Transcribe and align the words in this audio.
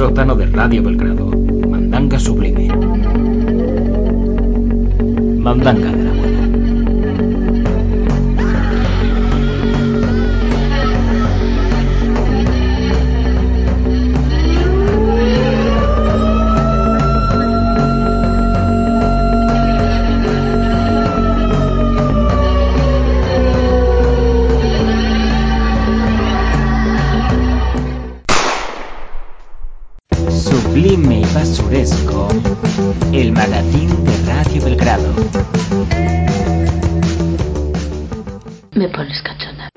sótano 0.00 0.34
de 0.34 0.46
Radio 0.46 0.82
Belgrado. 0.82 1.26
Mandanga 1.68 2.18
sublime. 2.18 2.68
Mandanga 5.36 5.99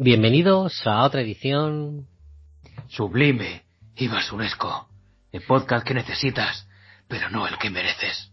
Bienvenidos 0.03 0.85
a 0.85 1.05
otra 1.05 1.21
edición. 1.21 2.07
Sublime 2.89 3.63
y 3.95 4.09
basuresco. 4.09 4.89
El 5.31 5.44
podcast 5.44 5.88
que 5.88 5.94
necesitas, 5.94 6.67
pero 7.07 7.30
no 7.30 7.48
el 7.48 7.57
que 7.57 7.70
mereces. 7.70 8.30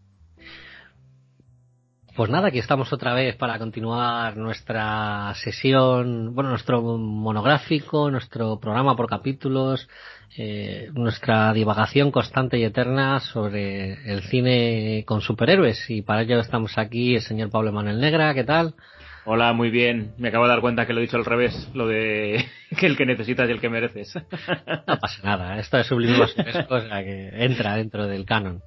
Pues 2.17 2.29
nada, 2.29 2.49
aquí 2.49 2.59
estamos 2.59 2.93
otra 2.93 3.15
vez 3.15 3.37
para 3.37 3.57
continuar 3.61 4.37
nuestra 4.37 5.33
sesión, 5.37 6.35
bueno, 6.35 6.51
nuestro 6.51 6.83
monográfico, 6.83 8.11
nuestro 8.11 8.59
programa 8.59 8.97
por 8.97 9.09
capítulos, 9.09 9.89
eh, 10.37 10.91
nuestra 10.95 11.53
divagación 11.53 12.11
constante 12.11 12.59
y 12.59 12.65
eterna 12.65 13.21
sobre 13.21 14.13
el 14.13 14.23
cine 14.25 15.05
con 15.07 15.21
superhéroes. 15.21 15.89
Y 15.89 16.03
para 16.03 16.23
ello 16.23 16.41
estamos 16.41 16.77
aquí 16.79 17.15
el 17.15 17.23
señor 17.23 17.49
Pablo 17.51 17.71
Manuel 17.71 18.01
Negra, 18.01 18.35
¿qué 18.35 18.43
tal? 18.43 18.75
Hola, 19.25 19.53
muy 19.53 19.71
bien. 19.71 20.15
Me 20.19 20.29
acabo 20.29 20.45
de 20.45 20.51
dar 20.51 20.61
cuenta 20.61 20.87
que 20.87 20.93
lo 20.93 21.01
he 21.01 21.03
dicho 21.03 21.17
al 21.17 21.25
revés, 21.25 21.69
lo 21.75 21.87
de 21.87 22.45
que 22.79 22.87
el 22.87 22.97
que 22.97 23.07
necesitas 23.07 23.49
y 23.49 23.53
el 23.53 23.61
que 23.61 23.69
mereces. 23.69 24.15
No 24.15 24.99
pasa 24.99 25.23
nada, 25.23 25.59
esto 25.59 25.79
es 25.79 25.87
sublime 25.87 26.19
basuresco, 26.21 26.75
o 26.75 26.81
sea 26.81 27.05
que 27.05 27.29
entra 27.45 27.77
dentro 27.77 28.07
del 28.07 28.25
canon. 28.25 28.63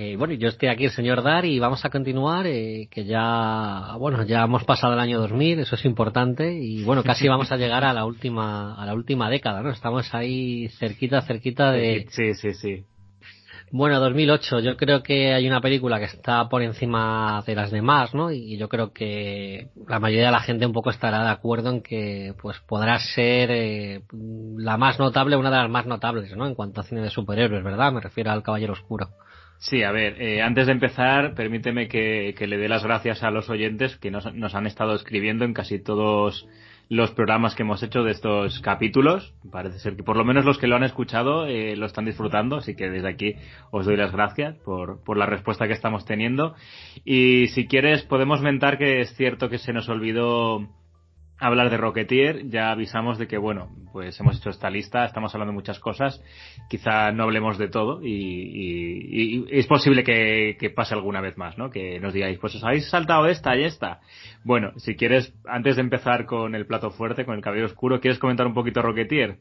Eh, 0.00 0.14
bueno, 0.16 0.34
yo 0.34 0.48
estoy 0.48 0.68
aquí, 0.68 0.84
el 0.84 0.92
señor 0.92 1.24
Dar, 1.24 1.44
y 1.44 1.58
vamos 1.58 1.84
a 1.84 1.90
continuar, 1.90 2.46
eh, 2.46 2.86
que 2.88 3.04
ya, 3.04 3.96
bueno, 3.98 4.22
ya 4.24 4.44
hemos 4.44 4.62
pasado 4.62 4.92
el 4.92 5.00
año 5.00 5.18
2000, 5.18 5.58
eso 5.58 5.74
es 5.74 5.84
importante, 5.84 6.52
y 6.52 6.84
bueno, 6.84 7.02
casi 7.02 7.26
vamos 7.26 7.50
a 7.50 7.56
llegar 7.56 7.82
a 7.82 7.92
la 7.92 8.04
última, 8.04 8.80
a 8.80 8.86
la 8.86 8.94
última 8.94 9.28
década, 9.28 9.60
¿no? 9.60 9.70
Estamos 9.70 10.14
ahí 10.14 10.68
cerquita, 10.78 11.22
cerquita 11.22 11.72
de... 11.72 12.06
Sí, 12.10 12.34
sí, 12.34 12.54
sí. 12.54 12.84
Bueno, 13.70 14.00
2008, 14.00 14.60
yo 14.60 14.76
creo 14.76 15.02
que 15.02 15.34
hay 15.34 15.46
una 15.46 15.60
película 15.60 15.98
que 15.98 16.06
está 16.06 16.48
por 16.48 16.62
encima 16.62 17.42
de 17.46 17.54
las 17.54 17.70
demás, 17.70 18.14
¿no? 18.14 18.30
Y 18.30 18.56
yo 18.56 18.68
creo 18.68 18.92
que 18.92 19.68
la 19.86 20.00
mayoría 20.00 20.26
de 20.26 20.32
la 20.32 20.40
gente 20.40 20.64
un 20.64 20.72
poco 20.72 20.88
estará 20.88 21.22
de 21.22 21.30
acuerdo 21.30 21.70
en 21.70 21.82
que, 21.82 22.34
pues, 22.40 22.58
podrá 22.60 22.98
ser 22.98 23.50
eh, 23.50 24.02
la 24.56 24.78
más 24.78 24.98
notable, 24.98 25.36
una 25.36 25.50
de 25.50 25.58
las 25.58 25.70
más 25.70 25.86
notables, 25.86 26.34
¿no? 26.34 26.46
En 26.46 26.54
cuanto 26.54 26.80
a 26.80 26.84
cine 26.84 27.02
de 27.02 27.10
superhéroes, 27.10 27.62
¿verdad? 27.62 27.92
Me 27.92 28.00
refiero 28.00 28.30
al 28.30 28.42
Caballero 28.42 28.72
Oscuro. 28.72 29.08
Sí, 29.58 29.82
a 29.82 29.92
ver, 29.92 30.22
eh, 30.22 30.40
antes 30.40 30.66
de 30.66 30.72
empezar, 30.72 31.34
permíteme 31.34 31.88
que, 31.88 32.34
que, 32.38 32.46
le 32.46 32.58
dé 32.58 32.68
las 32.68 32.84
gracias 32.84 33.22
a 33.22 33.30
los 33.30 33.50
oyentes 33.50 33.96
que 33.96 34.10
nos, 34.10 34.32
nos, 34.34 34.54
han 34.54 34.66
estado 34.66 34.94
escribiendo 34.94 35.44
en 35.44 35.52
casi 35.52 35.82
todos 35.82 36.46
los 36.88 37.10
programas 37.10 37.54
que 37.54 37.62
hemos 37.62 37.82
hecho 37.82 38.02
de 38.02 38.12
estos 38.12 38.60
capítulos. 38.60 39.34
Parece 39.50 39.78
ser 39.78 39.96
que 39.96 40.02
por 40.02 40.16
lo 40.16 40.24
menos 40.24 40.44
los 40.44 40.58
que 40.58 40.66
lo 40.66 40.76
han 40.76 40.84
escuchado 40.84 41.46
eh, 41.46 41.76
lo 41.76 41.86
están 41.86 42.06
disfrutando, 42.06 42.56
así 42.56 42.74
que 42.74 42.88
desde 42.88 43.08
aquí 43.08 43.34
os 43.70 43.86
doy 43.86 43.96
las 43.96 44.12
gracias 44.12 44.56
por, 44.58 45.02
por 45.04 45.16
la 45.16 45.26
respuesta 45.26 45.66
que 45.66 45.74
estamos 45.74 46.04
teniendo. 46.04 46.54
Y 47.04 47.48
si 47.48 47.66
quieres, 47.66 48.02
podemos 48.04 48.40
mentar 48.40 48.78
que 48.78 49.00
es 49.00 49.14
cierto 49.16 49.50
que 49.50 49.58
se 49.58 49.72
nos 49.72 49.88
olvidó 49.88 50.68
hablar 51.40 51.70
de 51.70 51.76
Rocketeer, 51.76 52.48
ya 52.48 52.70
avisamos 52.70 53.18
de 53.18 53.26
que, 53.28 53.38
bueno, 53.38 53.70
pues 53.92 54.18
hemos 54.20 54.36
hecho 54.36 54.50
esta 54.50 54.70
lista, 54.70 55.04
estamos 55.04 55.34
hablando 55.34 55.52
de 55.52 55.56
muchas 55.56 55.78
cosas, 55.78 56.22
quizá 56.68 57.12
no 57.12 57.24
hablemos 57.24 57.58
de 57.58 57.68
todo 57.68 58.00
y, 58.02 58.12
y, 58.12 59.44
y 59.44 59.46
es 59.50 59.66
posible 59.66 60.04
que, 60.04 60.56
que, 60.58 60.70
pase 60.70 60.94
alguna 60.94 61.20
vez 61.20 61.36
más, 61.36 61.56
¿no? 61.56 61.70
Que 61.70 62.00
nos 62.00 62.12
digáis, 62.12 62.38
pues 62.38 62.54
os 62.56 62.64
habéis 62.64 62.88
saltado 62.88 63.26
esta 63.26 63.56
y 63.56 63.64
esta. 63.64 64.00
Bueno, 64.44 64.72
si 64.76 64.96
quieres, 64.96 65.32
antes 65.46 65.76
de 65.76 65.82
empezar 65.82 66.26
con 66.26 66.54
el 66.54 66.66
plato 66.66 66.90
fuerte, 66.90 67.24
con 67.24 67.36
el 67.36 67.42
cabello 67.42 67.66
oscuro, 67.66 68.00
¿quieres 68.00 68.18
comentar 68.18 68.46
un 68.46 68.54
poquito 68.54 68.82
Rocketeer? 68.82 69.38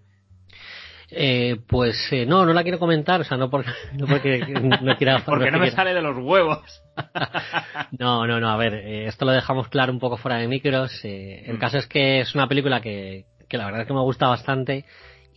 Eh, 1.09 1.57
pues 1.68 2.12
eh, 2.12 2.25
no, 2.25 2.45
no 2.45 2.53
la 2.53 2.63
quiero 2.63 2.79
comentar, 2.79 3.22
o 3.22 3.23
sea, 3.23 3.38
no 3.38 3.50
porque 3.50 3.69
no, 3.94 4.07
porque, 4.07 4.40
no 4.81 4.97
quiera. 4.97 5.19
porque 5.25 5.51
no 5.51 5.59
me 5.59 5.72
sale 5.72 5.94
de 5.94 6.01
los 6.01 6.18
huevos. 6.18 6.84
no, 7.97 8.28
no, 8.28 8.40
no, 8.40 8.50
a 8.50 8.57
ver, 8.57 8.73
eh, 8.73 9.07
esto 9.07 9.25
lo 9.25 9.31
dejamos 9.31 9.69
claro 9.69 9.94
un 9.94 10.00
poco 10.00 10.18
fuera 10.18 10.38
de 10.38 10.47
micros. 10.47 10.91
Eh, 11.03 11.44
el 11.45 11.57
mm. 11.57 11.59
caso 11.59 11.78
es 11.78 11.88
que 11.88 12.19
es 12.19 12.35
una 12.35 12.47
película 12.47 12.81
que, 12.81 13.25
que 13.47 13.57
la 13.57 13.66
verdad 13.66 13.81
es 13.81 13.88
que 13.88 13.94
me 13.94 14.01
gusta 14.01 14.28
bastante 14.28 14.85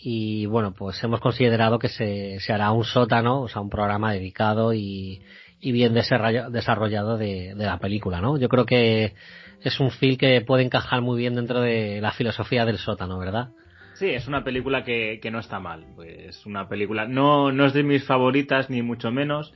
y 0.03 0.47
bueno, 0.47 0.73
pues 0.73 1.03
hemos 1.05 1.21
considerado 1.21 1.79
que 1.79 1.89
se, 1.89 2.41
se 2.41 2.53
hará 2.53 2.73
un 2.73 2.85
sótano, 2.85 3.43
o 3.43 3.49
sea, 3.49 3.61
un 3.61 3.69
programa 3.69 4.13
dedicado 4.13 4.73
y, 4.73 5.23
y 5.61 5.73
bien 5.73 5.93
desarrollado 5.93 7.19
de, 7.19 7.55
de 7.55 7.67
la 7.67 7.79
película, 7.79 8.21
¿no? 8.21 8.39
Yo 8.39 8.49
creo 8.49 8.65
que 8.65 9.15
es 9.63 9.79
un 9.79 9.91
film 9.91 10.17
que 10.17 10.41
puede 10.41 10.65
encajar 10.65 11.03
muy 11.03 11.19
bien 11.19 11.35
dentro 11.35 11.61
de 11.61 12.01
la 12.01 12.13
filosofía 12.13 12.65
del 12.65 12.79
sótano, 12.79 13.19
¿verdad? 13.19 13.51
Sí, 14.00 14.09
es 14.09 14.27
una 14.28 14.43
película 14.43 14.83
que, 14.83 15.21
que, 15.21 15.31
no 15.31 15.41
está 15.41 15.61
mal. 15.61 15.84
Pues 15.94 16.47
una 16.47 16.71
película, 16.71 17.06
no, 17.06 17.53
no 17.53 17.66
es 17.66 17.75
de 17.75 17.83
mis 17.83 18.03
favoritas, 18.06 18.71
ni 18.71 18.81
mucho 18.81 19.11
menos. 19.11 19.53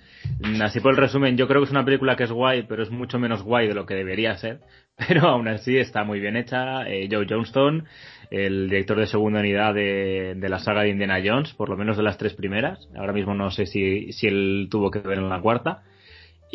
Así 0.61 0.81
por 0.81 0.93
el 0.93 0.99
resumen, 0.99 1.39
yo 1.39 1.49
creo 1.49 1.63
que 1.63 1.65
es 1.65 1.71
una 1.71 1.87
película 1.87 2.15
que 2.15 2.25
es 2.25 2.31
guay, 2.31 2.65
pero 2.69 2.83
es 2.83 2.91
mucho 2.91 3.19
menos 3.19 3.43
guay 3.43 3.69
de 3.69 3.75
lo 3.75 3.87
que 3.87 3.95
debería 3.95 4.37
ser. 4.37 4.61
Pero 5.09 5.29
aún 5.29 5.49
así 5.49 5.79
está 5.79 6.05
muy 6.05 6.21
bien 6.21 6.37
hecha. 6.37 6.87
Eh, 6.87 7.09
Joe 7.11 7.27
Johnston, 7.27 7.87
el 8.31 8.69
director 8.69 9.01
de 9.01 9.07
segunda 9.07 9.41
unidad 9.41 9.73
de, 9.73 10.35
de, 10.37 10.49
la 10.51 10.59
saga 10.59 10.83
de 10.83 10.91
Indiana 10.91 11.23
Jones, 11.25 11.55
por 11.55 11.71
lo 11.71 11.79
menos 11.79 11.97
de 11.97 12.03
las 12.03 12.19
tres 12.19 12.35
primeras. 12.35 12.87
Ahora 12.95 13.15
mismo 13.15 13.35
no 13.35 13.51
sé 13.51 13.65
si, 13.65 14.13
si 14.13 14.27
él 14.27 14.69
tuvo 14.71 14.91
que 14.91 14.99
ver 14.99 15.19
en 15.19 15.31
la 15.31 15.41
cuarta. 15.41 15.85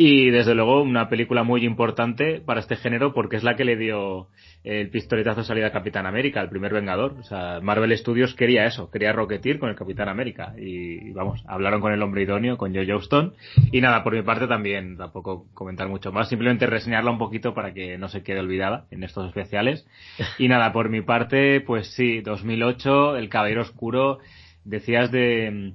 Y 0.02 0.30
desde 0.30 0.56
luego 0.56 0.82
una 0.82 1.10
película 1.10 1.44
muy 1.44 1.66
importante 1.66 2.40
para 2.40 2.62
este 2.62 2.78
género 2.78 3.14
porque 3.14 3.36
es 3.36 3.44
la 3.44 3.58
que 3.58 3.66
le 3.66 3.76
dio 3.76 4.30
el 4.64 4.90
pistoletazo 4.90 5.42
de 5.42 5.46
salida 5.46 5.68
a 5.68 5.72
Capitán 5.74 6.06
América, 6.06 6.40
el 6.40 6.48
primer 6.48 6.74
Vengador. 6.74 7.18
O 7.20 7.24
sea, 7.24 7.60
Marvel 7.62 7.98
Studios 7.98 8.34
quería 8.34 8.66
eso, 8.66 8.90
quería 8.90 9.12
Rocketeer 9.12 9.60
con 9.60 9.68
el 9.68 9.76
Capitán 9.76 10.08
América. 10.08 10.54
Y 10.58 11.12
vamos, 11.12 11.44
hablaron 11.46 11.82
con 11.82 11.92
el 11.92 12.02
hombre 12.02 12.22
idóneo, 12.22 12.56
con 12.56 12.74
Joe 12.74 12.88
Johnston. 12.88 13.34
Y 13.74 13.82
nada, 13.82 14.02
por 14.02 14.16
mi 14.16 14.22
parte 14.22 14.48
también, 14.48 14.96
tampoco 14.96 15.48
comentar 15.54 15.90
mucho 15.90 16.14
más, 16.14 16.30
simplemente 16.30 16.66
reseñarla 16.66 17.12
un 17.12 17.18
poquito 17.18 17.54
para 17.54 17.74
que 17.74 17.98
no 17.98 18.08
se 18.08 18.24
quede 18.24 18.40
olvidada 18.40 18.86
en 18.92 19.04
estos 19.04 19.28
especiales. 19.28 19.86
Y 20.38 20.48
nada, 20.48 20.72
por 20.72 20.88
mi 20.88 21.02
parte, 21.02 21.60
pues 21.60 21.94
sí, 21.94 22.22
2008, 22.22 23.18
El 23.18 23.28
Caballero 23.28 23.64
Oscuro, 23.64 24.20
decías 24.64 25.12
de 25.12 25.74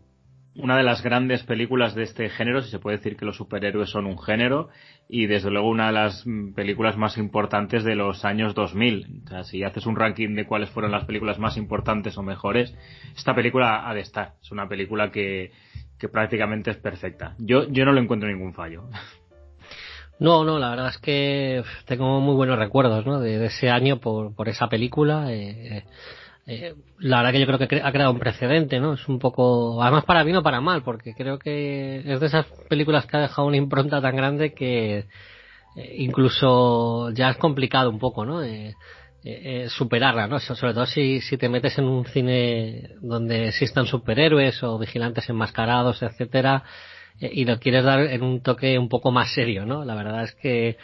una 0.57 0.77
de 0.77 0.85
las 0.85 1.03
grandes 1.03 1.43
películas 1.43 1.95
de 1.95 2.05
este 2.05 2.29
género, 2.29 2.63
si 2.63 2.71
se 2.71 2.79
puede 2.79 2.99
decir 2.99 3.17
que 3.17 3.25
los 3.25 3.37
superhéroes 3.37 3.91
son 3.91 4.07
un 4.07 4.19
género, 4.19 4.69
y 5.09 5.27
desde 5.27 5.51
luego 5.51 5.69
una 5.69 5.89
de 5.89 5.93
las 5.93 6.25
películas 6.55 6.97
más 6.97 7.19
importantes 7.19 7.85
de 7.85 7.97
los 7.97 8.25
años 8.25 8.55
2000. 8.55 9.23
O 9.25 9.29
sea, 9.29 9.45
si 9.45 9.65
haces 9.65 9.87
un 9.87 9.97
ranking 9.97 10.35
de 10.35 10.47
cuáles 10.47 10.71
fueron 10.71 10.93
las 10.93 11.05
películas 11.05 11.39
más 11.39 11.57
importantes 11.57 12.17
o 12.17 12.23
mejores, 12.23 12.75
esta 13.17 13.35
película 13.35 13.89
ha 13.89 13.95
de 13.95 14.01
estar. 14.01 14.35
Es 14.43 14.53
una 14.53 14.69
película 14.69 15.11
que, 15.11 15.51
que 15.99 16.09
prácticamente 16.09 16.71
es 16.71 16.77
perfecta. 16.77 17.35
Yo, 17.39 17.69
yo 17.69 17.85
no 17.85 17.93
le 17.93 18.01
encuentro 18.01 18.29
ningún 18.29 18.55
fallo. 18.55 18.85
No, 20.21 20.45
no, 20.45 20.61
la 20.61 20.71
verdad 20.71 20.91
es 20.91 20.99
que 20.99 21.65
tengo 21.87 22.21
muy 22.21 22.37
buenos 22.37 22.57
recuerdos 22.57 23.05
¿no? 23.05 23.19
de, 23.19 23.37
de 23.37 23.47
ese 23.47 23.69
año 23.69 23.99
por, 23.99 24.35
por 24.35 24.49
esa 24.49 24.69
película. 24.69 25.33
Eh, 25.33 25.79
eh, 25.79 25.85
la 26.47 27.19
verdad 27.19 27.33
que 27.33 27.41
yo 27.41 27.47
creo 27.47 27.59
que 27.59 27.83
ha 27.83 27.93
creado 27.93 28.13
un 28.13 28.19
precedente, 28.19 28.79
¿no? 28.79 28.95
Es 28.95 29.09
un 29.09 29.19
poco, 29.19 29.83
además 29.83 30.05
para 30.05 30.23
bien 30.25 30.37
o 30.37 30.43
para 30.43 30.61
mal, 30.61 30.83
porque 30.83 31.15
creo 31.15 31.39
que 31.39 32.03
es 32.05 32.21
de 32.21 32.27
esas 32.27 32.47
películas 32.69 33.07
que 33.07 33.17
ha 33.17 33.21
dejado 33.21 33.49
una 33.49 33.57
impronta 33.57 34.03
tan 34.03 34.15
grande 34.15 34.53
que 34.53 35.07
eh, 35.77 35.95
incluso 35.97 37.11
ya 37.11 37.31
es 37.31 37.39
complicado 37.39 37.89
un 37.89 37.99
poco, 37.99 38.27
¿no? 38.27 38.43
Eh, 38.43 38.75
eh, 39.25 39.69
superarla, 39.71 40.27
¿no? 40.27 40.39
Sobre 40.39 40.75
todo 40.75 40.85
si, 40.85 41.23
si 41.23 41.39
te 41.39 41.49
metes 41.49 41.79
en 41.79 41.87
un 41.87 42.05
cine 42.05 42.91
donde 43.01 43.49
existan 43.49 43.87
superhéroes 43.87 44.63
o 44.63 44.79
vigilantes 44.79 45.29
enmascarados, 45.31 46.03
etcétera, 46.03 46.63
y 47.21 47.45
lo 47.47 47.59
quieres 47.59 47.85
dar 47.85 48.01
en 48.01 48.23
un 48.23 48.43
toque 48.43 48.79
un 48.79 48.89
poco 48.89 49.11
más 49.11 49.33
serio, 49.33 49.65
¿no? 49.65 49.85
La 49.85 49.95
verdad 49.95 50.25
es 50.25 50.33
que 50.35 50.77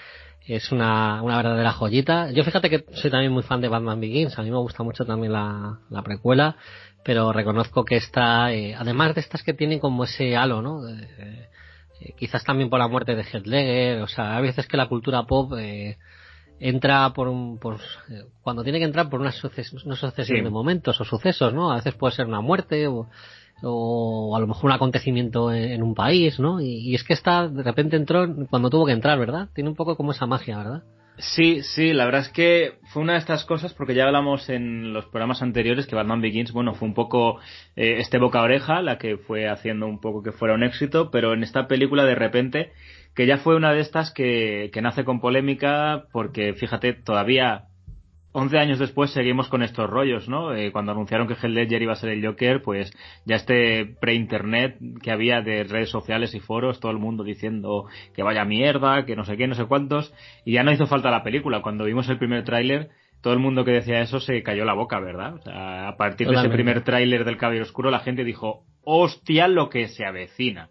es 0.55 0.73
una, 0.73 1.23
una 1.23 1.37
verdadera 1.37 1.73
joyita. 1.73 2.31
Yo 2.32 2.44
fíjate 2.44 2.69
que 2.70 2.85
soy 2.94 3.11
también 3.11 3.32
muy 3.32 3.43
fan 3.43 3.61
de 3.61 3.69
Batman 3.69 4.00
Begins, 4.00 4.38
a 4.38 4.43
mí 4.43 4.50
me 4.50 4.58
gusta 4.58 4.82
mucho 4.82 5.05
también 5.05 5.32
la, 5.32 5.79
la 5.88 6.02
precuela, 6.02 6.56
pero 7.05 7.32
reconozco 7.32 7.85
que 7.85 7.97
esta, 7.97 8.52
eh, 8.52 8.75
además 8.75 9.14
de 9.14 9.20
estas 9.20 9.43
que 9.43 9.55
tienen 9.55 9.79
como 9.79 10.05
ese 10.05 10.37
halo, 10.37 10.61
¿no? 10.61 10.88
Eh, 10.88 11.49
eh, 12.00 12.14
quizás 12.19 12.44
también 12.44 12.70
por 12.70 12.79
la 12.79 12.88
muerte 12.88 13.14
de 13.14 13.23
Heath 13.23 13.47
Ledger, 13.47 14.02
o 14.02 14.08
sea, 14.08 14.37
a 14.37 14.41
veces 14.41 14.67
que 14.67 14.76
la 14.76 14.88
cultura 14.88 15.25
pop 15.25 15.52
eh, 15.58 15.99
entra 16.58 17.12
por 17.12 17.29
un, 17.29 17.58
por, 17.58 17.79
cuando 18.43 18.62
tiene 18.62 18.79
que 18.79 18.85
entrar 18.85 19.08
por 19.08 19.20
una, 19.20 19.32
suces, 19.32 19.73
una 19.85 19.96
sucesión 19.96 20.38
sí. 20.38 20.44
de 20.44 20.50
momentos 20.50 21.00
o 21.00 21.05
sucesos, 21.05 21.55
¿no? 21.55 21.70
A 21.70 21.76
veces 21.76 21.94
puede 21.94 22.14
ser 22.14 22.26
una 22.26 22.41
muerte 22.41 22.87
o, 22.87 23.08
o 23.62 24.34
a 24.36 24.40
lo 24.40 24.46
mejor 24.46 24.66
un 24.66 24.72
acontecimiento 24.72 25.52
en, 25.52 25.82
un 25.82 25.94
país, 25.94 26.38
¿no? 26.38 26.60
Y, 26.60 26.94
es 26.94 27.04
que 27.04 27.12
esta 27.12 27.48
de 27.48 27.62
repente 27.62 27.96
entró 27.96 28.26
cuando 28.48 28.70
tuvo 28.70 28.86
que 28.86 28.92
entrar, 28.92 29.18
¿verdad? 29.18 29.48
Tiene 29.54 29.70
un 29.70 29.76
poco 29.76 29.96
como 29.96 30.12
esa 30.12 30.26
magia, 30.26 30.58
¿verdad? 30.58 30.82
Sí, 31.18 31.62
sí, 31.62 31.92
la 31.92 32.06
verdad 32.06 32.22
es 32.22 32.28
que 32.30 32.78
fue 32.92 33.02
una 33.02 33.12
de 33.12 33.18
estas 33.18 33.44
cosas, 33.44 33.74
porque 33.74 33.94
ya 33.94 34.06
hablamos 34.06 34.48
en 34.48 34.94
los 34.94 35.04
programas 35.06 35.42
anteriores 35.42 35.86
que 35.86 35.94
Batman 35.94 36.22
Begins, 36.22 36.52
bueno, 36.52 36.74
fue 36.74 36.88
un 36.88 36.94
poco 36.94 37.40
eh, 37.76 37.96
este 37.98 38.18
boca 38.18 38.40
oreja, 38.40 38.80
la 38.80 38.96
que 38.96 39.18
fue 39.18 39.46
haciendo 39.46 39.86
un 39.86 40.00
poco 40.00 40.22
que 40.22 40.32
fuera 40.32 40.54
un 40.54 40.62
éxito, 40.62 41.10
pero 41.10 41.34
en 41.34 41.42
esta 41.42 41.68
película 41.68 42.04
de 42.04 42.14
repente, 42.14 42.72
que 43.14 43.26
ya 43.26 43.36
fue 43.36 43.54
una 43.54 43.72
de 43.72 43.80
estas 43.80 44.12
que, 44.12 44.70
que 44.72 44.80
nace 44.80 45.04
con 45.04 45.20
polémica, 45.20 46.04
porque 46.10 46.54
fíjate, 46.54 46.94
todavía 46.94 47.69
11 48.32 48.59
años 48.59 48.79
después 48.79 49.11
seguimos 49.11 49.49
con 49.49 49.62
estos 49.62 49.91
rollos, 49.91 50.29
¿no? 50.29 50.55
Eh, 50.55 50.71
cuando 50.71 50.93
anunciaron 50.93 51.27
que 51.27 51.35
Heath 51.35 51.50
Ledger 51.50 51.82
iba 51.82 51.93
a 51.93 51.97
ser 51.97 52.11
el 52.11 52.25
Joker, 52.25 52.62
pues 52.62 52.93
ya 53.25 53.37
este 53.37 53.97
pre-internet 54.00 54.79
que 55.03 55.11
había 55.11 55.41
de 55.43 55.65
redes 55.65 55.91
sociales 55.91 56.35
y 56.35 56.41
foros, 56.41 56.79
todo 56.79 56.93
el 56.93 56.99
mundo 56.99 57.25
diciendo 57.25 57.87
que 58.15 58.23
vaya 58.23 58.44
mierda, 58.44 59.05
que 59.05 59.17
no 59.17 59.25
sé 59.25 59.37
qué, 59.37 59.49
no 59.49 59.56
sé 59.56 59.65
cuántos, 59.65 60.15
y 60.44 60.53
ya 60.53 60.62
no 60.62 60.71
hizo 60.71 60.87
falta 60.87 61.11
la 61.11 61.25
película. 61.25 61.61
Cuando 61.61 61.85
vimos 61.85 62.09
el 62.09 62.19
primer 62.19 62.44
tráiler, 62.44 62.91
todo 63.21 63.32
el 63.32 63.41
mundo 63.41 63.65
que 63.65 63.73
decía 63.73 64.00
eso 64.00 64.21
se 64.21 64.43
cayó 64.44 64.65
la 64.65 64.75
boca, 64.75 65.00
¿verdad? 65.00 65.35
O 65.35 65.43
sea, 65.43 65.88
a 65.88 65.97
partir 65.97 66.29
de 66.29 66.37
ese 66.37 66.49
primer 66.49 66.85
tráiler 66.85 67.25
del 67.25 67.37
Caballero 67.37 67.65
Oscuro, 67.65 67.91
la 67.91 68.00
gente 68.00 68.23
dijo, 68.23 68.65
hostia, 68.82 69.49
lo 69.49 69.69
que 69.69 69.88
se 69.88 70.06
avecina. 70.06 70.71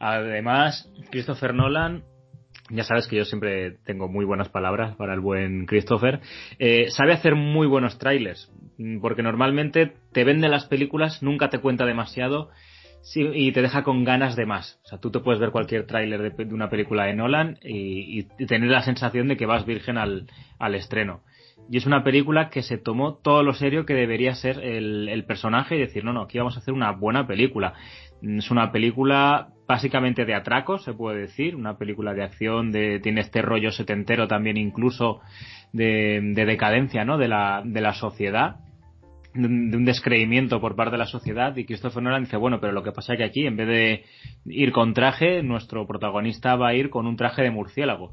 Además, 0.00 0.90
Christopher 1.10 1.54
Nolan 1.54 2.04
ya 2.70 2.84
sabes 2.84 3.06
que 3.08 3.16
yo 3.16 3.24
siempre 3.24 3.72
tengo 3.84 4.08
muy 4.08 4.24
buenas 4.24 4.48
palabras 4.48 4.96
para 4.96 5.14
el 5.14 5.20
buen 5.20 5.66
Christopher, 5.66 6.20
eh, 6.58 6.86
sabe 6.90 7.12
hacer 7.12 7.34
muy 7.34 7.66
buenos 7.66 7.98
trailers, 7.98 8.50
mm, 8.78 9.00
porque 9.00 9.22
normalmente 9.22 9.92
te 10.12 10.24
vende 10.24 10.48
las 10.48 10.66
películas, 10.66 11.22
nunca 11.22 11.50
te 11.50 11.58
cuenta 11.58 11.84
demasiado 11.84 12.50
y 13.14 13.52
te 13.52 13.60
deja 13.60 13.82
con 13.82 14.02
ganas 14.02 14.34
de 14.34 14.46
más. 14.46 14.80
O 14.84 14.88
sea, 14.88 14.98
tú 14.98 15.10
te 15.10 15.20
puedes 15.20 15.38
ver 15.38 15.50
cualquier 15.50 15.86
tráiler 15.86 16.34
de, 16.34 16.54
una 16.54 16.70
película 16.70 17.04
de 17.04 17.14
Nolan 17.14 17.58
y, 17.62 18.22
tener 18.46 18.70
la 18.70 18.82
sensación 18.82 19.28
de 19.28 19.36
que 19.36 19.44
vas 19.44 19.66
virgen 19.66 19.98
al, 19.98 20.26
estreno. 20.74 21.20
Y 21.70 21.76
es 21.76 21.84
una 21.84 22.02
película 22.02 22.48
que 22.48 22.62
se 22.62 22.78
tomó 22.78 23.16
todo 23.16 23.42
lo 23.42 23.52
serio 23.52 23.84
que 23.84 23.92
debería 23.92 24.34
ser 24.34 24.58
el, 24.58 25.10
el 25.10 25.24
personaje 25.24 25.76
y 25.76 25.80
decir, 25.80 26.02
no, 26.02 26.14
no, 26.14 26.22
aquí 26.22 26.38
vamos 26.38 26.56
a 26.56 26.60
hacer 26.60 26.72
una 26.72 26.92
buena 26.92 27.26
película. 27.26 27.74
Es 28.22 28.50
una 28.50 28.72
película 28.72 29.48
básicamente 29.66 30.24
de 30.24 30.34
atracos, 30.34 30.84
se 30.84 30.92
puede 30.92 31.22
decir, 31.22 31.56
una 31.56 31.78
película 31.78 32.12
de 32.14 32.22
acción, 32.22 32.70
de, 32.70 33.00
tiene 33.00 33.22
este 33.22 33.42
rollo 33.42 33.70
setentero 33.70 34.28
también 34.28 34.56
incluso 34.56 35.20
de, 35.72 36.20
decadencia, 36.34 37.04
¿no? 37.04 37.18
De 37.18 37.28
la, 37.28 37.62
de 37.64 37.80
la 37.80 37.94
sociedad, 37.94 38.56
de 39.34 39.76
un 39.76 39.84
descreimiento 39.84 40.60
por 40.60 40.76
parte 40.76 40.92
de 40.92 40.98
la 40.98 41.06
sociedad 41.06 41.56
y 41.56 41.64
Christopher 41.64 42.02
Nolan 42.02 42.24
dice, 42.24 42.36
bueno, 42.36 42.60
pero 42.60 42.72
lo 42.72 42.84
que 42.84 42.92
pasa 42.92 43.14
es 43.14 43.18
que 43.18 43.24
aquí 43.24 43.46
en 43.46 43.56
vez 43.56 43.66
de 43.66 44.04
ir 44.46 44.70
con 44.70 44.94
traje, 44.94 45.42
nuestro 45.42 45.86
protagonista 45.86 46.54
va 46.54 46.68
a 46.68 46.74
ir 46.74 46.88
con 46.88 47.06
un 47.06 47.16
traje 47.16 47.42
de 47.42 47.50
murciélago. 47.50 48.12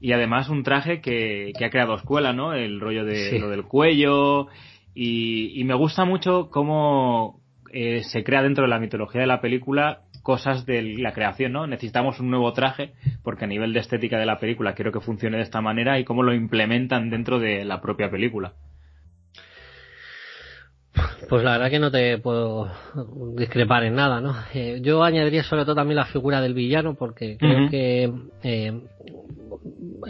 Y 0.00 0.12
además 0.12 0.48
un 0.48 0.64
traje 0.64 1.00
que, 1.00 1.52
que 1.56 1.64
ha 1.64 1.70
creado 1.70 1.94
escuela, 1.94 2.32
¿no? 2.32 2.52
El 2.52 2.80
rollo 2.80 3.04
de 3.04 3.38
lo 3.38 3.48
del 3.48 3.64
cuello. 3.64 4.48
Y, 4.94 5.60
y 5.60 5.64
me 5.64 5.74
gusta 5.74 6.04
mucho 6.04 6.48
cómo, 6.50 7.40
eh, 7.78 8.04
se 8.04 8.24
crea 8.24 8.42
dentro 8.42 8.64
de 8.64 8.70
la 8.70 8.78
mitología 8.78 9.20
de 9.20 9.26
la 9.26 9.40
película 9.42 10.00
cosas 10.26 10.66
de 10.66 10.82
la 10.98 11.12
creación, 11.12 11.52
¿no? 11.52 11.68
Necesitamos 11.68 12.18
un 12.18 12.30
nuevo 12.30 12.52
traje 12.52 12.94
porque 13.22 13.44
a 13.44 13.46
nivel 13.46 13.72
de 13.72 13.78
estética 13.78 14.18
de 14.18 14.26
la 14.26 14.40
película 14.40 14.74
quiero 14.74 14.90
que 14.90 14.98
funcione 14.98 15.36
de 15.36 15.44
esta 15.44 15.60
manera 15.60 16.00
y 16.00 16.04
cómo 16.04 16.24
lo 16.24 16.34
implementan 16.34 17.10
dentro 17.10 17.38
de 17.38 17.64
la 17.64 17.80
propia 17.80 18.10
película. 18.10 18.54
Pues 21.28 21.44
la 21.44 21.52
verdad 21.52 21.70
que 21.70 21.78
no 21.78 21.92
te 21.92 22.18
puedo 22.18 22.68
discrepar 23.36 23.84
en 23.84 23.94
nada, 23.94 24.20
¿no? 24.20 24.34
Eh, 24.52 24.80
yo 24.82 25.04
añadiría 25.04 25.44
sobre 25.44 25.64
todo 25.64 25.76
también 25.76 25.94
la 25.94 26.06
figura 26.06 26.40
del 26.40 26.54
villano 26.54 26.96
porque 26.96 27.36
creo 27.38 27.70
que 27.70 28.12
eh, 28.42 28.80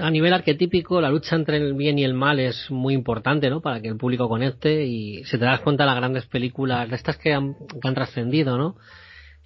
a 0.01 0.11
nivel 0.11 0.33
arquetípico 0.33 0.99
la 1.03 1.11
lucha 1.11 1.37
entre 1.37 1.59
el 1.59 1.75
bien 1.75 1.99
y 1.99 2.05
el 2.05 2.15
mal 2.15 2.41
es 2.41 2.71
muy 2.71 2.95
importante, 2.95 3.51
¿no? 3.51 3.61
Para 3.61 3.83
que 3.83 3.89
el 3.89 3.99
público 3.99 4.31
conecte 4.31 4.87
y 4.87 5.25
si 5.25 5.37
te 5.37 5.45
das 5.45 5.61
cuenta 5.61 5.85
las 5.85 5.97
grandes 5.97 6.25
películas 6.25 6.89
de 6.89 6.97
estas 6.97 7.19
que 7.19 7.35
han, 7.35 7.55
que 7.83 7.87
han 7.87 7.95
trascendido, 7.95 8.57
¿no? 8.57 8.77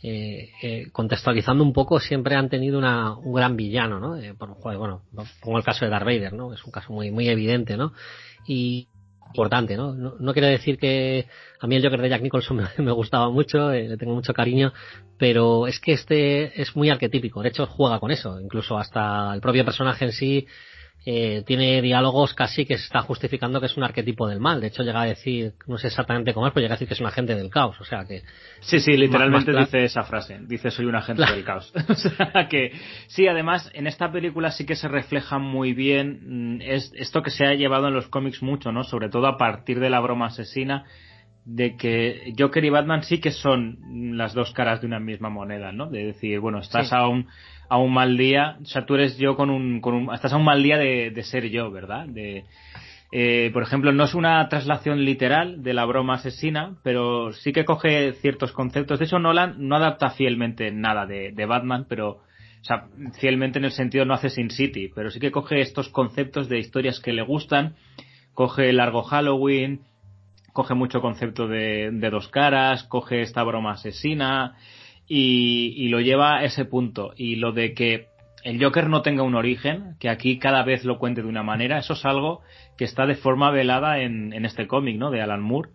Eh, 0.03 0.51
eh, 0.63 0.87
contextualizando 0.93 1.63
un 1.63 1.75
poco, 1.75 2.01
siempre 2.01 2.35
han 2.35 2.49
tenido 2.49 2.79
una, 2.79 3.17
un 3.17 3.35
gran 3.35 3.55
villano, 3.55 4.01
¿no? 4.01 4.17
Eh, 4.17 4.35
por, 4.35 4.57
bueno, 4.79 5.03
pongo 5.43 5.59
el 5.59 5.65
caso 5.65 5.85
de 5.85 5.91
Darth 5.91 6.07
Vader, 6.07 6.33
¿no? 6.33 6.55
Es 6.55 6.65
un 6.65 6.73
caso 6.73 6.93
muy, 6.93 7.11
muy 7.11 7.29
evidente, 7.29 7.77
¿no? 7.77 7.93
Y, 8.47 8.89
importante, 9.31 9.77
¿no? 9.77 9.95
¿no? 9.95 10.15
¿no? 10.19 10.33
quiero 10.33 10.49
decir 10.49 10.77
que 10.77 11.27
a 11.61 11.67
mí 11.67 11.77
el 11.77 11.83
Joker 11.83 12.01
de 12.01 12.09
Jack 12.09 12.23
Nicholson 12.23 12.57
me, 12.79 12.85
me 12.85 12.93
gustaba 12.93 13.31
mucho, 13.31 13.71
eh, 13.73 13.89
le 13.89 13.97
tengo 13.97 14.15
mucho 14.15 14.33
cariño, 14.35 14.73
pero 15.19 15.67
es 15.67 15.81
que 15.81 15.93
este 15.93 16.61
es 16.61 16.75
muy 16.77 16.91
arquetípico, 16.91 17.43
de 17.43 17.51
hecho 17.51 17.67
juega 17.67 18.01
con 18.01 18.11
eso, 18.11 18.41
incluso 18.41 18.79
hasta 18.79 19.33
el 19.35 19.41
propio 19.41 19.65
personaje 19.65 20.05
en 20.05 20.13
sí 20.13 20.47
eh, 21.07 21.43
tiene 21.47 21.81
diálogos 21.81 22.35
casi 22.35 22.67
que 22.67 22.77
se 22.77 22.85
está 22.85 23.01
justificando 23.01 23.59
que 23.59 23.67
es 23.67 23.77
un 23.77 23.85
arquetipo 23.85 24.29
del 24.29 24.39
mal. 24.39 24.61
De 24.61 24.67
hecho, 24.67 24.83
llega 24.83 25.01
a 25.01 25.07
decir, 25.07 25.55
no 25.67 25.79
sé 25.79 25.87
exactamente 25.87 26.35
cómo 26.35 26.47
es, 26.47 26.53
pero 26.53 26.63
llega 26.63 26.75
a 26.75 26.77
decir 26.77 26.89
que 26.89 26.95
es 26.95 27.01
un 27.01 27.07
agente 27.07 27.35
del 27.35 27.49
caos. 27.49 27.81
O 27.81 27.85
sea 27.85 28.05
que. 28.05 28.23
Sí, 28.61 28.81
sí, 28.81 28.93
literalmente 28.97 29.53
dice 29.53 29.85
esa 29.85 30.03
frase. 30.03 30.39
Dice, 30.43 30.71
soy 30.71 30.85
un 30.87 30.97
agente 30.97 31.25
del 31.25 31.43
caos. 31.43 31.73
o 31.89 31.95
sea 31.95 32.49
que, 32.51 32.73
sí, 33.07 33.27
además, 33.27 33.71
en 33.73 33.87
esta 33.87 34.13
película 34.13 34.51
sí 34.51 34.67
que 34.67 34.77
se 34.77 34.89
refleja 34.89 35.39
muy 35.39 35.73
bien 35.73 36.57
mm, 36.57 36.63
es, 36.63 36.93
esto 36.95 37.23
que 37.23 37.31
se 37.31 37.47
ha 37.47 37.55
llevado 37.55 37.89
en 37.89 37.95
los 37.95 38.09
cómics 38.09 38.43
mucho, 38.43 38.71
¿no? 38.71 38.85
Sobre 38.85 39.09
todo 39.09 39.27
a 39.27 39.39
partir 39.39 39.81
de 39.81 39.89
la 39.89 40.01
broma 40.01 40.27
asesina 40.27 40.85
de 41.47 41.77
que 41.77 42.35
Joker 42.39 42.65
y 42.65 42.71
Batman 42.71 43.03
sí 43.03 43.19
que 43.21 43.31
son 43.31 43.79
las 44.17 44.35
dos 44.35 44.53
caras 44.53 44.83
de 44.83 44.87
una 44.87 45.01
misma 45.01 45.31
moneda, 45.31 45.73
¿no? 45.73 45.89
De 45.89 46.05
decir, 46.05 46.39
bueno, 46.41 46.61
estás 46.61 46.93
a 46.93 47.09
un 47.09 47.27
a 47.71 47.79
un 47.79 47.95
mal 47.95 48.17
día, 48.17 48.59
o 48.61 48.67
sea, 48.67 48.85
tú 48.85 48.97
eres 48.97 49.17
yo 49.17 49.37
con 49.37 49.49
un, 49.49 49.81
con 49.81 49.95
un 49.95 50.13
estás 50.13 50.33
a 50.33 50.37
un 50.37 50.45
mal 50.45 50.61
día 50.61 50.77
de, 50.77 51.11
de 51.11 51.23
ser 51.23 51.49
yo, 51.51 51.71
¿verdad? 51.71 52.05
De, 52.07 52.45
eh, 53.13 53.51
por 53.53 53.63
ejemplo, 53.63 53.93
no 53.93 54.05
es 54.05 54.15
una 54.15 54.49
traslación 54.49 55.05
literal 55.05 55.63
de 55.63 55.73
la 55.73 55.85
broma 55.85 56.15
asesina, 56.15 56.75
pero 56.83 57.33
sí 57.33 57.53
que 57.53 57.65
coge 57.65 58.15
ciertos 58.15 58.51
conceptos. 58.51 58.99
De 58.99 59.05
hecho, 59.05 59.21
Nolan 59.21 59.55
no 59.59 59.77
adapta 59.77 60.11
fielmente 60.11 60.73
nada 60.73 61.07
de, 61.07 61.31
de 61.31 61.47
Batman, 61.47 61.87
pero, 61.89 62.11
o 62.11 62.65
sea, 62.65 62.89
fielmente 63.21 63.61
en 63.61 63.67
el 63.67 63.73
sentido 63.73 64.05
no 64.05 64.15
hace 64.15 64.31
Sin 64.31 64.51
City, 64.51 64.91
pero 64.93 65.11
sí 65.13 65.21
que 65.21 65.31
coge 65.31 65.61
estos 65.61 65.89
conceptos 65.91 66.49
de 66.49 66.59
historias 66.59 66.99
que 66.99 67.13
le 67.13 67.23
gustan, 67.23 67.77
coge 68.35 68.73
Largo 68.73 69.05
Halloween, 69.05 69.83
coge 70.53 70.75
mucho 70.75 71.01
concepto 71.01 71.47
de, 71.47 71.91
de 71.93 72.11
dos 72.11 72.27
caras, 72.29 72.83
coge 72.83 73.21
esta 73.21 73.45
broma 73.45 73.75
asesina, 73.75 74.57
y, 75.13 75.89
lo 75.89 76.01
lleva 76.01 76.39
a 76.39 76.45
ese 76.45 76.65
punto. 76.65 77.13
Y 77.17 77.37
lo 77.37 77.51
de 77.51 77.75
que 77.75 78.07
el 78.45 78.63
Joker 78.63 78.89
no 78.89 79.03
tenga 79.03 79.25
un 79.25 79.35
origen, 79.35 79.97
que 79.99 80.09
aquí 80.09 80.39
cada 80.39 80.63
vez 80.63 80.85
lo 80.85 80.99
cuente 80.99 81.21
de 81.23 81.29
una 81.29 81.43
manera, 81.43 81.79
eso 81.79 81.95
es 81.95 82.05
algo 82.05 82.43
que 82.79 82.85
está 82.85 83.07
de 83.07 83.17
forma 83.17 83.51
velada 83.51 84.01
en, 84.01 84.33
en 84.33 84.45
este 84.45 84.69
cómic, 84.69 84.97
¿no? 84.97 85.11
De 85.11 85.21
Alan 85.21 85.43
Moore. 85.43 85.71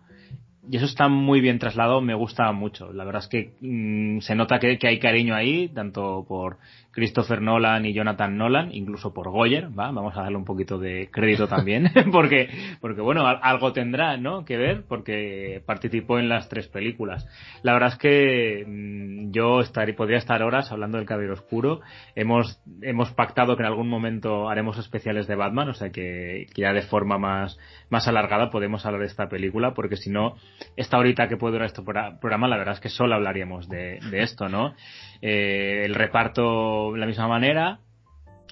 Y 0.68 0.78
eso 0.78 0.86
está 0.86 1.08
muy 1.08 1.42
bien 1.42 1.58
trasladado, 1.58 2.00
me 2.00 2.14
gusta 2.14 2.50
mucho. 2.52 2.92
La 2.94 3.04
verdad 3.04 3.22
es 3.22 3.28
que 3.28 3.52
mm, 3.60 4.20
se 4.20 4.34
nota 4.34 4.58
que, 4.58 4.78
que, 4.78 4.88
hay 4.88 4.98
cariño 4.98 5.34
ahí, 5.34 5.68
tanto 5.68 6.24
por 6.26 6.56
Christopher 6.96 7.42
Nolan 7.42 7.84
y 7.84 7.92
Jonathan 7.92 8.38
Nolan, 8.38 8.74
incluso 8.74 9.12
por 9.12 9.28
Goyer, 9.28 9.68
¿va? 9.78 9.90
Vamos 9.90 10.16
a 10.16 10.22
darle 10.22 10.38
un 10.38 10.46
poquito 10.46 10.78
de 10.78 11.10
crédito 11.12 11.46
también, 11.46 11.90
porque, 12.10 12.48
porque 12.80 13.02
bueno, 13.02 13.26
algo 13.26 13.74
tendrá, 13.74 14.16
¿no? 14.16 14.46
Que 14.46 14.56
ver, 14.56 14.84
porque 14.88 15.62
participó 15.66 16.18
en 16.18 16.30
las 16.30 16.48
tres 16.48 16.68
películas. 16.68 17.28
La 17.62 17.74
verdad 17.74 17.90
es 17.90 17.98
que 17.98 18.64
mm, 18.66 19.30
yo 19.30 19.60
estaría, 19.60 19.94
podría 19.94 20.16
estar 20.16 20.42
horas 20.42 20.72
hablando 20.72 20.96
del 20.96 21.06
Caballero 21.06 21.34
Oscuro. 21.34 21.82
Hemos, 22.14 22.62
hemos 22.80 23.10
pactado 23.10 23.58
que 23.58 23.62
en 23.62 23.68
algún 23.68 23.90
momento 23.90 24.48
haremos 24.48 24.78
especiales 24.78 25.26
de 25.26 25.34
Batman, 25.34 25.68
o 25.68 25.74
sea 25.74 25.90
que, 25.90 26.46
que 26.54 26.62
ya 26.62 26.72
de 26.72 26.80
forma 26.80 27.18
más, 27.18 27.58
más 27.90 28.08
alargada 28.08 28.48
podemos 28.48 28.86
hablar 28.86 29.02
de 29.02 29.08
esta 29.08 29.28
película, 29.28 29.74
porque 29.74 29.98
si 29.98 30.08
no, 30.08 30.36
esta 30.76 30.96
horita 30.96 31.28
que 31.28 31.36
puede 31.36 31.52
durar 31.52 31.66
este 31.66 31.82
programa, 31.82 32.48
la 32.48 32.56
verdad 32.56 32.72
es 32.72 32.80
que 32.80 32.88
solo 32.88 33.16
hablaríamos 33.16 33.68
de, 33.68 34.00
de 34.10 34.22
esto, 34.22 34.48
¿no? 34.48 34.74
Eh, 35.22 35.82
el 35.84 35.94
reparto 35.94 36.92
de 36.92 36.98
la 36.98 37.06
misma 37.06 37.28
manera. 37.28 37.80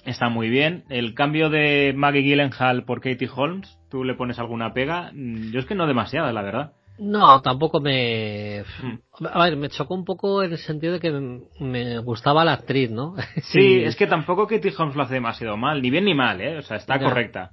Está 0.05 0.29
muy 0.29 0.49
bien. 0.49 0.83
El 0.89 1.15
cambio 1.15 1.49
de 1.49 1.93
Maggie 1.95 2.21
Gyllenhaal 2.21 2.85
por 2.85 3.01
Katie 3.01 3.29
Holmes, 3.33 3.79
¿tú 3.89 4.03
le 4.03 4.13
pones 4.13 4.37
alguna 4.37 4.73
pega? 4.73 5.11
Mm, 5.13 5.51
yo 5.51 5.59
es 5.59 5.65
que 5.65 5.75
no 5.75 5.87
demasiada, 5.87 6.31
la 6.31 6.43
verdad. 6.43 6.73
No, 6.97 7.41
tampoco 7.41 7.81
me. 7.81 8.63
Hmm. 8.81 9.25
A 9.25 9.43
ver, 9.43 9.57
me 9.57 9.69
chocó 9.69 9.95
un 9.95 10.05
poco 10.05 10.43
en 10.43 10.53
el 10.53 10.57
sentido 10.57 10.93
de 10.93 10.99
que 10.99 11.11
me 11.59 11.99
gustaba 11.99 12.45
la 12.45 12.53
actriz, 12.53 12.89
¿no? 12.89 13.15
sí, 13.41 13.81
es 13.83 13.95
que 13.95 14.07
tampoco 14.07 14.47
Katie 14.47 14.73
Holmes 14.77 14.95
lo 14.95 15.03
hace 15.03 15.15
demasiado 15.15 15.57
mal, 15.57 15.81
ni 15.81 15.89
bien 15.89 16.05
ni 16.05 16.13
mal, 16.13 16.39
¿eh? 16.39 16.57
O 16.57 16.61
sea, 16.61 16.77
está 16.77 16.99
correcta. 16.99 17.51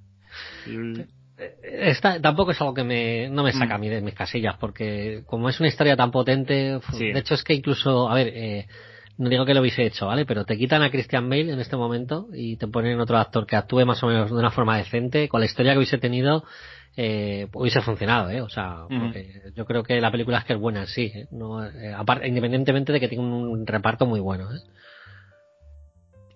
Esta, 1.63 2.21
tampoco 2.21 2.53
es 2.53 2.61
algo 2.61 2.75
que 2.75 2.85
me, 2.85 3.29
no 3.31 3.43
me 3.43 3.53
saca 3.53 3.75
a 3.75 3.79
mí 3.79 3.89
de 3.89 4.01
mis 4.01 4.15
casillas, 4.15 4.57
porque 4.61 5.25
como 5.27 5.49
es 5.49 5.59
una 5.59 5.69
historia 5.69 5.97
tan 5.97 6.13
potente, 6.13 6.79
de 6.99 7.19
hecho 7.19 7.35
es 7.35 7.43
que 7.43 7.55
incluso, 7.55 8.09
a 8.09 8.15
ver, 8.15 8.29
eh, 8.29 8.67
no 9.19 9.29
digo 9.29 9.45
que 9.45 9.55
lo 9.55 9.61
hubiese 9.61 9.85
hecho, 9.85 10.07
¿vale? 10.07 10.25
Pero 10.25 10.45
te 10.45 10.57
quitan 10.57 10.83
a 10.83 10.91
Christian 10.91 11.29
Bale 11.29 11.53
en 11.53 11.61
este 11.61 11.77
momento 11.77 12.29
y 12.33 12.57
te 12.57 12.67
ponen 12.67 13.01
otro 13.01 13.19
actor 13.19 13.47
que 13.47 13.57
actúe 13.57 13.85
más 13.85 14.03
o 14.03 14.07
menos 14.07 14.31
de 14.31 14.37
una 14.37 14.51
forma 14.51 14.77
decente, 14.77 15.29
con 15.29 15.41
la 15.41 15.47
historia 15.47 15.73
que 15.73 15.79
hubiese 15.79 15.99
tenido, 15.99 16.45
eh, 16.97 17.49
hubiese 17.55 17.81
funcionado, 17.83 18.31
¿eh? 18.31 18.41
O 18.41 18.49
sea, 18.49 18.85
porque 18.89 19.53
yo 19.55 19.65
creo 19.65 19.83
que 19.83 20.01
la 20.01 20.11
película 20.11 20.39
es 20.39 20.45
que 20.45 20.55
es 20.55 20.59
buena 20.59 20.81
en 20.81 20.87
sí, 20.87 21.13
¿eh? 21.15 21.27
No, 21.31 21.65
eh, 21.65 21.93
aparte, 21.97 22.27
independientemente 22.27 22.93
de 22.93 23.01
que 23.01 23.09
tenga 23.09 23.23
un 23.23 23.67
reparto 23.67 24.07
muy 24.07 24.21
bueno, 24.21 24.53
¿eh? 24.55 24.61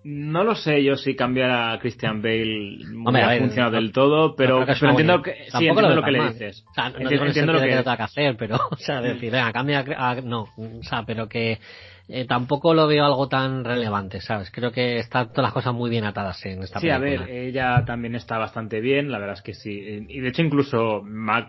No 0.09 0.45
lo 0.45 0.55
sé 0.55 0.81
yo 0.85 0.95
si 0.95 1.17
cambiar 1.17 1.51
a 1.51 1.79
Christian 1.79 2.21
Bale 2.21 2.77
no 2.93 3.11
me 3.11 3.21
ha 3.21 3.37
funcionado 3.39 3.73
del 3.73 3.91
todo, 3.91 4.37
pero, 4.37 4.65
pero 4.65 4.91
entiendo 4.91 5.21
que, 5.21 5.33
sí, 5.33 5.67
entiendo 5.67 5.95
lo, 5.95 6.01
que 6.01 6.11
le 6.11 6.27
dices. 6.29 6.63
O 6.71 6.73
sea, 6.73 6.89
no 6.91 6.99
entiendo, 6.99 7.25
entiendo 7.25 7.51
lo 7.51 7.59
que, 7.59 7.67
que, 7.67 7.75
que 7.75 7.83
que 7.83 8.03
hacer, 8.03 8.37
pero, 8.37 8.55
o 8.71 8.77
sea, 8.77 9.01
decir, 9.01 9.29
venga, 9.29 9.51
cambia 9.51 9.83
a, 9.97 10.15
no, 10.21 10.47
o 10.55 10.83
sea, 10.83 11.03
pero 11.05 11.27
que 11.27 11.59
eh, 12.09 12.25
tampoco 12.25 12.73
lo 12.73 12.87
veo 12.87 13.03
algo 13.05 13.27
tan 13.27 13.65
relevante, 13.65 14.21
¿sabes? 14.21 14.49
Creo 14.49 14.71
que 14.71 14.97
están 14.97 15.27
todas 15.29 15.43
las 15.43 15.53
cosas 15.53 15.73
muy 15.73 15.89
bien 15.89 16.05
atadas 16.05 16.45
en 16.45 16.63
esta 16.63 16.79
sí, 16.79 16.87
película. 16.87 17.09
Sí, 17.09 17.15
a 17.15 17.25
ver, 17.25 17.29
ella 17.29 17.83
también 17.85 18.15
está 18.15 18.37
bastante 18.37 18.79
bien, 18.79 19.11
la 19.11 19.19
verdad 19.19 19.35
es 19.35 19.41
que 19.41 19.53
sí. 19.53 20.05
Y 20.07 20.19
de 20.21 20.29
hecho 20.29 20.41
incluso 20.41 21.03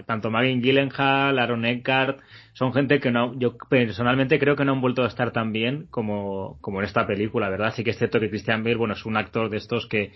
tanto 0.04 0.30
Maggie 0.30 0.60
Gyllenhaal, 0.60 1.38
Aaron 1.38 1.64
Eckhart, 1.64 2.20
son 2.54 2.72
gente 2.72 2.98
que 2.98 3.12
no, 3.12 3.38
yo 3.38 3.56
personalmente 3.68 4.40
creo 4.40 4.56
que 4.56 4.64
no 4.64 4.72
han 4.72 4.80
vuelto 4.80 5.04
a 5.04 5.08
estar 5.08 5.30
tan 5.30 5.52
bien 5.52 5.86
como, 5.90 6.58
como 6.60 6.80
en 6.80 6.86
esta 6.86 7.06
película, 7.06 7.48
¿verdad? 7.48 7.72
Sí 7.76 7.84
que 7.84 7.90
es 7.90 7.98
cierto 7.98 8.18
que 8.18 8.28
Christian 8.28 8.64
Bale, 8.64 8.76
bueno, 8.76 8.94
es 8.94 9.06
un 9.06 9.16
actor 9.16 9.50
de 9.50 9.58
estos 9.58 9.86
que 9.86 10.12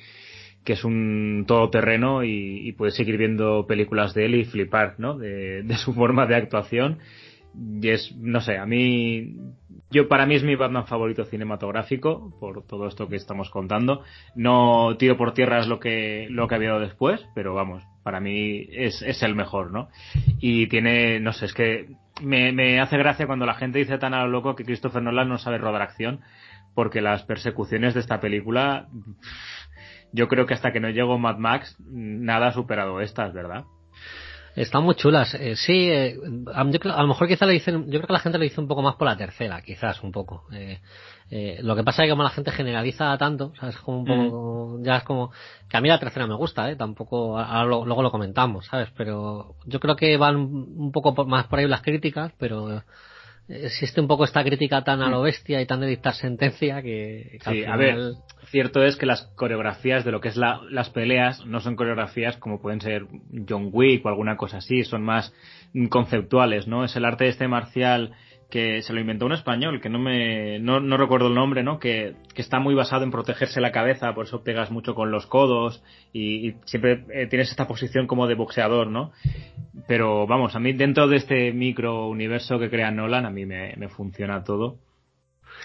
que 0.65 0.75
es 0.75 0.85
un 0.85 1.45
todoterreno 1.49 2.23
y, 2.23 2.69
y 2.69 2.73
puedes 2.73 2.95
seguir 2.95 3.17
viendo 3.17 3.67
películas 3.67 4.15
de 4.15 4.27
él 4.27 4.37
y 4.37 4.45
flipar, 4.45 4.95
¿no? 4.99 5.19
De, 5.19 5.65
de 5.65 5.77
su 5.77 5.93
forma 5.93 6.27
de 6.27 6.37
actuación 6.37 6.99
y 7.55 7.89
es, 7.89 8.15
no 8.17 8.41
sé, 8.41 8.59
a 8.59 8.67
mí, 8.67 9.37
yo 9.91 10.09
para 10.09 10.27
mí 10.27 10.35
es 10.35 10.43
mi 10.43 10.57
Batman 10.57 10.87
favorito 10.87 11.25
cinematográfico, 11.25 12.35
por 12.41 12.67
todo 12.67 12.87
esto 12.87 13.09
que 13.09 13.17
estamos 13.17 13.51
contando. 13.51 14.03
No 14.35 14.97
tiro 14.97 15.17
por 15.17 15.35
tierra 15.35 15.61
es 15.61 15.67
lo 15.67 15.79
que, 15.79 16.27
lo 16.31 16.49
que 16.49 16.55
ha 16.55 16.59
habido 16.59 16.81
después, 16.81 17.25
pero 17.35 17.55
vamos, 17.55 17.85
para 18.03 18.21
mí 18.21 18.67
es, 18.71 19.03
es 19.03 19.23
el 19.23 19.35
mejor, 19.35 19.71
¿no? 19.71 19.89
Y 20.41 20.67
tiene, 20.69 21.21
no 21.21 21.33
sé, 21.33 21.47
es 21.47 21.55
que 21.55 21.89
me, 22.23 22.53
me 22.53 22.81
hace 22.81 22.97
gracia 22.97 23.27
cuando 23.27 23.47
la 23.47 23.55
gente 23.55 23.79
dice 23.79 23.99
tan 23.99 24.15
a 24.15 24.25
lo 24.25 24.31
loco 24.31 24.55
que 24.55 24.65
Christopher 24.65 25.03
Nolan 25.03 25.29
no 25.29 25.39
sabe 25.39 25.59
rodar 25.59 25.83
acción, 25.83 26.21
porque 26.75 27.01
las 27.01 27.23
persecuciones 27.25 27.95
de 27.95 28.01
esta 28.01 28.21
película, 28.21 28.89
yo 30.13 30.29
creo 30.29 30.47
que 30.47 30.55
hasta 30.55 30.73
que 30.73 30.81
no 30.81 30.91
llegó 30.91 31.19
Mad 31.19 31.37
Max, 31.39 31.77
nada 31.81 32.49
ha 32.49 32.53
superado 32.53 33.01
estas, 33.01 33.33
¿verdad? 33.33 33.65
Están 34.55 34.85
muy 34.85 34.95
chulas. 34.95 35.35
Eh, 35.35 35.57
sí, 35.57 35.89
eh, 35.91 36.19
a, 36.53 36.63
lo 36.65 37.09
mejor 37.09 37.27
quizá 37.27 37.47
le 37.47 37.55
dicen, 37.55 37.85
yo 37.87 37.99
creo 37.99 38.07
que 38.07 38.13
la 38.13 38.19
gente 38.19 38.39
le 38.39 38.45
dice 38.45 38.61
un 38.61 38.69
poco 38.69 38.83
más 38.83 38.97
por 38.97 39.09
la 39.09 39.17
tercera, 39.17 39.63
quizás 39.63 40.03
un 40.03 40.13
poco. 40.13 40.45
Eh, 40.53 40.81
eh, 41.31 41.59
lo 41.63 41.75
que 41.75 41.83
pasa 41.83 42.03
es 42.03 42.07
que 42.07 42.11
como 42.11 42.23
la 42.23 42.31
gente 42.31 42.51
generaliza 42.51 43.17
tanto, 43.17 43.53
¿sabes? 43.59 43.77
Como 43.79 44.01
un 44.01 44.05
poco, 44.05 44.79
mm. 44.79 44.85
ya 44.85 44.97
es 44.99 45.05
como, 45.05 45.33
que 45.69 45.77
a 45.77 45.81
mí 45.81 45.89
la 45.89 45.99
tercera 45.99 46.27
me 46.27 46.35
gusta, 46.35 46.71
¿eh? 46.71 46.77
Tampoco, 46.77 47.39
ahora 47.39 47.65
lo, 47.65 47.87
luego 47.87 48.03
lo 48.03 48.11
comentamos, 48.11 48.67
¿sabes? 48.67 48.91
Pero 48.97 49.57
yo 49.65 49.81
creo 49.81 49.97
que 49.97 50.17
van 50.19 50.37
un 50.37 50.93
poco 50.93 51.25
más 51.25 51.47
por 51.47 51.59
ahí 51.59 51.67
las 51.67 51.81
críticas, 51.81 52.33
pero 52.39 52.83
existe 53.49 54.01
un 54.01 54.09
poco 54.09 54.25
esta 54.25 54.45
crítica 54.45 54.83
tan 54.83 55.03
a 55.03 55.09
lo 55.09 55.21
mm. 55.21 55.25
bestia 55.25 55.61
y 55.61 55.67
tan 55.67 55.81
de 55.81 55.87
dictar 55.87 56.15
sentencia 56.15 56.83
que, 56.83 57.39
sí, 57.45 57.65
a 57.65 57.77
ver, 57.77 58.15
cierto 58.51 58.83
es 58.85 58.97
que 58.97 59.07
las 59.07 59.23
coreografías 59.35 60.05
de 60.05 60.13
lo 60.13 60.21
que 60.21 60.29
es 60.29 60.37
la, 60.37 60.61
las 60.71 60.91
peleas 60.91 61.45
no 61.47 61.61
son 61.61 61.77
coreografías 61.77 62.37
como 62.37 62.61
pueden 62.61 62.81
ser 62.81 63.07
John 63.49 63.71
Wick 63.73 64.05
o 64.07 64.09
alguna 64.09 64.37
cosa 64.37 64.59
así, 64.59 64.85
son 64.85 65.03
más 65.03 65.33
conceptuales, 65.91 66.67
¿no? 66.67 66.85
Es 66.85 66.95
el 66.97 67.05
arte 67.05 67.25
de 67.25 67.31
este 67.31 67.49
marcial 67.49 68.15
que 68.53 68.83
se 68.83 68.93
lo 68.93 69.01
inventó 69.01 69.25
un 69.25 69.33
español, 69.33 69.81
que 69.81 69.89
no 69.89 69.99
me, 69.99 70.59
no, 70.59 70.79
no 70.79 70.99
recuerdo 70.99 71.29
el 71.29 71.35
nombre, 71.35 71.63
¿no? 71.63 71.79
Que, 71.79 72.17
que, 72.35 72.43
está 72.43 72.61
muy 72.61 72.75
basado 72.75 73.03
en 73.03 73.11
protegerse 73.11 73.63
la 73.63 73.73
cabeza, 73.73 74.13
por 74.15 74.27
eso 74.27 74.45
pegas 74.45 74.71
mucho 74.71 74.95
con 74.95 75.11
los 75.11 75.27
codos 75.27 75.83
y, 76.13 76.49
y 76.49 76.57
siempre 76.67 77.07
eh, 77.15 77.27
tienes 77.29 77.51
esta 77.51 77.67
posición 77.67 78.07
como 78.07 78.27
de 78.27 78.35
boxeador, 78.35 78.89
¿no? 78.89 79.11
Pero 79.89 80.27
vamos, 80.27 80.55
a 80.55 80.61
mí 80.61 80.75
dentro 80.75 81.09
de 81.09 81.17
este 81.17 81.51
micro 81.55 82.09
universo 82.09 82.59
que 82.59 82.69
crea 82.69 82.91
Nolan, 82.91 83.25
a 83.25 83.31
mí 83.31 83.47
me, 83.47 83.73
me 83.79 83.89
funciona 83.89 84.45
todo. 84.45 84.77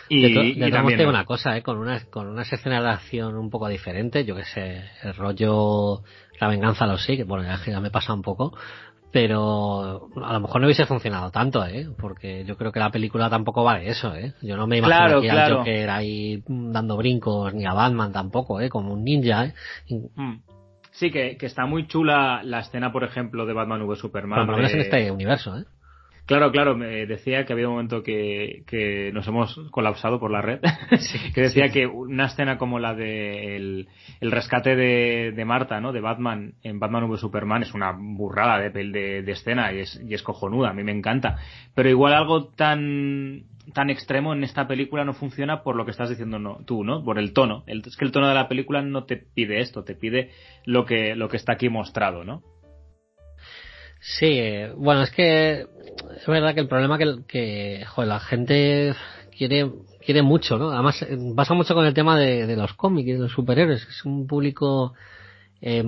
Y, 0.08 0.56
de, 0.58 0.72
también 0.72 1.06
una 1.08 1.25
cosa, 1.25 1.58
¿eh? 1.58 1.62
con 1.62 1.77
unas 1.77 2.06
con 2.06 2.27
unas 2.27 2.51
escenas 2.53 2.84
de 2.84 2.89
acción 2.89 3.36
un 3.36 3.50
poco 3.50 3.67
diferentes, 3.67 4.25
yo 4.25 4.34
que 4.34 4.46
sé, 4.46 4.86
el 5.03 5.13
rollo 5.13 6.03
la 6.39 6.48
venganza 6.48 6.86
lo 6.86 6.98
sí, 6.98 7.17
que 7.17 7.24
bueno, 7.24 7.46
ya 7.65 7.79
me 7.82 7.89
pasa 7.89 8.13
un 8.13 8.22
poco, 8.22 8.58
pero 9.11 10.09
a 10.23 10.33
lo 10.33 10.39
mejor 10.41 10.61
no 10.61 10.67
hubiese 10.67 10.85
funcionado 10.85 11.31
tanto, 11.31 11.65
¿eh? 11.65 11.87
Porque 11.97 12.43
yo 12.45 12.57
creo 12.57 12.71
que 12.71 12.79
la 12.79 12.91
película 12.91 13.29
tampoco 13.29 13.63
vale 13.63 13.89
eso, 13.89 14.13
¿eh? 14.15 14.33
Yo 14.41 14.57
no 14.57 14.67
me 14.67 14.77
imagino 14.77 14.97
claro, 14.97 15.21
que 15.21 15.29
claro. 15.29 15.55
al 15.55 15.59
Joker 15.59 15.89
ahí 15.89 16.43
dando 16.47 16.97
brincos, 16.97 17.53
ni 17.53 17.65
a 17.65 17.73
Batman 17.73 18.11
tampoco, 18.11 18.59
¿eh? 18.59 18.69
Como 18.69 18.93
un 18.93 19.03
ninja, 19.03 19.45
¿eh? 19.45 19.53
Mm. 19.89 20.41
Sí, 20.91 21.11
que, 21.11 21.37
que 21.37 21.45
está 21.45 21.65
muy 21.67 21.87
chula 21.87 22.41
la 22.43 22.59
escena, 22.59 22.91
por 22.91 23.03
ejemplo, 23.03 23.45
de 23.45 23.53
Batman 23.53 23.83
v 23.83 23.95
Superman. 23.95 24.45
Por 24.45 24.55
lo 24.55 24.57
menos 24.57 24.73
en 24.73 24.79
este 24.81 25.11
universo, 25.11 25.57
¿eh? 25.57 25.65
Claro, 26.27 26.51
claro, 26.51 26.75
me 26.75 27.05
decía 27.05 27.46
que 27.46 27.53
había 27.53 27.69
un 27.69 27.75
momento 27.75 28.03
que, 28.03 28.63
que 28.67 29.12
nos 29.13 29.25
hemos 29.29 29.57
colapsado 29.72 30.19
por 30.19 30.29
la 30.29 30.41
red, 30.41 30.60
sí, 31.00 31.31
que 31.34 31.41
decía 31.41 31.67
sí. 31.67 31.74
que 31.74 31.88
una 31.88 32.25
escena 32.25 32.57
como 32.57 32.79
la 32.79 32.93
de 32.93 33.55
el, 33.55 33.88
el 34.19 34.31
rescate 34.31 34.75
de, 34.75 35.31
de, 35.34 35.46
Marta, 35.46 35.79
¿no? 35.79 35.93
De 35.93 36.01
Batman 36.01 36.55
en 36.63 36.79
Batman 36.79 37.05
v 37.05 37.17
Superman 37.17 37.63
es 37.63 37.74
una 37.74 37.93
burrada 37.98 38.60
de, 38.60 38.69
de, 38.69 39.22
de 39.22 39.31
escena 39.31 39.72
y 39.72 39.79
es, 39.79 40.01
y 40.05 40.13
es 40.13 40.22
cojonuda, 40.22 40.72
a 40.72 40.74
mí 40.74 40.84
me 40.84 40.91
encanta. 40.91 41.38
Pero 41.74 41.89
igual 41.89 42.13
algo 42.13 42.50
tan 42.50 43.46
tan 43.74 43.89
extremo 43.89 44.34
en 44.34 44.43
esta 44.43 44.67
película 44.67 45.05
no 45.05 45.13
funciona 45.13 45.63
por 45.63 45.75
lo 45.75 45.86
que 45.86 45.91
estás 45.91 46.10
diciendo 46.10 46.39
no, 46.39 46.60
tú, 46.65 46.84
¿no? 46.84 47.03
Por 47.03 47.19
el 47.19 47.31
tono. 47.31 47.63
El, 47.67 47.84
es 47.86 47.96
que 47.96 48.05
el 48.05 48.12
tono 48.12 48.27
de 48.27 48.36
la 48.36 48.50
película 48.50 48.81
no 48.81 49.05
te 49.05 49.17
pide 49.17 49.60
esto, 49.62 49.84
te 49.84 49.96
pide 49.96 50.31
lo 50.65 50.86
que, 50.86 51.15
lo 51.15 51.29
que 51.29 51.38
está 51.38 51.53
aquí 51.53 51.69
mostrado, 51.69 52.24
¿no? 52.24 52.43
Sí, 54.09 54.41
bueno, 54.77 55.01
es 55.01 55.11
que 55.11 55.67
es 56.15 56.25
verdad 56.25 56.53
que 56.53 56.61
el 56.61 56.69
problema 56.69 56.97
que, 56.97 57.83
joder, 57.85 58.07
la 58.07 58.21
gente 58.21 58.93
quiere 59.37 59.69
quiere 60.03 60.21
mucho, 60.21 60.57
¿no? 60.57 60.69
Además 60.69 61.05
pasa 61.35 61.53
mucho 61.53 61.75
con 61.75 61.85
el 61.85 61.93
tema 61.93 62.17
de, 62.17 62.55
los 62.55 62.73
cómics 62.73 63.05
de 63.05 63.17
los 63.19 63.33
superhéroes, 63.33 63.85
es 63.85 64.05
un 64.05 64.25
público 64.25 64.93
eh, 65.59 65.83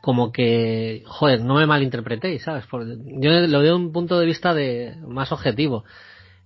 como 0.00 0.30
que, 0.30 1.02
joder, 1.04 1.42
no 1.42 1.56
me 1.56 1.66
malinterpretéis, 1.66 2.44
¿sabes? 2.44 2.64
Por, 2.66 2.86
yo 2.86 3.30
lo 3.30 3.60
veo 3.60 3.72
de 3.72 3.74
un 3.74 3.92
punto 3.92 4.20
de 4.20 4.26
vista 4.26 4.54
de 4.54 4.94
más 5.08 5.32
objetivo. 5.32 5.84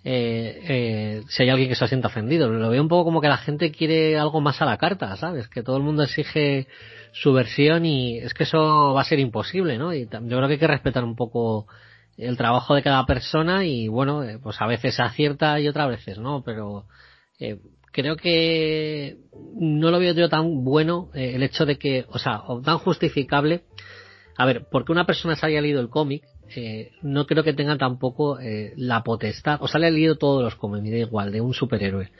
Eh, 0.08 0.60
eh, 0.68 1.22
si 1.28 1.42
hay 1.42 1.48
alguien 1.48 1.68
que 1.68 1.75
se 1.75 1.88
sienta 1.88 2.06
ofendido, 2.06 2.48
lo 2.48 2.70
veo 2.70 2.80
un 2.80 2.88
poco 2.88 3.06
como 3.06 3.20
que 3.20 3.26
la 3.26 3.38
gente 3.38 3.72
quiere 3.72 4.16
algo 4.16 4.40
más 4.40 4.62
a 4.62 4.64
la 4.64 4.78
carta, 4.78 5.16
¿sabes? 5.16 5.48
Que 5.48 5.64
todo 5.64 5.78
el 5.78 5.82
mundo 5.82 6.04
exige 6.04 6.68
su 7.10 7.32
versión 7.32 7.84
y 7.84 8.18
es 8.18 8.32
que 8.32 8.44
eso 8.44 8.94
va 8.94 9.00
a 9.00 9.04
ser 9.04 9.18
imposible, 9.18 9.78
¿no? 9.78 9.92
Y 9.92 10.06
yo 10.06 10.20
creo 10.20 10.46
que 10.46 10.52
hay 10.54 10.58
que 10.60 10.66
respetar 10.68 11.02
un 11.02 11.16
poco 11.16 11.66
el 12.16 12.36
trabajo 12.36 12.76
de 12.76 12.84
cada 12.84 13.04
persona 13.04 13.64
y 13.64 13.88
bueno, 13.88 14.22
eh, 14.22 14.38
pues 14.40 14.60
a 14.60 14.66
veces 14.66 15.00
acierta 15.00 15.58
y 15.58 15.66
otras 15.66 15.88
veces 15.88 16.18
no, 16.18 16.44
pero 16.44 16.86
eh, 17.40 17.58
creo 17.90 18.14
que 18.16 19.16
no 19.58 19.90
lo 19.90 19.98
veo 19.98 20.14
yo 20.14 20.28
tan 20.28 20.62
bueno 20.62 21.10
eh, 21.14 21.32
el 21.34 21.42
hecho 21.42 21.66
de 21.66 21.78
que, 21.78 22.06
o 22.10 22.20
sea, 22.20 22.42
o 22.46 22.60
tan 22.60 22.78
justificable. 22.78 23.64
A 24.38 24.46
ver, 24.46 24.66
porque 24.70 24.92
una 24.92 25.06
persona 25.06 25.34
se 25.34 25.46
haya 25.46 25.60
leído 25.60 25.80
el 25.80 25.88
cómic, 25.88 26.22
eh, 26.54 26.92
no 27.02 27.26
creo 27.26 27.42
que 27.42 27.52
tenga 27.52 27.76
tampoco 27.76 28.38
eh, 28.38 28.72
la 28.76 29.02
potestad, 29.02 29.58
o 29.60 29.68
sea, 29.68 29.80
le 29.80 29.88
ha 29.88 29.90
leído 29.90 30.16
todos 30.16 30.42
los 30.42 30.54
cómics, 30.56 30.84
me 30.84 30.90
da 30.90 30.98
igual, 30.98 31.32
de 31.32 31.40
un 31.40 31.54
superhéroe 31.54 32.10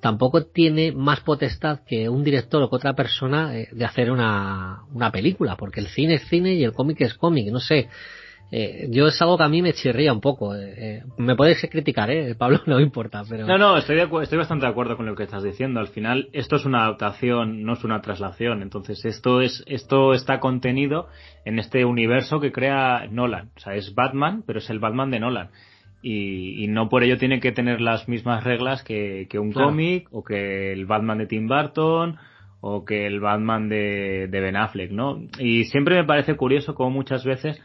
tampoco 0.00 0.44
tiene 0.44 0.92
más 0.92 1.20
potestad 1.20 1.80
que 1.86 2.08
un 2.08 2.22
director 2.22 2.62
o 2.62 2.70
que 2.70 2.76
otra 2.76 2.94
persona 2.94 3.56
eh, 3.56 3.68
de 3.72 3.84
hacer 3.84 4.10
una, 4.10 4.82
una 4.92 5.10
película, 5.10 5.56
porque 5.56 5.80
el 5.80 5.88
cine 5.88 6.14
es 6.14 6.28
cine 6.28 6.54
y 6.54 6.64
el 6.64 6.72
cómic 6.72 7.00
es 7.00 7.14
cómic, 7.14 7.50
no 7.50 7.60
sé. 7.60 7.88
Eh, 8.50 8.88
yo 8.90 9.06
es 9.06 9.20
algo 9.20 9.36
que 9.36 9.44
a 9.44 9.48
mí 9.48 9.60
me 9.60 9.72
chirría 9.72 10.12
un 10.12 10.20
poco. 10.20 10.54
Eh, 10.54 11.02
me 11.18 11.36
puedes 11.36 11.60
criticar, 11.70 12.10
¿eh? 12.10 12.34
Pablo, 12.34 12.60
no 12.66 12.80
importa, 12.80 13.22
pero... 13.28 13.46
No, 13.46 13.58
no, 13.58 13.76
estoy, 13.76 13.96
de 13.96 14.08
estoy 14.22 14.38
bastante 14.38 14.66
de 14.66 14.72
acuerdo 14.72 14.96
con 14.96 15.06
lo 15.06 15.14
que 15.14 15.24
estás 15.24 15.42
diciendo. 15.42 15.80
Al 15.80 15.88
final, 15.88 16.28
esto 16.32 16.56
es 16.56 16.64
una 16.64 16.84
adaptación, 16.84 17.62
no 17.64 17.74
es 17.74 17.84
una 17.84 18.00
traslación. 18.00 18.62
Entonces, 18.62 19.04
esto 19.04 19.40
es 19.40 19.62
esto 19.66 20.14
está 20.14 20.40
contenido 20.40 21.08
en 21.44 21.58
este 21.58 21.84
universo 21.84 22.40
que 22.40 22.52
crea 22.52 23.06
Nolan. 23.10 23.50
O 23.56 23.60
sea, 23.60 23.74
es 23.74 23.94
Batman, 23.94 24.42
pero 24.46 24.60
es 24.60 24.70
el 24.70 24.78
Batman 24.78 25.10
de 25.10 25.20
Nolan 25.20 25.50
y, 26.02 26.64
y, 26.64 26.68
no 26.68 26.88
por 26.88 27.02
ello 27.02 27.18
tiene 27.18 27.40
que 27.40 27.52
tener 27.52 27.80
las 27.80 28.08
mismas 28.08 28.44
reglas 28.44 28.84
que, 28.84 29.26
que 29.28 29.38
un 29.38 29.52
claro. 29.52 29.68
cómic 29.68 30.08
o 30.12 30.22
que 30.22 30.72
el 30.72 30.86
Batman 30.86 31.18
de 31.18 31.26
Tim 31.26 31.48
Burton 31.48 32.16
o 32.60 32.84
que 32.84 33.06
el 33.06 33.20
Batman 33.20 33.68
de, 33.68 34.28
de 34.28 34.40
Ben 34.40 34.56
Affleck, 34.56 34.90
¿no? 34.90 35.20
Y 35.38 35.64
siempre 35.64 35.96
me 35.96 36.04
parece 36.04 36.34
curioso 36.34 36.74
como 36.74 36.90
muchas 36.90 37.24
veces 37.24 37.60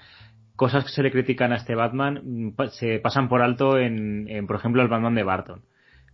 cosas 0.55 0.83
que 0.85 0.91
se 0.91 1.03
le 1.03 1.11
critican 1.11 1.51
a 1.51 1.57
este 1.57 1.75
Batman 1.75 2.53
se 2.71 2.99
pasan 2.99 3.29
por 3.29 3.41
alto 3.41 3.77
en, 3.77 4.27
en 4.29 4.47
por 4.47 4.55
ejemplo, 4.55 4.81
el 4.81 4.87
Batman 4.87 5.15
de 5.15 5.23
Barton 5.23 5.61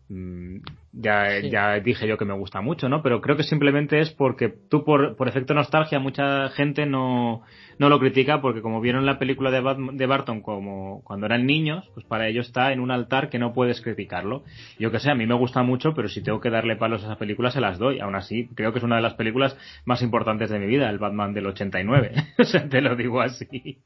mm, 0.09 0.57
ya, 0.93 1.39
ya 1.39 1.79
dije 1.79 2.07
yo 2.07 2.17
que 2.17 2.25
me 2.25 2.33
gusta 2.33 2.61
mucho, 2.61 2.89
¿no? 2.89 3.01
Pero 3.01 3.21
creo 3.21 3.37
que 3.37 3.43
simplemente 3.43 3.99
es 3.99 4.11
porque 4.11 4.49
tú 4.49 4.83
por, 4.83 5.15
por 5.15 5.27
efecto 5.27 5.53
nostalgia 5.53 5.99
mucha 5.99 6.49
gente 6.49 6.85
no, 6.85 7.43
no 7.77 7.89
lo 7.89 7.99
critica 7.99 8.41
porque 8.41 8.61
como 8.61 8.81
vieron 8.81 9.05
la 9.05 9.17
película 9.17 9.51
de, 9.51 9.61
de 9.93 10.05
Barton 10.05 10.41
como 10.41 11.01
cuando 11.03 11.25
eran 11.25 11.45
niños, 11.45 11.89
pues 11.93 12.05
para 12.05 12.27
ellos 12.27 12.47
está 12.47 12.73
en 12.73 12.81
un 12.81 12.91
altar 12.91 13.29
que 13.29 13.39
no 13.39 13.53
puedes 13.53 13.81
criticarlo. 13.81 14.43
Yo 14.77 14.91
que 14.91 14.99
sé, 14.99 15.11
a 15.11 15.15
mí 15.15 15.25
me 15.25 15.35
gusta 15.35 15.63
mucho, 15.63 15.93
pero 15.93 16.09
si 16.09 16.21
tengo 16.21 16.41
que 16.41 16.49
darle 16.49 16.75
palos 16.75 17.03
a 17.03 17.05
esa 17.05 17.17
película 17.17 17.51
se 17.51 17.61
las 17.61 17.79
doy. 17.79 17.99
Aún 17.99 18.15
así, 18.15 18.49
creo 18.55 18.73
que 18.73 18.79
es 18.79 18.83
una 18.83 18.97
de 18.97 19.01
las 19.01 19.13
películas 19.13 19.57
más 19.85 20.01
importantes 20.01 20.49
de 20.49 20.59
mi 20.59 20.67
vida, 20.67 20.89
el 20.89 20.99
Batman 20.99 21.33
del 21.33 21.47
89. 21.47 22.11
o 22.37 22.43
sea, 22.43 22.67
te 22.67 22.81
lo 22.81 22.95
digo 22.95 23.21
así. 23.21 23.77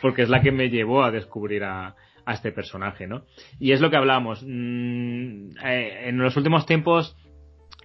Porque 0.00 0.22
es 0.22 0.28
la 0.28 0.40
que 0.40 0.52
me 0.52 0.70
llevó 0.70 1.04
a 1.04 1.10
descubrir 1.10 1.64
a, 1.64 1.94
a 2.26 2.34
este 2.34 2.52
personaje, 2.52 3.06
¿no? 3.06 3.22
Y 3.58 3.72
es 3.72 3.80
lo 3.80 3.88
que 3.88 3.96
hablamos. 3.96 4.42
Mm, 4.46 5.56
eh, 5.64 6.08
en 6.08 6.18
los 6.18 6.36
últimos 6.36 6.66
tiempos 6.66 7.16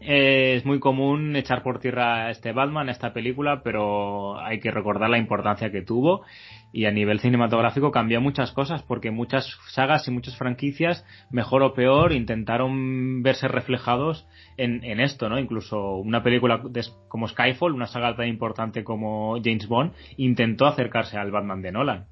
eh, 0.02 0.56
es 0.56 0.66
muy 0.66 0.80
común 0.80 1.36
echar 1.36 1.62
por 1.62 1.80
tierra 1.80 2.26
a 2.26 2.32
este 2.32 2.54
Batman, 2.54 2.90
a 2.90 2.92
esta 2.92 3.14
película, 3.14 3.62
pero 3.64 4.40
hay 4.40 4.60
que 4.60 4.72
recordar 4.72 5.12
la 5.12 5.20
importancia 5.20 5.72
que 5.72 5.84
tuvo 5.84 6.26
y 6.74 6.86
a 6.86 6.92
nivel 6.92 7.20
cinematográfico 7.20 7.92
cambió 7.92 8.20
muchas 8.20 8.52
cosas 8.52 8.82
porque 8.82 9.12
muchas 9.12 9.60
sagas 9.70 10.08
y 10.08 10.12
muchas 10.12 10.36
franquicias, 10.38 11.06
mejor 11.30 11.62
o 11.62 11.76
peor, 11.76 12.14
intentaron 12.14 13.22
verse 13.22 13.48
reflejados 13.48 14.28
en, 14.58 14.84
en 14.84 15.00
esto, 15.02 15.30
¿no? 15.30 15.38
Incluso 15.38 15.98
una 15.98 16.24
película 16.24 16.64
como 17.08 17.28
Skyfall, 17.28 17.74
una 17.74 17.86
saga 17.86 18.16
tan 18.16 18.28
importante 18.28 18.84
como 18.84 19.36
James 19.44 19.68
Bond, 19.68 19.94
intentó 20.18 20.66
acercarse 20.66 21.18
al 21.18 21.30
Batman 21.30 21.62
de 21.62 21.72
Nolan. 21.72 22.08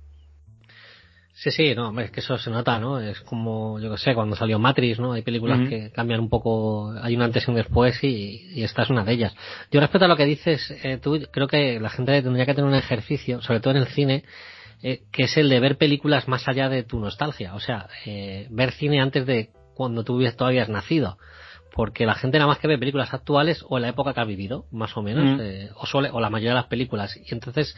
Sí, 1.42 1.52
sí, 1.52 1.74
no, 1.74 1.98
es 2.02 2.12
que 2.12 2.20
eso 2.20 2.38
se 2.38 2.50
nota, 2.50 2.78
¿no? 2.80 3.00
Es 3.00 3.22
como, 3.22 3.80
yo 3.80 3.90
que 3.90 3.98
sé, 3.98 4.14
cuando 4.14 4.36
salió 4.36 4.60
Matrix, 4.60 5.00
¿no? 5.00 5.14
Hay 5.14 5.22
películas 5.22 5.70
que 5.70 5.90
cambian 5.90 6.20
un 6.20 6.28
poco, 6.28 6.94
hay 7.02 7.16
un 7.16 7.22
antes 7.22 7.48
y 7.48 7.50
un 7.50 7.56
después 7.56 8.04
y, 8.04 8.62
esta 8.62 8.82
es 8.82 8.90
una 8.90 9.06
de 9.06 9.14
ellas. 9.14 9.34
Yo 9.72 9.80
respecto 9.80 10.04
a 10.04 10.10
lo 10.10 10.18
que 10.18 10.26
dices, 10.26 10.70
eh, 10.84 11.00
tú, 11.02 11.18
creo 11.32 11.48
que 11.48 11.80
la 11.80 11.90
gente 11.92 12.22
tendría 12.22 12.46
que 12.46 12.54
tener 12.54 12.70
un 12.70 12.76
ejercicio, 12.76 13.42
sobre 13.42 13.62
todo 13.62 13.72
en 13.72 13.78
el 13.78 13.88
cine, 13.88 14.26
eh, 14.84 15.04
que 15.14 15.24
es 15.24 15.38
el 15.38 15.48
de 15.48 15.62
ver 15.62 15.78
películas 15.78 16.28
más 16.28 16.46
allá 16.50 16.68
de 16.68 16.84
tu 16.84 17.00
nostalgia. 17.00 17.56
O 17.56 17.62
sea, 17.62 17.88
eh, 18.06 18.48
ver 18.50 18.74
cine 18.74 19.00
antes 19.00 19.26
de 19.26 19.52
cuando 19.76 20.04
tú 20.04 20.22
todavía 20.36 20.64
has 20.64 20.70
nacido. 20.70 21.20
Porque 21.72 22.06
la 22.06 22.16
gente 22.16 22.38
nada 22.38 22.50
más 22.50 22.58
que 22.58 22.68
ve 22.68 22.78
películas 22.78 23.14
actuales 23.14 23.64
o 23.70 23.78
en 23.78 23.84
la 23.84 23.90
época 23.90 24.14
que 24.14 24.20
ha 24.20 24.26
vivido, 24.26 24.66
más 24.72 24.98
o 24.98 25.04
menos, 25.04 25.40
o, 25.76 25.86
suele, 25.86 26.10
o 26.12 26.20
la 26.20 26.30
mayoría 26.30 26.50
de 26.50 26.56
las 26.56 26.66
películas. 26.66 27.16
Y 27.16 27.34
entonces, 27.34 27.78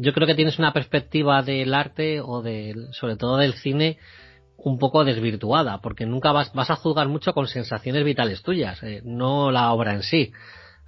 yo 0.00 0.12
creo 0.12 0.26
que 0.26 0.34
tienes 0.34 0.58
una 0.58 0.72
perspectiva 0.72 1.42
del 1.42 1.74
arte 1.74 2.20
o 2.20 2.42
del, 2.42 2.88
sobre 2.92 3.16
todo 3.16 3.36
del 3.36 3.54
cine 3.54 3.98
un 4.56 4.78
poco 4.78 5.04
desvirtuada, 5.04 5.78
porque 5.78 6.06
nunca 6.06 6.32
vas, 6.32 6.52
vas 6.54 6.70
a 6.70 6.76
juzgar 6.76 7.08
mucho 7.08 7.34
con 7.34 7.46
sensaciones 7.46 8.04
vitales 8.04 8.42
tuyas, 8.42 8.82
eh, 8.82 9.02
no 9.04 9.50
la 9.50 9.72
obra 9.72 9.92
en 9.92 10.02
sí. 10.02 10.32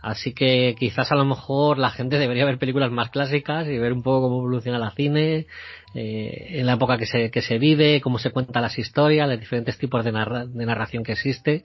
Así 0.00 0.34
que 0.34 0.76
quizás 0.78 1.10
a 1.10 1.16
lo 1.16 1.24
mejor 1.24 1.78
la 1.78 1.90
gente 1.90 2.18
debería 2.18 2.44
ver 2.44 2.58
películas 2.58 2.90
más 2.90 3.10
clásicas 3.10 3.66
y 3.66 3.78
ver 3.78 3.92
un 3.92 4.02
poco 4.02 4.22
cómo 4.22 4.38
evoluciona 4.38 4.78
la 4.78 4.92
cine, 4.92 5.46
eh, 5.94 6.46
en 6.50 6.66
la 6.66 6.74
época 6.74 6.96
que 6.96 7.06
se, 7.06 7.30
que 7.30 7.42
se 7.42 7.58
vive, 7.58 8.00
cómo 8.00 8.18
se 8.18 8.30
cuentan 8.30 8.62
las 8.62 8.78
historias, 8.78 9.28
los 9.28 9.40
diferentes 9.40 9.78
tipos 9.78 10.04
de, 10.04 10.12
de 10.12 10.66
narración 10.66 11.02
que 11.02 11.12
existe. 11.12 11.62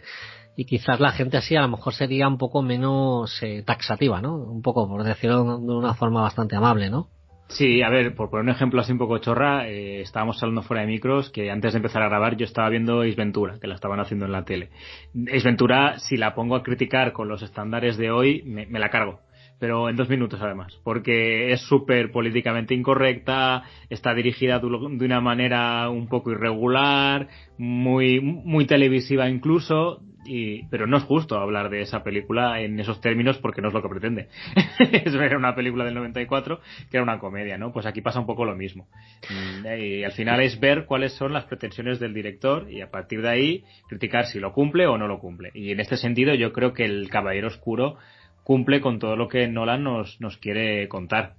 Y 0.57 0.65
quizás 0.65 0.99
la 0.99 1.11
gente 1.11 1.37
así 1.37 1.55
a 1.55 1.61
lo 1.61 1.69
mejor 1.69 1.93
sería 1.93 2.27
un 2.27 2.37
poco 2.37 2.61
menos 2.61 3.41
eh, 3.41 3.63
taxativa, 3.65 4.21
¿no? 4.21 4.35
Un 4.35 4.61
poco, 4.61 4.87
por 4.87 5.03
decirlo 5.03 5.59
de 5.59 5.73
una 5.73 5.93
forma 5.93 6.21
bastante 6.21 6.57
amable, 6.57 6.89
¿no? 6.89 7.09
Sí, 7.51 7.81
a 7.81 7.89
ver, 7.89 8.15
por 8.15 8.29
poner 8.29 8.45
un 8.45 8.49
ejemplo 8.49 8.79
así 8.79 8.93
un 8.93 8.97
poco 8.97 9.17
chorra, 9.17 9.67
eh, 9.67 9.99
estábamos 9.99 10.41
hablando 10.41 10.63
fuera 10.63 10.81
de 10.81 10.87
micros 10.87 11.29
que 11.31 11.51
antes 11.51 11.73
de 11.73 11.77
empezar 11.77 12.01
a 12.01 12.07
grabar 12.07 12.37
yo 12.37 12.45
estaba 12.45 12.69
viendo 12.69 13.01
Ace 13.01 13.15
Ventura, 13.15 13.57
que 13.59 13.67
la 13.67 13.75
estaban 13.75 13.99
haciendo 13.99 14.25
en 14.25 14.31
la 14.31 14.45
tele. 14.45 14.69
Ace 15.27 15.43
Ventura, 15.43 15.99
si 15.99 16.15
la 16.15 16.33
pongo 16.33 16.55
a 16.55 16.63
criticar 16.63 17.11
con 17.11 17.27
los 17.27 17.41
estándares 17.41 17.97
de 17.97 18.09
hoy, 18.09 18.41
me, 18.43 18.67
la 18.79 18.89
cargo 18.89 19.19
pero 19.59 19.89
en 19.89 19.95
dos 19.95 20.09
minutos 20.09 20.41
además, 20.41 20.79
porque 20.83 21.51
es 21.51 21.61
súper 21.61 22.11
políticamente 22.11 22.73
incorrecta, 22.73 23.61
está 23.91 24.11
dirigida 24.15 24.57
de 24.57 24.65
una 24.65 25.21
manera 25.21 25.87
un 25.91 26.07
poco 26.07 26.31
irregular, 26.31 27.27
muy, 27.59 28.19
muy 28.21 28.65
televisiva 28.65 29.29
incluso, 29.29 30.01
y, 30.33 30.63
pero 30.69 30.87
no 30.87 30.95
es 30.95 31.03
justo 31.03 31.37
hablar 31.37 31.69
de 31.69 31.81
esa 31.81 32.03
película 32.03 32.61
en 32.61 32.79
esos 32.79 33.01
términos 33.01 33.37
porque 33.37 33.61
no 33.61 33.67
es 33.67 33.73
lo 33.73 33.81
que 33.81 33.89
pretende. 33.89 34.29
es 34.79 35.13
ver 35.13 35.35
una 35.35 35.53
película 35.55 35.83
del 35.83 35.93
94 35.95 36.61
que 36.89 36.97
era 36.97 37.03
una 37.03 37.19
comedia, 37.19 37.57
¿no? 37.57 37.73
Pues 37.73 37.85
aquí 37.85 37.99
pasa 37.99 38.21
un 38.21 38.25
poco 38.25 38.45
lo 38.45 38.55
mismo. 38.55 38.87
Mm, 39.29 39.65
y 39.77 40.03
al 40.05 40.13
final 40.13 40.41
es 40.41 40.57
ver 40.59 40.85
cuáles 40.85 41.11
son 41.13 41.33
las 41.33 41.43
pretensiones 41.45 41.99
del 41.99 42.13
director 42.13 42.71
y 42.71 42.79
a 42.79 42.89
partir 42.89 43.21
de 43.21 43.29
ahí 43.29 43.63
criticar 43.89 44.25
si 44.25 44.39
lo 44.39 44.53
cumple 44.53 44.87
o 44.87 44.97
no 44.97 45.07
lo 45.07 45.19
cumple. 45.19 45.51
Y 45.53 45.71
en 45.71 45.81
este 45.81 45.97
sentido 45.97 46.33
yo 46.33 46.53
creo 46.53 46.71
que 46.71 46.85
el 46.85 47.09
Caballero 47.09 47.47
Oscuro 47.47 47.97
cumple 48.43 48.79
con 48.79 48.99
todo 48.99 49.17
lo 49.17 49.27
que 49.27 49.49
Nolan 49.49 49.83
nos, 49.83 50.19
nos 50.21 50.37
quiere 50.37 50.87
contar. 50.87 51.33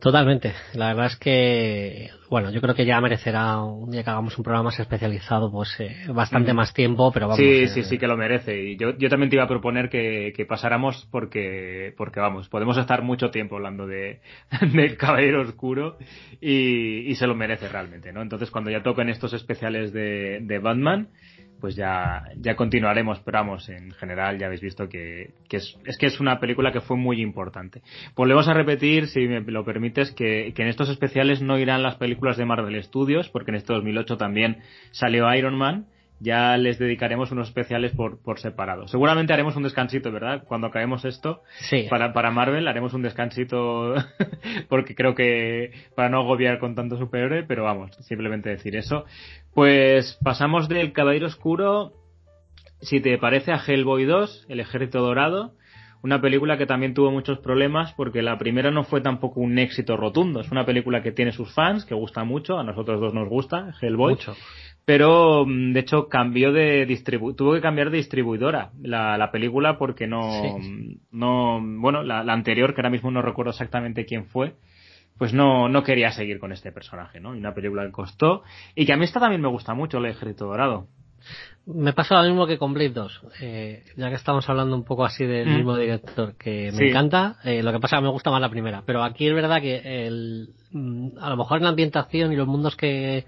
Totalmente. 0.00 0.54
La 0.74 0.88
verdad 0.88 1.06
es 1.06 1.16
que, 1.16 2.08
bueno, 2.30 2.50
yo 2.50 2.62
creo 2.62 2.74
que 2.74 2.86
ya 2.86 2.98
merecerá 3.02 3.62
un 3.62 3.90
día 3.90 4.02
que 4.02 4.08
hagamos 4.08 4.36
un 4.38 4.44
programa 4.44 4.64
más 4.64 4.80
especializado, 4.80 5.52
pues 5.52 5.78
eh, 5.78 5.94
bastante 6.08 6.54
más 6.54 6.72
tiempo, 6.72 7.12
pero 7.12 7.28
vamos. 7.28 7.38
Sí, 7.38 7.68
sí, 7.68 7.82
sí 7.82 7.98
que 7.98 8.06
lo 8.06 8.16
merece. 8.16 8.56
Y 8.62 8.76
yo, 8.76 8.96
yo 8.96 9.10
también 9.10 9.28
te 9.28 9.36
iba 9.36 9.44
a 9.44 9.48
proponer 9.48 9.90
que, 9.90 10.32
que 10.34 10.46
pasáramos 10.46 11.06
porque, 11.10 11.92
porque 11.98 12.18
vamos, 12.18 12.48
podemos 12.48 12.78
estar 12.78 13.02
mucho 13.02 13.30
tiempo 13.30 13.56
hablando 13.56 13.86
de, 13.86 14.20
del 14.72 14.96
Caballero 14.96 15.42
Oscuro 15.42 15.98
y, 16.40 17.10
y 17.10 17.14
se 17.16 17.26
lo 17.26 17.34
merece 17.34 17.68
realmente, 17.68 18.10
¿no? 18.10 18.22
Entonces 18.22 18.50
cuando 18.50 18.70
ya 18.70 18.82
toquen 18.82 19.10
estos 19.10 19.34
especiales 19.34 19.92
de, 19.92 20.40
de 20.40 20.58
Batman, 20.60 21.08
pues 21.60 21.76
ya, 21.76 22.24
ya 22.36 22.56
continuaremos, 22.56 23.20
pero 23.20 23.38
vamos, 23.38 23.68
en 23.68 23.92
general 23.92 24.38
ya 24.38 24.46
habéis 24.46 24.60
visto 24.60 24.88
que, 24.88 25.30
que 25.48 25.58
es, 25.58 25.76
es, 25.84 25.98
que 25.98 26.06
es 26.06 26.20
una 26.20 26.40
película 26.40 26.72
que 26.72 26.80
fue 26.80 26.96
muy 26.96 27.20
importante. 27.20 27.82
Volvemos 28.16 28.48
a 28.48 28.54
repetir, 28.54 29.06
si 29.08 29.20
me 29.28 29.40
lo 29.40 29.64
permites, 29.64 30.12
que, 30.12 30.52
que 30.54 30.62
en 30.62 30.68
estos 30.68 30.88
especiales 30.88 31.42
no 31.42 31.58
irán 31.58 31.82
las 31.82 31.96
películas 31.96 32.36
de 32.36 32.46
Marvel 32.46 32.82
Studios, 32.82 33.28
porque 33.28 33.50
en 33.50 33.56
este 33.56 33.72
2008 33.72 34.16
también 34.16 34.58
salió 34.90 35.32
Iron 35.34 35.56
Man, 35.56 35.86
ya 36.20 36.58
les 36.58 36.78
dedicaremos 36.78 37.32
unos 37.32 37.48
especiales 37.48 37.92
por, 37.92 38.22
por 38.22 38.38
separado. 38.38 38.86
Seguramente 38.86 39.32
haremos 39.32 39.56
un 39.56 39.62
descansito, 39.62 40.12
¿verdad? 40.12 40.44
Cuando 40.46 40.66
acabemos 40.66 41.04
esto, 41.06 41.42
sí. 41.60 41.86
para, 41.88 42.12
para 42.12 42.30
Marvel 42.30 42.68
haremos 42.68 42.92
un 42.92 43.02
descansito 43.02 43.94
porque 44.68 44.94
creo 44.94 45.14
que 45.14 45.72
para 45.96 46.10
no 46.10 46.18
agobiar 46.18 46.58
con 46.58 46.74
tanto 46.74 46.98
superhéroe, 46.98 47.44
pero 47.44 47.64
vamos, 47.64 47.96
simplemente 48.00 48.50
decir 48.50 48.76
eso. 48.76 49.06
Pues 49.54 50.18
pasamos 50.22 50.68
del 50.68 50.92
Caballero 50.92 51.26
Oscuro, 51.26 51.94
si 52.82 53.00
te 53.00 53.16
parece, 53.16 53.52
a 53.52 53.62
Hellboy 53.66 54.04
2, 54.04 54.46
El 54.48 54.60
Ejército 54.60 55.00
Dorado. 55.00 55.54
Una 56.02 56.20
película 56.22 56.56
que 56.56 56.64
también 56.64 56.94
tuvo 56.94 57.10
muchos 57.10 57.40
problemas 57.40 57.92
porque 57.92 58.22
la 58.22 58.38
primera 58.38 58.70
no 58.70 58.84
fue 58.84 59.02
tampoco 59.02 59.40
un 59.40 59.58
éxito 59.58 59.98
rotundo. 59.98 60.40
Es 60.40 60.50
una 60.50 60.64
película 60.64 61.02
que 61.02 61.12
tiene 61.12 61.32
sus 61.32 61.52
fans, 61.52 61.84
que 61.84 61.94
gusta 61.94 62.24
mucho, 62.24 62.58
a 62.58 62.64
nosotros 62.64 63.00
dos 63.00 63.12
nos 63.12 63.28
gusta, 63.28 63.74
Hellboy. 63.82 64.14
Mucho 64.14 64.34
pero 64.90 65.46
mm, 65.46 65.72
de 65.72 65.78
hecho 65.78 66.08
cambió 66.08 66.52
de 66.52 66.84
distribu 66.84 67.32
tuvo 67.34 67.52
que 67.52 67.60
cambiar 67.60 67.90
de 67.90 67.98
distribuidora 67.98 68.72
la, 68.82 69.16
la 69.16 69.30
película 69.30 69.78
porque 69.78 70.08
no 70.08 70.58
no 71.12 71.60
bueno 71.62 72.02
la, 72.02 72.24
la, 72.24 72.32
anterior 72.32 72.74
que 72.74 72.80
ahora 72.80 72.90
mismo 72.90 73.12
no 73.12 73.22
recuerdo 73.22 73.50
exactamente 73.50 74.04
quién 74.04 74.26
fue 74.26 74.56
pues 75.16 75.32
no 75.32 75.68
no 75.68 75.84
quería 75.84 76.10
seguir 76.10 76.40
con 76.40 76.50
este 76.50 76.72
personaje 76.72 77.20
no 77.20 77.36
y 77.36 77.38
una 77.38 77.54
película 77.54 77.86
que 77.86 77.92
costó 77.92 78.42
y 78.74 78.84
que 78.84 78.92
a 78.92 78.96
mí 78.96 79.04
esta 79.04 79.20
también 79.20 79.40
me 79.40 79.46
gusta 79.46 79.74
mucho 79.74 79.98
el 79.98 80.06
ejército 80.06 80.46
dorado 80.46 80.88
me 81.66 81.92
pasa 81.92 82.20
lo 82.20 82.28
mismo 82.28 82.46
que 82.46 82.58
con 82.58 82.72
Blade 82.72 82.90
2, 82.90 83.22
eh, 83.42 83.84
ya 83.96 84.08
que 84.08 84.14
estamos 84.14 84.48
hablando 84.48 84.74
un 84.74 84.84
poco 84.84 85.04
así 85.04 85.24
del 85.24 85.46
mm. 85.46 85.54
mismo 85.54 85.76
director, 85.76 86.34
que 86.36 86.70
me 86.72 86.78
sí. 86.78 86.84
encanta, 86.84 87.36
eh, 87.44 87.62
lo 87.62 87.70
que 87.72 87.78
pasa 87.78 87.96
es 87.96 88.00
que 88.00 88.04
me 88.04 88.10
gusta 88.10 88.30
más 88.30 88.40
la 88.40 88.48
primera, 88.48 88.82
pero 88.86 89.04
aquí 89.04 89.28
es 89.28 89.34
verdad 89.34 89.60
que 89.60 90.06
el, 90.06 90.54
mm, 90.72 91.18
a 91.20 91.28
lo 91.28 91.36
mejor 91.36 91.58
en 91.58 91.64
la 91.64 91.68
ambientación 91.68 92.32
y 92.32 92.36
los 92.36 92.48
mundos 92.48 92.76
que, 92.76 93.26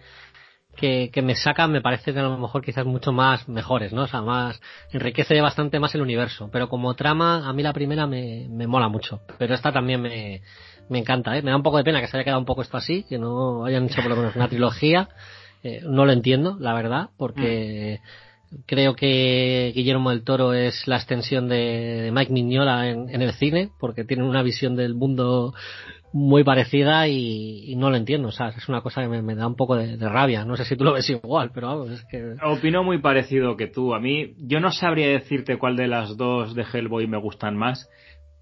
que, 0.76 1.10
que, 1.12 1.22
me 1.22 1.34
sacan 1.34 1.70
me 1.70 1.80
parece 1.80 2.12
que 2.12 2.18
a 2.18 2.22
lo 2.22 2.38
mejor 2.38 2.62
quizás 2.62 2.86
mucho 2.86 3.12
más 3.12 3.48
mejores, 3.48 3.92
¿no? 3.92 4.02
O 4.02 4.06
sea, 4.06 4.22
más, 4.22 4.60
enriquece 4.90 5.40
bastante 5.40 5.78
más 5.78 5.94
el 5.94 6.02
universo. 6.02 6.48
Pero 6.52 6.68
como 6.68 6.94
trama, 6.94 7.48
a 7.48 7.52
mí 7.52 7.62
la 7.62 7.72
primera 7.72 8.06
me, 8.06 8.46
me 8.48 8.66
mola 8.66 8.88
mucho. 8.88 9.20
Pero 9.38 9.54
esta 9.54 9.72
también 9.72 10.00
me, 10.00 10.42
me 10.88 10.98
encanta, 10.98 11.36
¿eh? 11.36 11.42
Me 11.42 11.50
da 11.50 11.56
un 11.56 11.62
poco 11.62 11.78
de 11.78 11.84
pena 11.84 12.00
que 12.00 12.06
se 12.06 12.16
haya 12.16 12.24
quedado 12.24 12.40
un 12.40 12.46
poco 12.46 12.62
esto 12.62 12.76
así, 12.76 13.04
que 13.08 13.18
no 13.18 13.64
hayan 13.64 13.84
hecho 13.86 14.02
por 14.02 14.10
lo 14.10 14.16
menos 14.16 14.36
una 14.36 14.48
trilogía. 14.48 15.08
Eh, 15.62 15.80
no 15.84 16.04
lo 16.04 16.12
entiendo, 16.12 16.56
la 16.58 16.74
verdad, 16.74 17.10
porque 17.16 18.00
mm. 18.50 18.56
creo 18.66 18.94
que 18.94 19.72
Guillermo 19.74 20.10
del 20.10 20.24
Toro 20.24 20.54
es 20.54 20.88
la 20.88 20.96
extensión 20.96 21.48
de, 21.48 22.02
de 22.02 22.12
Mike 22.12 22.32
Mignola 22.32 22.88
en, 22.88 23.08
en 23.10 23.22
el 23.22 23.32
cine, 23.32 23.70
porque 23.78 24.04
tiene 24.04 24.24
una 24.24 24.42
visión 24.42 24.74
del 24.74 24.94
mundo 24.94 25.54
muy 26.12 26.44
parecida 26.44 27.08
y, 27.08 27.74
no 27.76 27.90
lo 27.90 27.96
entiendo, 27.96 28.28
o 28.28 28.32
sea, 28.32 28.48
es 28.48 28.68
una 28.68 28.82
cosa 28.82 29.02
que 29.02 29.08
me, 29.08 29.22
me 29.22 29.34
da 29.34 29.46
un 29.46 29.56
poco 29.56 29.76
de, 29.76 29.96
de, 29.96 30.08
rabia, 30.08 30.44
no 30.44 30.56
sé 30.56 30.64
si 30.64 30.76
tú 30.76 30.84
lo 30.84 30.92
ves 30.92 31.08
igual, 31.08 31.50
pero 31.54 31.68
vamos, 31.68 31.90
es 31.90 32.04
que... 32.04 32.34
Opino 32.44 32.84
muy 32.84 32.98
parecido 32.98 33.56
que 33.56 33.66
tú, 33.66 33.94
a 33.94 34.00
mí, 34.00 34.34
yo 34.38 34.60
no 34.60 34.70
sabría 34.70 35.08
decirte 35.08 35.58
cuál 35.58 35.76
de 35.76 35.88
las 35.88 36.16
dos 36.16 36.54
de 36.54 36.64
Hellboy 36.70 37.06
me 37.06 37.16
gustan 37.16 37.56
más, 37.56 37.88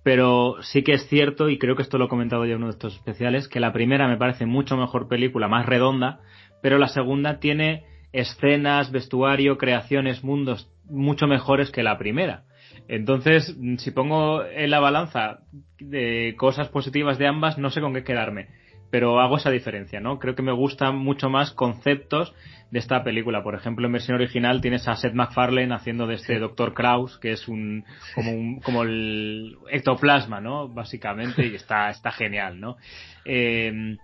pero 0.02 0.56
sí 0.62 0.82
que 0.82 0.94
es 0.94 1.08
cierto, 1.08 1.48
y 1.48 1.58
creo 1.58 1.76
que 1.76 1.82
esto 1.82 1.98
lo 1.98 2.06
he 2.06 2.08
comentado 2.08 2.44
ya 2.44 2.52
en 2.52 2.58
uno 2.58 2.66
de 2.66 2.72
estos 2.72 2.96
especiales, 2.96 3.48
que 3.48 3.60
la 3.60 3.72
primera 3.72 4.08
me 4.08 4.16
parece 4.16 4.46
mucho 4.46 4.76
mejor 4.76 5.08
película, 5.08 5.46
más 5.46 5.66
redonda, 5.66 6.20
pero 6.62 6.78
la 6.78 6.88
segunda 6.88 7.38
tiene 7.38 7.84
escenas, 8.12 8.90
vestuario, 8.90 9.58
creaciones, 9.58 10.24
mundos 10.24 10.70
mucho 10.90 11.26
mejores 11.26 11.70
que 11.70 11.82
la 11.82 11.98
primera. 11.98 12.44
Entonces, 12.88 13.56
si 13.78 13.90
pongo 13.90 14.44
en 14.44 14.70
la 14.70 14.80
balanza 14.80 15.40
de 15.78 16.34
cosas 16.36 16.68
positivas 16.68 17.18
de 17.18 17.26
ambas, 17.26 17.58
no 17.58 17.70
sé 17.70 17.80
con 17.80 17.94
qué 17.94 18.04
quedarme. 18.04 18.48
Pero 18.90 19.20
hago 19.20 19.36
esa 19.36 19.50
diferencia, 19.50 20.00
¿no? 20.00 20.18
Creo 20.18 20.34
que 20.34 20.42
me 20.42 20.52
gustan 20.52 20.96
mucho 20.96 21.30
más 21.30 21.52
conceptos 21.52 22.34
de 22.72 22.80
esta 22.80 23.04
película. 23.04 23.42
Por 23.42 23.54
ejemplo, 23.54 23.86
en 23.86 23.92
versión 23.92 24.16
original 24.16 24.60
tienes 24.60 24.88
a 24.88 24.96
Seth 24.96 25.14
MacFarlane 25.14 25.72
haciendo 25.72 26.08
de 26.08 26.14
este 26.14 26.38
Dr. 26.40 26.74
Kraus, 26.74 27.18
que 27.18 27.32
es 27.32 27.46
un 27.46 27.84
como, 28.14 28.32
un, 28.32 28.60
como 28.60 28.82
el 28.82 29.56
ectoplasma, 29.70 30.40
¿no? 30.40 30.68
Básicamente, 30.68 31.46
y 31.46 31.54
está, 31.54 31.90
está 31.90 32.10
genial, 32.10 32.60
¿no? 32.60 32.76
Eh, 33.24 33.96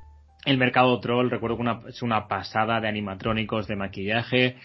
el 0.46 0.58
mercado 0.58 0.98
troll, 1.00 1.28
recuerdo 1.28 1.56
que 1.56 1.62
una, 1.62 1.80
es 1.88 2.02
una 2.02 2.28
pasada 2.28 2.80
de 2.80 2.88
animatrónicos, 2.88 3.66
de 3.66 3.74
maquillaje, 3.74 4.56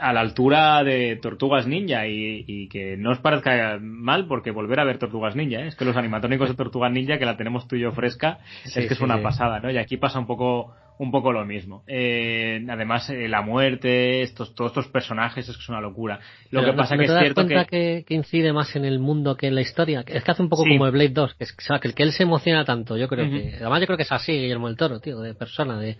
a 0.00 0.12
la 0.12 0.20
altura 0.20 0.82
de 0.82 1.16
Tortugas 1.16 1.66
Ninja 1.66 2.08
y, 2.08 2.44
y, 2.46 2.68
que 2.68 2.96
no 2.96 3.12
os 3.12 3.18
parezca 3.18 3.78
mal 3.80 4.26
porque 4.26 4.50
volver 4.50 4.80
a 4.80 4.84
ver 4.84 4.98
Tortugas 4.98 5.36
Ninja, 5.36 5.60
¿eh? 5.60 5.68
es 5.68 5.76
que 5.76 5.84
los 5.84 5.96
animatrónicos 5.96 6.48
de 6.48 6.56
Tortugas 6.56 6.90
Ninja, 6.90 7.18
que 7.18 7.26
la 7.26 7.36
tenemos 7.36 7.68
tú 7.68 7.76
y 7.76 7.80
yo 7.80 7.92
fresca, 7.92 8.38
sí, 8.64 8.80
es 8.80 8.86
que 8.88 8.94
es 8.94 9.00
una 9.00 9.22
pasada, 9.22 9.60
¿no? 9.60 9.70
Y 9.70 9.78
aquí 9.78 9.96
pasa 9.96 10.18
un 10.18 10.26
poco 10.26 10.74
un 10.98 11.10
poco 11.10 11.32
lo 11.32 11.44
mismo. 11.44 11.82
Eh, 11.86 12.64
además, 12.68 13.08
eh, 13.10 13.26
la 13.28 13.42
muerte, 13.42 14.22
estos, 14.22 14.54
todos 14.54 14.70
estos 14.70 14.88
personajes, 14.88 15.48
es 15.48 15.56
que 15.56 15.62
es 15.62 15.68
una 15.68 15.80
locura. 15.80 16.20
Lo 16.50 16.60
Pero 16.60 16.72
que 16.72 16.78
pasa 16.78 16.94
¿no 16.94 17.00
que 17.00 17.06
te 17.06 17.12
es 17.12 17.14
das 17.14 17.22
cierto 17.22 17.44
cuenta 17.44 17.64
que... 17.64 18.04
incide 18.10 18.52
más 18.52 18.76
en 18.76 18.84
el 18.84 18.98
mundo 18.98 19.36
que 19.36 19.48
en 19.48 19.54
la 19.54 19.62
historia. 19.62 20.04
Es 20.06 20.22
que 20.22 20.30
hace 20.30 20.42
un 20.42 20.48
poco 20.48 20.64
como 20.64 20.86
el 20.86 20.92
Blade 20.92 21.08
2, 21.08 21.34
que, 21.34 21.44
es, 21.44 21.56
o 21.58 21.60
sea, 21.60 21.78
que 21.80 21.88
el 21.88 21.94
que 21.94 22.04
él 22.04 22.12
se 22.12 22.22
emociona 22.22 22.64
tanto, 22.64 22.96
yo 22.96 23.08
creo 23.08 23.28
que, 23.28 23.54
además 23.56 23.80
yo 23.80 23.86
creo 23.86 23.96
que 23.96 24.04
es 24.04 24.12
así, 24.12 24.32
Guillermo 24.32 24.68
el 24.68 24.76
Toro, 24.76 25.00
tío, 25.00 25.20
de 25.20 25.34
persona, 25.34 25.78
de, 25.78 25.96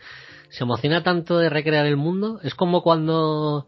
se 0.52 0.64
emociona 0.64 1.02
tanto 1.02 1.38
de 1.38 1.48
recrear 1.48 1.86
el 1.86 1.96
mundo, 1.96 2.38
es 2.42 2.54
como 2.54 2.82
cuando, 2.82 3.66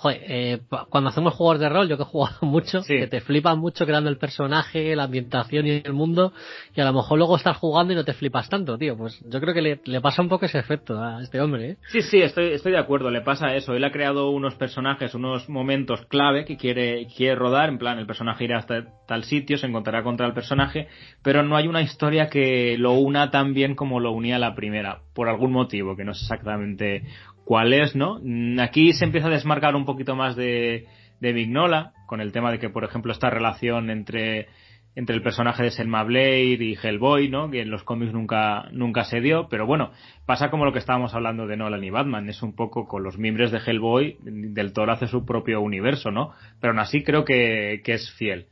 joder, 0.00 0.20
eh, 0.28 0.60
cuando 0.90 1.10
hacemos 1.10 1.34
juegos 1.34 1.58
de 1.58 1.68
rol, 1.68 1.88
yo 1.88 1.96
que 1.96 2.04
he 2.04 2.06
jugado 2.06 2.36
mucho, 2.46 2.82
Sí. 2.82 2.98
que 2.98 3.06
te 3.08 3.20
flipas 3.20 3.56
mucho 3.56 3.84
creando 3.84 4.08
el 4.10 4.16
personaje, 4.16 4.94
la 4.94 5.04
ambientación 5.04 5.66
y 5.66 5.70
el 5.84 5.92
mundo, 5.92 6.32
y 6.74 6.80
a 6.80 6.84
lo 6.84 6.92
mejor 6.92 7.18
luego 7.18 7.36
estás 7.36 7.56
jugando 7.56 7.92
y 7.92 7.96
no 7.96 8.04
te 8.04 8.12
flipas 8.14 8.48
tanto, 8.48 8.78
tío, 8.78 8.96
pues 8.96 9.20
yo 9.28 9.40
creo 9.40 9.52
que 9.54 9.62
le, 9.62 9.80
le 9.84 10.00
pasa 10.00 10.22
un 10.22 10.28
poco 10.28 10.46
ese 10.46 10.58
efecto 10.58 11.02
a 11.02 11.20
este 11.22 11.40
hombre, 11.40 11.70
¿eh? 11.70 11.76
Sí, 11.90 12.02
sí, 12.02 12.20
estoy, 12.22 12.52
estoy 12.52 12.72
de 12.72 12.78
acuerdo, 12.78 13.10
le 13.10 13.22
pasa 13.22 13.54
eso. 13.56 13.74
Él 13.74 13.84
ha 13.84 13.90
creado 13.90 14.30
unos 14.30 14.54
personajes, 14.54 15.14
unos 15.14 15.48
momentos 15.48 16.06
clave 16.06 16.44
que 16.44 16.56
quiere, 16.56 17.06
quiere 17.16 17.34
rodar, 17.34 17.68
en 17.68 17.78
plan, 17.78 17.98
el 17.98 18.06
personaje 18.06 18.44
irá 18.44 18.58
hasta 18.58 18.84
tal 19.06 19.24
sitio, 19.24 19.58
se 19.58 19.66
encontrará 19.66 20.02
contra 20.04 20.26
el 20.26 20.32
personaje, 20.34 20.86
pero 21.22 21.42
no 21.42 21.56
hay 21.56 21.66
una 21.66 21.82
historia 21.82 22.28
que 22.28 22.76
lo 22.78 22.92
una 22.92 23.30
tan 23.30 23.52
bien 23.54 23.74
como 23.74 23.98
lo 24.00 24.12
unía 24.12 24.38
la 24.38 24.54
primera, 24.54 25.00
por 25.14 25.28
algún 25.28 25.52
motivo, 25.52 25.96
que 25.96 26.04
no 26.04 26.14
sé 26.14 26.22
exactamente 26.24 27.02
cuál 27.48 27.72
es, 27.72 27.96
¿no? 27.96 28.20
Mm, 28.22 28.60
Aquí 28.60 28.92
se 28.92 29.06
empieza 29.06 29.28
a 29.28 29.30
desmarcar 29.30 29.74
un 29.74 29.86
poquito 29.86 30.14
más 30.14 30.36
de, 30.36 30.86
de 31.18 31.32
Vignola, 31.32 31.94
con 32.04 32.20
el 32.20 32.30
tema 32.30 32.52
de 32.52 32.58
que, 32.58 32.68
por 32.68 32.84
ejemplo, 32.84 33.10
esta 33.10 33.30
relación 33.30 33.88
entre 33.88 34.48
entre 34.94 35.14
el 35.14 35.22
personaje 35.22 35.62
de 35.62 35.70
Selma 35.70 36.02
Blade 36.02 36.58
y 36.60 36.76
Hellboy, 36.82 37.28
¿no? 37.28 37.50
Que 37.50 37.62
en 37.62 37.70
los 37.70 37.84
cómics 37.84 38.12
nunca, 38.12 38.68
nunca 38.72 39.04
se 39.04 39.20
dio, 39.20 39.48
pero 39.48 39.64
bueno, 39.64 39.92
pasa 40.26 40.50
como 40.50 40.64
lo 40.64 40.72
que 40.72 40.80
estábamos 40.80 41.14
hablando 41.14 41.46
de 41.46 41.56
Nolan 41.56 41.84
y 41.84 41.90
Batman, 41.90 42.28
es 42.28 42.42
un 42.42 42.54
poco 42.56 42.88
con 42.88 43.04
los 43.04 43.16
miembros 43.16 43.52
de 43.52 43.60
Hellboy, 43.64 44.16
del 44.20 44.72
Toro 44.72 44.92
hace 44.92 45.06
su 45.06 45.24
propio 45.24 45.60
universo, 45.60 46.10
¿no? 46.10 46.32
Pero 46.60 46.72
aún 46.72 46.80
así 46.80 47.04
creo 47.04 47.24
que, 47.24 47.80
que 47.84 47.92
es 47.92 48.10
fiel. 48.18 48.48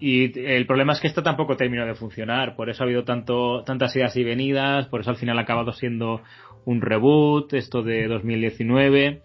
Y 0.00 0.38
el 0.40 0.66
problema 0.66 0.94
es 0.94 1.00
que 1.00 1.08
esto 1.08 1.22
tampoco 1.22 1.56
terminó 1.56 1.84
de 1.84 1.94
funcionar, 1.94 2.56
por 2.56 2.70
eso 2.70 2.82
ha 2.82 2.86
habido 2.86 3.04
tanto, 3.04 3.64
tantas 3.64 3.94
idas 3.94 4.16
y 4.16 4.24
venidas, 4.24 4.86
por 4.86 5.00
eso 5.00 5.10
al 5.10 5.16
final 5.16 5.38
ha 5.38 5.42
acabado 5.42 5.72
siendo 5.72 6.22
un 6.64 6.80
reboot, 6.80 7.52
esto 7.54 7.82
de 7.82 8.06
2019. 8.08 9.20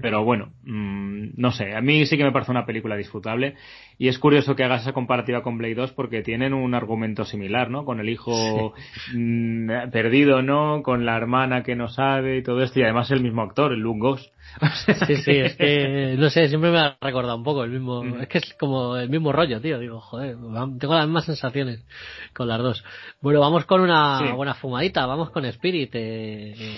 Pero 0.00 0.24
bueno, 0.24 0.52
mmm, 0.64 1.28
no 1.36 1.52
sé, 1.52 1.74
a 1.74 1.80
mí 1.80 2.06
sí 2.06 2.16
que 2.16 2.24
me 2.24 2.32
parece 2.32 2.50
una 2.50 2.66
película 2.66 2.96
disfrutable 2.96 3.54
y 3.98 4.08
es 4.08 4.18
curioso 4.18 4.54
que 4.54 4.64
hagas 4.64 4.82
esa 4.82 4.92
comparativa 4.92 5.42
con 5.42 5.58
Blade 5.58 5.74
2 5.74 5.92
porque 5.92 6.22
tienen 6.22 6.54
un 6.54 6.74
argumento 6.74 7.24
similar, 7.24 7.70
¿no? 7.70 7.84
Con 7.84 8.00
el 8.00 8.08
hijo 8.08 8.74
sí. 9.10 9.16
mmm, 9.16 9.90
perdido, 9.90 10.42
¿no? 10.42 10.82
Con 10.82 11.06
la 11.06 11.16
hermana 11.16 11.62
que 11.62 11.76
no 11.76 11.88
sabe 11.88 12.38
y 12.38 12.42
todo 12.42 12.62
esto 12.62 12.80
y 12.80 12.82
además 12.82 13.10
el 13.10 13.22
mismo 13.22 13.42
actor, 13.42 13.72
el 13.72 13.80
Luke 13.80 14.00
Goss. 14.00 14.32
Sí, 15.06 15.16
sí, 15.16 15.32
es 15.32 15.56
que, 15.56 16.14
no 16.18 16.30
sé, 16.30 16.48
siempre 16.48 16.70
me 16.70 16.78
ha 16.78 16.96
recordado 17.00 17.36
un 17.36 17.42
poco 17.42 17.64
el 17.64 17.70
mismo, 17.70 18.02
mm. 18.02 18.22
es 18.22 18.28
que 18.28 18.38
es 18.38 18.54
como 18.54 18.96
el 18.96 19.08
mismo 19.08 19.32
rollo, 19.32 19.60
tío, 19.60 19.78
digo, 19.78 20.00
joder, 20.00 20.36
tengo 20.78 20.94
las 20.94 21.06
mismas 21.06 21.24
sensaciones 21.24 21.84
con 22.32 22.48
las 22.48 22.58
dos. 22.60 22.84
Bueno, 23.20 23.40
vamos 23.40 23.64
con 23.64 23.80
una 23.80 24.18
sí. 24.18 24.32
buena 24.32 24.54
fumadita, 24.54 25.04
vamos 25.06 25.30
con 25.30 25.44
Spirit, 25.44 25.94
eh, 25.94 26.54
eh, 26.56 26.76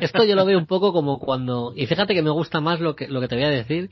esto 0.00 0.24
yo 0.24 0.34
lo 0.34 0.44
veo 0.44 0.58
un 0.58 0.66
poco 0.66 0.92
como 0.92 1.18
cuando, 1.18 1.72
y 1.74 1.86
fíjate 1.86 2.14
que 2.14 2.22
me 2.22 2.30
gusta 2.30 2.60
más 2.60 2.80
lo 2.80 2.94
que, 2.96 3.08
lo 3.08 3.20
que 3.20 3.28
te 3.28 3.36
voy 3.36 3.44
a 3.44 3.50
decir, 3.50 3.90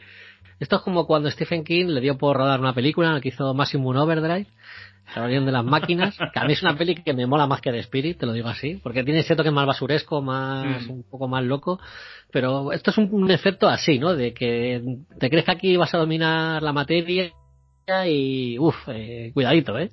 esto 0.61 0.77
es 0.77 0.83
como 0.83 1.07
cuando 1.07 1.31
Stephen 1.31 1.65
King 1.65 1.87
le 1.87 2.01
dio 2.01 2.17
por 2.17 2.37
rodar 2.37 2.61
una 2.61 2.75
película 2.75 3.09
en 3.09 3.15
la 3.15 3.21
que 3.21 3.29
hizo 3.29 3.53
Maximum 3.55 3.97
Overdrive, 3.97 4.47
la 5.09 5.15
rebelión 5.15 5.47
de 5.47 5.53
las 5.53 5.65
máquinas, 5.65 6.17
que 6.33 6.39
a 6.39 6.45
mí 6.45 6.53
es 6.53 6.63
una 6.63 6.77
peli 6.77 6.95
que 6.95 7.13
me 7.13 7.27
mola 7.27 7.47
más 7.47 7.61
que 7.61 7.71
The 7.71 7.81
Spirit, 7.81 8.19
te 8.19 8.27
lo 8.27 8.33
digo 8.33 8.49
así, 8.49 8.81
porque 8.83 9.05
tiene 9.05 9.21
ese 9.21 9.37
toque 9.37 9.51
más 9.51 9.67
basuresco, 9.67 10.23
más, 10.23 10.87
mm. 10.87 10.91
un 10.91 11.03
poco 11.05 11.29
más 11.29 11.45
loco, 11.45 11.81
pero 12.31 12.73
esto 12.73 12.91
es 12.91 12.99
un, 12.99 13.09
un, 13.13 13.31
efecto 13.31 13.69
así, 13.69 13.99
¿no? 13.99 14.15
De 14.15 14.33
que 14.33 14.83
te 15.19 15.29
crees 15.29 15.45
que 15.45 15.53
aquí 15.53 15.77
vas 15.77 15.95
a 15.95 15.99
dominar 15.99 16.63
la 16.63 16.73
materia 16.73 17.33
y, 18.07 18.59
uff, 18.59 18.77
eh, 18.89 19.31
cuidadito, 19.35 19.79
¿eh? 19.79 19.91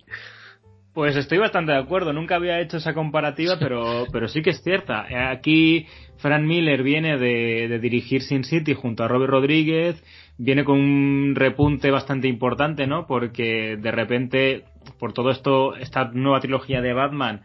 Pues 0.93 1.15
estoy 1.15 1.37
bastante 1.37 1.71
de 1.71 1.77
acuerdo. 1.77 2.11
Nunca 2.11 2.35
había 2.35 2.59
hecho 2.59 2.77
esa 2.77 2.93
comparativa, 2.93 3.57
pero, 3.57 4.05
pero 4.11 4.27
sí 4.27 4.41
que 4.41 4.49
es 4.49 4.61
cierta. 4.61 5.05
Aquí 5.31 5.87
Frank 6.17 6.43
Miller 6.43 6.83
viene 6.83 7.17
de, 7.17 7.67
de, 7.69 7.79
dirigir 7.79 8.21
Sin 8.21 8.43
City 8.43 8.73
junto 8.73 9.03
a 9.03 9.07
Robert 9.07 9.31
Rodríguez. 9.31 10.03
Viene 10.37 10.65
con 10.65 10.79
un 10.79 11.33
repunte 11.35 11.91
bastante 11.91 12.27
importante, 12.27 12.87
¿no? 12.87 13.07
Porque 13.07 13.77
de 13.77 13.91
repente, 13.91 14.65
por 14.99 15.13
todo 15.13 15.31
esto, 15.31 15.75
esta 15.75 16.11
nueva 16.13 16.41
trilogía 16.41 16.81
de 16.81 16.93
Batman, 16.93 17.41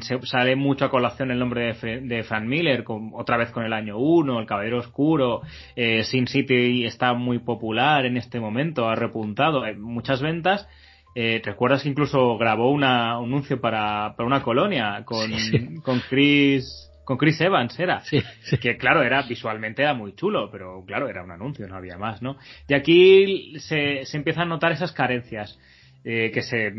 se, 0.00 0.20
sale 0.26 0.56
mucho 0.56 0.84
a 0.84 0.90
colación 0.90 1.30
el 1.30 1.38
nombre 1.38 1.74
de, 1.74 2.00
de 2.00 2.22
Frank 2.24 2.46
Miller, 2.46 2.82
con, 2.82 3.12
otra 3.14 3.36
vez 3.36 3.50
con 3.50 3.64
el 3.64 3.72
año 3.72 3.98
1, 3.98 4.40
El 4.40 4.46
Caballero 4.46 4.78
Oscuro. 4.78 5.42
Eh, 5.76 6.02
Sin 6.02 6.26
City 6.26 6.84
está 6.84 7.14
muy 7.14 7.38
popular 7.38 8.06
en 8.06 8.16
este 8.16 8.40
momento, 8.40 8.88
ha 8.88 8.96
repuntado, 8.96 9.62
hay 9.62 9.76
muchas 9.76 10.20
ventas 10.20 10.68
eh, 11.14 11.40
¿Te 11.42 11.50
acuerdas 11.50 11.82
que 11.82 11.88
incluso 11.88 12.36
grabó 12.38 12.70
una, 12.70 13.18
un 13.18 13.28
anuncio 13.32 13.60
para, 13.60 14.14
para 14.16 14.26
una 14.26 14.42
colonia 14.42 15.02
con, 15.04 15.26
sí, 15.28 15.58
sí. 15.58 15.74
con 15.82 16.00
Chris 16.08 16.84
con 17.04 17.16
Chris 17.16 17.40
Evans 17.40 17.78
era 17.80 18.00
sí, 18.00 18.20
que 18.60 18.76
claro 18.76 19.02
era 19.02 19.22
visualmente 19.22 19.80
era 19.80 19.94
muy 19.94 20.14
chulo 20.14 20.50
pero 20.50 20.84
claro 20.84 21.08
era 21.08 21.24
un 21.24 21.30
anuncio 21.30 21.66
no 21.66 21.74
había 21.74 21.96
más 21.96 22.20
no 22.20 22.36
y 22.68 22.74
aquí 22.74 23.58
se, 23.60 24.04
se 24.04 24.16
empiezan 24.18 24.42
a 24.42 24.50
notar 24.50 24.72
esas 24.72 24.92
carencias 24.92 25.58
eh, 26.04 26.30
que 26.32 26.42
se 26.42 26.72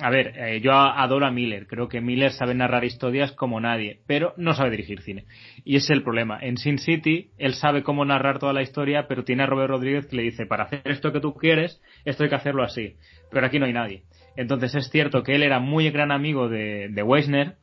a 0.00 0.10
ver 0.10 0.34
eh, 0.36 0.60
yo 0.60 0.72
adoro 0.72 1.26
a 1.26 1.30
Miller 1.30 1.66
creo 1.66 1.88
que 1.88 2.00
Miller 2.00 2.30
sabe 2.30 2.54
narrar 2.54 2.84
historias 2.84 3.32
como 3.32 3.58
nadie 3.58 4.00
pero 4.06 4.34
no 4.36 4.54
sabe 4.54 4.70
dirigir 4.70 5.00
cine. 5.00 5.24
Y 5.64 5.76
ese 5.76 5.92
es 5.92 5.98
el 5.98 6.02
problema. 6.02 6.38
En 6.40 6.56
Sin 6.56 6.78
City 6.78 7.30
él 7.38 7.54
sabe 7.54 7.82
cómo 7.82 8.04
narrar 8.04 8.38
toda 8.38 8.52
la 8.52 8.62
historia 8.62 9.06
pero 9.08 9.24
tiene 9.24 9.44
a 9.44 9.46
Robert 9.46 9.70
Rodríguez 9.70 10.06
que 10.06 10.16
le 10.16 10.22
dice 10.22 10.46
para 10.46 10.64
hacer 10.64 10.82
esto 10.84 11.12
que 11.12 11.20
tú 11.20 11.34
quieres 11.34 11.80
esto 12.04 12.24
hay 12.24 12.28
que 12.28 12.36
hacerlo 12.36 12.62
así 12.62 12.96
pero 13.30 13.46
aquí 13.46 13.58
no 13.58 13.66
hay 13.66 13.72
nadie. 13.72 14.02
Entonces 14.36 14.74
es 14.74 14.90
cierto 14.90 15.22
que 15.22 15.34
él 15.34 15.42
era 15.42 15.58
muy 15.58 15.90
gran 15.90 16.12
amigo 16.12 16.48
de, 16.48 16.88
de 16.90 17.02
Weisner, 17.02 17.56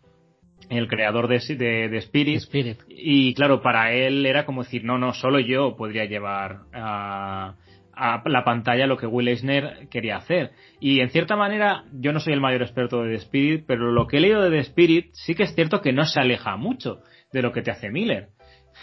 el 0.69 0.87
creador 0.87 1.27
de, 1.27 1.39
de, 1.55 1.89
de 1.89 1.97
Spirit, 1.97 2.37
Spirit, 2.37 2.79
y 2.87 3.33
claro, 3.33 3.61
para 3.61 3.93
él 3.93 4.25
era 4.25 4.45
como 4.45 4.63
decir, 4.63 4.83
no, 4.83 4.97
no, 4.97 5.13
solo 5.13 5.39
yo 5.39 5.75
podría 5.75 6.05
llevar 6.05 6.61
a, 6.73 7.55
a 7.95 8.21
la 8.25 8.43
pantalla 8.43 8.87
lo 8.87 8.97
que 8.97 9.07
Will 9.07 9.27
Eisner 9.27 9.87
quería 9.89 10.17
hacer. 10.17 10.51
Y 10.79 10.99
en 10.99 11.09
cierta 11.09 11.35
manera, 11.35 11.85
yo 11.93 12.13
no 12.13 12.19
soy 12.19 12.33
el 12.33 12.41
mayor 12.41 12.61
experto 12.61 13.03
de 13.03 13.09
The 13.09 13.23
Spirit, 13.23 13.65
pero 13.67 13.91
lo 13.91 14.07
que 14.07 14.17
he 14.17 14.21
leído 14.21 14.41
de 14.41 14.49
The 14.49 14.59
Spirit 14.59 15.09
sí 15.13 15.35
que 15.35 15.43
es 15.43 15.55
cierto 15.55 15.81
que 15.81 15.93
no 15.93 16.05
se 16.05 16.19
aleja 16.19 16.55
mucho 16.57 17.01
de 17.31 17.41
lo 17.41 17.51
que 17.51 17.61
te 17.61 17.71
hace 17.71 17.89
Miller 17.89 18.29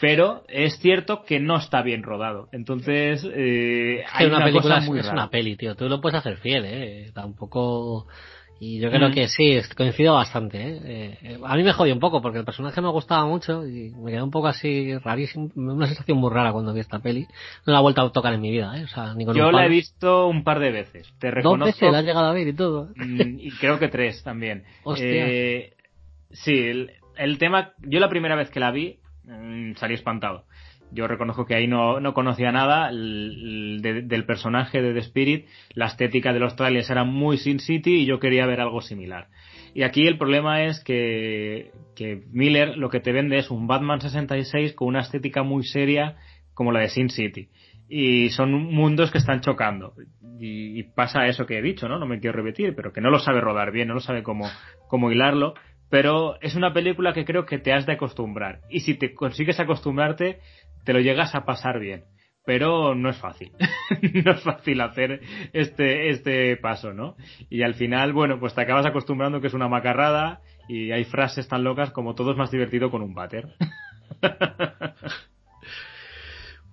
pero 0.00 0.44
es 0.48 0.78
cierto 0.78 1.24
que 1.24 1.40
no 1.40 1.56
está 1.56 1.82
bien 1.82 2.02
rodado. 2.02 2.48
Entonces, 2.52 3.26
eh, 3.34 4.04
hay 4.12 4.26
una, 4.26 4.36
una 4.36 4.46
película 4.46 4.76
cosa 4.76 4.86
muy 4.86 4.98
es, 4.98 5.06
rara. 5.06 5.22
una 5.22 5.30
peli, 5.30 5.56
tío. 5.56 5.74
Tú 5.74 5.88
lo 5.88 6.00
puedes 6.00 6.18
hacer 6.18 6.36
fiel, 6.36 6.64
eh. 6.66 7.10
Tampoco. 7.14 8.06
Y 8.62 8.78
yo 8.78 8.90
creo 8.90 9.08
Mm. 9.08 9.12
que 9.14 9.26
sí, 9.28 9.58
coincido 9.74 10.12
bastante. 10.14 10.58
¿eh? 10.60 11.18
Eh, 11.22 11.38
a 11.42 11.56
mí 11.56 11.62
me 11.62 11.72
jodió 11.72 11.94
un 11.94 11.98
poco 12.00 12.20
porque 12.20 12.38
el 12.40 12.44
personaje 12.44 12.82
me 12.82 12.90
gustaba 12.90 13.24
mucho 13.24 13.66
y 13.66 13.90
me 13.96 14.10
quedó 14.10 14.22
un 14.22 14.30
poco 14.30 14.48
así 14.48 14.94
rarísimo, 14.98 15.50
una 15.56 15.86
sensación 15.86 16.18
muy 16.18 16.30
rara 16.30 16.52
cuando 16.52 16.74
vi 16.74 16.80
esta 16.80 16.98
peli. 16.98 17.26
No 17.66 17.72
la 17.72 17.78
he 17.78 17.82
vuelto 17.82 18.02
a 18.02 18.12
tocar 18.12 18.34
en 18.34 18.42
mi 18.42 18.50
vida, 18.50 18.78
¿eh? 18.78 18.84
O 18.84 18.88
sea, 18.88 19.14
ni 19.14 19.24
con 19.24 19.34
Yo 19.34 19.50
la 19.50 19.64
he 19.64 19.68
visto 19.70 20.26
un 20.28 20.44
par 20.44 20.58
de 20.60 20.72
veces. 20.72 21.10
Te 21.18 21.28
Dos 21.28 21.34
reconozco. 21.36 21.64
veces 21.64 21.90
la 21.90 21.98
has 22.00 22.04
llegado 22.04 22.26
a 22.26 22.32
ver 22.34 22.48
y 22.48 22.52
todo. 22.52 22.90
Mm, 22.96 23.38
y 23.40 23.50
creo 23.52 23.78
que 23.78 23.88
tres 23.88 24.22
también. 24.22 24.64
Hostia. 24.84 25.06
Eh, 25.26 25.72
sí, 26.30 26.52
el, 26.58 26.90
el 27.16 27.38
tema, 27.38 27.72
yo 27.78 27.98
la 27.98 28.10
primera 28.10 28.36
vez 28.36 28.50
que 28.50 28.60
la 28.60 28.72
vi 28.72 28.98
mm, 29.24 29.76
salí 29.76 29.94
espantado. 29.94 30.44
Yo 30.92 31.06
reconozco 31.06 31.46
que 31.46 31.54
ahí 31.54 31.66
no, 31.66 32.00
no 32.00 32.14
conocía 32.14 32.50
nada 32.52 32.90
el- 32.90 33.76
el 33.76 33.82
de- 33.82 34.02
del 34.02 34.24
personaje 34.24 34.82
de 34.82 34.92
The 34.92 34.98
Spirit. 35.00 35.46
La 35.74 35.86
estética 35.86 36.32
de 36.32 36.40
los 36.40 36.56
trailers 36.56 36.90
era 36.90 37.04
muy 37.04 37.38
Sin 37.38 37.60
City 37.60 38.02
y 38.02 38.06
yo 38.06 38.18
quería 38.18 38.46
ver 38.46 38.60
algo 38.60 38.80
similar. 38.80 39.28
Y 39.74 39.82
aquí 39.84 40.06
el 40.06 40.18
problema 40.18 40.64
es 40.64 40.82
que, 40.82 41.70
que 41.94 42.22
Miller 42.32 42.76
lo 42.76 42.90
que 42.90 43.00
te 43.00 43.12
vende 43.12 43.38
es 43.38 43.50
un 43.50 43.66
Batman 43.68 44.00
66 44.00 44.72
con 44.74 44.88
una 44.88 45.00
estética 45.00 45.42
muy 45.44 45.62
seria 45.64 46.16
como 46.54 46.72
la 46.72 46.80
de 46.80 46.88
Sin 46.88 47.08
City. 47.10 47.48
Y 47.88 48.28
son 48.30 48.52
mundos 48.52 49.10
que 49.10 49.18
están 49.18 49.40
chocando. 49.40 49.94
Y, 50.38 50.78
y, 50.78 50.82
pasa 50.84 51.26
eso 51.26 51.44
que 51.46 51.58
he 51.58 51.62
dicho, 51.62 51.88
¿no? 51.88 51.98
No 51.98 52.06
me 52.06 52.20
quiero 52.20 52.36
repetir, 52.36 52.74
pero 52.76 52.92
que 52.92 53.00
no 53.00 53.10
lo 53.10 53.18
sabe 53.18 53.40
rodar 53.40 53.72
bien, 53.72 53.88
no 53.88 53.94
lo 53.94 54.00
sabe 54.00 54.22
cómo, 54.22 54.46
cómo 54.88 55.10
hilarlo. 55.10 55.54
Pero 55.90 56.40
es 56.40 56.54
una 56.54 56.72
película 56.72 57.12
que 57.12 57.24
creo 57.24 57.46
que 57.46 57.58
te 57.58 57.72
has 57.72 57.86
de 57.86 57.94
acostumbrar. 57.94 58.60
Y 58.70 58.80
si 58.80 58.94
te 58.94 59.12
consigues 59.12 59.58
acostumbrarte, 59.58 60.38
te 60.84 60.92
lo 60.92 61.00
llegas 61.00 61.34
a 61.34 61.44
pasar 61.44 61.78
bien 61.78 62.04
pero 62.44 62.94
no 62.94 63.10
es 63.10 63.18
fácil. 63.18 63.52
no 64.24 64.32
es 64.32 64.42
fácil 64.42 64.80
hacer 64.80 65.20
este, 65.52 66.10
este 66.10 66.56
paso, 66.56 66.92
¿no? 66.92 67.14
Y 67.48 67.62
al 67.62 67.74
final, 67.74 68.12
bueno, 68.12 68.40
pues 68.40 68.54
te 68.54 68.62
acabas 68.62 68.86
acostumbrando 68.86 69.40
que 69.40 69.48
es 69.48 69.54
una 69.54 69.68
macarrada 69.68 70.40
y 70.68 70.90
hay 70.92 71.04
frases 71.04 71.48
tan 71.48 71.64
locas 71.64 71.90
como 71.90 72.14
todo 72.14 72.32
es 72.32 72.36
más 72.36 72.50
divertido 72.50 72.90
con 72.90 73.02
un 73.02 73.14
váter. 73.14 73.48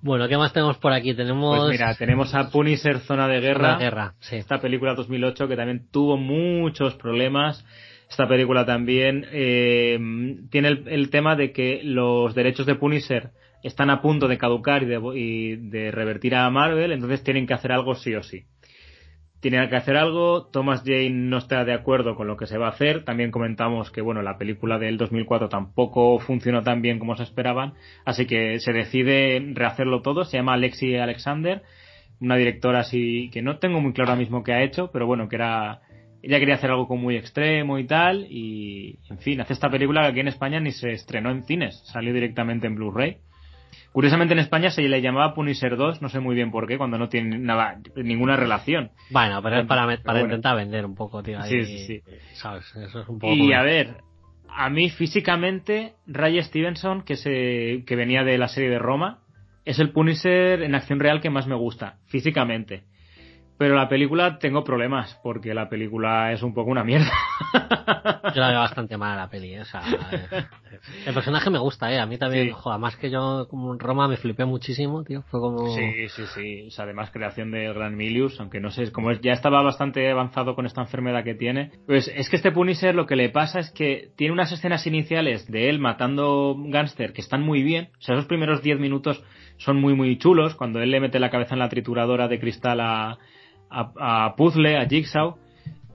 bueno, 0.02 0.28
¿qué 0.28 0.38
más 0.38 0.54
tenemos 0.54 0.78
por 0.78 0.94
aquí? 0.94 1.14
Tenemos... 1.14 1.60
Pues 1.60 1.72
mira, 1.72 1.94
tenemos 1.96 2.34
a 2.34 2.50
Punisher 2.50 3.00
Zona 3.02 3.28
de 3.28 3.40
Guerra. 3.40 3.74
Zona 3.74 3.78
de 3.78 3.84
Guerra, 3.84 4.14
sí. 4.20 4.38
Esta 4.38 4.60
película 4.60 4.96
2008 4.96 5.48
que 5.48 5.56
también 5.56 5.88
tuvo 5.92 6.18
muchos 6.18 6.96
problemas. 6.96 7.66
Esta 8.10 8.28
película 8.28 8.66
también 8.66 9.28
eh, 9.32 10.00
tiene 10.50 10.70
el, 10.70 10.88
el 10.88 11.10
tema 11.10 11.36
de 11.36 11.52
que 11.52 11.82
los 11.84 12.34
derechos 12.34 12.66
de 12.66 12.76
Punisher 12.76 13.32
están 13.64 13.90
a 13.90 14.02
punto 14.02 14.28
de 14.28 14.38
caducar 14.38 14.84
y 14.84 14.86
de, 14.86 15.02
y 15.16 15.56
de, 15.56 15.92
revertir 15.92 16.36
a 16.36 16.50
Marvel, 16.50 16.92
entonces 16.92 17.24
tienen 17.24 17.48
que 17.48 17.54
hacer 17.54 17.72
algo 17.72 17.96
sí 17.96 18.14
o 18.16 18.24
sí. 18.24 18.46
Tienen 19.40 19.70
que 19.70 19.76
hacer 19.76 19.98
algo, 19.98 20.48
Thomas 20.48 20.82
Jane 20.84 21.12
no 21.12 21.38
está 21.38 21.64
de 21.64 21.74
acuerdo 21.74 22.16
con 22.16 22.28
lo 22.28 22.38
que 22.38 22.48
se 22.48 22.58
va 22.58 22.68
a 22.68 22.72
hacer, 22.72 23.04
también 23.04 23.30
comentamos 23.30 23.92
que 23.92 24.02
bueno, 24.02 24.24
la 24.24 24.38
película 24.38 24.80
del 24.80 24.98
2004 24.98 25.48
tampoco 25.48 26.18
funcionó 26.20 26.64
tan 26.64 26.82
bien 26.82 26.98
como 26.98 27.16
se 27.16 27.24
esperaban, 27.24 27.74
así 28.04 28.26
que 28.26 28.60
se 28.60 28.74
decide 28.74 29.40
rehacerlo 29.54 30.02
todo, 30.02 30.26
se 30.26 30.38
llama 30.38 30.54
Alexi 30.54 30.96
Alexander, 30.96 31.62
una 32.20 32.36
directora 32.36 32.80
así 32.80 33.30
que 33.32 33.44
no 33.44 33.60
tengo 33.60 33.80
muy 33.80 33.94
claro 33.94 34.12
ahora 34.12 34.20
mismo 34.20 34.44
qué 34.44 34.54
ha 34.54 34.64
hecho, 34.64 34.90
pero 34.92 35.06
bueno, 35.06 35.30
que 35.30 35.36
era 35.36 35.82
ella 36.22 36.40
quería 36.40 36.56
hacer 36.56 36.72
algo 36.72 36.88
como 36.88 37.04
muy 37.04 37.16
extremo 37.16 37.78
y 37.80 37.86
tal, 37.86 38.28
y 38.30 39.00
en 39.10 39.20
fin, 39.20 39.40
hace 39.40 39.54
esta 39.54 39.70
película 39.70 40.02
que 40.02 40.08
aquí 40.08 40.20
en 40.20 40.28
España 40.28 40.60
ni 40.60 40.72
se 40.72 40.92
estrenó 40.92 41.32
en 41.32 41.44
cines, 41.44 41.82
salió 41.86 42.14
directamente 42.14 42.68
en 42.68 42.76
Blu-ray. 42.76 43.18
Curiosamente 43.98 44.36
en 44.36 44.40
España 44.42 44.70
se 44.70 44.84
le 44.84 45.02
llamaba 45.02 45.34
Punisher 45.34 45.76
2, 45.76 46.04
no 46.04 46.10
sé 46.10 46.20
muy 46.20 46.36
bien 46.36 46.52
por 46.52 46.68
qué, 46.68 46.78
cuando 46.78 47.00
no 47.00 47.10
tiene 47.10 47.40
nada, 47.40 47.80
ninguna 47.96 48.36
relación. 48.36 48.92
Bueno, 49.10 49.42
pero 49.42 49.62
es 49.62 49.66
para, 49.66 49.88
para 49.88 50.04
pero 50.04 50.20
intentar 50.20 50.54
bueno. 50.54 50.68
vender 50.68 50.86
un 50.86 50.94
poco, 50.94 51.24
tío. 51.24 51.40
Ahí, 51.42 51.66
sí, 51.66 51.66
sí, 51.66 51.86
sí. 51.88 52.04
¿Sabes? 52.34 52.64
Eso 52.76 53.02
es 53.02 53.08
un 53.10 53.18
poco. 53.18 53.34
Y 53.34 53.54
a 53.54 53.64
ver, 53.64 53.96
a 54.50 54.70
mí 54.70 54.92
físicamente, 54.92 55.96
Ray 56.06 56.40
Stevenson, 56.44 57.02
que, 57.02 57.16
se, 57.16 57.86
que 57.88 57.96
venía 57.96 58.24
de 58.24 58.38
la 58.38 58.50
serie 58.50 58.70
de 58.70 58.78
Roma, 58.78 59.22
es 59.66 59.80
el 59.80 59.90
Punisher 59.90 60.62
en 60.62 60.76
acción 60.76 61.00
real 61.00 61.20
que 61.20 61.32
más 61.32 61.48
me 61.48 61.56
gusta, 61.56 61.98
físicamente. 62.06 62.84
Pero 63.58 63.76
la 63.76 63.90
película 63.90 64.38
tengo 64.38 64.64
problemas, 64.64 65.20
porque 65.24 65.54
la 65.54 65.68
película 65.68 66.32
es 66.32 66.44
un 66.44 66.54
poco 66.54 66.70
una 66.70 66.84
mierda. 66.84 67.12
Yo 68.36 68.42
la 68.42 68.50
veo 68.50 68.60
bastante 68.60 68.98
mal 68.98 69.18
la 69.18 69.30
peli, 69.30 69.54
¿eh? 69.56 69.62
o 69.62 69.66
sea, 69.66 69.82
el 71.06 71.14
personaje 71.14 71.50
me 71.50 71.58
gusta, 71.60 71.92
eh, 71.92 72.00
a 72.00 72.06
mí 72.06 72.18
también, 72.18 72.48
Sí. 72.48 72.54
joder, 72.54 72.80
más 72.80 72.96
que 72.98 73.10
yo 73.10 73.48
como 73.50 73.74
en 73.74 73.80
Roma 73.80 74.08
me 74.08 74.18
flipé 74.18 74.46
muchísimo, 74.46 75.04
tío, 75.04 75.24
fue 75.24 75.40
como... 75.40 75.74
Sí, 75.76 76.08
sí, 76.10 76.24
sí. 76.36 76.68
O 76.68 76.72
sea, 76.72 76.86
además 76.86 77.10
creación 77.12 77.52
de 77.52 77.74
Gran 77.74 77.96
Milius, 77.96 78.40
aunque 78.40 78.60
no 78.60 78.70
sé, 78.70 78.92
como 78.92 79.12
ya 79.14 79.34
estaba 79.34 79.62
bastante 79.64 80.10
avanzado 80.12 80.56
con 80.56 80.66
esta 80.66 80.82
enfermedad 80.82 81.24
que 81.24 81.34
tiene. 81.36 81.72
Pues 81.88 82.12
es 82.16 82.30
que 82.30 82.36
este 82.36 82.52
Punisher 82.52 82.94
lo 82.94 83.06
que 83.06 83.16
le 83.16 83.30
pasa 83.30 83.60
es 83.60 83.72
que 83.72 84.12
tiene 84.16 84.34
unas 84.34 84.52
escenas 84.52 84.86
iniciales 84.86 85.48
de 85.48 85.70
él 85.70 85.80
matando 85.80 86.56
gángster 86.58 87.14
que 87.14 87.22
están 87.22 87.42
muy 87.42 87.64
bien. 87.64 87.90
O 87.98 88.02
sea, 88.02 88.16
esos 88.16 88.28
primeros 88.28 88.62
10 88.62 88.80
minutos 88.80 89.24
son 89.58 89.78
muy, 89.82 89.96
muy 89.96 90.18
chulos. 90.18 90.56
Cuando 90.56 90.80
él 90.82 90.92
le 90.92 91.00
mete 91.00 91.20
la 91.20 91.30
cabeza 91.32 91.56
en 91.56 91.60
la 91.60 91.70
trituradora 91.70 92.28
de 92.28 92.40
cristal 92.40 92.80
a, 92.82 93.18
a, 93.70 94.26
a 94.26 94.36
Puzzle, 94.36 94.78
a 94.78 94.88
Jigsaw. 94.88 95.36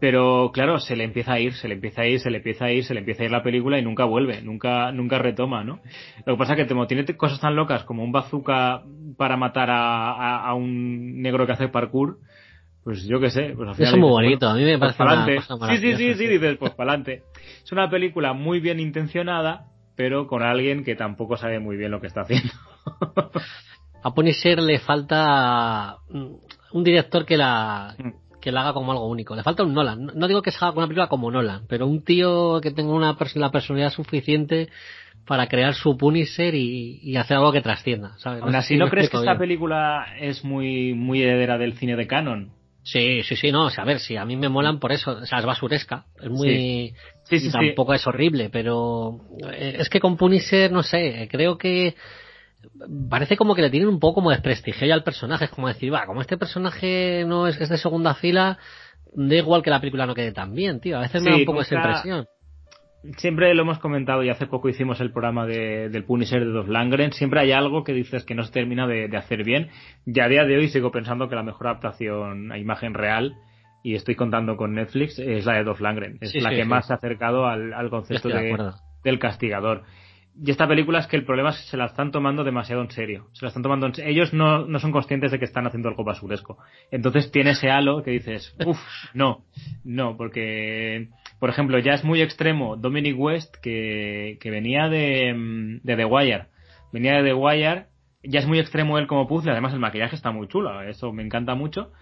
Pero 0.01 0.51
claro, 0.53 0.81
se 0.81 0.97
le 0.97 1.05
empieza 1.05 1.35
a 1.35 1.39
ir, 1.39 1.53
se 1.55 1.69
le 1.69 1.75
empieza 1.75 2.03
a 2.03 2.07
ir, 2.09 2.19
se 2.19 2.29
le 2.29 2.39
empieza 2.39 2.65
a 2.65 2.73
ir, 2.73 2.85
se 2.85 2.93
le 2.93 2.99
empieza 3.01 3.23
a 3.23 3.27
ir 3.27 3.31
la 3.31 3.45
película 3.45 3.79
y 3.79 3.83
nunca 3.83 4.05
vuelve, 4.05 4.43
nunca, 4.43 4.91
nunca 4.91 5.19
retoma, 5.19 5.63
¿no? 5.63 5.79
Lo 6.27 6.35
que 6.35 6.39
pasa 6.39 6.55
es 6.55 6.59
que 6.59 6.67
como 6.67 6.89
tiene 6.89 7.05
cosas 7.17 7.39
tan 7.41 7.55
locas 7.55 7.85
como 7.85 8.03
un 8.03 8.11
bazooka 8.11 8.83
para 9.17 9.37
matar 9.37 9.71
a, 9.71 10.11
a, 10.11 10.49
a 10.49 10.55
un 10.55 11.23
negro 11.23 11.47
que 11.47 11.53
hace 11.53 11.69
parkour, 11.69 12.19
pues 12.83 13.07
yo 13.07 13.21
qué 13.21 13.31
sé, 13.31 13.53
pues 13.57 13.69
al 13.69 13.75
final 13.77 13.89
Eso 13.89 13.95
es 13.97 14.01
muy 14.01 14.11
bonito, 14.11 14.49
a 14.49 14.55
mí 14.55 14.65
me 14.65 14.77
pues 14.77 14.95
parece 14.97 15.37
una 15.55 15.59
cosa 15.59 15.77
Sí, 15.77 15.79
sí, 15.79 15.97
sí, 15.97 16.15
sí. 16.15 16.27
dices, 16.27 16.57
pues 16.59 16.73
pa'lante. 16.75 17.23
Es 17.63 17.71
una 17.71 17.89
película 17.89 18.33
muy 18.33 18.59
bien 18.59 18.81
intencionada, 18.81 19.67
pero 19.95 20.27
con 20.27 20.43
alguien 20.43 20.83
que 20.83 20.97
tampoco 20.97 21.37
sabe 21.37 21.61
muy 21.61 21.77
bien 21.77 21.93
lo 21.93 22.01
que 22.01 22.09
está 22.09 22.23
haciendo. 22.23 22.53
A 24.03 24.13
Punisher 24.15 24.59
le 24.61 24.81
falta 24.81 25.99
mm, 26.11 26.35
un 26.73 26.85
director 26.85 27.25
que 27.25 27.37
la 27.37 27.95
que 28.41 28.51
la 28.51 28.63
haga 28.63 28.73
como 28.73 28.91
algo 28.91 29.07
único. 29.09 29.37
Le 29.37 29.45
falta 29.45 29.63
un 29.63 29.73
Nolan. 29.73 30.05
No- 30.07 30.13
No 30.15 30.27
digo 30.27 30.43
que 30.43 30.51
se 30.51 30.57
haga 30.59 30.73
con 30.73 30.79
una 30.79 30.89
película 30.89 31.07
como 31.09 31.31
Nolan, 31.31 31.63
pero 31.69 31.87
un 31.87 32.03
tío 32.05 32.61
que 32.61 32.73
tenga 32.73 32.93
una 32.93 33.17
pers- 33.17 33.37
la 33.37 33.51
personalidad 33.53 33.91
suficiente 33.93 34.69
para 35.27 35.47
crear 35.47 35.75
su 35.75 35.97
Punisher 35.97 36.53
y, 36.57 36.99
y 37.03 37.17
hacer 37.17 37.37
algo 37.37 37.53
que 37.53 37.61
trascienda. 37.61 38.15
¿sabes? 38.19 38.43
Aún 38.43 38.51
sé 38.53 38.59
así, 38.59 38.75
si 38.75 38.79
¿no 38.79 38.89
crees 38.89 39.09
que 39.11 39.17
esta 39.19 39.31
bien. 39.35 39.39
película 39.39 40.07
es 40.19 40.45
muy, 40.45 40.93
muy 40.95 41.23
heredera 41.23 41.57
del 41.59 41.75
cine 41.75 41.95
de 41.95 42.09
Canon? 42.09 42.51
Sí, 42.83 43.23
sí, 43.23 43.37
sí, 43.37 43.53
no, 43.53 43.67
o 43.67 43.71
sea, 43.71 43.85
a 43.85 43.87
ver, 43.87 44.01
sí, 44.01 44.17
a 44.17 44.25
mí 44.25 44.35
me 44.35 44.49
molan 44.49 44.81
por 44.81 44.91
eso, 44.91 45.13
o 45.13 45.25
sea, 45.25 45.39
es 45.39 45.45
basuresca, 45.47 46.07
es 46.21 46.29
muy, 46.29 46.95
Sí, 47.29 47.39
sí, 47.39 47.47
y 47.47 47.51
tampoco 47.53 47.95
es 47.95 48.05
horrible, 48.09 48.51
pero 48.51 49.21
eh, 49.53 49.77
es 49.79 49.89
que 49.89 50.01
con 50.01 50.17
Punisher, 50.17 50.73
no 50.73 50.83
sé, 50.83 51.29
creo 51.31 51.57
que 51.59 51.95
parece 53.09 53.37
como 53.37 53.55
que 53.55 53.63
le 53.63 53.71
tienen 53.71 53.89
un 53.89 54.01
poco 54.01 54.15
como 54.17 54.31
desprestigio 54.31 54.87
ya 54.87 54.95
al 54.95 55.05
personaje, 55.05 55.47
es 55.47 55.51
como 55.51 55.69
decir, 55.69 55.93
va, 55.93 56.07
como 56.07 56.21
este 56.21 56.37
personaje 56.39 57.25
no 57.27 57.47
es, 57.47 57.61
es 57.61 57.69
de 57.69 57.79
segunda 57.79 58.15
fila, 58.15 58.59
da 59.15 59.35
igual 59.35 59.63
que 59.63 59.71
la 59.71 59.81
película 59.81 60.07
no 60.07 60.15
quede 60.15 60.33
tan 60.33 60.55
bien, 60.55 60.81
tío, 60.81 60.99
a 60.99 61.03
veces 61.03 61.23
me 61.23 61.31
da 61.31 61.37
un 61.37 61.45
poco 61.45 61.61
esa 61.63 61.77
impresión. 61.77 62.27
Siempre 63.17 63.53
lo 63.55 63.63
hemos 63.63 63.81
comentado 63.81 64.23
y 64.23 64.31
hace 64.31 64.47
poco 64.47 64.69
hicimos 64.69 65.01
el 65.01 65.11
programa 65.11 65.45
de, 65.45 65.89
del 65.89 66.05
Punisher 66.05 66.39
de 66.39 66.53
Dolph 66.53 66.69
Langren. 66.69 67.13
Siempre 67.13 67.41
hay 67.41 67.51
algo 67.51 67.83
que 67.83 67.93
dices 67.93 68.25
que 68.25 68.37
no 68.37 68.45
se 68.45 68.53
termina 68.53 68.87
de, 68.87 69.09
de 69.09 69.17
hacer 69.17 69.43
bien. 69.43 69.71
Y 70.07 70.21
a 70.21 70.29
día 70.29 70.45
de 70.45 70.57
hoy 70.57 70.69
sigo 70.69 70.93
pensando 70.93 71.29
que 71.29 71.35
la 71.35 71.43
mejor 71.43 71.67
adaptación 71.67 72.53
a 72.53 72.59
imagen 72.59 72.95
real, 72.95 73.35
y 73.83 73.97
estoy 73.97 74.15
contando 74.15 74.57
con 74.57 74.75
Netflix, 74.75 75.19
es 75.19 75.45
la 75.45 75.55
de 75.55 75.65
Dolph 75.65 75.81
Langren. 75.81 76.19
Es 76.21 76.31
Sí, 76.31 76.41
la 76.41 76.51
sí, 76.51 76.57
que 76.57 76.63
sí. 76.63 76.69
más 76.69 76.87
se 76.87 76.93
ha 76.93 76.97
acercado 76.97 77.47
al, 77.47 77.75
al 77.75 77.91
concepto 77.91 78.29
de 78.29 78.57
del 79.03 79.19
castigador. 79.19 79.83
Y 80.35 80.51
esta 80.51 80.67
película 80.67 80.99
es 80.99 81.07
que 81.07 81.17
el 81.17 81.25
problema 81.25 81.51
es 81.51 81.59
que 81.59 81.65
se 81.65 81.77
la 81.77 81.87
están 81.87 82.11
tomando 82.11 82.43
demasiado 82.43 82.81
en 82.81 82.91
serio. 82.91 83.29
Se 83.33 83.45
la 83.45 83.49
están 83.49 83.63
tomando 83.63 83.87
en 83.87 83.93
Ellos 84.07 84.33
no, 84.33 84.67
no 84.67 84.79
son 84.79 84.91
conscientes 84.91 85.31
de 85.31 85.39
que 85.39 85.45
están 85.45 85.67
haciendo 85.67 85.89
algo 85.89 86.05
basuresco. 86.05 86.59
Entonces 86.91 87.31
tiene 87.31 87.51
ese 87.51 87.71
halo 87.71 88.03
que 88.03 88.13
dices, 88.13 88.55
uff, 88.65 88.79
no, 89.15 89.45
no, 89.85 90.17
porque, 90.17 91.09
por 91.39 91.51
ejemplo, 91.51 91.79
ya 91.79 91.93
es 91.93 92.05
muy 92.05 92.23
extremo 92.23 92.77
Dominic 92.77 93.19
West, 93.19 93.57
que, 93.63 94.39
que 94.41 94.51
venía 94.51 94.89
de, 94.89 95.81
de 95.83 95.97
The 95.97 96.05
Wire. 96.05 96.47
Venía 96.93 97.17
de 97.17 97.25
The 97.25 97.35
Wire, 97.35 97.87
ya 98.23 98.41
es 98.41 98.47
muy 98.47 98.59
extremo 98.59 98.99
él 98.99 99.07
como 99.07 99.27
puzzle, 99.27 99.53
además 99.53 99.75
el 99.75 99.81
maquillaje 99.81 100.17
está 100.17 100.31
muy 100.31 100.49
chulo, 100.49 100.81
eso 100.83 101.13
me 101.13 101.23
encanta 101.23 101.55
mucho 101.55 101.93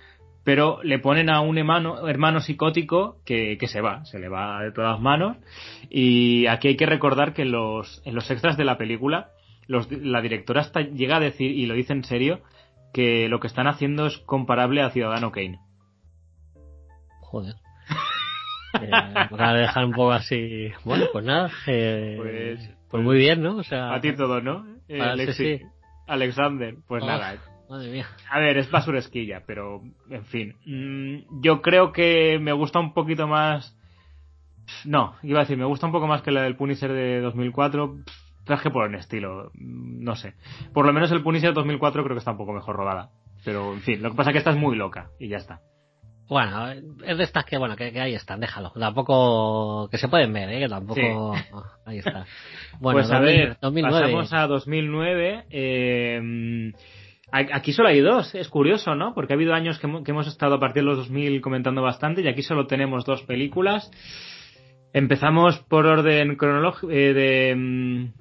pero 0.52 0.80
le 0.82 0.98
ponen 0.98 1.30
a 1.30 1.42
un 1.42 1.58
hermano, 1.58 2.08
hermano 2.08 2.40
psicótico 2.40 3.18
que, 3.24 3.56
que 3.56 3.68
se 3.68 3.80
va, 3.80 4.04
se 4.04 4.18
le 4.18 4.28
va 4.28 4.60
de 4.64 4.72
todas 4.72 4.98
manos. 5.00 5.36
Y 5.88 6.48
aquí 6.48 6.66
hay 6.66 6.76
que 6.76 6.86
recordar 6.86 7.34
que 7.34 7.42
en 7.42 7.52
los, 7.52 8.02
en 8.04 8.16
los 8.16 8.28
extras 8.32 8.56
de 8.56 8.64
la 8.64 8.76
película, 8.76 9.28
los, 9.68 9.88
la 9.92 10.20
directora 10.20 10.62
hasta 10.62 10.80
llega 10.80 11.18
a 11.18 11.20
decir, 11.20 11.52
y 11.52 11.66
lo 11.66 11.74
dice 11.74 11.92
en 11.92 12.02
serio, 12.02 12.40
que 12.92 13.28
lo 13.28 13.38
que 13.38 13.46
están 13.46 13.68
haciendo 13.68 14.06
es 14.06 14.18
comparable 14.26 14.82
a 14.82 14.90
Ciudadano 14.90 15.30
Kane. 15.30 15.60
Joder. 17.20 17.54
Eh, 18.80 18.88
para 19.30 19.52
dejar 19.54 19.84
un 19.84 19.90
poco 19.92 20.12
así. 20.12 20.68
Bueno, 20.84 21.06
pues 21.12 21.24
nada. 21.24 21.50
Eh, 21.66 22.14
Pues- 22.18 22.70
pues, 22.88 23.02
muy 23.04 23.18
bien, 23.18 23.42
¿no? 23.42 23.56
O 23.56 23.62
sea. 23.64 23.92
A 23.94 24.00
ti 24.00 24.14
todo, 24.14 24.40
¿no? 24.40 24.64
Eh, 24.88 25.00
Ah, 25.00 25.14
sí, 25.16 25.22
Alexi- 25.22 25.58
sí. 25.58 25.64
Alexander, 26.06 26.74
pues 26.86 27.02
Oh, 27.02 27.06
nada. 27.06 27.36
Madre 27.70 27.90
mía. 27.92 28.06
A 28.28 28.40
ver, 28.40 28.58
es 28.58 28.70
basuresquilla, 28.70 29.44
pero 29.46 29.80
en 30.10 30.24
fin. 30.26 30.56
Mm, 30.66 31.40
Yo 31.40 31.62
creo 31.62 31.92
que 31.92 32.38
me 32.40 32.52
gusta 32.52 32.80
un 32.80 32.92
poquito 32.92 33.26
más. 33.28 33.76
No, 34.84 35.14
iba 35.22 35.38
a 35.38 35.42
decir, 35.42 35.56
me 35.56 35.64
gusta 35.64 35.86
un 35.86 35.92
poco 35.92 36.06
más 36.06 36.22
que 36.22 36.30
la 36.32 36.42
del 36.42 36.56
Punisher 36.56 36.92
de 36.92 37.20
2004. 37.20 37.96
Traje 38.44 38.70
por 38.70 38.88
el 38.88 38.94
estilo, 38.96 39.50
mm, 39.54 40.02
no 40.02 40.16
sé. 40.16 40.34
Por 40.74 40.84
lo 40.84 40.92
menos 40.92 41.12
el 41.12 41.22
Punisher 41.22 41.52
2004 41.54 42.02
creo 42.02 42.14
que 42.16 42.18
está 42.18 42.32
un 42.32 42.38
poco 42.38 42.52
mejor 42.52 42.74
rodada. 42.76 43.10
Pero 43.44 43.72
en 43.72 43.80
fin, 43.80 44.02
lo 44.02 44.10
que 44.10 44.16
pasa 44.16 44.30
es 44.30 44.34
que 44.34 44.38
esta 44.38 44.50
es 44.50 44.56
muy 44.56 44.76
loca 44.76 45.10
y 45.20 45.28
ya 45.28 45.36
está. 45.38 45.60
Bueno, 46.28 46.70
es 46.70 47.18
de 47.18 47.24
estas 47.24 47.44
que, 47.44 47.58
bueno, 47.58 47.74
que, 47.74 47.90
que 47.92 48.00
ahí 48.00 48.14
están, 48.14 48.38
déjalo. 48.40 48.70
Tampoco, 48.78 49.88
que 49.90 49.98
se 49.98 50.06
pueden 50.08 50.32
ver, 50.32 50.48
¿eh? 50.50 50.60
Que 50.60 50.68
tampoco, 50.68 51.34
ahí 51.84 51.98
está. 51.98 52.24
Bueno, 52.78 52.98
pues 53.00 53.10
a 53.10 53.18
2000, 53.18 53.36
ver, 53.36 53.56
2009. 53.60 54.00
pasamos 54.00 54.32
a 54.32 54.46
2009. 54.46 55.44
eh, 55.50 56.20
a- 56.20 57.09
aquí 57.32 57.72
solo 57.72 57.88
hay 57.88 58.00
dos, 58.00 58.34
es 58.34 58.48
curioso, 58.48 58.94
¿no? 58.94 59.14
Porque 59.14 59.32
ha 59.32 59.36
habido 59.36 59.54
años 59.54 59.78
que, 59.78 59.86
hemo- 59.86 60.02
que 60.04 60.10
hemos 60.10 60.26
estado 60.26 60.54
a 60.56 60.60
partir 60.60 60.82
de 60.82 60.88
los 60.88 60.98
2000 60.98 61.40
comentando 61.40 61.82
bastante 61.82 62.22
y 62.22 62.28
aquí 62.28 62.42
solo 62.42 62.66
tenemos 62.66 63.04
dos 63.04 63.22
películas. 63.22 63.90
Empezamos 64.92 65.58
por 65.68 65.86
orden 65.86 66.36
cronológico 66.36 66.90
eh, 66.90 67.12
de... 67.14 67.54
mm, 67.56 68.12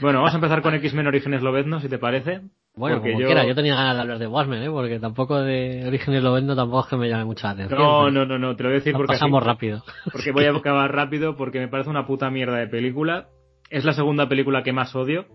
Bueno, 0.00 0.18
vamos 0.20 0.32
a 0.32 0.36
empezar 0.36 0.62
con 0.62 0.74
X-Men 0.74 1.06
Orígenes 1.08 1.42
Lobezno, 1.42 1.80
si 1.80 1.88
te 1.88 1.98
parece. 1.98 2.40
Bueno, 2.74 2.96
Porque 2.96 3.10
como 3.10 3.20
yo- 3.20 3.26
quiera, 3.26 3.44
yo 3.46 3.54
tenía 3.54 3.74
ganas 3.74 3.96
de 3.96 4.00
hablar 4.02 4.18
de 4.18 4.26
Watchmen, 4.26 4.62
¿eh? 4.62 4.70
porque 4.70 4.98
tampoco 4.98 5.40
de 5.40 5.84
Orígenes 5.86 6.22
lo 6.22 6.32
vendo, 6.32 6.56
tampoco 6.56 6.84
es 6.84 6.86
que 6.90 6.96
me 6.96 7.08
llame 7.08 7.24
mucha 7.26 7.48
la 7.48 7.52
atención. 7.54 7.78
No, 7.78 8.10
no, 8.10 8.24
no, 8.24 8.38
no, 8.38 8.56
te 8.56 8.62
lo 8.62 8.68
voy 8.70 8.76
a 8.76 8.78
decir 8.78 8.92
porque 8.94 9.12
así- 9.12 9.20
pasamos 9.20 9.44
rápido. 9.44 9.82
porque 10.10 10.30
voy 10.32 10.44
a 10.46 10.50
acabar 10.56 10.90
rápido 10.94 11.36
porque 11.36 11.58
me 11.58 11.68
parece 11.68 11.90
una 11.90 12.06
puta 12.06 12.30
mierda 12.30 12.56
de 12.56 12.68
película. 12.68 13.26
Es 13.68 13.84
la 13.84 13.92
segunda 13.92 14.28
película 14.28 14.62
que 14.62 14.72
más 14.72 14.94
odio 14.96 15.26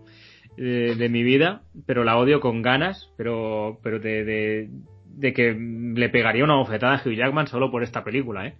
eh, 0.58 0.94
de 0.96 1.08
mi 1.08 1.22
vida, 1.22 1.62
pero 1.86 2.04
la 2.04 2.16
odio 2.18 2.40
con 2.40 2.62
ganas, 2.62 3.10
pero 3.16 3.78
pero 3.82 3.98
de, 4.00 4.24
de, 4.24 4.68
de 5.16 5.32
que 5.32 5.54
le 5.54 6.08
pegaría 6.08 6.44
una 6.44 6.56
bofetada 6.56 6.94
a 6.96 7.02
Hugh 7.04 7.14
Jackman 7.14 7.46
solo 7.46 7.70
por 7.70 7.82
esta 7.82 8.04
película, 8.04 8.46
¿eh? 8.46 8.54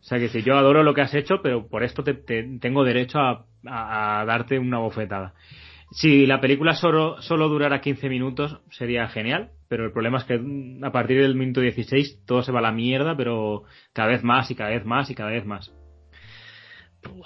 O 0.00 0.04
sea 0.04 0.18
que 0.18 0.28
si 0.28 0.42
yo 0.42 0.56
adoro 0.56 0.82
lo 0.82 0.94
que 0.94 1.02
has 1.02 1.14
hecho, 1.14 1.42
pero 1.42 1.68
por 1.68 1.84
esto 1.84 2.02
te, 2.02 2.14
te- 2.14 2.58
tengo 2.60 2.82
derecho 2.84 3.20
a, 3.20 3.46
a- 3.66 4.20
a 4.20 4.24
darte 4.24 4.58
una 4.58 4.78
bofetada. 4.78 5.34
Si 5.92 6.26
la 6.26 6.40
película 6.40 6.74
solo, 6.74 7.20
solo 7.22 7.48
durara 7.48 7.80
15 7.82 8.08
minutos 8.08 8.60
sería 8.70 9.08
genial, 9.08 9.50
pero 9.68 9.84
el 9.84 9.92
problema 9.92 10.18
es 10.18 10.24
que 10.24 10.40
a 10.82 10.90
partir 10.90 11.20
del 11.20 11.34
minuto 11.36 11.60
16 11.60 12.24
todo 12.26 12.42
se 12.42 12.50
va 12.50 12.60
a 12.60 12.62
la 12.62 12.72
mierda, 12.72 13.16
pero 13.16 13.64
cada 13.92 14.08
vez 14.08 14.24
más 14.24 14.50
y 14.50 14.54
cada 14.54 14.70
vez 14.70 14.84
más 14.84 15.10
y 15.10 15.14
cada 15.14 15.30
vez 15.30 15.44
más. 15.44 15.70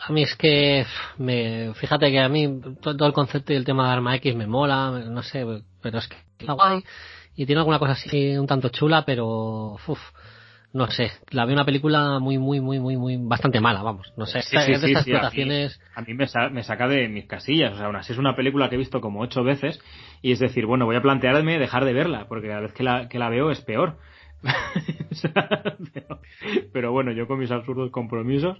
A 0.08 0.12
mí 0.12 0.22
es 0.22 0.34
que, 0.36 0.84
me, 1.18 1.72
fíjate 1.74 2.10
que 2.10 2.20
a 2.20 2.28
mí 2.28 2.60
to- 2.80 2.96
todo 2.96 3.06
el 3.08 3.14
concepto 3.14 3.52
y 3.52 3.56
el 3.56 3.64
tema 3.64 3.86
de 3.86 3.92
Arma 3.94 4.16
X 4.16 4.34
me 4.34 4.46
mola, 4.46 4.90
me- 4.90 5.04
no 5.06 5.22
sé, 5.22 5.44
pero 5.82 5.98
es 5.98 6.08
que 6.08 6.16
está 6.38 6.52
guay 6.52 6.82
y 7.34 7.44
tiene 7.46 7.60
alguna 7.60 7.78
cosa 7.78 7.92
así 7.92 8.36
un 8.38 8.46
tanto 8.46 8.70
chula, 8.70 9.04
pero, 9.04 9.76
uf, 9.86 9.98
no 10.72 10.90
sé, 10.90 11.10
la 11.30 11.44
veo 11.44 11.54
una 11.54 11.64
película 11.66 12.18
muy, 12.18 12.38
muy, 12.38 12.60
muy, 12.60 12.78
muy, 12.80 12.96
muy, 12.96 13.16
bastante 13.18 13.60
mala, 13.60 13.82
vamos, 13.82 14.12
no 14.16 14.24
sé, 14.26 14.40
Sí, 14.42 14.56
es 14.56 14.64
sí, 14.64 14.72
de 14.72 14.78
sí, 14.78 14.86
estas 14.92 15.04
sí, 15.04 15.10
a 15.10 15.14
mí- 15.14 15.18
explotaciones, 15.18 15.80
A 15.94 16.02
mí 16.02 16.14
me, 16.14 16.26
sa- 16.26 16.48
me 16.50 16.62
saca 16.62 16.88
de 16.88 17.08
mis 17.08 17.26
casillas. 17.26 17.72
O 17.74 17.76
sea, 17.76 17.86
aún 17.86 17.96
así 17.96 18.12
es 18.12 18.18
una 18.18 18.34
película 18.36 18.68
que 18.68 18.74
he 18.74 18.78
visto 18.78 19.00
como 19.00 19.20
ocho 19.20 19.42
veces. 19.44 19.78
Y 20.22 20.32
es 20.32 20.38
decir, 20.38 20.66
bueno, 20.66 20.84
voy 20.86 20.96
a 20.96 21.02
plantearme 21.02 21.58
dejar 21.58 21.84
de 21.86 21.92
verla, 21.94 22.26
porque 22.28 22.48
cada 22.48 22.60
vez 22.60 22.72
que 22.74 22.82
la, 22.82 23.08
que 23.08 23.18
la 23.18 23.28
veo 23.30 23.50
es 23.50 23.60
peor. 23.62 23.98
Pero, 24.42 26.20
pero 26.72 26.92
bueno, 26.92 27.12
yo 27.12 27.26
con 27.26 27.38
mis 27.38 27.50
absurdos 27.50 27.90
compromisos. 27.90 28.58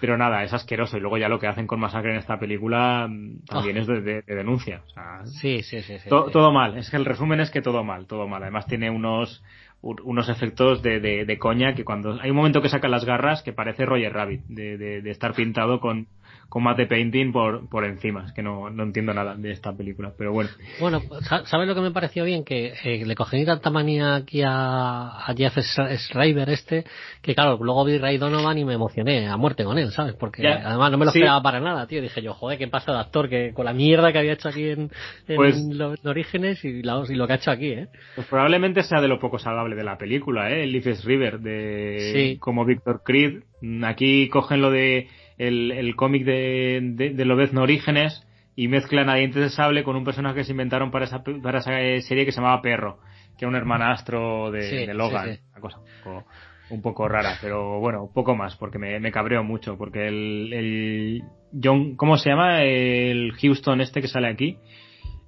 Pero 0.00 0.18
nada, 0.18 0.42
es 0.44 0.52
asqueroso. 0.52 0.96
Y 0.96 1.00
luego 1.00 1.16
ya 1.18 1.28
lo 1.28 1.38
que 1.38 1.46
hacen 1.46 1.66
con 1.66 1.80
Masacre 1.80 2.12
en 2.12 2.18
esta 2.18 2.38
película 2.38 3.06
mm, 3.08 3.44
también 3.46 3.78
Oh. 3.78 3.80
es 3.80 3.86
de, 3.86 4.00
de- 4.02 4.22
de 4.22 4.34
denuncia. 4.34 4.82
O 4.86 4.90
sea, 4.90 5.26
sí, 5.26 5.62
sí, 5.62 5.80
sí, 5.82 5.98
sí, 5.98 6.08
to- 6.08 6.26
sí. 6.26 6.32
todo 6.32 6.52
mal. 6.52 6.76
Es 6.76 6.90
que 6.90 6.96
el 6.96 7.04
resumen 7.04 7.40
es 7.40 7.50
que 7.50 7.62
todo 7.62 7.82
mal, 7.82 8.06
todo 8.06 8.28
mal. 8.28 8.42
Además 8.42 8.66
tiene 8.66 8.90
unos 8.90 9.42
un- 9.82 10.00
unos 10.04 10.28
efectos 10.28 10.82
de, 10.82 11.00
de, 11.00 11.24
de 11.24 11.38
coña 11.38 11.74
que 11.74 11.84
cuando 11.84 12.18
hay 12.20 12.30
un 12.30 12.36
momento 12.36 12.60
que 12.62 12.68
saca 12.68 12.88
las 12.88 13.04
garras 13.04 13.42
que 13.42 13.52
parece 13.52 13.84
Roger 13.86 14.12
Rabbit 14.12 14.42
de, 14.48 14.76
de 14.78 15.10
estar 15.10 15.32
pintado 15.34 15.80
con, 15.80 16.08
con 16.48 16.62
mate 16.62 16.86
painting 16.86 17.32
por, 17.32 17.68
por 17.68 17.84
encima. 17.84 18.24
Es 18.26 18.32
que 18.32 18.42
no, 18.42 18.70
no 18.70 18.84
entiendo 18.84 19.12
nada 19.12 19.34
de 19.34 19.50
esta 19.50 19.76
película, 19.76 20.12
pero 20.16 20.32
bueno. 20.32 20.48
Bueno, 20.80 21.02
sa- 21.22 21.44
¿sabes 21.44 21.66
lo 21.68 21.74
que 21.74 21.80
me 21.80 21.90
pareció 21.90 22.24
bien? 22.24 22.44
Que 22.44 22.72
eh, 22.84 23.04
le 23.04 23.14
cogí 23.14 23.44
tanta 23.44 23.70
manía 23.70 24.14
aquí 24.14 24.42
a, 24.42 25.08
a 25.26 25.34
Jeff 25.36 25.56
Sch- 25.58 25.96
Schreiber 25.98 26.48
este, 26.50 26.84
que 27.20 27.34
claro, 27.34 27.58
luego 27.60 27.84
vi 27.84 27.98
Ray 27.98 28.16
Donovan 28.18 28.56
y 28.58 28.64
me 28.64 28.74
emocioné 28.74 29.26
a 29.28 29.36
muerte 29.36 29.64
con 29.64 29.76
él, 29.78 29.90
¿sabes? 29.90 30.14
Porque 30.14 30.42
Ya. 30.44 30.62
además 30.64 30.92
no 30.92 30.98
me 30.98 31.04
lo 31.06 31.10
Sí. 31.10 31.18
esperaba 31.18 31.42
para 31.42 31.60
nada, 31.60 31.86
tío. 31.86 32.00
Dije 32.00 32.22
yo, 32.22 32.32
joder, 32.32 32.58
qué 32.58 32.68
pasa 32.68 32.92
de 32.92 33.00
actor 33.00 33.28
que 33.28 33.52
con 33.52 33.64
la 33.64 33.72
mierda 33.72 34.12
que 34.12 34.18
había 34.18 34.32
hecho 34.34 34.48
aquí 34.48 34.68
en, 34.70 34.90
en 35.28 35.36
Pues- 35.36 35.60
los 35.68 36.04
orígenes 36.06 36.64
y, 36.64 36.82
la- 36.82 37.02
y 37.08 37.14
lo 37.16 37.26
que 37.26 37.32
ha 37.32 37.36
hecho 37.36 37.50
aquí, 37.50 37.70
¿eh? 37.72 37.88
Pues 38.14 38.26
probablemente 38.28 38.82
sea 38.82 39.00
de 39.00 39.08
lo 39.08 39.18
poco 39.18 39.38
salvable 39.38 39.74
de 39.76 39.84
la 39.84 39.98
película, 39.98 40.50
¿eh? 40.50 40.66
Leaf 40.66 41.04
River, 41.04 41.40
de, 41.40 42.12
Sí. 42.14 42.38
como 42.38 42.64
Victor 42.64 43.02
Creed. 43.04 43.42
Aquí 43.84 44.28
cogen 44.28 44.60
lo 44.60 44.70
de 44.70 45.08
el, 45.38 45.72
el 45.72 45.96
cómic 45.96 46.24
de, 46.24 46.80
de, 46.82 47.10
de 47.10 47.24
Lobezno 47.24 47.62
Orígenes 47.62 48.26
y 48.54 48.68
mezclan 48.68 49.10
a 49.10 49.14
Dientes 49.16 49.42
de 49.42 49.50
Sable 49.50 49.84
con 49.84 49.96
un 49.96 50.04
personaje 50.04 50.36
que 50.36 50.44
se 50.44 50.52
inventaron 50.52 50.90
para 50.90 51.04
esa, 51.04 51.22
para 51.22 51.58
esa 51.58 51.72
serie 52.06 52.24
que 52.24 52.32
se 52.32 52.40
llamaba 52.40 52.62
Perro, 52.62 52.98
que 53.36 53.44
era 53.44 53.48
un 53.48 53.56
hermanastro 53.56 54.50
de, 54.50 54.62
Sí, 54.62 54.86
de 54.86 54.94
Logan. 54.94 55.28
sí, 55.30 55.34
sí. 55.36 55.42
Una 55.52 55.60
cosa 55.60 55.78
un 55.78 55.84
poco, 56.02 56.24
un 56.70 56.82
poco 56.82 57.08
rara, 57.08 57.36
pero 57.40 57.80
bueno, 57.80 58.10
poco 58.14 58.34
más, 58.34 58.56
porque 58.56 58.78
me, 58.78 58.98
me 58.98 59.12
cabreó 59.12 59.44
mucho, 59.44 59.76
porque 59.76 60.08
el, 60.08 60.52
el 60.52 61.22
John, 61.62 61.96
¿cómo 61.96 62.16
se 62.16 62.30
llama? 62.30 62.62
El 62.62 63.32
Houston 63.40 63.80
este 63.82 64.00
que 64.00 64.08
sale 64.08 64.28
aquí. 64.28 64.56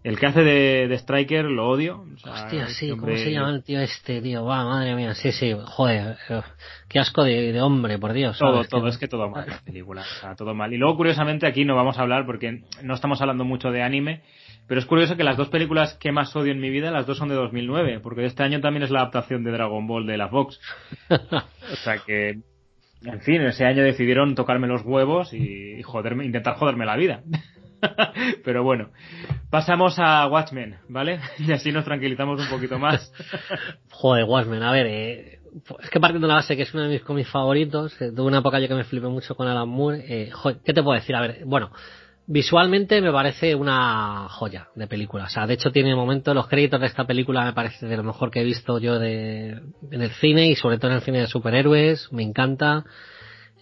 El 0.08 0.18
que 0.18 0.26
hace 0.26 0.42
de, 0.42 0.88
de 0.88 0.94
Striker 0.98 1.44
lo 1.44 1.68
odio. 1.68 2.06
O 2.14 2.18
sea, 2.18 2.32
Hostia, 2.32 2.66
sí, 2.68 2.88
¿cómo 2.90 3.02
hombre- 3.02 3.18
se 3.18 3.30
llama 3.30 3.50
el 3.50 3.62
tío 3.62 3.78
este, 3.80 4.22
tío? 4.22 4.42
Va, 4.44 4.64
madre 4.64 4.94
mía, 4.94 5.14
sí, 5.14 5.32
sí, 5.32 5.54
joder, 5.66 6.16
qué 6.88 6.98
asco 6.98 7.24
de, 7.24 7.52
de 7.52 7.60
hombre, 7.60 7.98
por 7.98 8.14
Dios. 8.14 8.38
Todo, 8.38 8.54
¿sabes? 8.54 8.68
todo, 8.70 8.88
es 8.88 8.96
que 8.96 9.06
todo 9.06 9.28
mal 9.28 9.46
la 9.46 9.58
película, 9.60 10.00
o 10.00 10.20
sea, 10.20 10.34
todo 10.34 10.54
mal. 10.54 10.72
Y 10.72 10.78
luego, 10.78 10.96
curiosamente, 10.96 11.46
aquí 11.46 11.66
no 11.66 11.76
vamos 11.76 11.98
a 11.98 12.02
hablar 12.02 12.24
porque 12.24 12.62
no 12.82 12.94
estamos 12.94 13.20
hablando 13.20 13.44
mucho 13.44 13.70
de 13.70 13.82
anime, 13.82 14.22
pero 14.66 14.80
es 14.80 14.86
curioso 14.86 15.14
que 15.16 15.24
las 15.24 15.36
dos 15.36 15.48
películas 15.50 15.94
que 16.00 16.10
más 16.10 16.34
odio 16.34 16.52
en 16.52 16.60
mi 16.60 16.70
vida, 16.70 16.90
las 16.90 17.06
dos 17.06 17.18
son 17.18 17.28
de 17.28 17.34
2009, 17.34 18.00
porque 18.00 18.24
este 18.24 18.42
año 18.42 18.60
también 18.62 18.84
es 18.84 18.90
la 18.90 19.00
adaptación 19.00 19.44
de 19.44 19.50
Dragon 19.52 19.86
Ball 19.86 20.06
de 20.06 20.16
la 20.16 20.28
Fox. 20.28 20.58
O 21.10 21.76
sea 21.84 21.98
que, 21.98 22.38
en 23.04 23.20
fin, 23.20 23.42
ese 23.42 23.66
año 23.66 23.82
decidieron 23.82 24.34
tocarme 24.34 24.68
los 24.68 24.80
huevos 24.86 25.34
y, 25.34 25.74
y 25.78 25.82
joderme, 25.82 26.24
intentar 26.24 26.54
joderme 26.54 26.86
la 26.86 26.96
vida. 26.96 27.22
Pero 28.44 28.62
bueno, 28.62 28.90
pasamos 29.50 29.98
a 29.98 30.26
Watchmen, 30.26 30.76
¿vale? 30.88 31.20
Y 31.38 31.52
así 31.52 31.72
nos 31.72 31.84
tranquilizamos 31.84 32.40
un 32.40 32.48
poquito 32.48 32.78
más. 32.78 33.12
Joder, 33.90 34.24
Watchmen, 34.24 34.62
a 34.62 34.72
ver, 34.72 34.86
eh, 34.86 35.38
es 35.80 35.90
que 35.90 36.00
partiendo 36.00 36.26
de 36.26 36.32
la 36.32 36.36
base 36.36 36.56
que 36.56 36.62
es 36.62 36.74
uno 36.74 36.84
de 36.84 36.90
mis 36.90 37.02
cómics 37.02 37.30
favoritos, 37.30 38.00
eh, 38.00 38.12
tuve 38.14 38.26
una 38.26 38.38
época 38.38 38.58
yo 38.58 38.68
que 38.68 38.74
me 38.74 38.84
flipé 38.84 39.08
mucho 39.08 39.34
con 39.34 39.48
Alan 39.48 39.68
Moore, 39.68 40.04
eh, 40.08 40.30
joder, 40.30 40.58
¿qué 40.64 40.72
te 40.72 40.82
puedo 40.82 40.98
decir? 40.98 41.14
A 41.16 41.20
ver, 41.20 41.42
bueno, 41.44 41.70
visualmente 42.26 43.00
me 43.00 43.12
parece 43.12 43.54
una 43.54 44.28
joya 44.28 44.68
de 44.74 44.86
película, 44.86 45.24
o 45.24 45.28
sea, 45.28 45.46
de 45.46 45.54
hecho 45.54 45.72
tiene 45.72 45.94
momentos, 45.94 46.34
los 46.34 46.48
créditos 46.48 46.80
de 46.80 46.86
esta 46.86 47.06
película 47.06 47.44
me 47.44 47.54
parece 47.54 47.86
de 47.86 47.96
lo 47.96 48.02
mejor 48.02 48.30
que 48.30 48.40
he 48.40 48.44
visto 48.44 48.78
yo 48.78 48.98
de, 48.98 49.60
en 49.90 50.02
el 50.02 50.10
cine 50.10 50.48
y 50.48 50.54
sobre 50.54 50.78
todo 50.78 50.90
en 50.90 50.98
el 50.98 51.02
cine 51.02 51.20
de 51.20 51.26
superhéroes, 51.26 52.12
me 52.12 52.22
encanta, 52.22 52.84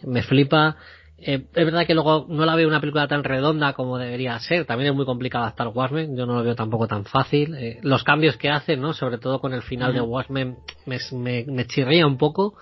me 0.04 0.22
flipa. 0.22 0.76
Eh, 1.18 1.46
es 1.54 1.64
verdad 1.64 1.86
que 1.86 1.94
luego 1.94 2.26
no 2.28 2.44
la 2.44 2.54
veo 2.54 2.68
una 2.68 2.80
película 2.80 3.08
tan 3.08 3.24
redonda 3.24 3.72
como 3.72 3.98
debería 3.98 4.38
ser. 4.38 4.66
También 4.66 4.90
es 4.90 4.96
muy 4.96 5.06
complicado 5.06 5.44
adaptar 5.44 5.68
Watchmen. 5.68 6.16
Yo 6.16 6.26
no 6.26 6.34
lo 6.34 6.42
veo 6.42 6.54
tampoco 6.54 6.86
tan 6.86 7.04
fácil. 7.04 7.54
Eh, 7.54 7.78
los 7.82 8.04
cambios 8.04 8.36
que 8.36 8.50
hacen, 8.50 8.80
¿no? 8.80 8.92
Sobre 8.92 9.18
todo 9.18 9.40
con 9.40 9.54
el 9.54 9.62
final 9.62 9.94
de 9.94 10.00
Watchmen, 10.00 10.56
me, 10.84 10.98
me, 11.12 11.44
me 11.46 11.66
chirría 11.66 12.06
un 12.06 12.18
poco. 12.18 12.54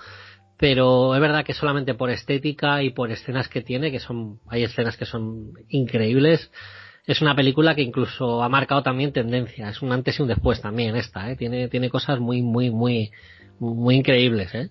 Pero 0.56 1.14
es 1.14 1.20
verdad 1.20 1.44
que 1.44 1.52
solamente 1.52 1.94
por 1.94 2.10
estética 2.10 2.82
y 2.82 2.90
por 2.90 3.10
escenas 3.10 3.48
que 3.48 3.60
tiene, 3.60 3.90
que 3.90 3.98
son, 3.98 4.38
hay 4.48 4.62
escenas 4.62 4.96
que 4.96 5.04
son 5.04 5.52
increíbles. 5.68 6.50
Es 7.06 7.20
una 7.20 7.34
película 7.34 7.74
que 7.74 7.82
incluso 7.82 8.42
ha 8.42 8.48
marcado 8.48 8.82
también 8.82 9.12
tendencia. 9.12 9.68
Es 9.68 9.82
un 9.82 9.92
antes 9.92 10.18
y 10.18 10.22
un 10.22 10.28
después 10.28 10.62
también 10.62 10.94
esta, 10.94 11.28
¿eh? 11.30 11.36
Tiene, 11.36 11.68
tiene 11.68 11.90
cosas 11.90 12.20
muy, 12.20 12.40
muy, 12.40 12.70
muy, 12.70 13.10
muy 13.58 13.96
increíbles, 13.96 14.54
¿eh? 14.54 14.70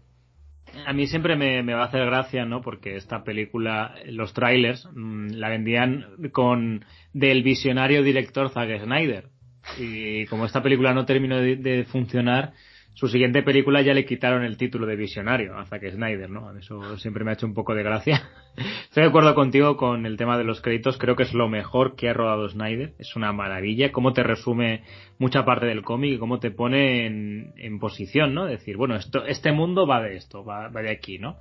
A 0.85 0.93
mí 0.93 1.07
siempre 1.07 1.35
me, 1.35 1.63
me 1.63 1.73
va 1.73 1.83
a 1.83 1.85
hacer 1.85 2.05
gracia, 2.05 2.45
¿no? 2.45 2.61
Porque 2.61 2.95
esta 2.95 3.23
película, 3.23 3.95
los 4.07 4.33
trailers, 4.33 4.87
mmm, 4.93 5.27
la 5.31 5.49
vendían 5.49 6.05
con 6.31 6.85
del 7.13 7.43
visionario 7.43 8.03
director 8.03 8.49
Zack 8.49 8.83
Snyder. 8.83 9.29
Y 9.77 10.25
como 10.25 10.45
esta 10.45 10.61
película 10.61 10.93
no 10.93 11.05
terminó 11.05 11.37
de, 11.37 11.55
de, 11.55 11.85
funcionar, 11.85 12.53
su 12.93 13.07
siguiente 13.07 13.41
película 13.41 13.81
ya 13.81 13.93
le 13.93 14.05
quitaron 14.05 14.43
el 14.43 14.57
título 14.57 14.85
de 14.85 14.95
visionario 14.95 15.57
a 15.57 15.65
Zack 15.65 15.89
Snyder, 15.91 16.29
¿no? 16.29 16.55
Eso 16.55 16.97
siempre 16.97 17.23
me 17.23 17.31
ha 17.31 17.33
hecho 17.33 17.47
un 17.47 17.55
poco 17.55 17.73
de 17.73 17.83
gracia. 17.83 18.29
Estoy 18.83 19.03
de 19.03 19.09
acuerdo 19.09 19.33
contigo 19.33 19.77
con 19.77 20.05
el 20.05 20.15
tema 20.15 20.37
de 20.37 20.43
los 20.43 20.61
créditos, 20.61 20.97
creo 20.97 21.15
que 21.15 21.23
es 21.23 21.33
lo 21.33 21.49
mejor 21.49 21.95
que 21.95 22.09
ha 22.09 22.13
rodado 22.13 22.47
Snyder, 22.47 22.93
es 22.99 23.15
una 23.15 23.33
maravilla, 23.33 23.91
cómo 23.91 24.13
te 24.13 24.21
resume 24.21 24.83
mucha 25.17 25.43
parte 25.43 25.65
del 25.65 25.81
cómic 25.81 26.13
y 26.13 26.17
cómo 26.19 26.39
te 26.39 26.51
pone 26.51 27.07
en, 27.07 27.79
posición, 27.79 28.35
¿no? 28.35 28.45
Decir, 28.45 28.77
bueno, 28.77 28.95
esto, 28.95 29.25
este 29.25 29.51
mundo 29.51 29.87
va 29.87 30.01
de 30.01 30.15
esto, 30.15 30.45
va, 30.45 30.69
va 30.69 30.81
de 30.81 30.91
aquí, 30.91 31.17
¿no? 31.17 31.37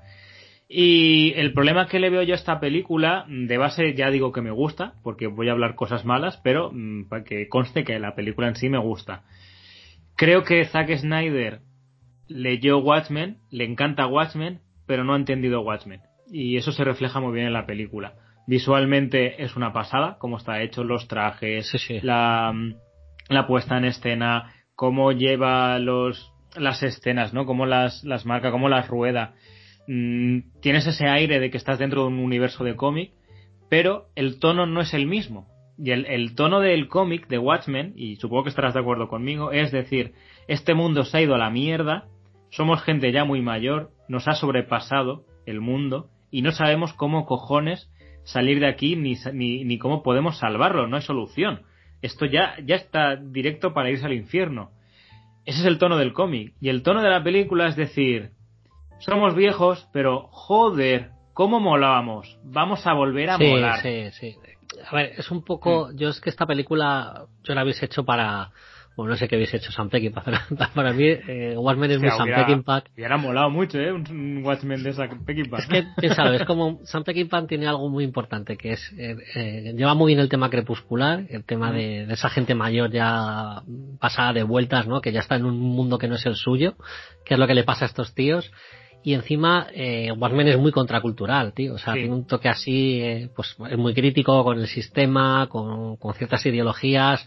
Y 0.75 1.35
el 1.37 1.53
problema 1.53 1.87
que 1.87 2.01
le 2.01 2.09
veo 2.09 2.23
yo 2.23 2.33
a 2.33 2.37
esta 2.37 2.59
película, 2.59 3.27
de 3.29 3.59
base 3.59 3.93
ya 3.93 4.11
digo 4.11 4.33
que 4.33 4.41
me 4.41 4.51
gusta, 4.51 4.95
porque 5.03 5.27
voy 5.27 5.51
a 5.51 5.53
hablar 5.53 5.75
cosas 5.75 6.07
malas, 6.07 6.41
pero 6.43 6.71
mmm, 6.73 7.09
para 7.11 7.25
que 7.25 7.47
conste 7.49 7.85
que 7.85 7.99
la 7.99 8.15
película 8.15 8.49
en 8.49 8.57
sí 8.57 8.71
me 8.71 8.79
gusta. 8.79 9.23
Creo 10.17 10.45
que 10.45 10.65
Zack 10.65 10.95
Snyder 10.97 11.61
leyó 12.29 12.79
Watchmen, 12.79 13.39
le 13.51 13.65
encanta 13.65 14.07
Watchmen, 14.07 14.61
pero 14.87 15.05
no 15.05 15.15
ha 15.15 15.17
entendido 15.17 15.63
Watchmen. 15.63 16.01
Y 16.31 16.57
eso 16.57 16.73
se 16.73 16.85
refleja 16.85 17.21
muy 17.21 17.33
bien 17.33 17.47
en 17.47 17.53
la 17.53 17.67
película. 17.67 18.15
Visualmente 18.47 19.43
es 19.43 19.57
una 19.57 19.73
pasada, 19.73 20.17
cómo 20.19 20.37
está 20.37 20.63
hecho, 20.63 20.85
los 20.85 21.09
trajes, 21.09 21.69
sí, 21.69 21.79
sí. 21.79 22.01
La, 22.03 22.53
la 23.29 23.47
puesta 23.47 23.79
en 23.79 23.85
escena, 23.85 24.53
cómo 24.75 25.13
lleva 25.13 25.79
los, 25.79 26.33
las 26.57 26.83
escenas, 26.83 27.33
¿no? 27.33 27.47
Cómo 27.47 27.67
las, 27.67 28.03
las 28.05 28.27
marca, 28.27 28.51
cómo 28.51 28.69
las 28.69 28.89
rueda. 28.89 29.35
Mm, 29.87 30.61
tienes 30.61 30.87
ese 30.87 31.09
aire 31.09 31.41
de 31.41 31.51
que 31.51 31.57
estás 31.57 31.79
dentro 31.79 32.03
de 32.03 32.09
un 32.09 32.19
universo 32.19 32.65
de 32.65 32.77
cómic, 32.77 33.13
pero 33.69 34.09
el 34.17 34.39
tono 34.39 34.67
no 34.67 34.81
es 34.81 34.95
el 34.95 35.07
mismo. 35.07 35.47
Y 35.79 35.91
el, 35.91 36.07
el 36.07 36.35
tono 36.35 36.61
del 36.61 36.89
cómic 36.89 37.29
de 37.29 37.39
Watchmen, 37.39 37.93
y 37.97 38.17
supongo 38.17 38.45
que 38.45 38.51
estarás 38.51 38.75
de 38.75 38.81
acuerdo 38.81 39.09
conmigo, 39.09 39.53
es 39.53 39.73
decir, 39.73 40.13
este 40.49 40.75
mundo 40.75 41.05
se 41.05 41.19
ha 41.19 41.23
ido 41.23 41.35
a 41.35 41.39
la 41.39 41.51
mierda, 41.51 42.09
somos 42.51 42.83
gente 42.83 43.11
ya 43.13 43.25
muy 43.25 43.41
mayor, 43.41 43.91
nos 44.09 44.29
ha 44.29 44.35
sobrepasado 44.35 45.25
el 45.47 45.61
mundo, 45.61 46.11
y 46.31 46.43
no 46.43 46.53
sabemos 46.53 46.93
cómo 46.95 47.27
cojones 47.27 47.91
salir 48.25 48.61
de 48.61 48.69
aquí 48.69 48.97
ni, 48.97 49.15
ni, 49.33 49.65
ni 49.65 49.79
cómo 49.79 50.03
podemos 50.03 50.39
salvarlo, 50.39 50.87
no 50.87 50.97
hay 50.97 51.03
solución. 51.03 51.63
Esto 52.03 52.27
ya, 52.27 52.57
ya 52.65 52.77
está 52.77 53.17
directo 53.17 53.73
para 53.73 53.91
irse 53.91 54.07
al 54.07 54.13
infierno. 54.13 54.71
Ese 55.45 55.61
es 55.61 55.67
el 55.67 55.79
tono 55.79 55.97
del 55.97 56.13
cómic. 56.13 56.55
Y 56.61 56.69
el 56.69 56.83
tono 56.83 57.03
de 57.03 57.11
la 57.11 57.23
película 57.23 57.69
es 57.69 57.77
decir, 57.77 58.31
somos 58.99 59.35
viejos, 59.35 59.89
pero 59.93 60.29
joder, 60.31 61.11
¿cómo 61.33 61.61
molábamos? 61.61 62.39
Vamos 62.45 62.87
a 62.87 62.93
volver 62.93 63.31
a 63.31 63.39
sí, 63.39 63.45
molar. 63.45 63.81
Sí, 63.81 64.11
sí. 64.13 64.37
A 64.91 64.97
ver, 64.97 65.13
es 65.17 65.31
un 65.31 65.45
poco. 65.45 65.91
Yo 65.93 66.09
es 66.09 66.21
que 66.21 66.31
esta 66.31 66.47
película 66.47 67.27
yo 67.43 67.55
la 67.55 67.61
habéis 67.63 67.83
hecho 67.83 68.05
para. 68.05 68.51
Bueno, 68.95 69.13
no 69.13 69.17
sé 69.17 69.27
qué 69.27 69.37
habéis 69.37 69.55
hecho 69.55 69.73
Sam 69.73 69.89
Peckinpah, 69.89 70.23
pero 70.23 70.37
para 70.75 70.93
mí 70.93 71.05
eh, 71.07 71.55
Watchmen 71.57 71.91
es 71.93 71.99
muy 71.99 72.11
Sam 72.11 72.29
Peckinpah. 72.29 72.85
Hubiera 72.95 73.17
molado 73.17 73.49
mucho, 73.49 73.79
¿eh? 73.79 73.91
Un, 73.91 74.43
Watchmen 74.45 74.83
de 74.83 74.93
Sam 74.93 75.25
Peckinpah. 75.25 75.59
Es 75.61 75.67
que, 75.67 75.85
piénsalo, 75.97 76.35
es 76.35 76.45
como 76.45 76.81
Sam 76.85 77.03
Peckinpah 77.03 77.47
tiene 77.47 77.67
algo 77.67 77.89
muy 77.89 78.05
importante, 78.05 78.59
que 78.59 78.73
es, 78.73 78.93
eh, 78.99 79.17
eh, 79.35 79.73
lleva 79.75 79.95
muy 79.95 80.09
bien 80.09 80.21
el 80.21 80.29
tema 80.29 80.51
crepuscular, 80.51 81.25
el 81.31 81.43
tema 81.45 81.73
de, 81.73 82.05
de, 82.07 82.13
esa 82.13 82.29
gente 82.29 82.55
mayor 82.55 82.91
ya 82.91 83.63
pasada 83.99 84.35
de 84.35 84.43
vueltas, 84.43 84.87
¿no? 84.87 85.01
Que 85.01 85.11
ya 85.11 85.21
está 85.21 85.37
en 85.37 85.47
un 85.47 85.59
mundo 85.59 85.97
que 85.97 86.09
no 86.09 86.17
es 86.17 86.27
el 86.27 86.37
suyo, 86.37 86.75
que 87.25 87.33
es 87.33 87.41
lo 87.41 87.47
que 87.47 87.55
le 87.55 87.65
pasa 87.65 87.87
a 87.87 87.89
estos 87.89 88.15
tíos 88.15 88.53
y 89.03 89.15
encima 89.15 89.67
eh, 89.75 90.13
Watchmen 90.17 90.49
es 90.49 90.59
muy 90.59 90.73
contracultural, 90.73 91.53
tío. 91.53 91.75
O 91.75 91.79
sea, 91.79 91.95
sí. 91.95 92.01
tiene 92.01 92.15
un 92.15 92.27
toque 92.27 92.49
así, 92.49 93.01
eh, 93.01 93.31
pues 93.35 93.57
es 93.71 93.79
muy 93.79 93.95
crítico 93.95 94.45
con 94.45 94.59
el 94.59 94.67
sistema, 94.67 95.49
con, 95.49 95.97
con 95.97 96.15
ciertas 96.15 96.45
ideologías 96.47 97.27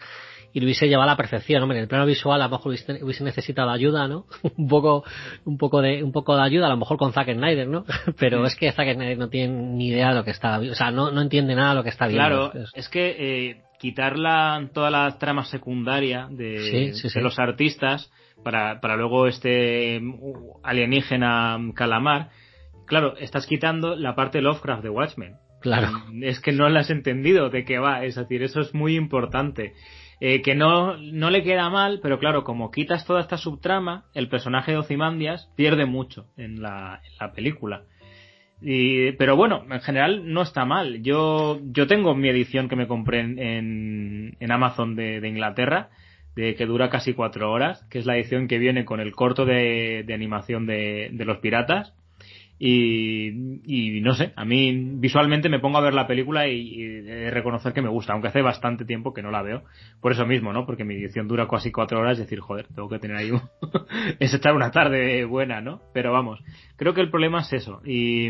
y 0.56 0.62
lo 0.62 0.68
hubiese 0.68 0.88
llevado 0.88 1.10
a 1.10 1.12
la 1.12 1.18
perfección, 1.18 1.62
hombre, 1.62 1.80
en 1.80 1.84
el 1.84 1.90
plano 1.90 2.06
visual 2.06 2.42
a 2.42 2.46
lo 2.46 2.52
mejor 2.52 2.70
hubiese, 2.70 3.04
hubiese 3.04 3.26
necesitado 3.26 3.70
ayuda, 3.72 4.08
¿no? 4.08 4.26
un 4.58 4.70
poco, 4.70 5.04
un 5.44 5.58
poco 5.58 5.82
de, 5.82 6.02
un 6.02 6.14
poco 6.14 6.34
de 6.34 6.44
ayuda, 6.44 6.68
a 6.68 6.70
lo 6.70 6.78
mejor 6.78 6.98
con 6.98 7.12
Zack 7.12 7.34
Snyder, 7.34 7.68
¿no? 7.68 7.84
Pero 8.18 8.40
sí. 8.40 8.48
es 8.48 8.56
que 8.56 8.72
Zack 8.72 8.94
Snyder 8.94 9.18
no 9.18 9.28
tiene 9.28 9.54
ni 9.54 9.90
idea 9.90 10.10
de 10.10 10.16
lo 10.16 10.24
que 10.24 10.32
está, 10.32 10.60
o 10.60 10.76
sea, 10.76 10.92
no, 10.92 11.12
no 11.12 11.22
entiende 11.22 11.56
nada 11.56 11.72
de 11.72 11.76
lo 11.76 11.84
que 11.84 11.90
está 11.90 12.08
viendo. 12.08 12.52
Claro, 12.52 12.68
es, 12.74 12.88
que 12.88 13.16
eh, 13.20 13.64
quitar 13.80 14.18
la, 14.18 14.70
toda 14.74 14.90
la 14.90 15.18
trama 15.18 15.44
secundaria 15.44 16.30
de, 16.32 16.94
sí, 16.94 17.10
de 17.14 17.22
los 17.22 17.38
artistas 17.38 18.10
para, 18.46 18.80
para 18.80 18.96
luego 18.96 19.26
este 19.28 20.00
alienígena 20.64 21.60
calamar, 21.74 22.30
claro, 22.86 23.18
estás 23.18 23.48
quitando 23.48 23.96
la 23.96 24.14
parte 24.14 24.40
Lovecraft 24.42 24.84
de 24.84 24.90
Watchmen. 24.90 25.36
Claro. 25.62 25.90
Es 26.22 26.40
que 26.40 26.52
no 26.52 26.70
la 26.70 26.82
has 26.82 26.92
entendido 26.92 27.50
de 27.50 27.66
qué 27.66 27.80
va, 27.80 28.06
es 28.06 28.14
decir, 28.14 28.44
eso 28.44 28.62
es 28.62 28.76
muy 28.76 28.96
importante. 28.96 29.74
Eh, 30.22 30.44
que 30.44 30.54
no, 30.54 30.96
no 30.98 31.32
le 31.32 31.44
queda 31.44 31.70
mal, 31.72 32.00
pero 32.04 32.20
claro, 32.20 32.44
como 32.44 32.70
quitas 32.70 33.06
toda 33.06 33.20
esta 33.20 33.38
subtrama, 33.38 34.06
el 34.14 34.30
personaje 34.30 34.72
de 34.74 34.78
Ozymandias 34.78 35.52
pierde 35.56 35.86
mucho 35.86 36.28
en 36.38 36.62
la, 36.62 37.02
en 37.04 37.18
la 37.20 37.34
película. 37.34 37.82
Y, 38.62 39.14
pero 39.14 39.36
bueno, 39.36 39.66
en 39.70 39.82
general 39.82 40.32
no 40.32 40.44
está 40.44 40.66
mal. 40.66 41.02
Yo, 41.02 41.60
yo 41.64 41.88
tengo 41.88 42.14
mi 42.14 42.30
edición 42.30 42.70
que 42.70 42.76
me 42.76 42.88
compré 42.88 43.22
en, 43.22 43.40
en, 43.40 44.38
en 44.40 44.52
Amazon 44.52 44.96
de, 44.96 45.20
de, 45.20 45.28
Inglaterra, 45.28 45.90
de 46.36 46.56
que 46.56 46.66
dura 46.66 46.90
casi 46.90 47.14
cuatro 47.14 47.52
horas, 47.52 47.86
que 47.90 48.00
es 48.00 48.06
la 48.06 48.18
edición 48.18 48.48
que 48.48 48.60
viene 48.60 48.86
con 48.86 49.00
el 49.00 49.14
corto 49.14 49.46
de, 49.46 50.04
de 50.06 50.14
animación 50.14 50.66
de, 50.66 51.10
de 51.12 51.26
los 51.26 51.40
piratas. 51.40 51.94
Y, 52.58 53.60
y, 53.66 54.00
no 54.00 54.14
sé, 54.16 54.32
a 54.38 54.46
mí 54.46 54.72
visualmente 54.94 55.50
me 55.50 55.60
pongo 55.60 55.78
a 55.78 55.82
ver 55.82 55.94
la 55.94 56.08
película 56.08 56.48
y, 56.48 57.02
reconocer 57.30 57.74
que 57.74 57.82
me 57.82 57.90
gusta, 57.90 58.14
aunque 58.14 58.30
hace 58.30 58.42
bastante 58.42 58.86
tiempo 58.86 59.14
que 59.14 59.22
no 59.22 59.30
la 59.30 59.42
veo. 59.42 59.64
Por 60.00 60.14
eso 60.14 60.26
mismo, 60.26 60.54
¿no? 60.54 60.66
Porque 60.66 60.86
mi 60.86 60.96
edición 60.96 61.28
dura 61.28 61.48
casi 61.50 61.72
cuatro 61.72 62.00
horas, 62.00 62.14
es 62.14 62.26
decir, 62.26 62.40
joder, 62.40 62.68
tengo 62.74 62.88
que 62.88 63.00
tener 63.00 63.18
ahí 63.18 63.32
un... 63.32 63.42
es 64.20 64.34
echar 64.34 64.56
una 64.56 64.72
tarde 64.72 65.26
buena, 65.26 65.60
¿no? 65.60 65.82
Pero 65.94 66.14
vamos, 66.14 66.42
creo 66.78 66.94
que 66.94 67.02
el 67.02 67.10
problema 67.10 67.42
es 67.42 67.52
eso. 67.52 67.82
Y, 67.86 68.30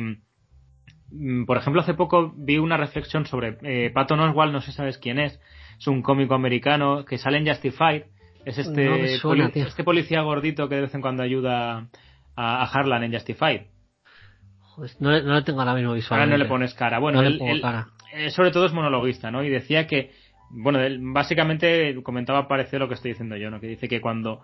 por 1.45 1.57
ejemplo, 1.57 1.81
hace 1.81 1.93
poco 1.93 2.33
vi 2.35 2.57
una 2.57 2.77
reflexión 2.77 3.25
sobre 3.25 3.57
eh, 3.63 3.91
Patton 3.93 4.19
Oswalt, 4.19 4.51
no 4.51 4.61
sé 4.61 4.71
si 4.71 4.77
sabes 4.77 4.97
quién 4.97 5.19
es, 5.19 5.39
es 5.77 5.87
un 5.87 6.01
cómico 6.01 6.33
americano 6.33 7.05
que 7.05 7.17
sale 7.17 7.37
en 7.37 7.47
Justified, 7.47 8.03
es 8.45 8.57
este, 8.57 8.85
no 8.85 9.07
suena, 9.19 9.49
poli 9.49 9.61
este 9.61 9.83
policía 9.83 10.21
gordito 10.21 10.69
que 10.69 10.75
de 10.75 10.81
vez 10.81 10.95
en 10.95 11.01
cuando 11.01 11.23
ayuda 11.23 11.87
a, 12.35 12.63
a 12.63 12.63
Harlan 12.63 13.03
en 13.03 13.13
Justified. 13.13 13.61
No, 14.99 15.21
no 15.21 15.35
le 15.35 15.41
tengo 15.43 15.61
ahora 15.61 15.73
mismo 15.73 15.93
visual. 15.93 16.19
Ahora 16.19 16.31
no 16.31 16.37
le 16.37 16.45
pones 16.45 16.73
cara. 16.73 16.99
Bueno, 16.99 17.21
no 17.21 17.27
él, 17.27 17.39
él 17.41 17.61
cara. 17.61 17.87
Eh, 18.13 18.29
sobre 18.29 18.51
todo 18.51 18.65
es 18.65 18.73
monologuista, 18.73 19.31
¿no? 19.31 19.43
Y 19.43 19.49
decía 19.49 19.87
que, 19.87 20.11
bueno, 20.49 20.79
él 20.79 20.99
básicamente 21.01 21.95
comentaba 22.03 22.47
parecido 22.47 22.77
a 22.77 22.79
lo 22.81 22.87
que 22.87 22.95
estoy 22.95 23.11
diciendo 23.11 23.37
yo, 23.37 23.49
¿no? 23.49 23.59
Que 23.59 23.67
dice 23.67 23.87
que 23.87 24.01
cuando 24.01 24.41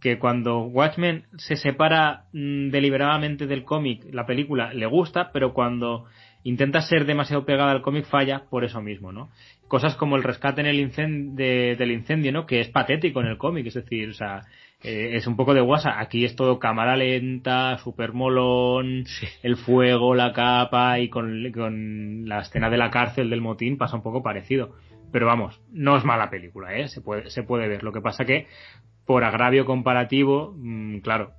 que 0.00 0.18
cuando 0.18 0.62
Watchmen 0.62 1.24
se 1.36 1.56
separa 1.56 2.24
mmm, 2.32 2.70
deliberadamente 2.70 3.46
del 3.46 3.64
cómic, 3.64 4.04
la 4.12 4.26
película 4.26 4.72
le 4.72 4.86
gusta, 4.86 5.30
pero 5.32 5.52
cuando 5.52 6.06
intenta 6.42 6.80
ser 6.80 7.04
demasiado 7.04 7.44
pegada 7.44 7.70
al 7.70 7.82
cómic 7.82 8.06
falla 8.06 8.44
por 8.48 8.64
eso 8.64 8.80
mismo, 8.80 9.12
¿no? 9.12 9.30
Cosas 9.68 9.94
como 9.96 10.16
el 10.16 10.22
rescate 10.22 10.62
en 10.62 10.66
el 10.66 10.80
incendio, 10.80 11.34
de, 11.34 11.76
del 11.76 11.92
incendio, 11.92 12.32
¿no? 12.32 12.46
Que 12.46 12.60
es 12.60 12.68
patético 12.68 13.20
en 13.20 13.26
el 13.26 13.38
cómic, 13.38 13.66
es 13.66 13.74
decir, 13.74 14.08
o 14.08 14.14
sea, 14.14 14.42
eh, 14.82 15.10
es 15.14 15.26
un 15.26 15.36
poco 15.36 15.52
de 15.54 15.60
guasa. 15.60 16.00
Aquí 16.00 16.24
es 16.24 16.34
todo 16.34 16.58
cámara 16.58 16.96
lenta, 16.96 17.78
super 17.78 18.12
molón, 18.12 19.04
sí. 19.06 19.26
el 19.42 19.56
fuego, 19.56 20.14
la 20.14 20.32
capa 20.32 20.98
y 20.98 21.08
con, 21.08 21.52
con 21.52 22.28
la 22.28 22.40
escena 22.40 22.70
de 22.70 22.78
la 22.78 22.90
cárcel 22.90 23.30
del 23.30 23.42
motín 23.42 23.76
pasa 23.76 23.96
un 23.96 24.02
poco 24.02 24.22
parecido. 24.22 24.74
Pero 25.12 25.26
vamos, 25.26 25.60
no 25.72 25.96
es 25.96 26.04
mala 26.04 26.30
película, 26.30 26.74
¿eh? 26.74 26.88
Se 26.88 27.00
puede, 27.00 27.30
se 27.30 27.42
puede 27.42 27.68
ver. 27.68 27.82
Lo 27.82 27.92
que 27.92 28.00
pasa 28.00 28.24
que, 28.24 28.46
por 29.10 29.24
agravio 29.24 29.64
comparativo, 29.64 30.54
mmm, 30.56 31.00
claro. 31.00 31.32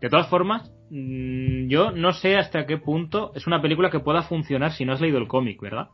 De 0.00 0.08
todas 0.08 0.26
formas, 0.28 0.72
mmm, 0.88 1.68
yo 1.68 1.90
no 1.90 2.14
sé 2.14 2.38
hasta 2.38 2.64
qué 2.64 2.78
punto 2.78 3.32
es 3.34 3.46
una 3.46 3.60
película 3.60 3.90
que 3.90 4.00
pueda 4.00 4.22
funcionar 4.22 4.72
si 4.72 4.86
no 4.86 4.94
has 4.94 5.02
leído 5.02 5.18
el 5.18 5.28
cómic, 5.28 5.60
¿verdad? 5.60 5.88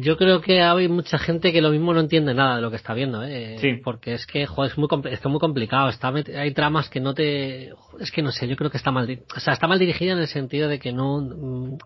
Yo 0.00 0.16
creo 0.16 0.40
que 0.40 0.62
hay 0.62 0.88
mucha 0.88 1.16
gente 1.18 1.52
que 1.52 1.62
lo 1.62 1.70
mismo 1.70 1.94
no 1.94 2.00
entiende 2.00 2.34
nada 2.34 2.56
de 2.56 2.62
lo 2.62 2.70
que 2.70 2.76
está 2.76 2.92
viendo, 2.92 3.22
¿eh? 3.22 3.56
Sí. 3.60 3.74
Porque 3.84 4.14
es 4.14 4.26
que, 4.26 4.46
joder, 4.46 4.72
es 4.72 4.78
muy, 4.78 4.88
es 5.04 5.20
que 5.20 5.28
muy 5.28 5.38
complicado. 5.38 5.90
Está, 5.90 6.12
hay 6.12 6.52
tramas 6.52 6.90
que 6.90 6.98
no 6.98 7.14
te, 7.14 7.68
es 8.00 8.10
que 8.12 8.20
no 8.20 8.32
sé, 8.32 8.48
yo 8.48 8.56
creo 8.56 8.72
que 8.72 8.78
está 8.78 8.90
mal, 8.90 9.08
o 9.36 9.38
sea, 9.38 9.52
está 9.52 9.68
mal 9.68 9.78
dirigida 9.78 10.14
en 10.14 10.18
el 10.18 10.26
sentido 10.26 10.68
de 10.68 10.80
que 10.80 10.92
no, 10.92 11.20
mm, 11.20 11.78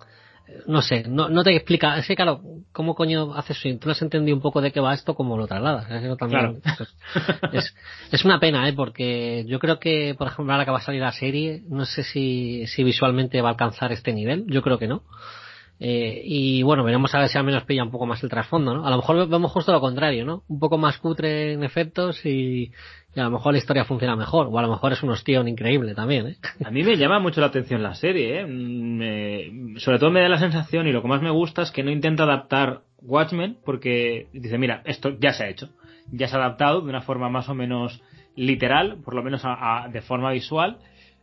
no 0.66 0.82
sé, 0.82 1.05
no, 1.09 1.28
no 1.28 1.42
te 1.42 1.55
explica, 1.55 1.99
es 1.99 2.07
que 2.07 2.16
claro, 2.16 2.40
¿cómo 2.72 2.94
coño 2.94 3.34
haces 3.34 3.64
eso? 3.64 3.78
Tú 3.78 3.86
no 3.86 3.92
has 3.92 4.03
entendido 4.03 4.36
un 4.36 4.42
poco 4.42 4.61
de 4.61 4.72
qué 4.72 4.80
va 4.80 4.94
esto, 4.94 5.14
como 5.14 5.36
lo 5.36 5.46
trasladas. 5.46 5.90
Eso 5.90 6.16
también, 6.16 6.61
claro. 6.61 6.86
es, 7.53 7.74
es, 8.12 8.24
una 8.24 8.38
pena, 8.38 8.68
¿eh? 8.68 8.72
Porque 8.72 9.44
yo 9.46 9.59
creo 9.59 9.78
que, 9.78 10.14
por 10.16 10.28
ejemplo, 10.28 10.53
ahora 10.53 10.64
que 10.64 10.70
va 10.70 10.78
a 10.78 10.82
salir 10.82 11.01
la 11.01 11.12
serie, 11.12 11.62
no 11.68 11.84
sé 11.84 12.03
si, 12.03 12.66
si 12.66 12.84
visualmente 12.84 13.40
va 13.40 13.49
a 13.49 13.53
alcanzar 13.53 13.92
este 13.92 14.12
nivel, 14.12 14.44
yo 14.46 14.62
creo 14.62 14.78
que 14.78 14.88
no. 14.88 15.03
Eh, 15.81 16.22
y 16.24 16.62
bueno, 16.62 16.83
veremos 16.83 17.14
a 17.14 17.20
ver 17.20 17.29
si 17.29 17.39
al 17.39 17.45
menos 17.45 17.62
pilla 17.64 17.85
un 17.85 17.91
poco 17.91 18.05
más 18.05 18.22
el 18.22 18.29
trasfondo, 18.29 18.74
¿no? 18.74 18.87
A 18.87 18.91
lo 18.91 18.97
mejor 18.97 19.29
vemos 19.29 19.53
justo 19.53 19.72
lo 19.72 19.81
contrario, 19.81 20.24
¿no? 20.24 20.43
Un 20.49 20.59
poco 20.59 20.76
más 20.76 20.99
cutre 20.99 21.53
en 21.53 21.62
efectos 21.62 22.24
y, 22.26 22.72
a 23.14 23.22
lo 23.22 23.31
mejor 23.31 23.53
la 23.53 23.59
historia 23.59 23.85
funciona 23.85 24.16
mejor, 24.16 24.49
o 24.51 24.59
a 24.59 24.62
lo 24.62 24.68
mejor 24.68 24.93
es 24.93 25.03
un 25.03 25.11
hostión 25.11 25.47
increíble 25.47 25.95
también, 25.95 26.26
¿eh? 26.26 26.37
A 26.64 26.70
mí 26.70 26.83
me 26.83 26.97
llama 26.97 27.20
mucho 27.20 27.41
la 27.41 27.47
atención 27.49 27.83
la 27.83 27.95
serie, 27.95 28.41
¿eh? 28.41 28.47
Me, 28.47 29.79
sobre 29.79 29.99
todo 29.99 30.11
me 30.11 30.20
da 30.20 30.29
la 30.29 30.39
sensación 30.39 30.89
y 30.89 30.93
lo 30.93 31.01
que 31.01 31.09
más 31.09 31.22
me 31.22 31.31
gusta 31.31 31.62
es 31.62 31.70
que 31.70 31.85
no 31.85 31.91
intenta 31.91 32.24
adaptar 32.24 32.83
Watchmen 33.01 33.59
porque 33.64 34.26
dice, 34.33 34.59
mira, 34.59 34.83
esto 34.85 35.16
ya 35.20 35.33
se 35.33 35.45
ha 35.45 35.49
hecho, 35.49 35.68
ya 36.11 36.26
se 36.26 36.35
ha 36.35 36.41
adaptado 36.41 36.81
de 36.81 36.89
una 36.89 37.03
forma 37.03 37.29
más 37.29 37.49
o 37.49 37.55
menos 37.55 38.03
literal, 38.35 38.99
por 39.05 39.14
lo 39.14 39.22
menos 39.22 39.43
a, 39.45 39.89
de 39.93 40.01
forma 40.01 40.33
visual, 40.33 40.79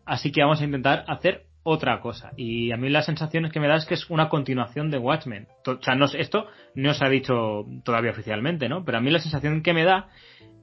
así 0.06 0.32
que 0.32 0.41
vamos 0.41 0.62
a 0.62 0.66
intentar 0.66 1.03
hacer 1.08 1.45
otra 1.68 1.99
cosa. 1.99 2.32
Y 2.38 2.72
a 2.72 2.78
mí 2.78 2.89
la 2.89 3.01
sensación 3.01 3.49
que 3.49 3.59
me 3.59 3.68
da 3.68 3.76
es 3.76 3.86
que 3.86 3.95
es 3.95 4.07
una 4.11 4.30
continuación 4.30 4.91
de 4.91 4.99
Watchmen. 4.99 5.47
O 5.66 5.82
sea, 5.82 5.95
no, 5.95 6.05
esto 6.05 6.45
no 6.76 6.93
se 6.93 7.03
ha 7.03 7.09
dicho 7.09 7.66
todavía 7.84 8.11
oficialmente, 8.11 8.70
¿no? 8.70 8.86
Pero 8.86 8.99
a 8.99 9.01
mí 9.01 9.09
la 9.09 9.18
sensación 9.18 9.63
que 9.63 9.74
me 9.74 9.84
da 9.84 10.07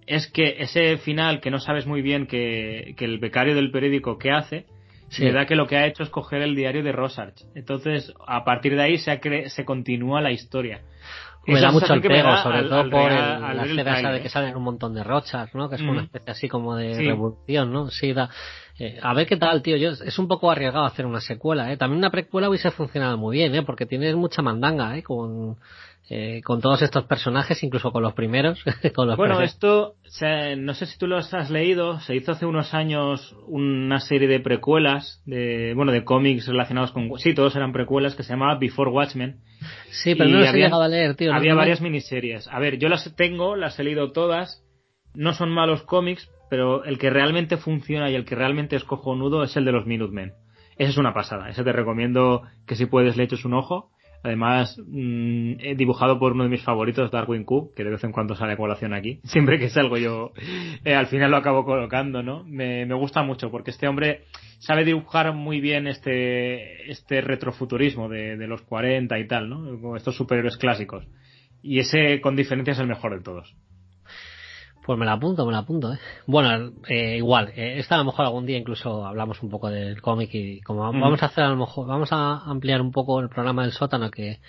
es 0.07 0.31
que 0.31 0.57
ese 0.61 0.99
final 0.99 1.41
que 1.41 1.51
no 1.51 1.59
sabes 1.59 1.87
muy 1.87 2.03
bien 2.03 2.29
que, 2.29 2.95
que 2.97 3.05
el 3.05 3.19
becario 3.19 3.57
del 3.57 3.73
periódico 3.73 4.17
qué 4.17 4.31
hace, 4.31 4.67
sí. 5.09 5.25
me 5.25 5.33
da 5.33 5.45
que 5.45 5.57
lo 5.57 5.67
que 5.67 5.77
ha 5.77 5.87
hecho 5.87 6.05
es 6.05 6.09
coger 6.09 6.41
el 6.41 6.55
diario 6.55 6.85
de 6.85 6.93
Rosarch. 6.93 7.43
Entonces, 7.57 8.15
a 8.25 8.45
partir 8.45 8.77
de 8.77 8.83
ahí 8.83 8.99
se, 8.99 9.19
cre 9.19 9.51
se 9.51 9.65
continúa 9.65 10.21
la 10.21 10.31
historia. 10.31 10.83
Me 11.49 11.61
da 11.61 11.73
mucho 11.73 11.93
el 11.93 12.01
pego, 12.01 12.37
sobre 12.37 12.59
al, 12.59 12.69
todo 12.69 12.81
al 12.81 12.91
por 12.91 13.11
el, 13.11 13.57
la 13.57 13.65
escena 13.65 13.99
esa 13.99 14.13
de 14.13 14.21
que 14.21 14.29
salen 14.29 14.55
un 14.55 14.63
montón 14.63 14.95
de 14.95 15.03
rochas, 15.03 15.53
¿no? 15.55 15.69
Que 15.69 15.75
es 15.75 15.83
mm. 15.83 15.89
una 15.89 16.03
especie 16.03 16.31
así 16.31 16.49
como 16.49 16.77
de 16.77 16.95
sí. 16.95 17.05
revolución, 17.05 17.73
¿no? 17.73 17.89
Sí, 17.89 18.13
da, 18.13 18.31
eh, 18.79 18.99
a 19.03 19.15
ver 19.15 19.27
qué 19.27 19.37
tal, 19.37 19.63
tío. 19.63 19.77
Yo, 19.77 19.91
es 19.91 20.19
un 20.19 20.29
poco 20.29 20.51
arriesgado 20.51 20.85
hacer 20.85 21.07
una 21.07 21.21
secuela, 21.21 21.73
¿eh? 21.73 21.77
También 21.77 21.99
una 21.99 22.11
precuela 22.11 22.49
hubiese 22.49 22.71
funcionado 22.71 23.19
muy 23.19 23.37
bien, 23.37 23.55
¿eh? 23.55 23.63
Porque 23.63 23.87
tienes 23.87 24.15
mucha 24.17 24.43
mandanga, 24.43 24.97
¿eh? 24.97 25.03
Con, 25.03 25.57
eh, 26.11 26.43
con 26.43 26.61
todos 26.61 26.83
estos 26.83 27.05
personajes, 27.05 27.63
incluso 27.63 27.93
con 27.93 28.03
los 28.03 28.13
primeros. 28.15 28.63
con 28.95 29.09
los 29.09 29.17
bueno, 29.17 29.41
esto, 29.41 29.95
o 30.05 30.11
sea, 30.11 30.57
no 30.57 30.75
sé 30.75 30.87
si 30.87 30.99
tú 30.99 31.07
los 31.07 31.33
has 31.33 31.51
leído, 31.51 32.01
se 32.01 32.17
hizo 32.17 32.33
hace 32.33 32.45
unos 32.45 32.75
años 32.75 33.37
una 33.47 34.01
serie 34.01 34.27
de 34.27 34.41
precuelas, 34.41 35.23
de, 35.27 35.75
bueno, 35.77 35.93
de 35.93 36.05
cómics 36.05 36.47
relacionados 36.49 36.93
con, 36.93 37.11
sí, 37.19 37.35
todos 37.35 37.55
eran 37.57 37.73
precuelas, 37.73 38.15
que 38.15 38.25
se 38.25 38.33
llamaba 38.33 38.59
Before 38.59 38.91
Watchmen. 38.91 39.41
Sí, 39.91 40.15
pero 40.15 40.29
no 40.29 40.41
las 40.41 40.49
había, 40.49 40.65
he 40.65 40.65
llegado 40.65 40.83
a 40.83 40.89
leer, 40.89 41.15
tío. 41.15 41.33
Había 41.33 41.55
varias 41.55 41.81
miniseries. 41.81 42.49
A 42.49 42.59
ver, 42.59 42.79
yo 42.79 42.89
las 42.89 43.15
tengo, 43.15 43.55
las 43.55 43.79
he 43.79 43.85
leído 43.85 44.13
todas, 44.13 44.65
no 45.15 45.35
son 45.35 45.51
malos 45.51 45.83
cómics, 45.83 46.29
pero 46.53 46.85
el 46.85 46.99
que 46.99 47.09
realmente 47.09 47.57
funciona 47.57 48.11
y 48.11 48.15
el 48.15 48.27
que 48.27 48.35
realmente 48.35 48.77
es 48.77 48.85
cojonudo 48.85 49.43
es 49.43 49.57
el 49.57 49.65
de 49.65 49.73
los 49.73 49.87
Minutemen. 49.87 50.35
ese 50.77 50.91
es 50.91 50.99
una 50.99 51.15
pasada. 51.15 51.49
Ese 51.49 51.65
te 51.65 51.73
recomiendo 51.73 52.43
que 52.67 52.77
si 52.77 52.85
puedes 52.85 53.17
le 53.17 53.25
eches 53.25 53.47
un 53.47 53.55
ojo. 53.55 53.91
Además, 54.23 54.79
mmm, 54.87 55.53
he 55.61 55.75
dibujado 55.77 56.19
por 56.19 56.33
uno 56.33 56.45
de 56.45 56.51
mis 56.51 56.63
favoritos, 56.63 57.11
Darwin 57.11 57.45
Cook, 57.45 57.73
que 57.75 57.85
de 57.85 57.91
vez 57.93 58.05
en 58.05 58.13
cuando 58.13 58.37
sale 58.37 58.53
a 58.53 58.57
colación 58.59 58.93
aquí. 58.93 59.21
Siempre 59.25 59.59
que 59.59 59.71
salgo 59.71 59.97
yo, 59.97 60.33
eh, 60.85 60.95
al 60.95 61.07
final 61.07 61.31
lo 61.31 61.39
acabo 61.39 61.65
colocando, 61.65 62.23
¿no? 62.23 62.45
Me, 62.45 62.85
me, 62.85 62.95
gusta 62.97 63.23
mucho 63.23 63.51
porque 63.51 63.71
este 63.71 63.89
hombre 63.89 64.25
sabe 64.59 64.85
dibujar 64.85 65.33
muy 65.33 65.59
bien 65.59 65.87
este, 65.87 66.91
este 66.91 67.23
retrofuturismo 67.23 68.11
de, 68.11 68.37
de 68.37 68.47
los 68.47 68.61
40 68.61 69.19
y 69.19 69.27
tal, 69.27 69.49
¿no? 69.49 69.97
Estos 69.97 70.17
superhéroes 70.17 70.59
clásicos. 70.59 71.09
Y 71.63 71.79
ese, 71.79 72.21
con 72.21 72.37
diferencia, 72.37 72.73
es 72.73 72.79
el 72.79 72.89
mejor 72.89 73.17
de 73.17 73.23
todos. 73.23 73.57
Pues 74.85 74.99
me 74.99 75.07
la 75.07 75.13
apunto, 75.13 75.47
me 75.47 75.53
la 75.53 75.59
apunto, 75.59 75.93
¿eh? 75.93 75.99
Bueno, 76.27 76.73
eh, 76.89 77.17
igual, 77.17 77.53
eh, 77.55 77.79
esta 77.79 77.95
a 77.95 77.99
lo 77.99 78.05
mejor 78.05 78.27
algún 78.27 78.47
día 78.47 78.59
incluso 78.59 79.07
hablamos 79.07 79.41
un 79.43 79.49
poco 79.49 79.71
del 79.71 80.03
cómic 80.03 80.31
y 80.35 80.61
como 80.61 80.93
mm. 80.93 81.01
vamos 81.01 81.23
a 81.23 81.27
hacer 81.27 81.45
a 81.45 81.51
lo 81.51 81.57
mejor, 81.57 81.87
vamos 81.87 82.13
a 82.13 82.39
ampliar 82.39 82.81
un 82.81 82.91
poco 82.91 83.21
el 83.21 83.29
programa 83.29 83.63
del 83.63 83.73
sótano 83.73 84.11
que 84.11 84.41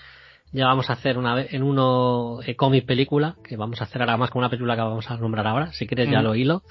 ya 0.52 0.66
vamos 0.66 0.90
a 0.90 0.94
hacer 0.94 1.20
una 1.20 1.36
vez 1.36 1.54
en 1.54 1.62
uno 1.62 2.40
eh, 2.46 2.56
cómic 2.56 2.86
película, 2.86 3.36
que 3.44 3.58
vamos 3.58 3.80
a 3.82 3.84
hacer 3.84 4.02
ahora 4.02 4.18
más 4.18 4.32
con 4.32 4.40
una 4.40 4.50
película 4.50 4.76
que 4.76 4.82
vamos 4.82 5.10
a 5.10 5.18
nombrar 5.18 5.46
ahora, 5.46 5.72
si 5.72 5.86
quieres 5.86 6.08
mm. 6.08 6.12
ya 6.12 6.22
lo 6.24 6.36
hilo, 6.36 6.64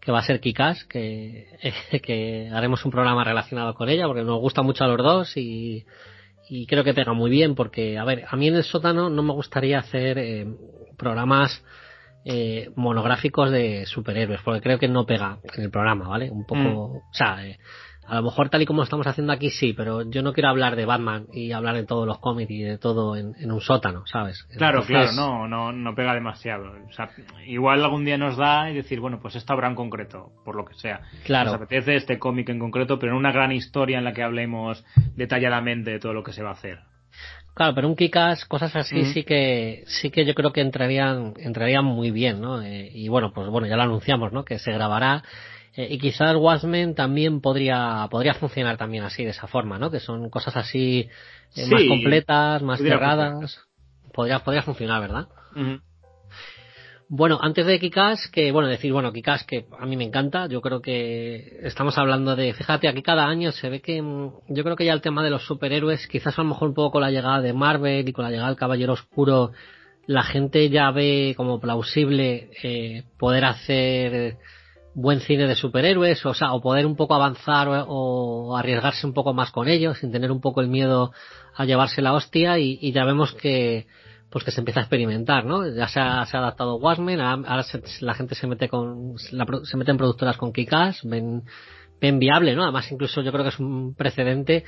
que 0.00 0.12
va 0.12 0.20
a 0.20 0.22
ser 0.22 0.40
Kikas, 0.40 0.84
que, 0.84 1.48
que 2.02 2.50
haremos 2.52 2.84
un 2.84 2.92
programa 2.92 3.24
relacionado 3.24 3.74
con 3.74 3.88
ella 3.88 4.06
porque 4.06 4.22
nos 4.22 4.38
gusta 4.38 4.62
mucho 4.62 4.84
a 4.84 4.88
los 4.88 4.98
dos 4.98 5.36
y, 5.36 5.84
y 6.48 6.66
creo 6.66 6.84
que 6.84 6.94
pega 6.94 7.14
muy 7.14 7.30
bien 7.30 7.56
porque, 7.56 7.98
a 7.98 8.04
ver, 8.04 8.26
a 8.28 8.36
mí 8.36 8.46
en 8.46 8.54
el 8.54 8.64
sótano 8.64 9.10
no 9.10 9.24
me 9.24 9.32
gustaría 9.32 9.80
hacer 9.80 10.18
eh, 10.18 10.46
programas 10.96 11.64
eh, 12.30 12.70
monográficos 12.76 13.50
de 13.50 13.86
superhéroes, 13.86 14.42
porque 14.42 14.60
creo 14.60 14.78
que 14.78 14.86
no 14.86 15.06
pega 15.06 15.38
en 15.56 15.64
el 15.64 15.70
programa, 15.70 16.06
¿vale? 16.08 16.30
Un 16.30 16.44
poco, 16.44 16.60
mm. 16.60 16.96
o 16.96 17.02
sea, 17.10 17.46
eh, 17.46 17.58
a 18.06 18.16
lo 18.16 18.24
mejor 18.24 18.50
tal 18.50 18.60
y 18.60 18.66
como 18.66 18.82
estamos 18.82 19.06
haciendo 19.06 19.32
aquí 19.32 19.48
sí, 19.48 19.72
pero 19.72 20.02
yo 20.02 20.20
no 20.22 20.34
quiero 20.34 20.50
hablar 20.50 20.76
de 20.76 20.84
Batman 20.84 21.26
y 21.32 21.52
hablar 21.52 21.76
de 21.76 21.86
todos 21.86 22.06
los 22.06 22.18
cómics 22.18 22.50
y 22.50 22.60
de 22.60 22.76
todo 22.76 23.16
en, 23.16 23.34
en 23.38 23.50
un 23.50 23.62
sótano, 23.62 24.02
¿sabes? 24.04 24.42
Claro, 24.58 24.80
Entonces... 24.80 25.14
claro, 25.14 25.48
no, 25.48 25.48
no, 25.48 25.72
no 25.72 25.94
pega 25.94 26.12
demasiado. 26.12 26.70
O 26.86 26.92
sea, 26.92 27.08
igual 27.46 27.82
algún 27.82 28.04
día 28.04 28.18
nos 28.18 28.36
da 28.36 28.70
y 28.70 28.74
decir, 28.74 29.00
bueno, 29.00 29.20
pues 29.22 29.34
esta 29.34 29.54
obra 29.54 29.68
en 29.68 29.74
concreto, 29.74 30.32
por 30.44 30.54
lo 30.54 30.66
que 30.66 30.74
sea. 30.74 31.00
Claro. 31.24 31.52
Nos 31.52 31.62
apetece 31.62 31.96
este 31.96 32.18
cómic 32.18 32.50
en 32.50 32.58
concreto, 32.58 32.98
pero 32.98 33.12
en 33.12 33.18
una 33.18 33.32
gran 33.32 33.52
historia 33.52 33.96
en 33.96 34.04
la 34.04 34.12
que 34.12 34.22
hablemos 34.22 34.84
detalladamente 35.16 35.92
de 35.92 35.98
todo 35.98 36.12
lo 36.12 36.22
que 36.22 36.32
se 36.32 36.42
va 36.42 36.50
a 36.50 36.52
hacer. 36.52 36.80
Claro, 37.58 37.74
pero 37.74 37.88
un 37.88 37.96
Kikas, 37.96 38.44
cosas 38.44 38.76
así 38.76 39.00
mm. 39.00 39.12
sí 39.12 39.24
que 39.24 39.82
sí 39.88 40.10
que 40.12 40.24
yo 40.24 40.32
creo 40.34 40.52
que 40.52 40.60
entrarían 40.60 41.34
entrarían 41.38 41.84
muy 41.84 42.12
bien, 42.12 42.40
¿no? 42.40 42.62
Eh, 42.62 42.88
y 42.94 43.08
bueno, 43.08 43.32
pues 43.34 43.48
bueno, 43.48 43.66
ya 43.66 43.74
lo 43.74 43.82
anunciamos, 43.82 44.32
¿no? 44.32 44.44
Que 44.44 44.60
se 44.60 44.70
grabará 44.70 45.24
eh, 45.74 45.88
y 45.90 45.98
quizás 45.98 46.36
Watchmen 46.36 46.94
también 46.94 47.40
podría 47.40 48.06
podría 48.12 48.34
funcionar 48.34 48.76
también 48.76 49.02
así 49.02 49.24
de 49.24 49.30
esa 49.30 49.48
forma, 49.48 49.76
¿no? 49.76 49.90
Que 49.90 49.98
son 49.98 50.30
cosas 50.30 50.56
así 50.56 51.08
eh, 51.56 51.64
sí, 51.64 51.68
más 51.68 51.82
completas, 51.88 52.62
más 52.62 52.78
cerradas. 52.78 53.58
Podría 54.12 54.38
podría 54.38 54.62
funcionar, 54.62 55.00
¿verdad? 55.00 55.26
Bueno, 57.10 57.38
antes 57.40 57.64
de 57.64 57.78
Kikas, 57.78 58.28
que 58.28 58.52
bueno, 58.52 58.68
decir, 58.68 58.92
bueno, 58.92 59.14
Kikas 59.14 59.42
que 59.44 59.64
a 59.78 59.86
mí 59.86 59.96
me 59.96 60.04
encanta, 60.04 60.46
yo 60.46 60.60
creo 60.60 60.82
que 60.82 61.58
estamos 61.62 61.96
hablando 61.96 62.36
de, 62.36 62.52
fíjate, 62.52 62.86
aquí 62.86 63.00
cada 63.00 63.24
año 63.24 63.50
se 63.50 63.70
ve 63.70 63.80
que 63.80 64.02
mm, 64.02 64.30
yo 64.48 64.62
creo 64.62 64.76
que 64.76 64.84
ya 64.84 64.92
el 64.92 65.00
tema 65.00 65.24
de 65.24 65.30
los 65.30 65.46
superhéroes, 65.46 66.06
quizás 66.06 66.38
a 66.38 66.42
lo 66.42 66.50
mejor 66.50 66.68
un 66.68 66.74
poco 66.74 66.90
con 66.92 67.00
la 67.00 67.10
llegada 67.10 67.40
de 67.40 67.54
Marvel 67.54 68.06
y 68.06 68.12
con 68.12 68.24
la 68.24 68.30
llegada 68.30 68.48
del 68.48 68.58
Caballero 68.58 68.92
Oscuro, 68.92 69.52
la 70.06 70.22
gente 70.22 70.68
ya 70.68 70.90
ve 70.90 71.32
como 71.34 71.58
plausible 71.60 72.50
eh, 72.62 73.04
poder 73.18 73.46
hacer 73.46 74.36
buen 74.92 75.20
cine 75.20 75.46
de 75.46 75.54
superhéroes, 75.54 76.26
o 76.26 76.34
sea, 76.34 76.52
o 76.52 76.60
poder 76.60 76.84
un 76.84 76.96
poco 76.96 77.14
avanzar 77.14 77.68
o, 77.68 77.84
o, 77.88 78.56
arriesgarse 78.56 79.06
un 79.06 79.14
poco 79.14 79.32
más 79.32 79.50
con 79.50 79.68
ellos, 79.68 79.98
sin 79.98 80.12
tener 80.12 80.30
un 80.30 80.42
poco 80.42 80.60
el 80.60 80.68
miedo 80.68 81.12
a 81.54 81.64
llevarse 81.64 82.02
la 82.02 82.12
hostia, 82.12 82.58
y, 82.58 82.78
y 82.82 82.92
ya 82.92 83.06
vemos 83.06 83.32
que 83.32 83.86
pues 84.30 84.44
que 84.44 84.50
se 84.50 84.60
empieza 84.60 84.80
a 84.80 84.82
experimentar, 84.82 85.44
¿no? 85.44 85.66
Ya 85.68 85.88
se 85.88 86.00
ha, 86.00 86.24
se 86.26 86.36
ha 86.36 86.40
adaptado 86.40 86.76
Watchmen, 86.76 87.20
ahora 87.20 87.62
se, 87.62 87.82
la 88.00 88.14
gente 88.14 88.34
se 88.34 88.46
mete 88.46 88.68
con, 88.68 89.14
la, 89.32 89.46
se 89.64 89.76
mete 89.76 89.90
en 89.90 89.96
productoras 89.96 90.36
con 90.36 90.52
Kikas, 90.52 91.00
ven, 91.04 91.42
ven 92.00 92.18
viable, 92.18 92.54
¿no? 92.54 92.62
Además 92.62 92.90
incluso 92.92 93.22
yo 93.22 93.32
creo 93.32 93.44
que 93.44 93.50
es 93.50 93.58
un 93.58 93.94
precedente 93.94 94.64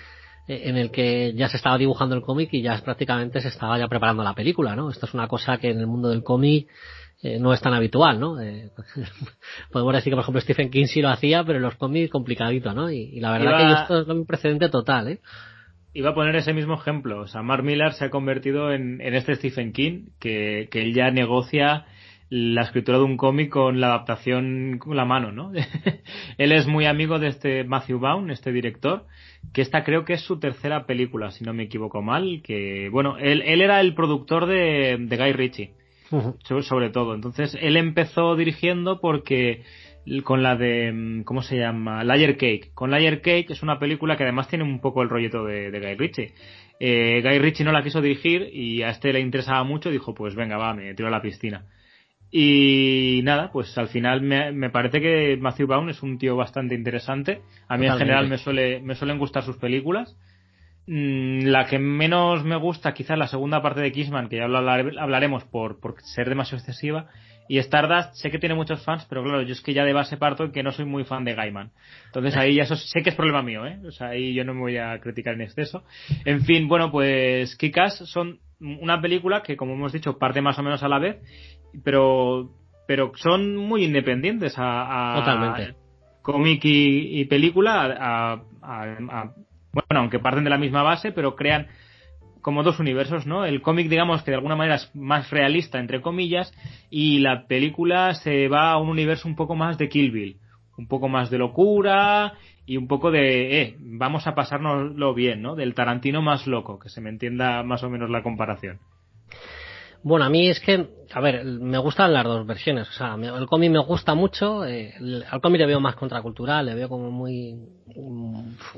en 0.49 0.77
el 0.77 0.91
que 0.91 1.33
ya 1.35 1.49
se 1.49 1.59
estaba 1.59 1.79
dibujando 1.79 2.15
el 2.17 2.23
cómic 2.23 2.49
y 2.53 2.63
ya 2.63 2.81
prácticamente 2.83 3.41
se 3.41 3.49
estaba 3.49 3.79
ya 3.79 3.87
preparando 3.87 4.23
la 4.23 4.35
película, 4.35 4.75
¿no? 4.75 4.91
Esto 4.91 5.07
es 5.07 5.15
una 5.15 5.29
cosa 5.29 5.59
que 5.59 5.71
en 5.71 5.79
el 5.79 5.87
mundo 5.87 6.09
del 6.09 6.25
cómic 6.25 6.69
eh, 7.23 7.39
no 7.39 7.53
es 7.53 7.61
tan 7.61 7.75
habitual, 7.75 8.19
¿no? 8.19 8.41
Eh, 8.41 8.71
podemos 9.71 9.95
decir 9.95 10.11
que, 10.11 10.17
por 10.17 10.23
ejemplo, 10.23 10.41
Stephen 10.41 10.71
King 10.71 10.87
sí 10.87 11.03
lo 11.03 11.11
hacía, 11.11 11.45
pero 11.45 11.59
en 11.59 11.63
los 11.63 11.77
cómics 11.77 12.11
complicadito, 12.11 12.73
¿no? 12.73 12.91
Y, 12.91 13.11
y 13.13 13.21
la 13.21 13.33
verdad 13.33 13.51
Iba... 13.51 13.59
que 13.59 13.83
esto 13.83 14.01
es 14.01 14.09
un 14.09 14.27
precedente 14.27 14.69
total, 14.71 15.09
¿eh? 15.09 15.21
Iba 15.93 16.11
a 16.11 16.15
poner 16.15 16.37
ese 16.37 16.53
mismo 16.53 16.75
ejemplo. 16.75 17.21
O 17.21 17.27
sea, 17.27 17.43
Mark 17.43 17.65
Millar 17.65 17.95
se 17.95 18.05
ha 18.05 18.11
convertido 18.11 18.73
en, 18.73 19.01
en 19.01 19.15
este 19.15 19.35
Stephen 19.35 19.73
King, 19.73 20.09
que, 20.21 20.69
que, 20.71 20.83
él 20.83 20.95
ya 20.95 21.11
negocia 21.11 21.87
la 22.29 22.63
escritura 22.63 22.99
de 22.99 23.05
un 23.05 23.17
cómic 23.17 23.51
con 23.51 23.81
la 23.81 23.89
adaptación 23.89 24.79
con 24.79 24.97
la 24.97 25.05
mano, 25.05 25.33
¿no? 25.33 25.51
él 26.39 26.53
es 26.53 26.69
muy 26.69 26.87
amigo 26.87 27.19
de 27.19 27.27
este 27.27 27.65
Matthew 27.65 27.99
Vaughn, 27.99 28.31
este 28.31 28.53
director, 28.53 29.05
que 29.53 29.63
esta 29.63 29.83
creo 29.83 30.05
que 30.05 30.13
es 30.13 30.21
su 30.21 30.39
tercera 30.39 30.87
película, 30.87 31.33
si 31.33 31.45
no 31.45 31.53
me 31.53 31.65
equivoco 31.65 32.03
mal, 32.03 32.41
que, 32.45 32.89
bueno, 32.89 33.19
él, 33.19 33.43
él 33.45 33.61
era 33.61 33.81
el 33.81 33.95
productor 33.95 34.47
de, 34.47 34.97
de 35.01 35.17
Guy 35.17 35.33
Ritchie, 35.33 35.73
uh 36.13 36.19
-huh. 36.39 36.63
sobre 36.63 36.91
todo. 36.91 37.17
Entonces, 37.17 37.59
él 37.61 37.77
empezó 37.77 38.37
dirigiendo 38.37 39.01
porque 39.01 39.65
con 40.25 40.43
la 40.43 40.57
de 40.57 40.93
mm, 40.93 41.23
¿cómo 41.25 41.43
se 41.43 41.57
llama? 41.59 42.05
Layer 42.05 42.37
Cake. 42.37 42.71
Con 42.75 42.91
Layer 42.91 43.21
Cake 43.21 43.51
es 43.51 43.63
una 43.63 43.79
película 43.79 44.17
que 44.17 44.25
además 44.25 44.49
tiene 44.49 44.65
un 44.65 44.81
poco 44.81 45.03
el 45.03 45.09
rolleto 45.09 45.45
de, 45.45 45.71
de 45.71 45.81
Guy 45.81 45.95
Ritchie. 45.95 46.35
Eh, 46.79 47.21
Guy 47.23 47.39
Ritchie 47.39 47.65
no 47.65 47.73
la 47.73 47.83
quiso 47.83 48.01
dirigir 48.01 48.49
y 48.53 48.83
a 48.83 48.91
este 48.91 49.13
le 49.13 49.21
interesaba 49.21 49.63
mucho, 49.65 49.91
dijo 49.91 50.15
pues 50.15 50.35
venga 50.35 50.57
va, 50.57 50.75
me 50.75 50.95
tiro 50.95 51.09
a 51.09 51.13
la 51.13 51.23
piscina. 51.23 51.67
Y 52.33 53.21
nada, 53.25 53.51
pues 53.53 53.77
al 53.77 53.89
final 53.89 54.23
me, 54.23 54.53
me 54.53 54.71
parece 54.71 55.01
que 55.01 55.37
Matthew 55.37 55.67
Vaughn 55.67 55.91
es 55.91 56.03
un 56.03 56.17
tío 56.17 56.37
bastante 56.37 56.75
interesante. 56.75 57.43
A 57.69 57.77
mí 57.77 57.87
Totalmente. 57.87 57.93
en 57.93 57.99
general 57.99 58.29
me 58.29 58.39
suele 58.39 58.81
me 58.81 58.95
suelen 58.95 59.19
gustar 59.19 59.43
sus 59.43 59.57
películas. 59.57 60.17
Mm, 60.87 61.47
la 61.47 61.67
que 61.67 61.79
menos 61.79 62.45
me 62.45 62.57
gusta, 62.57 62.95
quizás 62.95 63.19
la 63.19 63.29
segunda 63.29 63.63
parte 63.63 63.81
de 63.81 63.93
Kissman, 63.93 64.29
que 64.29 64.39
ya 64.39 64.45
hablaremos 64.45 65.45
por, 65.45 65.79
por 65.79 66.01
ser 66.03 66.29
demasiado 66.29 66.59
excesiva, 66.59 67.09
y 67.51 67.59
Stardust 67.59 68.15
sé 68.15 68.31
que 68.31 68.39
tiene 68.39 68.55
muchos 68.55 68.85
fans, 68.85 69.05
pero 69.09 69.25
claro, 69.25 69.43
yo 69.43 69.55
es 69.55 69.61
que 69.61 69.75
ya 69.75 69.85
de 69.85 69.93
base 69.93 70.17
parto 70.17 70.53
que 70.53 70.63
no 70.63 70.71
soy 70.71 70.85
muy 70.85 71.03
fan 71.03 71.25
de 71.25 71.35
Gaiman. 71.35 71.73
Entonces 72.07 72.37
ahí 72.37 72.55
ya 72.55 72.63
eso 72.63 72.77
sé 72.77 73.03
que 73.03 73.11
es 73.11 73.17
problema 73.17 73.43
mío, 73.43 73.67
¿eh? 73.67 73.81
O 73.85 73.91
sea, 73.91 74.11
ahí 74.11 74.33
yo 74.35 74.45
no 74.45 74.55
me 74.55 74.61
voy 74.61 74.77
a 74.77 75.01
criticar 75.01 75.35
en 75.35 75.41
exceso. 75.41 75.83
En 76.25 76.43
fin, 76.43 76.69
bueno, 76.69 76.93
pues 76.93 77.57
Kikas 77.57 78.09
son 78.09 78.39
una 78.61 79.01
película 79.01 79.43
que, 79.43 79.57
como 79.57 79.75
hemos 79.75 79.93
dicho, 79.93 80.17
parte 80.17 80.41
más 80.41 80.61
o 80.61 80.63
menos 80.63 80.85
a 80.85 80.89
la 80.89 81.01
vez, 81.01 81.17
pero, 81.83 82.53
pero 82.87 83.11
son 83.17 83.57
muy 83.57 83.83
independientes 83.83 84.55
a, 84.57 85.17
a 85.17 85.19
Totalmente. 85.19 85.75
cómic 86.23 86.65
y, 86.65 87.21
y, 87.21 87.25
película, 87.25 87.83
a, 87.99 88.43
a, 88.63 89.33
bueno, 89.73 90.01
aunque 90.03 90.21
parten 90.21 90.45
de 90.45 90.51
la 90.51 90.59
misma 90.59 90.85
base, 90.85 91.11
pero 91.11 91.35
crean 91.35 91.67
como 92.43 92.63
dos 92.63 92.81
universos, 92.81 93.27
¿no? 93.27 93.45
El 93.45 93.63
cómic, 93.63 93.89
digamos, 93.89 94.23
que 94.23 94.31
de 94.31 94.37
alguna 94.37 94.57
manera 94.57 94.77
es 94.77 94.91
más 94.95 95.31
realista, 95.31 95.79
entre 95.79 96.01
comillas, 96.01 96.53
y 96.91 97.19
la 97.19 97.47
película 97.47 98.15
se 98.15 98.49
va 98.49 98.73
a 98.73 98.79
un 98.79 98.89
universo 98.89 99.29
un 99.29 99.37
poco 99.37 99.55
más 99.55 99.79
de 99.79 99.89
Kill 99.89 100.11
Bill, 100.11 100.37
un 100.77 100.87
poco 100.87 101.09
más 101.09 101.31
de 101.31 101.39
locura 101.39 102.35
y 102.67 102.77
un 102.77 102.89
poco 102.89 103.11
de, 103.11 103.63
eh, 103.63 103.77
vamos 103.79 104.27
a 104.27 104.35
pasárnoslo 104.35 105.15
bien, 105.15 105.43
¿no? 105.43 105.55
Del 105.55 105.75
Tarantino 105.75 106.23
más 106.23 106.47
loco, 106.47 106.79
que 106.79 106.89
se 106.89 107.01
me 107.01 107.11
entienda 107.11 107.63
más 107.63 107.83
o 107.83 107.91
menos 107.91 108.11
la 108.11 108.23
comparación. 108.23 108.79
Bueno, 110.03 110.25
a 110.25 110.31
mí 110.31 110.49
es 110.49 110.61
que, 110.61 110.89
a 111.13 111.21
ver, 111.21 111.45
me 111.45 111.77
gustan 111.77 112.15
las 112.15 112.25
dos 112.25 112.47
versiones. 112.47 112.89
O 112.89 112.93
sea, 112.93 113.17
el 113.17 113.47
cómic 113.47 113.71
me 113.71 113.85
gusta 113.85 114.15
mucho. 114.15 114.65
Eh, 114.65 114.95
al 115.31 115.41
cómic 115.43 115.61
le 115.61 115.67
veo 115.67 115.81
más 115.81 115.95
contracultural, 115.95 116.65
le 116.65 116.75
veo 116.75 116.89
como 116.89 117.11
muy. 117.11 117.55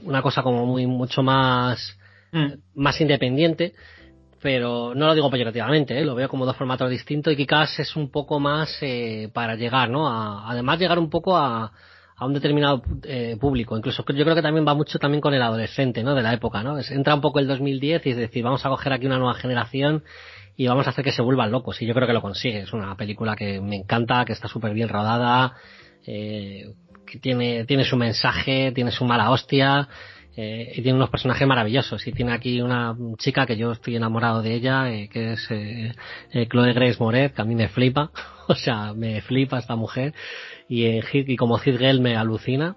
Una 0.02 0.20
cosa 0.20 0.42
como 0.42 0.66
muy, 0.66 0.86
mucho 0.86 1.22
más 1.22 1.96
mm. 2.32 2.52
más 2.74 3.00
independiente, 3.00 3.74
pero 4.42 4.92
no 4.94 5.06
lo 5.06 5.14
digo 5.14 5.30
peyorativamente, 5.30 5.98
¿eh? 5.98 6.04
lo 6.04 6.16
veo 6.16 6.28
como 6.28 6.44
dos 6.44 6.56
formatos 6.56 6.90
distintos 6.90 7.32
y 7.32 7.36
quizás 7.36 7.78
es 7.78 7.94
un 7.94 8.10
poco 8.10 8.40
más 8.40 8.76
eh, 8.80 9.30
para 9.32 9.54
llegar, 9.54 9.88
¿no? 9.88 10.08
A, 10.08 10.50
además 10.50 10.80
llegar 10.80 10.98
un 10.98 11.08
poco 11.08 11.36
a, 11.36 11.72
un 12.20 12.34
determinado 12.34 12.82
eh, 13.02 13.36
público. 13.40 13.76
Incluso 13.76 14.04
yo 14.06 14.22
creo 14.24 14.36
que 14.36 14.42
también 14.42 14.66
va 14.66 14.74
mucho 14.74 15.00
también 15.00 15.20
con 15.20 15.34
el 15.34 15.42
adolescente, 15.42 16.04
¿no? 16.04 16.14
De 16.14 16.22
la 16.22 16.32
época, 16.32 16.62
¿no? 16.62 16.78
Entra 16.78 17.16
un 17.16 17.20
poco 17.20 17.40
el 17.40 17.48
2010 17.48 18.06
y 18.06 18.10
es 18.10 18.16
decir, 18.16 18.44
vamos 18.44 18.64
a 18.64 18.68
coger 18.68 18.92
aquí 18.92 19.06
una 19.06 19.18
nueva 19.18 19.34
generación 19.34 20.04
y 20.56 20.68
vamos 20.68 20.86
a 20.86 20.90
hacer 20.90 21.04
que 21.04 21.10
se 21.10 21.20
vuelvan 21.20 21.50
locos. 21.50 21.82
Y 21.82 21.86
yo 21.86 21.94
creo 21.94 22.06
que 22.06 22.12
lo 22.12 22.22
consigue. 22.22 22.60
Es 22.60 22.72
una 22.72 22.96
película 22.96 23.34
que 23.34 23.60
me 23.60 23.74
encanta, 23.74 24.24
que 24.24 24.34
está 24.34 24.46
súper 24.46 24.72
bien 24.72 24.88
rodada, 24.88 25.54
eh, 26.06 26.74
que 27.06 27.18
tiene, 27.18 27.64
tiene 27.64 27.84
su 27.84 27.96
mensaje, 27.96 28.70
tiene 28.72 28.92
su 28.92 29.04
mala 29.04 29.30
hostia 29.30 29.88
eh, 30.36 30.72
y 30.74 30.82
tiene 30.82 30.94
unos 30.96 31.10
personajes 31.10 31.46
maravillosos. 31.46 32.06
Y 32.06 32.12
tiene 32.12 32.32
aquí 32.32 32.60
una 32.60 32.96
chica 33.18 33.46
que 33.46 33.56
yo 33.56 33.72
estoy 33.72 33.96
enamorado 33.96 34.42
de 34.42 34.54
ella, 34.54 34.90
eh, 34.92 35.08
que 35.08 35.32
es 35.32 35.46
eh, 35.50 35.92
eh, 36.32 36.46
Chloe 36.48 36.72
Grace 36.72 36.96
Moret, 36.98 37.34
que 37.34 37.42
a 37.42 37.44
mí 37.44 37.54
me 37.54 37.68
flipa. 37.68 38.10
o 38.48 38.54
sea, 38.54 38.94
me 38.94 39.20
flipa 39.22 39.58
esta 39.58 39.76
mujer. 39.76 40.14
Y, 40.68 40.86
y 41.12 41.36
como 41.36 41.58
Girl 41.58 42.00
me 42.00 42.16
alucina. 42.16 42.76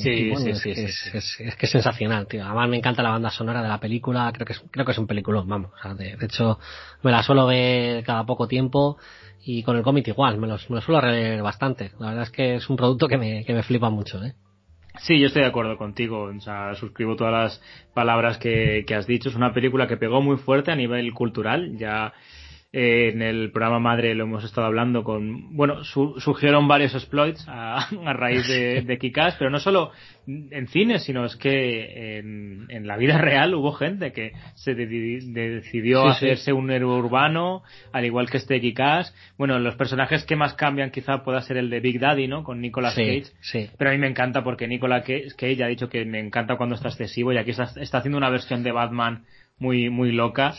Sí, 0.00 0.28
bueno, 0.30 0.44
sí, 0.46 0.50
es, 0.50 0.58
sí, 0.60 0.68
que 0.70 0.74
sí, 0.74 0.82
es, 0.84 1.14
es- 1.14 1.40
es 1.40 1.56
que 1.56 1.66
es 1.66 1.72
sensacional, 1.72 2.26
tío. 2.26 2.44
Además 2.44 2.68
me 2.68 2.76
encanta 2.78 3.02
la 3.04 3.10
banda 3.10 3.30
sonora 3.30 3.62
de 3.62 3.68
la 3.68 3.78
película, 3.78 4.30
creo 4.34 4.44
que 4.44 4.54
es, 4.54 4.62
creo 4.70 4.84
que 4.84 4.92
es 4.92 4.98
un 4.98 5.06
peliculón, 5.06 5.46
vamos. 5.48 5.70
O 5.78 5.82
sea, 5.82 5.94
de, 5.94 6.16
de 6.16 6.26
hecho, 6.26 6.58
me 7.02 7.12
la 7.12 7.22
suelo 7.22 7.46
ver 7.46 8.02
cada 8.04 8.26
poco 8.26 8.48
tiempo 8.48 8.98
y 9.44 9.62
con 9.62 9.76
el 9.76 9.82
cómic 9.84 10.08
igual, 10.08 10.38
me, 10.38 10.48
los, 10.48 10.68
me 10.70 10.80
suelo 10.80 11.00
releer 11.00 11.40
bastante. 11.42 11.92
La 12.00 12.08
verdad 12.08 12.24
es 12.24 12.30
que 12.30 12.56
es 12.56 12.68
un 12.68 12.76
producto 12.76 13.06
que 13.06 13.16
me, 13.16 13.44
que 13.44 13.54
me 13.54 13.62
flipa 13.62 13.90
mucho, 13.90 14.22
¿eh? 14.24 14.34
Sí, 14.98 15.18
yo 15.18 15.28
estoy 15.28 15.42
de 15.42 15.48
acuerdo 15.48 15.76
contigo. 15.76 16.24
O 16.24 16.40
sea, 16.40 16.74
suscribo 16.74 17.16
todas 17.16 17.32
las 17.32 17.62
palabras 17.94 18.38
que, 18.38 18.84
que 18.86 18.94
has 18.94 19.06
dicho. 19.06 19.28
Es 19.28 19.34
una 19.34 19.52
película 19.52 19.86
que 19.86 19.96
pegó 19.96 20.20
muy 20.20 20.36
fuerte 20.36 20.72
a 20.72 20.76
nivel 20.76 21.12
cultural. 21.14 21.76
Ya 21.78 22.12
eh, 22.72 23.10
en 23.12 23.20
el 23.22 23.50
programa 23.50 23.80
Madre 23.80 24.14
lo 24.14 24.24
hemos 24.24 24.44
estado 24.44 24.66
hablando 24.66 25.02
con. 25.02 25.56
Bueno, 25.56 25.82
su- 25.82 26.14
surgieron 26.20 26.68
varios 26.68 26.94
exploits 26.94 27.44
a, 27.48 27.88
a 28.06 28.12
raíz 28.12 28.46
de, 28.46 28.82
de 28.82 29.12
pero 29.38 29.50
no 29.50 29.58
solo 29.58 29.90
en 30.26 30.68
cine, 30.68 31.00
sino 31.00 31.24
es 31.24 31.34
que 31.34 32.18
en, 32.18 32.66
en 32.68 32.86
la 32.86 32.96
vida 32.96 33.18
real 33.18 33.54
hubo 33.54 33.72
gente 33.72 34.12
que 34.12 34.32
se 34.54 34.74
decidió 34.74 36.02
Sí, 36.02 36.08
sí. 36.20 36.26
hacerse 36.26 36.52
un 36.52 36.70
héroe 36.70 36.96
urbano, 36.98 37.62
al 37.92 38.04
igual 38.04 38.30
que 38.30 38.36
este 38.36 38.60
Kikás. 38.60 39.14
Bueno, 39.36 39.58
los 39.58 39.74
personajes 39.76 40.24
que 40.24 40.36
más 40.36 40.54
cambian 40.54 40.90
quizá 40.90 41.24
pueda 41.24 41.40
ser 41.42 41.56
el 41.56 41.70
de 41.70 41.80
Big 41.80 41.98
Daddy, 41.98 42.28
¿no? 42.28 42.44
Con 42.44 42.60
Nicolas 42.60 42.94
Sí, 42.94 43.02
Cage. 43.02 43.32
sí. 43.40 43.70
Pero 43.76 43.90
a 43.90 43.92
mí 43.92 43.98
me 43.98 44.08
encanta 44.08 44.44
porque 44.44 44.68
Nicolas 44.68 45.04
Cage 45.04 45.64
ha 45.64 45.68
dicho 45.68 45.88
que 45.88 46.04
me 46.04 46.20
encanta 46.20 46.56
cuando 46.56 46.76
está 46.76 46.88
excesivo 46.88 47.32
y 47.32 47.38
aquí 47.38 47.50
está, 47.50 47.68
está 47.80 47.98
haciendo 47.98 48.18
una 48.18 48.30
versión 48.30 48.62
de 48.62 48.72
Batman 48.72 49.24
muy 49.60 49.90
muy 49.90 50.10
loca. 50.10 50.54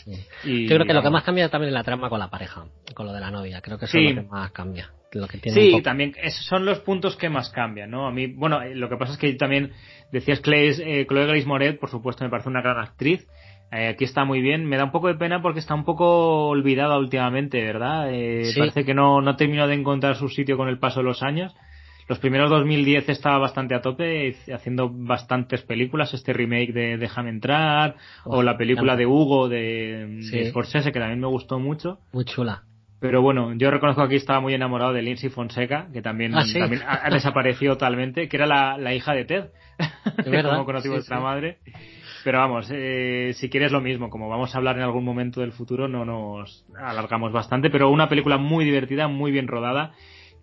Y, 0.46 0.68
Yo 0.68 0.76
creo 0.76 0.88
que 0.88 0.94
lo 0.94 1.02
que 1.02 1.10
más 1.10 1.24
cambia 1.24 1.50
también 1.50 1.70
es 1.70 1.74
la 1.74 1.84
trama 1.84 2.08
con 2.10 2.20
la 2.20 2.30
pareja, 2.30 2.66
con 2.96 3.06
lo 3.08 3.12
de 3.14 3.20
la 3.20 3.32
novia. 3.32 3.60
Creo 3.62 3.78
que 3.78 3.86
eso 3.86 3.98
Sí. 3.98 4.08
es 4.08 4.16
lo 4.16 4.22
que 4.22 4.28
más 4.30 4.52
cambia. 4.52 4.92
Lo 5.14 5.28
que 5.28 5.40
tiene 5.40 5.60
Sí, 5.60 5.82
también 5.82 6.14
esos 6.24 6.46
son 6.46 6.64
los 6.64 6.80
puntos 6.80 7.18
que 7.18 7.30
más 7.30 7.50
cambian, 7.50 7.92
¿no? 7.92 8.08
A 8.08 8.12
mí, 8.12 8.28
bueno, 8.28 8.62
eh, 8.62 8.76
lo 8.76 8.88
que 8.88 8.96
pasa 8.96 9.12
es 9.14 9.18
que 9.20 9.34
también 9.34 9.74
decías 10.14 10.40
Clay, 10.40 10.70
eh, 10.80 11.06
Chloe 11.06 11.26
Grace 11.26 11.46
Moret, 11.46 11.80
por 11.80 11.90
supuesto, 11.90 12.24
me 12.24 12.30
parece 12.30 12.48
una 12.48 12.62
gran 12.62 12.78
actriz. 12.80 13.28
Eh, 13.74 13.88
aquí 13.88 14.04
está 14.06 14.24
muy 14.24 14.42
bien. 14.42 14.66
Me 14.66 14.78
da 14.78 14.86
un 14.86 14.92
poco 14.92 15.08
de 15.08 15.16
pena 15.16 15.42
porque 15.42 15.60
está 15.60 15.74
un 15.74 15.84
poco 15.86 16.48
olvidada 16.48 16.98
últimamente, 16.98 17.62
¿verdad? 17.62 18.10
Eh, 18.14 18.46
Sí. 18.46 18.60
Parece 18.60 18.86
que 18.86 18.94
no, 18.94 19.22
no 19.22 19.36
terminó 19.36 19.68
de 19.68 19.76
encontrar 19.76 20.16
su 20.16 20.30
sitio 20.30 20.56
con 20.58 20.70
el 20.70 20.78
paso 20.80 21.00
de 21.00 21.06
los 21.06 21.24
años. 21.24 21.54
Los 22.12 22.20
primeros 22.20 22.50
2010 22.50 23.08
estaba 23.08 23.38
bastante 23.38 23.74
a 23.74 23.80
tope, 23.82 24.36
haciendo 24.54 24.90
bastantes 24.94 25.62
películas, 25.62 26.14
este 26.14 26.34
remake 26.34 26.74
de 26.74 26.98
Déjame 26.98 27.30
entrar, 27.30 27.96
o 28.26 28.44
la 28.44 28.58
película 28.58 28.98
de 28.98 29.06
Hugo 29.06 29.48
de, 29.48 30.18
Sí. 30.24 30.40
de 30.40 30.50
Scorsese, 30.50 30.92
que 30.92 31.00
también 31.00 31.22
me 31.22 31.28
gustó 31.28 31.58
mucho. 31.58 32.00
Muy 32.12 32.26
chula. 32.26 32.64
Pero 33.00 33.22
bueno, 33.22 33.54
yo 33.54 33.72
reconozco 33.72 34.02
que 34.02 34.08
aquí 34.08 34.16
estaba 34.18 34.42
muy 34.42 34.54
enamorado 34.54 34.92
de 34.92 35.02
Lindsay 35.02 35.30
Fonseca, 35.30 35.88
que 35.94 36.02
también, 36.02 36.36
Ah, 36.36 36.44
¿sí? 36.44 36.60
también 36.60 36.82
ha, 36.86 37.00
ha 37.08 37.10
desaparecido 37.12 37.76
totalmente, 37.76 38.28
que 38.28 38.36
era 38.36 38.46
la, 38.46 38.78
la 38.78 38.94
hija 38.94 39.14
de 39.14 39.24
Ted, 39.24 39.46
como 40.44 40.66
conocí 40.66 40.90
sí, 40.90 40.94
vuestra 40.94 41.16
sí. 41.16 41.24
madre. 41.24 41.60
Pero 42.26 42.40
vamos, 42.40 42.68
eh, 42.74 43.32
si 43.36 43.50
quieres 43.50 43.72
lo 43.72 43.80
mismo, 43.80 44.10
como 44.10 44.28
vamos 44.28 44.54
a 44.54 44.58
hablar 44.58 44.76
en 44.76 44.84
algún 44.84 45.06
momento 45.06 45.40
del 45.40 45.54
futuro, 45.54 45.88
no 45.88 46.04
nos 46.04 46.66
alargamos 46.78 47.32
bastante, 47.32 47.70
pero 47.70 47.90
una 47.90 48.10
película 48.10 48.38
muy 48.38 48.66
divertida, 48.66 49.08
muy 49.08 49.32
bien 49.32 49.48
rodada, 49.48 49.94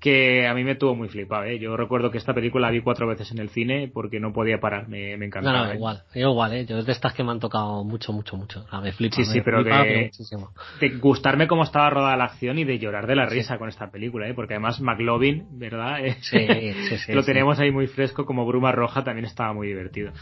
que 0.00 0.46
a 0.46 0.54
mí 0.54 0.64
me 0.64 0.74
tuvo 0.76 0.94
muy 0.94 1.08
flipado. 1.08 1.44
¿eh? 1.44 1.58
Yo 1.58 1.76
recuerdo 1.76 2.10
que 2.10 2.18
esta 2.18 2.34
película 2.34 2.68
la 2.68 2.72
vi 2.72 2.80
cuatro 2.80 3.06
veces 3.06 3.30
en 3.32 3.38
el 3.38 3.48
cine 3.50 3.90
porque 3.92 4.20
no 4.20 4.32
podía 4.32 4.58
parar, 4.60 4.88
me, 4.88 5.16
me 5.16 5.18
No, 5.18 5.24
encantaba. 5.26 5.66
no, 5.66 5.72
¿eh? 5.72 5.74
igual. 5.76 6.02
Yo 6.14 6.30
igual, 6.30 6.52
¿eh? 6.54 6.66
Yo 6.66 6.78
es 6.78 6.86
de 6.86 6.92
estas 6.92 7.14
que 7.14 7.24
me 7.24 7.30
han 7.32 7.40
tocado 7.40 7.84
mucho, 7.84 8.12
mucho, 8.12 8.36
mucho. 8.36 8.62
Sea, 8.68 8.80
me 8.80 8.92
flipa. 8.92 9.16
Sí, 9.16 9.24
sí, 9.24 9.38
me 9.38 9.44
pero 9.44 9.62
flipa, 9.62 9.82
que- 9.82 9.88
pero 9.88 10.00
muchísimo. 10.06 10.50
de 10.80 10.88
gustarme 10.98 11.46
cómo 11.48 11.64
estaba 11.64 11.90
rodada 11.90 12.16
la 12.16 12.24
acción 12.24 12.58
y 12.58 12.64
de 12.64 12.78
llorar 12.78 13.06
de 13.06 13.16
la 13.16 13.26
risa 13.26 13.58
con 13.58 13.68
esta 13.68 13.90
película, 13.90 14.28
¿eh? 14.28 14.34
porque 14.34 14.54
además 14.54 14.80
McLovin, 14.80 15.46
¿verdad? 15.58 16.04
Eh, 16.04 16.16
Sí, 16.20 16.46
sí, 16.88 16.96
sí, 17.06 17.12
lo 17.12 17.22
tenemos 17.24 17.58
ahí 17.58 17.70
muy 17.70 17.86
fresco, 17.86 18.24
como 18.26 18.46
Bruma 18.46 18.72
Roja 18.72 19.02
también 19.04 19.24
estaba 19.26 19.52
muy 19.52 19.66
divertido. 19.68 20.12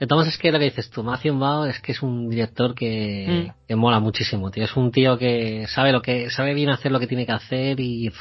Entonces 0.00 0.34
es 0.34 0.40
que 0.40 0.52
lo 0.52 0.58
que 0.58 0.66
dices 0.66 0.90
tú, 0.90 1.02
Matthew 1.02 1.38
Bao 1.38 1.66
es 1.66 1.80
que 1.80 1.92
es 1.92 2.02
un 2.02 2.28
director 2.28 2.74
que, 2.74 3.26
Mm. 3.26 3.66
que 3.68 3.76
mola 3.76 3.98
muchísimo, 4.00 4.50
tío. 4.50 4.64
Es 4.64 4.76
un 4.76 4.90
tío 4.92 5.18
que 5.18 5.66
sabe 5.68 5.92
lo 5.92 6.00
que, 6.02 6.30
sabe 6.30 6.54
bien 6.54 6.68
hacer 6.70 6.92
lo 6.92 7.00
que 7.00 7.06
tiene 7.06 7.26
que 7.26 7.32
hacer 7.32 7.80
y 7.80 8.10
pff, 8.10 8.18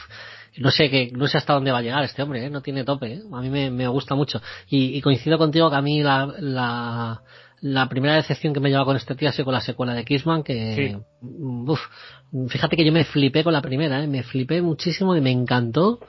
no 0.57 0.71
sé 0.71 0.89
que, 0.89 1.11
no 1.11 1.27
sé 1.27 1.37
hasta 1.37 1.53
dónde 1.53 1.71
va 1.71 1.79
a 1.79 1.81
llegar 1.81 2.03
este 2.03 2.23
hombre, 2.23 2.45
¿eh? 2.45 2.49
no 2.49 2.61
tiene 2.61 2.83
tope, 2.83 3.13
¿eh? 3.13 3.21
A 3.31 3.41
mí 3.41 3.49
me, 3.49 3.71
me 3.71 3.87
gusta 3.87 4.15
mucho. 4.15 4.41
Y, 4.69 4.97
y 4.97 5.01
coincido 5.01 5.37
contigo 5.37 5.69
que 5.69 5.75
a 5.75 5.81
mí 5.81 6.01
la, 6.01 6.33
la, 6.39 7.21
la 7.61 7.89
primera 7.89 8.15
decepción 8.15 8.53
que 8.53 8.59
me 8.59 8.69
lleva 8.69 8.85
con 8.85 8.95
este 8.95 9.15
tío 9.15 9.29
ha 9.29 9.31
sido 9.31 9.45
con 9.45 9.53
la 9.53 9.61
secuela 9.61 9.93
de 9.93 10.05
Kissman, 10.05 10.43
que, 10.43 10.97
mm, 11.21 11.69
uf, 11.69 11.79
fíjate 12.49 12.77
que 12.77 12.85
yo 12.85 12.91
me 12.91 13.05
flipé 13.05 13.43
con 13.43 13.53
la 13.53 13.61
primera, 13.61 14.03
¿eh? 14.03 14.07
Me 14.07 14.23
flipé 14.23 14.61
muchísimo 14.61 15.15
y 15.15 15.21
me 15.21 15.31
encantó 15.31 15.99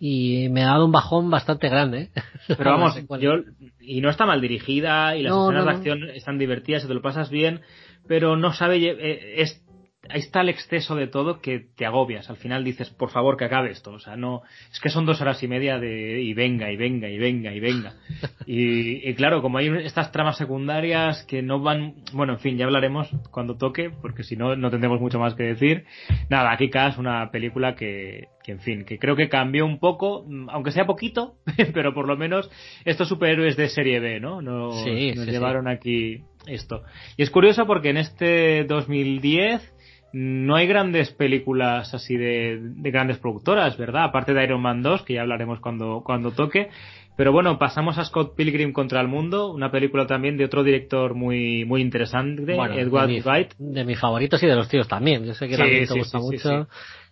y 0.00 0.48
me 0.50 0.62
ha 0.62 0.68
dado 0.68 0.84
un 0.84 0.92
bajón 0.92 1.30
bastante 1.30 1.68
grande, 1.68 2.10
¿eh? 2.14 2.22
Pero 2.56 2.70
vamos, 2.70 2.94
yo, 3.20 3.32
y 3.80 4.00
no 4.00 4.10
está 4.10 4.26
mal 4.26 4.40
dirigida, 4.40 5.16
y 5.16 5.22
las 5.22 5.32
No, 5.32 5.46
escenas 5.50 5.64
no, 5.64 5.70
de 5.70 5.76
acción 5.76 6.10
están 6.10 6.38
divertidas, 6.38 6.84
y 6.84 6.88
te 6.88 6.94
lo 6.94 7.02
pasas 7.02 7.30
bien, 7.30 7.62
pero 8.06 8.36
no 8.36 8.52
sabe, 8.54 8.78
eh, 8.78 9.42
es, 9.42 9.62
ahí 10.10 10.20
está 10.20 10.40
el 10.40 10.48
exceso 10.48 10.94
de 10.94 11.06
todo 11.06 11.40
que 11.40 11.66
te 11.76 11.86
agobias. 11.86 12.28
Al 12.30 12.36
final 12.36 12.64
dices, 12.64 12.90
por 12.90 13.10
favor, 13.10 13.36
que 13.36 13.44
acabe 13.44 13.70
esto. 13.70 13.92
O 13.92 13.98
sea, 13.98 14.16
no, 14.16 14.42
es 14.72 14.80
que 14.80 14.88
son 14.88 15.06
dos 15.06 15.20
horas 15.20 15.42
y 15.42 15.48
media 15.48 15.78
de, 15.78 16.22
y 16.22 16.34
venga, 16.34 16.70
y 16.70 16.76
venga, 16.76 17.08
y 17.08 17.18
venga, 17.18 17.52
y 17.52 17.60
venga. 17.60 17.94
Y, 18.50 19.06
y 19.06 19.14
claro, 19.14 19.42
como 19.42 19.58
hay 19.58 19.68
estas 19.84 20.10
tramas 20.10 20.38
secundarias 20.38 21.22
que 21.24 21.42
no 21.42 21.60
van, 21.60 21.96
bueno, 22.14 22.32
en 22.32 22.38
fin, 22.38 22.56
ya 22.56 22.64
hablaremos 22.64 23.10
cuando 23.30 23.58
toque, 23.58 23.90
porque 23.90 24.22
si 24.22 24.36
no, 24.36 24.56
no 24.56 24.70
tendremos 24.70 25.02
mucho 25.02 25.18
más 25.18 25.34
que 25.34 25.42
decir. 25.42 25.84
Nada, 26.30 26.50
aquí 26.52 26.70
es 26.72 26.96
una 26.96 27.30
película 27.30 27.74
que, 27.74 28.28
que, 28.42 28.52
en 28.52 28.60
fin, 28.60 28.84
que 28.86 28.98
creo 28.98 29.16
que 29.16 29.28
cambió 29.28 29.66
un 29.66 29.78
poco, 29.78 30.24
mm, 30.26 30.48
aunque 30.48 30.70
sea 30.70 30.86
poquito, 30.86 31.34
pero 31.74 31.92
por 31.92 32.06
lo 32.06 32.16
menos 32.16 32.50
estos 32.86 33.08
superhéroes 33.08 33.56
de 33.58 33.68
serie 33.68 34.00
B, 34.00 34.18
¿no? 34.18 34.40
Nos, 34.40 34.82
Sí, 34.82 35.12
nos 35.14 35.26
sí, 35.26 35.30
llevaron 35.30 35.68
aquí 35.68 36.22
esto. 36.46 36.82
Y 37.16 37.22
es 37.22 37.30
curioso 37.30 37.66
porque 37.66 37.90
en 37.90 37.98
este 37.98 38.64
2010 38.64 39.74
no 40.12 40.56
hay 40.56 40.66
grandes 40.66 41.10
películas 41.12 41.92
así 41.94 42.16
de, 42.16 42.58
de 42.60 42.90
grandes 42.90 43.18
productoras, 43.18 43.76
¿verdad? 43.76 44.04
Aparte 44.04 44.32
de 44.34 44.44
Iron 44.44 44.62
Man 44.62 44.82
2, 44.82 45.02
que 45.02 45.14
ya 45.14 45.22
hablaremos 45.22 45.60
cuando, 45.60 46.02
cuando 46.04 46.30
toque. 46.32 46.70
Pero 47.16 47.32
bueno, 47.32 47.58
pasamos 47.58 47.98
a 47.98 48.04
Scott 48.04 48.36
Pilgrim 48.36 48.72
contra 48.72 49.00
el 49.00 49.08
mundo, 49.08 49.52
una 49.52 49.72
película 49.72 50.06
también 50.06 50.36
de 50.36 50.44
otro 50.44 50.62
director 50.62 51.14
muy, 51.14 51.64
muy 51.64 51.82
interesante, 51.82 52.54
Bueno, 52.54 52.74
Edward 52.78 53.08
de, 53.08 53.14
mi- 53.14 53.20
Wright. 53.20 53.54
de 53.58 53.84
mis 53.84 53.98
favoritos 53.98 54.40
y 54.42 54.46
de 54.46 54.54
los 54.54 54.68
tíos 54.68 54.86
también. 54.86 55.24
Yo 55.24 55.34
sé 55.34 55.48
que 55.48 55.56
Sí, 55.56 55.60
también 55.60 55.80
te 55.82 55.92
sí, 55.94 55.98
gusta 55.98 56.18
sí, 56.20 56.24
sí, 56.24 56.30
mucho. 56.48 56.68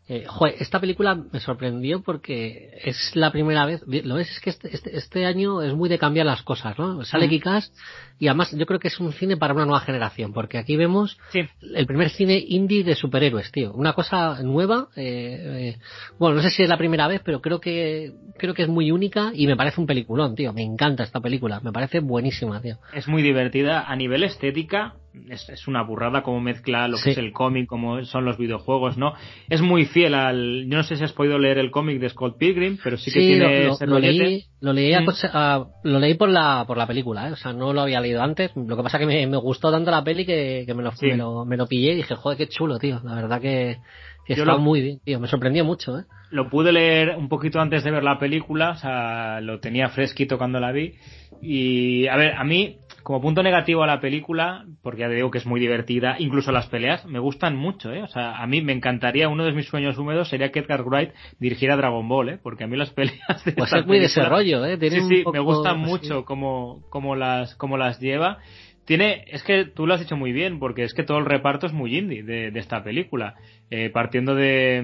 Eh, 0.08 0.24
joder, 0.26 0.54
esta 0.60 0.78
película 0.78 1.16
me 1.16 1.40
sorprendió 1.40 2.00
porque 2.00 2.70
es 2.84 3.16
la 3.16 3.32
primera 3.32 3.66
vez, 3.66 3.82
lo 3.86 4.14
ves, 4.14 4.30
es 4.30 4.40
que 4.40 4.50
este, 4.50 4.72
este, 4.72 4.96
este 4.96 5.26
año 5.26 5.62
es 5.62 5.74
muy 5.74 5.88
de 5.88 5.98
cambiar 5.98 6.26
las 6.26 6.42
cosas, 6.42 6.78
¿no? 6.78 7.04
Sale. 7.04 7.28
Kikas 7.28 7.72
y 8.20 8.28
además 8.28 8.52
yo 8.56 8.66
creo 8.66 8.78
que 8.78 8.86
es 8.86 9.00
un 9.00 9.12
cine 9.12 9.36
para 9.36 9.52
una 9.52 9.64
nueva 9.64 9.80
generación, 9.80 10.32
porque 10.32 10.58
aquí 10.58 10.76
vemos 10.76 11.18
Sí, 11.32 11.40
el 11.74 11.86
primer 11.86 12.10
cine 12.10 12.42
indie 12.46 12.84
de 12.84 12.94
superhéroes, 12.94 13.50
tío. 13.50 13.72
Una 13.72 13.94
cosa 13.94 14.42
nueva, 14.42 14.88
eh, 14.94 15.74
eh, 15.74 15.78
bueno, 16.18 16.36
no 16.36 16.42
sé 16.42 16.50
si 16.50 16.62
es 16.62 16.68
la 16.68 16.78
primera 16.78 17.08
vez, 17.08 17.20
pero 17.24 17.40
creo 17.40 17.60
que, 17.60 18.12
creo 18.38 18.54
que 18.54 18.62
es 18.62 18.68
muy 18.68 18.92
única 18.92 19.32
y 19.34 19.48
me 19.48 19.56
parece 19.56 19.80
un 19.80 19.88
peliculón, 19.88 20.36
tío. 20.36 20.52
Me 20.52 20.62
encanta 20.62 21.02
esta 21.02 21.20
película, 21.20 21.60
me 21.60 21.72
parece 21.72 21.98
buenísima, 21.98 22.62
tío. 22.62 22.78
es 22.92 23.08
muy 23.08 23.22
divertida. 23.22 23.84
A 23.86 23.96
nivel 23.96 24.22
estética, 24.22 24.94
es, 25.30 25.48
es 25.48 25.68
una 25.68 25.82
burrada 25.82 26.22
como 26.22 26.40
mezcla 26.40 26.88
lo 26.88 26.96
que 26.96 27.02
Sí. 27.04 27.10
es 27.10 27.18
el 27.18 27.32
cómic, 27.32 27.66
como 27.66 28.04
son 28.04 28.24
los 28.24 28.38
videojuegos, 28.38 28.96
¿no? 28.98 29.14
Es 29.48 29.60
muy 29.62 29.84
fiel 29.86 30.14
al. 30.14 30.66
Yo 30.68 30.76
no 30.76 30.82
sé 30.82 30.96
si 30.96 31.04
has 31.04 31.12
podido 31.12 31.38
leer 31.38 31.58
el 31.58 31.70
cómic 31.70 31.98
de 32.00 32.08
Scott 32.08 32.38
Pilgrim, 32.38 32.78
pero 32.82 32.96
sí 32.96 33.10
que 33.10 33.20
Sí, 33.20 33.26
tiene 33.26 33.64
lo, 33.66 33.72
ese 33.74 33.86
lo, 33.86 33.98
leí, 33.98 34.44
lo 34.60 34.72
leí, 34.72 34.92
a 34.94 35.00
Mm. 35.00 35.08
a- 35.32 35.66
lo 35.84 35.98
leí 35.98 36.14
por 36.14 36.28
la 36.28 36.64
por 36.66 36.76
la 36.76 36.86
película, 36.86 37.28
¿eh? 37.28 37.32
o 37.32 37.36
sea, 37.36 37.52
no 37.52 37.72
lo 37.72 37.80
había 37.82 38.00
leído 38.00 38.22
antes. 38.22 38.50
Lo 38.56 38.76
que 38.76 38.82
pasa 38.82 38.98
que 38.98 39.06
me, 39.06 39.26
me 39.26 39.36
gustó 39.36 39.70
tanto 39.70 39.90
la 39.90 40.04
peli 40.04 40.24
que, 40.26 40.64
que 40.66 40.74
me, 40.74 40.82
lo, 40.82 40.92
Sí. 40.92 41.06
me, 41.06 41.16
lo, 41.16 41.44
me 41.44 41.56
lo 41.56 41.66
pillé 41.66 41.92
y 41.92 41.96
dije, 41.96 42.14
joder, 42.14 42.38
qué 42.38 42.48
chulo, 42.48 42.78
tío. 42.78 43.00
La 43.04 43.14
verdad 43.14 43.40
que, 43.40 43.78
que 44.26 44.32
está 44.34 44.44
lo- 44.44 44.58
muy 44.58 44.80
bien, 44.82 45.00
tío. 45.04 45.20
Me 45.20 45.28
sorprendió 45.28 45.64
mucho, 45.64 45.98
¿eh? 45.98 46.04
Lo 46.30 46.50
pude 46.50 46.72
leer 46.72 47.14
un 47.16 47.28
poquito 47.28 47.60
antes 47.60 47.84
de 47.84 47.90
ver 47.92 48.02
la 48.02 48.18
película, 48.18 48.70
o 48.70 48.74
sea, 48.76 49.40
lo 49.40 49.60
tenía 49.60 49.88
fresquito 49.90 50.38
cuando 50.38 50.58
la 50.58 50.72
vi. 50.72 50.94
Y, 51.40 52.06
a 52.08 52.16
ver, 52.16 52.32
a 52.34 52.42
mí, 52.44 52.78
como 53.06 53.20
punto 53.20 53.40
negativo 53.44 53.84
a 53.84 53.86
la 53.86 54.00
película, 54.00 54.64
porque 54.82 55.02
ya 55.02 55.08
te 55.08 55.14
digo 55.14 55.30
que 55.30 55.38
es 55.38 55.46
muy 55.46 55.60
divertida, 55.60 56.16
incluso 56.18 56.50
las 56.50 56.66
peleas 56.66 57.06
me 57.06 57.20
gustan 57.20 57.54
mucho, 57.54 57.92
¿eh? 57.92 58.02
O 58.02 58.08
sea, 58.08 58.36
a 58.42 58.48
mí 58.48 58.62
me 58.62 58.72
encantaría, 58.72 59.28
uno 59.28 59.44
de 59.44 59.52
mis 59.52 59.66
sueños 59.68 59.96
húmedos 59.96 60.28
sería 60.28 60.50
que 60.50 60.58
Edgar 60.58 60.82
Wright 60.82 61.12
dirigiera 61.38 61.76
Dragon 61.76 62.08
Ball, 62.08 62.30
¿eh? 62.30 62.38
Porque 62.42 62.64
a 62.64 62.66
mí 62.66 62.76
las 62.76 62.90
peleas 62.94 63.44
de 63.44 63.52
Pues 63.52 63.72
es 63.72 63.86
muy 63.86 64.00
de 64.00 64.06
ese 64.06 64.16
película- 64.22 64.36
rollo, 64.36 64.64
¿eh? 64.66 64.76
Tiene 64.76 65.02
Sí, 65.02 65.06
sí, 65.08 65.22
poco- 65.22 65.32
me 65.34 65.38
gustan 65.38 65.76
sí. 65.84 65.88
mucho 65.88 66.24
como, 66.24 66.82
como 66.90 67.14
las, 67.14 67.54
como 67.54 67.76
las 67.76 68.00
lleva. 68.00 68.38
Tiene, 68.86 69.24
es 69.28 69.44
que 69.44 69.66
tú 69.66 69.86
lo 69.86 69.94
has 69.94 70.00
dicho 70.00 70.16
muy 70.16 70.32
bien, 70.32 70.58
porque 70.58 70.82
es 70.82 70.92
que 70.92 71.04
todo 71.04 71.18
el 71.18 71.26
reparto 71.26 71.66
es 71.68 71.72
muy 71.72 71.96
indie 71.96 72.24
de, 72.24 72.50
de 72.50 72.58
esta 72.58 72.82
película. 72.82 73.34
Eh, 73.70 73.88
partiendo 73.90 74.34
de, 74.34 74.82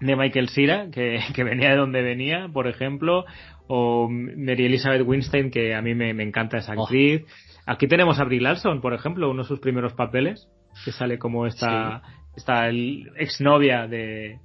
mm, 0.00 0.04
de 0.04 0.16
Michael 0.16 0.48
Cera, 0.48 0.88
que, 0.90 1.20
que 1.36 1.44
venía 1.44 1.70
de 1.70 1.76
donde 1.76 2.02
venía, 2.02 2.48
por 2.52 2.66
ejemplo, 2.66 3.24
o 3.72 4.08
Mary 4.10 4.66
Elizabeth 4.66 5.06
Winstein, 5.06 5.50
que 5.50 5.74
a 5.76 5.80
mí 5.80 5.94
me, 5.94 6.12
me 6.12 6.24
encanta 6.24 6.58
esa 6.58 6.74
Oh. 6.76 6.82
actriz. 6.82 7.22
Aquí 7.66 7.86
tenemos 7.86 8.18
a 8.18 8.24
Brie 8.24 8.40
Larson, 8.40 8.80
por 8.80 8.94
ejemplo, 8.94 9.30
uno 9.30 9.42
de 9.42 9.48
sus 9.48 9.60
primeros 9.60 9.92
papeles, 9.92 10.48
que 10.84 10.90
sale 10.90 11.18
como 11.18 11.46
esta, 11.46 12.02
esta 12.36 12.68
el- 12.68 13.10
exnovia 13.16 13.86
de, 13.86 14.38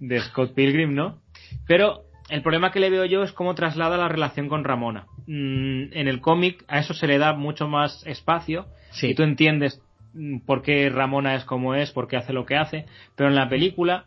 de 0.00 0.20
Scott 0.20 0.54
Pilgrim, 0.54 0.94
¿no? 0.94 1.20
Pero 1.66 2.04
el 2.30 2.40
problema 2.42 2.70
que 2.72 2.80
le 2.80 2.88
veo 2.88 3.04
yo 3.04 3.22
es 3.22 3.32
cómo 3.32 3.54
traslada 3.54 3.98
la 3.98 4.08
relación 4.08 4.48
con 4.48 4.64
Ramona. 4.64 5.04
mm, 5.26 5.92
en 5.92 6.08
el 6.08 6.20
cómic 6.20 6.64
a 6.68 6.78
eso 6.78 6.94
se 6.94 7.06
le 7.06 7.18
da 7.18 7.34
mucho 7.34 7.68
más 7.68 8.02
espacio 8.06 8.66
y 9.02 9.14
tú 9.14 9.22
entiendes 9.24 9.82
mm, 10.14 10.38
por 10.46 10.62
qué 10.62 10.88
Ramona 10.88 11.34
es 11.34 11.44
como 11.44 11.74
es, 11.74 11.90
por 11.92 12.08
qué 12.08 12.16
hace 12.16 12.32
lo 12.32 12.46
que 12.46 12.56
hace, 12.56 12.86
pero 13.14 13.28
en 13.28 13.34
la 13.36 13.48
película 13.50 14.06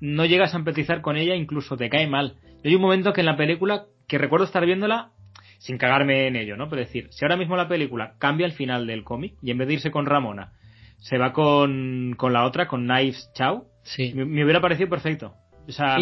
no 0.00 0.24
llegas 0.24 0.54
a 0.54 0.58
empatizar 0.58 1.02
con 1.02 1.16
ella, 1.16 1.34
incluso 1.34 1.76
te 1.76 1.88
cae 1.90 2.06
mal. 2.06 2.36
Hay 2.64 2.74
un 2.74 2.82
momento 2.82 3.12
que 3.12 3.20
en 3.20 3.26
la 3.26 3.36
película, 3.36 3.86
que 4.06 4.18
recuerdo 4.18 4.46
estar 4.46 4.64
viéndola 4.64 5.12
sin 5.58 5.78
cagarme 5.78 6.26
en 6.26 6.36
ello, 6.36 6.56
¿no? 6.56 6.68
Pero 6.68 6.82
decir, 6.82 7.08
si 7.10 7.24
ahora 7.24 7.36
mismo 7.36 7.56
la 7.56 7.68
película 7.68 8.14
cambia 8.18 8.46
el 8.46 8.52
final 8.52 8.86
del 8.86 9.04
cómic 9.04 9.34
y 9.42 9.50
en 9.50 9.58
vez 9.58 9.68
de 9.68 9.74
irse 9.74 9.90
con 9.90 10.06
Ramona, 10.06 10.52
se 10.98 11.18
va 11.18 11.32
con, 11.32 12.14
con 12.16 12.32
la 12.32 12.44
otra, 12.44 12.68
con 12.68 12.86
Knives 12.86 13.30
Chow, 13.34 13.64
sí. 13.82 14.12
me, 14.14 14.24
me, 14.24 14.44
hubiera 14.44 14.60
parecido 14.60 14.88
perfecto. 14.88 15.34
O 15.68 15.72
sea, 15.72 15.96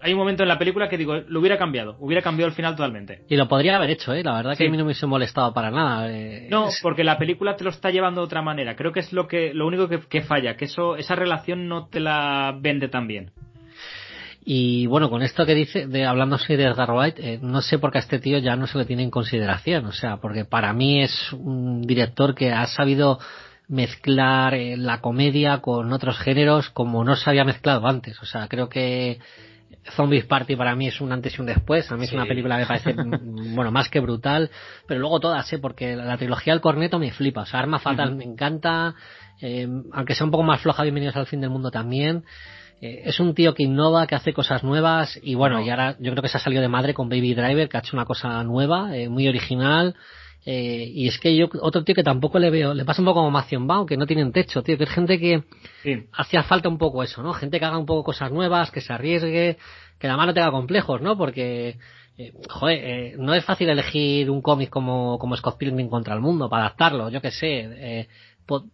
hay 0.00 0.12
un 0.12 0.18
momento 0.18 0.42
en 0.42 0.48
la 0.48 0.58
película 0.58 0.88
que 0.88 0.98
digo, 0.98 1.16
lo 1.16 1.40
hubiera 1.40 1.58
cambiado, 1.58 1.96
hubiera 2.00 2.22
cambiado 2.22 2.48
el 2.48 2.54
final 2.54 2.76
totalmente. 2.76 3.24
Y 3.28 3.36
lo 3.36 3.48
podría 3.48 3.76
haber 3.76 3.90
hecho, 3.90 4.12
¿eh? 4.12 4.22
La 4.22 4.34
verdad 4.34 4.56
que 4.56 4.66
a 4.66 4.70
mí 4.70 4.76
no 4.76 4.84
me 4.84 4.88
hubiese 4.88 5.06
molestado 5.06 5.52
para 5.54 5.70
nada. 5.70 6.10
Eh, 6.10 6.48
no, 6.50 6.68
porque 6.82 7.04
la 7.04 7.18
película 7.18 7.56
te 7.56 7.64
lo 7.64 7.70
está 7.70 7.90
llevando 7.90 8.20
de 8.20 8.26
otra 8.26 8.42
manera. 8.42 8.76
Creo 8.76 8.92
que 8.92 9.00
es 9.00 9.12
lo 9.12 9.26
que 9.26 9.54
lo 9.54 9.66
único 9.66 9.88
que, 9.88 10.00
que 10.00 10.22
falla, 10.22 10.56
que 10.56 10.66
eso 10.66 10.96
esa 10.96 11.14
relación 11.14 11.68
no 11.68 11.88
te 11.88 12.00
la 12.00 12.56
vende 12.58 12.88
tan 12.88 13.06
bien. 13.06 13.32
Y 14.48 14.86
bueno, 14.86 15.10
con 15.10 15.22
esto 15.22 15.44
que 15.44 15.56
dice, 15.56 15.88
de 15.88 16.06
hablando 16.06 16.36
así 16.36 16.54
de 16.54 16.66
Edgar 16.66 16.92
Wright, 16.92 17.18
eh, 17.18 17.40
no 17.42 17.62
sé 17.62 17.80
por 17.80 17.90
qué 17.90 17.98
a 17.98 18.00
este 18.00 18.20
tío 18.20 18.38
ya 18.38 18.54
no 18.54 18.68
se 18.68 18.78
le 18.78 18.84
tiene 18.84 19.02
en 19.02 19.10
consideración. 19.10 19.86
O 19.86 19.92
sea, 19.92 20.18
porque 20.18 20.44
para 20.44 20.72
mí 20.72 21.02
es 21.02 21.32
un 21.32 21.82
director 21.82 22.32
que 22.32 22.52
ha 22.52 22.64
sabido 22.68 23.18
mezclar 23.66 24.54
eh, 24.54 24.76
la 24.76 25.00
comedia 25.00 25.58
con 25.58 25.92
otros 25.92 26.16
géneros 26.18 26.70
como 26.70 27.02
no 27.02 27.16
se 27.16 27.28
había 27.28 27.44
mezclado 27.44 27.88
antes. 27.88 28.22
O 28.22 28.24
sea, 28.24 28.46
creo 28.46 28.68
que 28.68 29.18
Zombies 29.96 30.26
Party 30.26 30.54
para 30.54 30.76
mí 30.76 30.86
es 30.86 31.00
un 31.00 31.10
antes 31.10 31.36
y 31.36 31.40
un 31.40 31.48
después. 31.48 31.90
A 31.90 31.96
mí 31.96 32.04
es 32.04 32.12
una 32.12 32.26
película 32.26 32.54
que 32.54 32.60
me 32.60 32.66
parece, 32.68 32.94
bueno, 33.52 33.72
más 33.72 33.88
que 33.88 33.98
brutal. 33.98 34.48
Pero 34.86 35.00
luego 35.00 35.18
todas, 35.18 35.52
¿eh? 35.52 35.58
Porque 35.58 35.96
la, 35.96 36.16
trilogía 36.18 36.52
del 36.52 36.60
corneto 36.60 37.00
me 37.00 37.10
flipa. 37.10 37.40
O 37.40 37.46
sea, 37.46 37.58
Arma 37.58 37.80
Fatal 37.80 38.14
me 38.14 38.22
encanta. 38.22 38.94
Eh, 39.40 39.66
aunque 39.92 40.14
sea 40.14 40.24
un 40.24 40.30
poco 40.30 40.44
más 40.44 40.60
floja, 40.60 40.84
Bienvenidos 40.84 41.16
al 41.16 41.26
fin 41.26 41.40
del 41.40 41.50
mundo 41.50 41.72
también. 41.72 42.22
Eh, 42.80 43.02
es 43.04 43.20
un 43.20 43.34
tío 43.34 43.54
que 43.54 43.62
innova, 43.62 44.06
que 44.06 44.14
hace 44.14 44.32
cosas 44.32 44.64
nuevas. 44.64 45.18
Y 45.22 45.34
bueno, 45.34 45.60
y 45.60 45.70
ahora 45.70 45.96
yo 45.98 46.10
creo 46.12 46.22
que 46.22 46.28
se 46.28 46.38
ha 46.38 46.40
salido 46.40 46.62
de 46.62 46.68
madre 46.68 46.94
con 46.94 47.08
Baby 47.08 47.34
Driver, 47.34 47.68
que 47.68 47.76
ha 47.76 47.80
hecho 47.80 47.96
una 47.96 48.04
cosa 48.04 48.42
nueva, 48.44 48.96
eh, 48.96 49.08
muy 49.08 49.28
original. 49.28 49.94
Eh, 50.48 50.92
y 50.94 51.08
es 51.08 51.18
que 51.18 51.36
yo, 51.36 51.48
otro 51.60 51.82
tío 51.82 51.96
que 51.96 52.04
tampoco 52.04 52.38
le 52.38 52.50
veo, 52.50 52.72
le 52.72 52.84
pasa 52.84 53.02
un 53.02 53.06
poco 53.06 53.18
como 53.18 53.32
Matthew 53.32 53.66
Baum, 53.66 53.84
que 53.84 53.96
no 53.96 54.06
tienen 54.06 54.30
techo, 54.30 54.62
tío, 54.62 54.78
que 54.78 54.84
es 54.84 54.90
gente 54.90 55.18
que 55.18 55.42
hacía 56.12 56.44
falta 56.44 56.68
un 56.68 56.78
poco 56.78 57.02
eso, 57.02 57.20
¿no? 57.20 57.32
Gente 57.32 57.58
que 57.58 57.64
haga 57.64 57.78
un 57.78 57.84
poco 57.84 58.04
cosas 58.04 58.30
nuevas, 58.30 58.70
que 58.70 58.80
se 58.80 58.92
arriesgue, 58.92 59.58
que 59.98 60.06
la 60.06 60.16
mano 60.16 60.32
tenga 60.32 60.52
complejos, 60.52 61.02
¿no? 61.02 61.18
Porque, 61.18 61.78
eh, 62.16 62.32
joder, 62.48 62.78
eh, 62.80 63.14
no 63.18 63.34
es 63.34 63.44
fácil 63.44 63.68
elegir 63.68 64.30
un 64.30 64.40
cómic 64.40 64.70
como, 64.70 65.18
como 65.18 65.36
Scott 65.36 65.58
Pilgrim 65.58 65.88
contra 65.88 66.14
el 66.14 66.20
mundo 66.20 66.48
para 66.48 66.66
adaptarlo, 66.66 67.08
yo 67.10 67.20
que 67.20 67.32
sé. 67.32 67.68
Eh, 67.68 68.08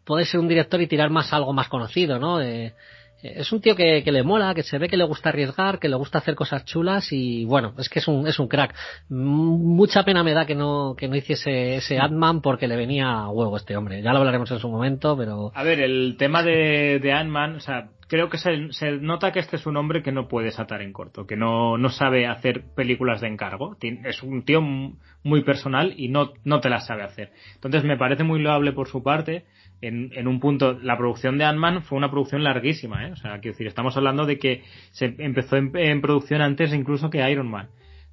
puede 0.04 0.26
ser 0.26 0.40
un 0.40 0.48
director 0.48 0.78
y 0.82 0.86
tirar 0.86 1.08
más 1.08 1.32
algo 1.32 1.54
más 1.54 1.68
conocido, 1.68 2.18
¿no? 2.18 2.42
Eh, 2.42 2.74
es 3.22 3.52
un 3.52 3.60
tío 3.60 3.76
que, 3.76 4.02
que, 4.02 4.12
le 4.12 4.22
mola, 4.22 4.54
que 4.54 4.62
se 4.62 4.78
ve 4.78 4.88
que 4.88 4.96
le 4.96 5.04
gusta 5.04 5.28
arriesgar, 5.28 5.78
que 5.78 5.88
le 5.88 5.96
gusta 5.96 6.18
hacer 6.18 6.34
cosas 6.34 6.64
chulas 6.64 7.12
y 7.12 7.44
bueno, 7.44 7.74
es 7.78 7.88
que 7.88 8.00
es 8.00 8.08
un, 8.08 8.26
es 8.26 8.38
un 8.38 8.48
crack. 8.48 8.74
Mucha 9.08 10.04
pena 10.04 10.24
me 10.24 10.32
da 10.32 10.44
que 10.44 10.54
no, 10.54 10.94
que 10.96 11.08
no 11.08 11.16
hiciese 11.16 11.76
ese 11.76 11.98
Ant-Man 11.98 12.40
porque 12.40 12.66
le 12.66 12.76
venía 12.76 13.10
a 13.10 13.28
huevo 13.28 13.56
este 13.56 13.76
hombre. 13.76 14.02
Ya 14.02 14.12
lo 14.12 14.18
hablaremos 14.18 14.50
en 14.50 14.58
su 14.58 14.68
momento, 14.68 15.16
pero... 15.16 15.52
A 15.54 15.62
ver, 15.62 15.80
el 15.80 16.16
tema 16.18 16.42
de, 16.42 16.98
de 17.00 17.12
Ant-Man, 17.12 17.56
o 17.56 17.60
sea, 17.60 17.90
creo 18.12 18.28
que 18.28 18.36
se, 18.36 18.72
se, 18.72 18.92
nota 18.92 19.32
que 19.32 19.38
este 19.38 19.56
es 19.56 19.64
un 19.64 19.76
hombre 19.78 20.02
que 20.02 20.12
no 20.12 20.28
puede 20.28 20.50
satar 20.50 20.82
en 20.82 20.92
corto, 20.92 21.26
que 21.26 21.36
no, 21.36 21.78
no 21.78 21.88
sabe 21.88 22.26
hacer 22.26 22.64
películas 22.74 23.20
de 23.20 23.28
encargo. 23.28 23.76
Es 23.80 24.22
un 24.22 24.44
tío 24.44 24.60
muy 24.60 25.44
personal 25.44 25.94
y 25.96 26.08
no, 26.08 26.32
no 26.44 26.60
te 26.60 26.68
las 26.68 26.86
sabe 26.86 27.04
hacer. 27.04 27.32
Entonces 27.54 27.84
me 27.84 27.96
parece 27.96 28.22
muy 28.24 28.40
loable 28.40 28.72
por 28.72 28.88
su 28.88 29.02
parte 29.02 29.44
en, 29.82 30.10
en, 30.14 30.28
un 30.28 30.40
punto, 30.40 30.78
la 30.80 30.96
producción 30.96 31.36
de 31.36 31.44
Ant-Man 31.44 31.82
fue 31.82 31.98
una 31.98 32.10
producción 32.10 32.44
larguísima, 32.44 33.08
¿eh? 33.08 33.12
O 33.12 33.16
sea, 33.16 33.32
quiero 33.40 33.54
decir, 33.54 33.66
estamos 33.66 33.96
hablando 33.96 34.24
de 34.24 34.38
que 34.38 34.62
se 34.92 35.14
empezó 35.18 35.56
en, 35.56 36.00
producción 36.00 36.40
antes 36.40 36.72
incluso 36.72 37.10
que 37.10 37.28
Iron 37.28 37.50
Man. 37.50 37.68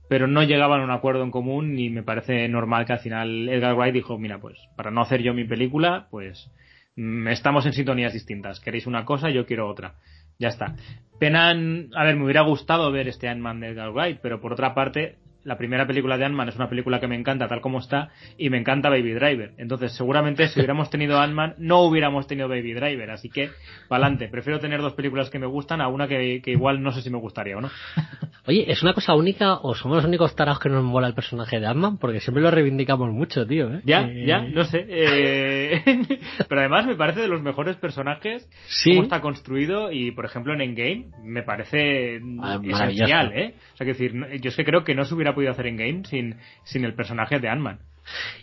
Pero 0.09 0.27
no 0.27 0.41
llegaban 0.41 0.81
a 0.81 0.83
un 0.83 0.91
acuerdo 0.91 1.23
en 1.23 1.29
común 1.29 1.77
y 1.77 1.91
me 1.91 2.01
parece 2.01 2.47
normal 2.47 2.85
que 2.85 2.93
al 2.93 2.99
final 2.99 3.47
Edgar 3.47 3.75
Wright 3.75 3.93
dijo, 3.93 4.17
mira, 4.17 4.39
pues 4.39 4.57
para 4.75 4.89
no 4.89 5.01
hacer 5.01 5.21
yo 5.21 5.35
mi 5.35 5.43
película, 5.43 6.07
pues 6.09 6.51
mm, 6.95 7.27
estamos 7.27 7.67
en 7.67 7.73
sintonías 7.73 8.13
distintas. 8.13 8.59
Queréis 8.59 8.87
una 8.87 9.05
cosa, 9.05 9.29
yo 9.29 9.45
quiero 9.45 9.69
otra. 9.69 9.93
Ya 10.39 10.47
está. 10.47 10.75
Pena, 11.19 11.51
a 11.51 12.03
ver, 12.03 12.15
me 12.15 12.23
hubiera 12.23 12.41
gustado 12.41 12.91
ver 12.91 13.07
este 13.07 13.29
Ant-Man 13.29 13.59
de 13.59 13.67
Edgar 13.67 13.91
Wright, 13.91 14.19
pero 14.23 14.41
por 14.41 14.53
otra 14.53 14.73
parte, 14.73 15.17
la 15.43 15.57
primera 15.57 15.87
película 15.87 16.17
de 16.17 16.25
Ant-Man 16.25 16.49
es 16.49 16.55
una 16.55 16.69
película 16.69 16.99
que 16.99 17.07
me 17.07 17.15
encanta 17.15 17.47
tal 17.47 17.61
como 17.61 17.79
está 17.79 18.09
y 18.37 18.49
me 18.49 18.57
encanta 18.57 18.89
Baby 18.89 19.13
Driver. 19.13 19.53
Entonces, 19.57 19.93
seguramente 19.93 20.47
si 20.47 20.59
hubiéramos 20.59 20.89
tenido 20.89 21.19
Ant-Man, 21.19 21.55
no 21.57 21.81
hubiéramos 21.81 22.27
tenido 22.27 22.49
Baby 22.49 22.73
Driver. 22.73 23.11
Así 23.11 23.29
que, 23.29 23.49
pa'lante. 23.87 24.27
Prefiero 24.27 24.59
tener 24.59 24.81
dos 24.81 24.93
películas 24.93 25.29
que 25.29 25.39
me 25.39 25.47
gustan 25.47 25.81
a 25.81 25.87
una 25.87 26.07
que, 26.07 26.41
que 26.43 26.51
igual 26.51 26.81
no 26.81 26.91
sé 26.91 27.01
si 27.01 27.09
me 27.09 27.17
gustaría 27.17 27.57
o 27.57 27.61
no. 27.61 27.69
Oye, 28.47 28.65
¿es 28.71 28.81
una 28.81 28.93
cosa 28.93 29.13
única 29.13 29.59
o 29.61 29.75
somos 29.75 29.97
los 29.97 30.05
únicos 30.05 30.35
tarados 30.35 30.59
que 30.59 30.69
nos 30.69 30.83
mola 30.83 31.07
el 31.07 31.13
personaje 31.13 31.59
de 31.59 31.67
Ant-Man? 31.67 31.97
Porque 31.99 32.19
siempre 32.19 32.41
lo 32.41 32.49
reivindicamos 32.49 33.11
mucho, 33.11 33.45
tío. 33.45 33.71
¿eh? 33.71 33.81
Ya, 33.85 34.09
ya, 34.11 34.41
no 34.41 34.63
sé. 34.63 34.85
Eh... 34.89 35.83
Pero 36.49 36.61
además 36.61 36.87
me 36.87 36.95
parece 36.95 37.21
de 37.21 37.27
los 37.27 37.41
mejores 37.41 37.75
personajes. 37.75 38.49
Sí. 38.67 38.91
Cómo 38.91 39.03
está 39.03 39.21
construido 39.21 39.91
y, 39.91 40.11
por 40.11 40.25
ejemplo, 40.25 40.53
en 40.53 40.61
Endgame 40.61 41.07
me 41.23 41.43
parece 41.43 42.19
ah, 42.41 42.59
esencial, 42.63 43.31
¿eh? 43.33 43.55
O 43.73 43.77
sea, 43.77 43.85
que 43.85 43.93
decir, 43.93 44.13
yo 44.41 44.49
es 44.49 44.55
que 44.55 44.65
creo 44.65 44.83
que 44.83 44.95
no 44.95 45.05
se 45.05 45.13
hubiera 45.13 45.28
podido 45.33 45.51
hacer 45.51 45.67
en 45.67 45.77
game 45.77 46.03
sin, 46.05 46.37
sin 46.63 46.85
el 46.85 46.93
personaje 46.93 47.39
de 47.39 47.49
Ant-Man. 47.49 47.79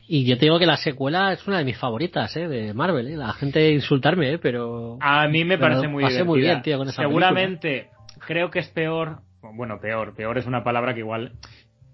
Y 0.06 0.24
yo 0.24 0.38
te 0.38 0.46
digo 0.46 0.58
que 0.58 0.66
la 0.66 0.76
secuela 0.76 1.32
es 1.32 1.46
una 1.46 1.58
de 1.58 1.64
mis 1.64 1.76
favoritas, 1.76 2.36
¿eh? 2.36 2.46
De 2.46 2.72
Marvel, 2.74 3.08
¿eh? 3.08 3.16
La 3.16 3.32
gente 3.32 3.72
insultarme, 3.72 4.34
¿eh? 4.34 4.38
Pero... 4.38 4.98
A 5.00 5.26
mí 5.28 5.44
me 5.44 5.58
parece 5.58 5.88
muy 5.88 6.04
pasé 6.04 6.24
muy 6.24 6.40
bien, 6.40 6.62
tío, 6.62 6.78
con 6.78 6.88
esa 6.88 7.02
Seguramente 7.02 7.88
creo 8.26 8.50
que 8.50 8.60
es 8.60 8.68
peor... 8.68 9.20
Bueno, 9.54 9.80
peor. 9.80 10.14
Peor 10.14 10.38
es 10.38 10.46
una 10.46 10.62
palabra 10.62 10.94
que 10.94 11.00
igual... 11.00 11.32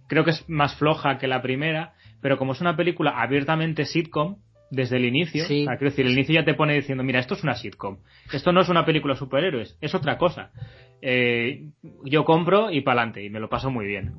Creo 0.08 0.24
que 0.24 0.30
es 0.32 0.48
más 0.48 0.76
floja 0.76 1.16
que 1.16 1.26
la 1.26 1.40
primera, 1.40 1.94
pero 2.20 2.36
como 2.36 2.52
es 2.52 2.60
una 2.60 2.76
película 2.76 3.12
abiertamente 3.22 3.86
sitcom, 3.86 4.36
desde 4.72 4.96
el 4.96 5.04
inicio. 5.04 5.44
Sí. 5.44 5.62
O 5.62 5.64
sea, 5.66 5.76
quiero 5.76 5.90
decir, 5.90 6.06
el 6.06 6.12
inicio 6.12 6.34
ya 6.34 6.44
te 6.44 6.54
pone 6.54 6.74
diciendo, 6.74 7.04
mira, 7.04 7.20
esto 7.20 7.34
es 7.34 7.44
una 7.44 7.54
sitcom. 7.54 7.98
Esto 8.32 8.52
no 8.52 8.62
es 8.62 8.68
una 8.68 8.84
película 8.84 9.14
de 9.14 9.20
superhéroes, 9.20 9.76
es 9.80 9.94
otra 9.94 10.16
cosa. 10.18 10.50
Eh, 11.02 11.68
yo 12.04 12.24
compro 12.24 12.70
y 12.70 12.80
pa'lante, 12.80 13.22
y 13.22 13.28
me 13.28 13.38
lo 13.38 13.48
paso 13.48 13.70
muy 13.70 13.86
bien. 13.86 14.14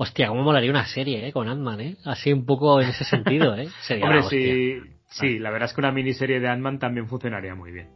Hostia, 0.00 0.28
cómo 0.28 0.44
molaría 0.44 0.70
una 0.70 0.86
serie, 0.86 1.26
¿eh? 1.26 1.32
Con 1.32 1.48
Ant-Man, 1.48 1.80
¿eh? 1.80 1.96
Así 2.04 2.32
un 2.32 2.46
poco 2.46 2.80
en 2.80 2.88
ese 2.88 3.02
sentido, 3.02 3.56
¿eh? 3.56 3.66
Sería 3.80 4.04
Hombre, 4.04 4.20
la 4.20 4.28
sí, 4.28 4.80
sí, 5.08 5.40
la 5.40 5.50
verdad 5.50 5.68
es 5.68 5.74
que 5.74 5.80
una 5.80 5.90
miniserie 5.90 6.38
de 6.38 6.46
Ant-Man 6.48 6.78
también 6.78 7.08
funcionaría 7.08 7.56
muy 7.56 7.72
bien. 7.72 7.88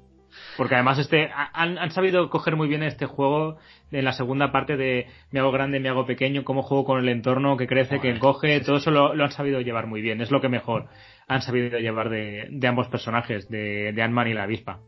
Porque 0.56 0.74
además 0.74 0.98
este 0.98 1.30
han, 1.32 1.78
han, 1.78 1.90
sabido 1.92 2.28
coger 2.28 2.56
muy 2.56 2.66
bien 2.66 2.82
este 2.82 3.06
juego 3.06 3.58
en 3.92 4.04
la 4.04 4.12
segunda 4.12 4.50
parte 4.50 4.76
de 4.76 5.06
me 5.30 5.38
hago 5.38 5.52
grande, 5.52 5.78
me 5.78 5.90
hago 5.90 6.04
pequeño, 6.04 6.42
cómo 6.42 6.62
juego 6.62 6.84
con 6.84 6.98
el 6.98 7.08
entorno 7.08 7.56
que 7.56 7.68
crece, 7.68 8.00
que 8.00 8.10
encoge, 8.10 8.60
todo 8.62 8.78
eso 8.78 8.90
lo, 8.90 9.14
lo, 9.14 9.24
han 9.24 9.30
sabido 9.30 9.60
llevar 9.60 9.86
muy 9.86 10.00
bien. 10.00 10.20
Es 10.20 10.32
lo 10.32 10.40
que 10.40 10.48
mejor 10.48 10.88
han 11.28 11.42
sabido 11.42 11.78
llevar 11.78 12.10
de, 12.10 12.48
de 12.50 12.66
ambos 12.66 12.88
personajes, 12.88 13.48
de, 13.48 13.92
de 13.92 14.02
Ant-Man 14.02 14.26
y 14.26 14.34
la 14.34 14.42
avispa. 14.42 14.80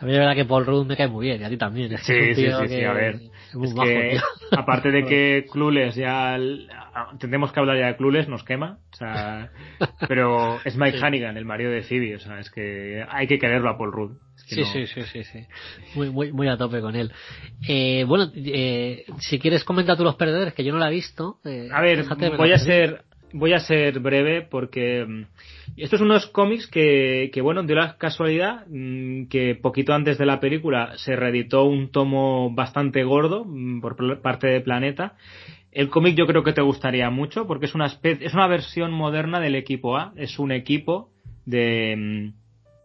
A 0.00 0.04
mí 0.04 0.12
la 0.12 0.18
verdad 0.18 0.34
que 0.34 0.44
Paul 0.44 0.66
Rudd 0.66 0.86
me 0.86 0.96
cae 0.96 1.08
muy 1.08 1.26
bien, 1.26 1.40
y 1.40 1.44
a 1.44 1.48
ti 1.48 1.56
también. 1.56 1.92
Es 1.92 2.00
sí, 2.04 2.34
sí, 2.34 2.42
tío 2.42 2.56
sí, 2.58 2.62
que 2.62 2.68
sí, 2.68 2.84
a 2.84 2.92
ver. 2.92 3.20
Es 3.52 3.74
que, 3.74 4.16
aparte 4.50 4.90
de 4.90 5.04
que 5.06 5.46
Clueless 5.50 5.94
ya 5.94 6.38
tendremos 7.18 7.52
que 7.52 7.60
hablar 7.60 7.78
ya 7.78 7.86
de 7.88 7.96
Clueless, 7.96 8.28
nos 8.28 8.44
quema, 8.44 8.78
o 8.92 8.96
sea, 8.96 9.50
pero 10.08 10.58
es 10.64 10.76
Mike 10.76 10.98
Hannigan, 11.00 11.36
el 11.36 11.44
marido 11.44 11.70
de 11.70 11.82
Phoebe, 11.82 12.16
o 12.16 12.18
sea, 12.20 12.38
es 12.40 12.50
que 12.50 13.04
hay 13.08 13.26
que 13.26 13.38
quererlo 13.38 13.70
a 13.70 13.78
Paul 13.78 13.92
Rudd. 13.92 14.12
Es 14.36 14.44
que 14.44 14.54
Sí, 14.56 14.60
no- 14.62 14.66
sí, 14.66 14.86
sí, 14.86 15.02
sí, 15.04 15.24
sí. 15.24 15.46
Muy, 15.94 16.10
muy, 16.10 16.32
muy 16.32 16.48
a 16.48 16.56
tope 16.56 16.80
con 16.80 16.96
él. 16.96 17.12
Eh, 17.68 18.04
bueno, 18.06 18.30
eh, 18.34 19.04
si 19.18 19.38
quieres 19.38 19.64
comentar 19.64 19.96
tú 19.96 20.04
los 20.04 20.16
perdedores, 20.16 20.54
que 20.54 20.64
yo 20.64 20.72
no 20.72 20.78
la 20.78 20.88
he 20.88 20.94
visto. 20.94 21.38
eh, 21.44 21.68
A 21.72 21.80
ver, 21.80 22.04
voy 22.36 22.52
a 22.52 22.58
ser 22.58 23.04
voy 23.32 23.52
a 23.52 23.60
ser 23.60 24.00
breve 24.00 24.42
porque 24.42 25.04
mm, 25.06 25.22
estos 25.76 25.98
son 25.98 26.10
unos 26.10 26.26
cómics 26.26 26.66
que, 26.66 27.30
que 27.32 27.40
bueno, 27.40 27.62
dio 27.62 27.76
la 27.76 27.96
casualidad 27.96 28.66
mm, 28.68 29.26
que 29.26 29.54
poquito 29.54 29.92
antes 29.92 30.18
de 30.18 30.26
la 30.26 30.40
película 30.40 30.92
se 30.96 31.16
reeditó 31.16 31.64
un 31.64 31.90
tomo 31.90 32.52
bastante 32.52 33.04
gordo 33.04 33.44
mm, 33.44 33.80
por 33.80 34.20
parte 34.20 34.46
de 34.48 34.60
Planeta. 34.60 35.14
El 35.72 35.88
cómic 35.88 36.16
yo 36.16 36.26
creo 36.26 36.42
que 36.42 36.52
te 36.52 36.62
gustaría 36.62 37.10
mucho 37.10 37.46
porque 37.46 37.66
es 37.66 37.74
una 37.74 37.86
especie, 37.86 38.26
es 38.26 38.34
una 38.34 38.48
versión 38.48 38.92
moderna 38.92 39.40
del 39.40 39.54
equipo 39.54 39.96
A, 39.96 40.12
es 40.16 40.38
un 40.38 40.50
equipo 40.50 41.10
de 41.46 42.32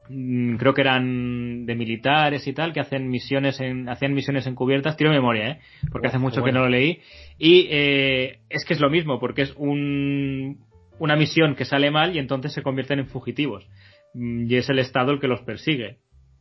creo 0.07 0.73
que 0.73 0.81
eran 0.81 1.65
de 1.65 1.75
militares 1.75 2.47
y 2.47 2.53
tal 2.53 2.73
que 2.73 2.79
hacen 2.79 3.09
misiones 3.09 3.59
en 3.59 3.89
hacían 3.89 4.13
misiones 4.13 4.47
encubiertas. 4.47 4.97
Tiro 4.97 5.11
memoria 5.11 5.51
eh 5.51 5.59
porque 5.91 6.07
hace 6.07 6.19
mucho 6.19 6.43
que 6.43 6.51
no 6.51 6.61
lo 6.61 6.69
leí. 6.69 6.99
Y 7.37 7.67
eh, 7.69 8.39
es 8.49 8.65
que 8.65 8.73
es 8.73 8.79
lo 8.79 8.89
mismo 8.89 9.19
porque 9.19 9.43
es 9.43 9.53
un 9.57 10.59
una 10.99 11.15
misión 11.15 11.55
que 11.55 11.65
sale 11.65 11.91
mal 11.91 12.15
y 12.15 12.19
entonces 12.19 12.53
se 12.53 12.63
convierten 12.63 12.99
en 12.99 13.07
fugitivos. 13.07 13.67
Mm, 14.13 14.49
y 14.49 14.55
es 14.55 14.69
el 14.69 14.79
estado 14.79 15.11
el 15.11 15.19
que 15.19 15.27
los 15.27 15.41
persigue. 15.41 15.97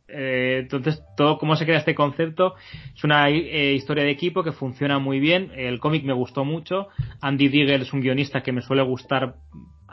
Eh, 0.07 0.59
entonces, 0.61 1.01
todo 1.17 1.37
cómo 1.37 1.55
se 1.55 1.65
crea 1.65 1.79
este 1.79 1.95
concepto 1.95 2.53
es 2.95 3.03
una 3.03 3.29
eh, 3.29 3.73
historia 3.73 4.03
de 4.03 4.11
equipo 4.11 4.43
que 4.43 4.51
funciona 4.51 4.99
muy 4.99 5.19
bien. 5.19 5.51
El 5.55 5.79
cómic 5.79 6.03
me 6.03 6.13
gustó 6.13 6.45
mucho. 6.45 6.87
Andy 7.21 7.49
Diggle 7.49 7.75
es 7.75 7.93
un 7.93 8.01
guionista 8.01 8.41
que 8.41 8.51
me 8.51 8.61
suele 8.61 8.83
gustar, 8.83 9.35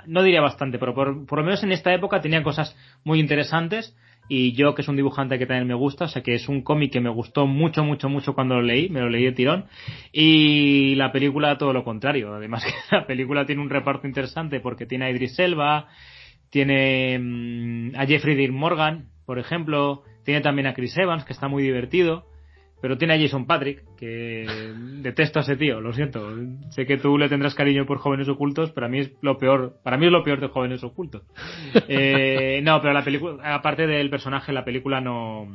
no 0.07 0.23
diría 0.23 0.41
bastante, 0.41 0.79
pero 0.79 0.95
por, 0.95 1.27
por 1.27 1.39
lo 1.39 1.45
menos 1.45 1.63
en 1.63 1.73
esta 1.73 1.93
época 1.93 2.21
tenía 2.21 2.43
cosas 2.43 2.77
muy 3.05 3.21
interesantes 3.21 3.97
y 4.29 4.53
yo 4.53 4.75
que 4.75 4.83
es 4.83 4.89
un 4.89 4.97
dibujante 4.97 5.39
que 5.39 5.47
también 5.47 5.67
me 5.67 5.75
gusta, 5.75 6.05
o 6.05 6.09
sea 6.09 6.23
que 6.23 6.35
es 6.35 6.49
un 6.49 6.63
cómic 6.63 6.93
que 6.93 7.01
me 7.01 7.11
gustó 7.11 7.47
mucho, 7.47 7.85
mucho, 7.85 8.09
mucho 8.09 8.35
cuando 8.35 8.55
lo 8.57 8.63
leí, 8.63 8.89
me 8.89 9.01
lo 9.01 9.09
leí 9.09 9.25
de 9.25 9.33
tirón 9.33 9.67
y 10.13 10.95
la 10.95 11.13
película 11.13 11.59
todo 11.59 11.73
lo 11.73 11.85
contrario, 11.85 12.35
además 12.35 12.65
que 12.91 12.97
la 12.97 13.07
película 13.07 13.47
tiene 13.47 13.63
un 13.63 13.71
reparto 13.71 14.07
interesante 14.07 14.61
porque 14.61 14.87
tiene 14.87 15.07
a 15.07 15.11
Idris 15.11 15.39
Elba, 15.39 15.89
tiene 16.51 17.19
mm, 17.19 17.97
a 17.97 18.07
Jeffrey 18.07 18.35
Dean 18.37 18.55
Morgan, 18.55 19.09
por 19.27 19.39
ejemplo, 19.39 20.03
tiene 20.25 20.41
también 20.41 20.67
a 20.67 20.75
Chris 20.75 20.97
Evans 20.97 21.25
que 21.25 21.33
está 21.33 21.49
muy 21.49 21.63
divertido 21.63 22.27
pero 22.83 22.99
tiene 22.99 23.15
a 23.15 23.19
Jason 23.19 23.47
Patrick, 23.47 23.85
que 23.97 24.45
detesto 25.03 25.39
a 25.39 25.43
ese 25.43 25.57
tío, 25.57 25.81
lo 25.81 25.93
siento. 25.93 26.29
Sé 26.71 26.85
que 26.85 26.99
tú 26.99 27.17
le 27.17 27.29
tendrás 27.29 27.55
cariño 27.55 27.87
por 27.87 27.99
jóvenes 27.99 28.29
ocultos, 28.29 28.73
pero 28.73 28.87
a 28.87 28.89
mí 28.89 28.99
es 28.99 29.13
lo 29.23 29.39
peor, 29.39 29.77
para 29.85 29.97
mí 29.97 30.07
es 30.07 30.13
lo 30.13 30.25
peor 30.25 30.41
de 30.41 30.49
jóvenes 30.49 30.83
ocultos. 30.83 31.23
Eh, 31.89 32.61
no, 32.63 32.81
pero 32.81 32.93
la 32.93 33.05
película, 33.05 33.55
aparte 33.55 33.87
del 33.87 34.11
personaje, 34.11 34.53
la 34.53 34.65
película 34.65 35.01
no, 35.01 35.47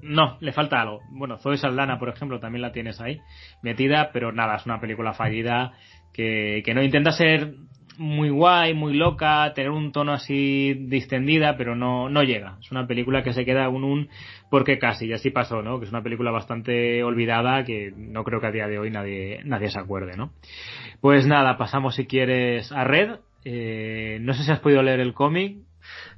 no, 0.00 0.38
le 0.40 0.52
falta 0.52 0.80
algo. 0.80 1.00
Bueno, 1.10 1.36
Zoe 1.38 1.58
Saldana, 1.58 1.98
por 1.98 2.08
ejemplo, 2.08 2.40
también 2.40 2.62
la 2.62 2.72
tienes 2.72 3.00
ahí 3.00 3.20
metida, 3.62 4.10
pero 4.12 4.32
nada, 4.32 4.56
es 4.56 4.64
una 4.64 4.80
película 4.80 5.12
fallida 5.12 5.72
que, 6.14 6.62
que 6.64 6.74
no 6.74 6.82
intenta 6.82 7.12
ser 7.12 7.54
muy 7.98 8.30
guay, 8.30 8.74
muy 8.74 8.94
loca, 8.94 9.52
tener 9.54 9.70
un 9.70 9.92
tono 9.92 10.12
así 10.12 10.74
distendida, 10.74 11.56
pero 11.56 11.76
no, 11.76 12.08
no 12.08 12.22
llega. 12.22 12.56
Es 12.60 12.70
una 12.70 12.86
película 12.86 13.22
que 13.22 13.32
se 13.32 13.44
queda 13.44 13.68
un 13.68 13.84
un 13.84 14.08
porque 14.50 14.78
casi, 14.78 15.06
y 15.06 15.12
así 15.12 15.30
pasó, 15.30 15.62
¿no? 15.62 15.78
Que 15.78 15.86
es 15.86 15.90
una 15.90 16.02
película 16.02 16.30
bastante 16.30 17.02
olvidada 17.02 17.64
que 17.64 17.92
no 17.96 18.22
creo 18.24 18.40
que 18.40 18.48
a 18.48 18.52
día 18.52 18.66
de 18.68 18.78
hoy 18.78 18.90
nadie, 18.90 19.40
nadie 19.44 19.70
se 19.70 19.78
acuerde, 19.78 20.16
¿no? 20.16 20.32
Pues 21.00 21.26
nada, 21.26 21.56
pasamos 21.56 21.96
si 21.96 22.06
quieres 22.06 22.70
a 22.72 22.84
Red. 22.84 23.16
Eh, 23.44 24.18
no 24.20 24.34
sé 24.34 24.44
si 24.44 24.52
has 24.52 24.60
podido 24.60 24.82
leer 24.82 25.00
el 25.00 25.14
cómic. 25.14 25.58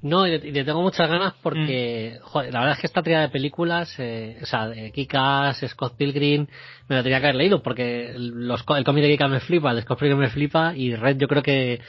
No, 0.04 0.26
y 0.26 0.38
le, 0.38 0.64
tengo 0.64 0.82
muchas 0.82 1.08
ganas 1.08 1.32
porque, 1.42 2.18
mm. 2.20 2.24
joder, 2.24 2.52
la 2.52 2.60
verdad 2.60 2.74
es 2.74 2.80
que 2.82 2.86
esta 2.86 3.02
tría 3.02 3.20
de 3.20 3.30
películas, 3.30 3.94
eh, 3.98 4.38
o 4.42 4.44
sea, 4.44 4.70
Kikas, 4.92 5.64
Scott 5.66 5.96
Pilgrim, 5.96 6.46
me 6.90 6.96
lo 6.96 7.02
tenía 7.02 7.20
que 7.20 7.26
haber 7.28 7.36
leído 7.36 7.62
porque 7.62 8.12
los, 8.14 8.62
el 8.76 8.84
cómic 8.84 9.02
de 9.02 9.12
Kikas 9.12 9.30
me 9.30 9.40
flipa, 9.40 9.70
el 9.70 9.76
de 9.76 9.82
Scott 9.82 10.00
Pilgrim 10.00 10.18
me 10.18 10.28
flipa 10.28 10.76
y 10.76 10.94
Red 10.94 11.16
yo 11.16 11.26
creo 11.26 11.42
que 11.42 11.80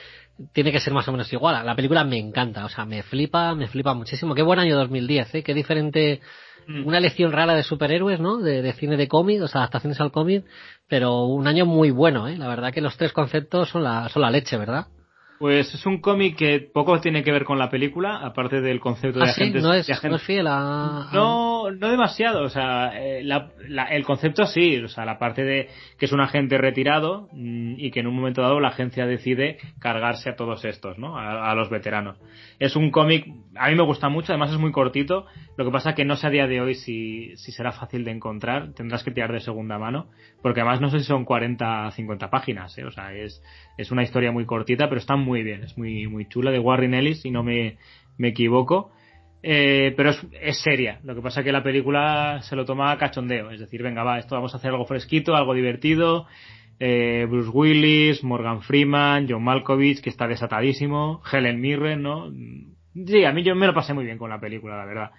tiene 0.53 0.71
que 0.71 0.79
ser 0.79 0.93
más 0.93 1.05
o 1.09 1.11
menos 1.11 1.31
igual. 1.33 1.65
La 1.65 1.75
película 1.75 2.05
me 2.05 2.17
encanta, 2.17 2.63
o 2.63 2.69
sea, 2.69 2.85
me 2.85 3.03
flipa, 3.03 3.53
me 3.53 3.67
flipa 3.67 3.93
muchísimo. 3.93 4.33
Qué 4.33 4.43
buen 4.43 4.59
año 4.59 4.77
2010, 4.77 5.35
¿eh? 5.35 5.43
Qué 5.43 5.53
diferente, 5.53 6.21
mm. 6.67 6.87
una 6.87 7.01
lección 7.01 7.33
rara 7.33 7.53
de 7.53 7.63
superhéroes, 7.63 8.21
¿no? 8.21 8.37
De, 8.37 8.61
de 8.61 8.71
cine 8.75 8.95
de 8.95 9.09
cómic, 9.09 9.41
o 9.41 9.49
sea, 9.49 9.59
adaptaciones 9.59 9.99
al 9.99 10.13
cómic, 10.13 10.45
pero 10.87 11.25
un 11.25 11.47
año 11.47 11.65
muy 11.65 11.91
bueno, 11.91 12.29
¿eh? 12.29 12.37
La 12.37 12.47
verdad 12.47 12.71
que 12.71 12.79
los 12.79 12.95
tres 12.95 13.11
conceptos 13.11 13.67
son 13.67 13.83
la, 13.83 14.07
son 14.07 14.21
la 14.21 14.31
leche, 14.31 14.55
¿verdad? 14.55 14.87
Pues 15.37 15.73
es 15.73 15.85
un 15.85 15.99
cómic 15.99 16.37
que 16.37 16.59
poco 16.59 16.99
tiene 17.01 17.23
que 17.23 17.31
ver 17.31 17.43
con 17.43 17.59
la 17.59 17.69
película, 17.69 18.17
aparte 18.17 18.61
del 18.61 18.79
concepto 18.79 19.19
de 19.19 19.25
¿Ah, 19.25 19.31
agentes. 19.31 19.61
¿No 19.61 19.73
es, 19.73 19.87
¿No 20.03 20.15
es 20.15 20.23
fiel 20.23 20.47
a, 20.47 21.09
No, 21.11 21.54
no 21.71 21.89
demasiado. 21.89 22.43
O 22.43 22.49
sea, 22.49 22.91
eh, 22.95 23.23
la, 23.23 23.51
el 23.91 24.03
concepto 24.03 24.45
sí. 24.45 24.77
O 24.77 24.87
sea, 24.87 25.05
la 25.05 25.19
parte 25.19 25.43
de 25.43 25.69
que 25.97 26.05
es 26.05 26.11
un 26.11 26.21
agente 26.21 26.57
retirado 26.57 27.29
mm, 27.31 27.75
y 27.77 27.91
que 27.91 28.01
en 28.01 28.07
un 28.07 28.15
momento 28.15 28.41
dado 28.41 28.59
la 28.59 28.69
agencia 28.69 29.05
decide 29.05 29.57
cargarse 29.79 30.29
a 30.29 30.35
todos 30.35 30.65
estos, 30.65 30.97
¿no? 30.97 31.17
A, 31.17 31.51
a 31.51 31.55
los 31.55 31.69
veteranos. 31.69 32.17
Es 32.59 32.75
un 32.75 32.91
cómic, 32.91 33.27
a 33.55 33.69
mí 33.69 33.75
me 33.75 33.83
gusta 33.83 34.09
mucho, 34.09 34.31
además 34.31 34.51
es 34.51 34.59
muy 34.59 34.71
cortito. 34.71 35.25
Lo 35.57 35.65
que 35.65 35.71
pasa 35.71 35.95
que 35.95 36.05
no 36.05 36.15
sé 36.15 36.27
a 36.27 36.29
día 36.31 36.47
de 36.47 36.61
hoy 36.61 36.75
si, 36.75 37.35
si 37.37 37.51
será 37.51 37.71
fácil 37.71 38.03
de 38.03 38.11
encontrar. 38.11 38.73
Tendrás 38.73 39.03
que 39.03 39.11
tirar 39.11 39.31
de 39.31 39.39
segunda 39.39 39.77
mano. 39.77 40.07
Porque 40.41 40.61
además 40.61 40.81
no 40.81 40.89
sé 40.89 40.99
si 40.99 41.05
son 41.05 41.25
40 41.25 41.91
50 41.91 42.29
páginas, 42.29 42.77
¿eh? 42.77 42.85
O 42.85 42.91
sea, 42.91 43.13
es, 43.13 43.41
es 43.77 43.91
una 43.91 44.03
historia 44.03 44.31
muy 44.31 44.45
cortita, 44.45 44.87
pero 44.87 44.99
está 44.99 45.15
muy 45.15 45.43
bien, 45.43 45.63
es 45.63 45.77
muy, 45.77 46.07
muy 46.07 46.27
chula, 46.27 46.51
de 46.51 46.59
Warren 46.59 46.93
Ellis, 46.93 47.21
si 47.21 47.31
no 47.31 47.43
me, 47.43 47.77
me 48.17 48.29
equivoco. 48.29 48.91
Eh, 49.43 49.93
pero 49.95 50.09
es, 50.11 50.25
es, 50.41 50.61
seria. 50.61 50.99
Lo 51.03 51.13
que 51.13 51.21
pasa 51.21 51.41
es 51.41 51.45
que 51.45 51.51
la 51.51 51.63
película 51.63 52.39
se 52.41 52.55
lo 52.55 52.65
toma 52.65 52.97
cachondeo. 52.97 53.51
Es 53.51 53.59
decir, 53.59 53.83
venga, 53.83 54.03
va, 54.03 54.17
esto 54.17 54.35
vamos 54.35 54.53
a 54.53 54.57
hacer 54.57 54.71
algo 54.71 54.85
fresquito, 54.85 55.35
algo 55.35 55.53
divertido. 55.53 56.27
Eh, 56.79 57.25
Bruce 57.29 57.49
Willis, 57.49 58.23
Morgan 58.23 58.61
Freeman, 58.61 59.27
John 59.29 59.43
Malkovich, 59.43 60.01
que 60.01 60.09
está 60.09 60.27
desatadísimo, 60.27 61.21
Helen 61.31 61.61
Mirren, 61.61 62.01
¿no? 62.01 62.31
Sí, 63.05 63.23
a 63.23 63.31
mí 63.31 63.43
yo 63.43 63.55
me 63.55 63.67
lo 63.67 63.73
pasé 63.73 63.93
muy 63.93 64.05
bien 64.05 64.17
con 64.17 64.29
la 64.29 64.39
película, 64.39 64.77
la 64.77 64.85
verdad. 64.85 65.11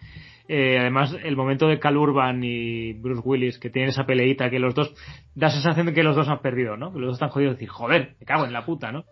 Eh, 0.49 0.79
además, 0.79 1.17
el 1.25 1.37
momento 1.37 1.67
de 1.67 1.81
Cal 1.81 1.97
Urban 1.97 2.43
y 2.45 2.93
Bruce 2.93 3.23
Willis, 3.25 3.59
que 3.59 3.71
tienen 3.71 3.91
esa 3.91 4.07
peleita, 4.07 4.49
que 4.49 4.59
los 4.59 4.75
dos, 4.75 4.95
da 5.35 5.51
sensación 5.51 5.87
de 5.87 5.95
que 5.95 6.03
los 6.03 6.14
dos 6.14 6.29
han 6.29 6.41
perdido, 6.41 6.77
¿no? 6.77 6.93
Que 6.93 7.01
los 7.01 7.09
dos 7.09 7.17
están 7.17 7.31
jodidos 7.31 7.53
y 7.53 7.57
decir, 7.57 7.69
joder, 7.69 8.17
me 8.21 8.27
cago 8.27 8.45
en 8.45 8.53
la 8.53 8.64
puta, 8.64 8.93
¿no? 8.93 9.05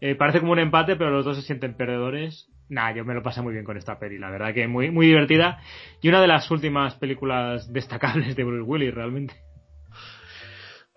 Eh, 0.00 0.14
parece 0.14 0.40
como 0.40 0.52
un 0.52 0.58
empate, 0.58 0.96
pero 0.96 1.10
los 1.10 1.24
dos 1.24 1.36
se 1.36 1.42
sienten 1.42 1.74
perdedores. 1.74 2.48
Nah, 2.68 2.94
yo 2.94 3.04
me 3.04 3.14
lo 3.14 3.22
pasé 3.22 3.40
muy 3.42 3.52
bien 3.52 3.64
con 3.64 3.76
esta 3.76 3.98
peli, 3.98 4.18
la 4.18 4.30
verdad 4.30 4.52
que 4.52 4.68
muy, 4.68 4.90
muy 4.90 5.06
divertida. 5.06 5.60
Y 6.02 6.08
una 6.08 6.20
de 6.20 6.28
las 6.28 6.50
últimas 6.50 6.94
películas 6.96 7.72
destacables 7.72 8.36
de 8.36 8.44
Bruce 8.44 8.62
Willis, 8.62 8.94
realmente. 8.94 9.34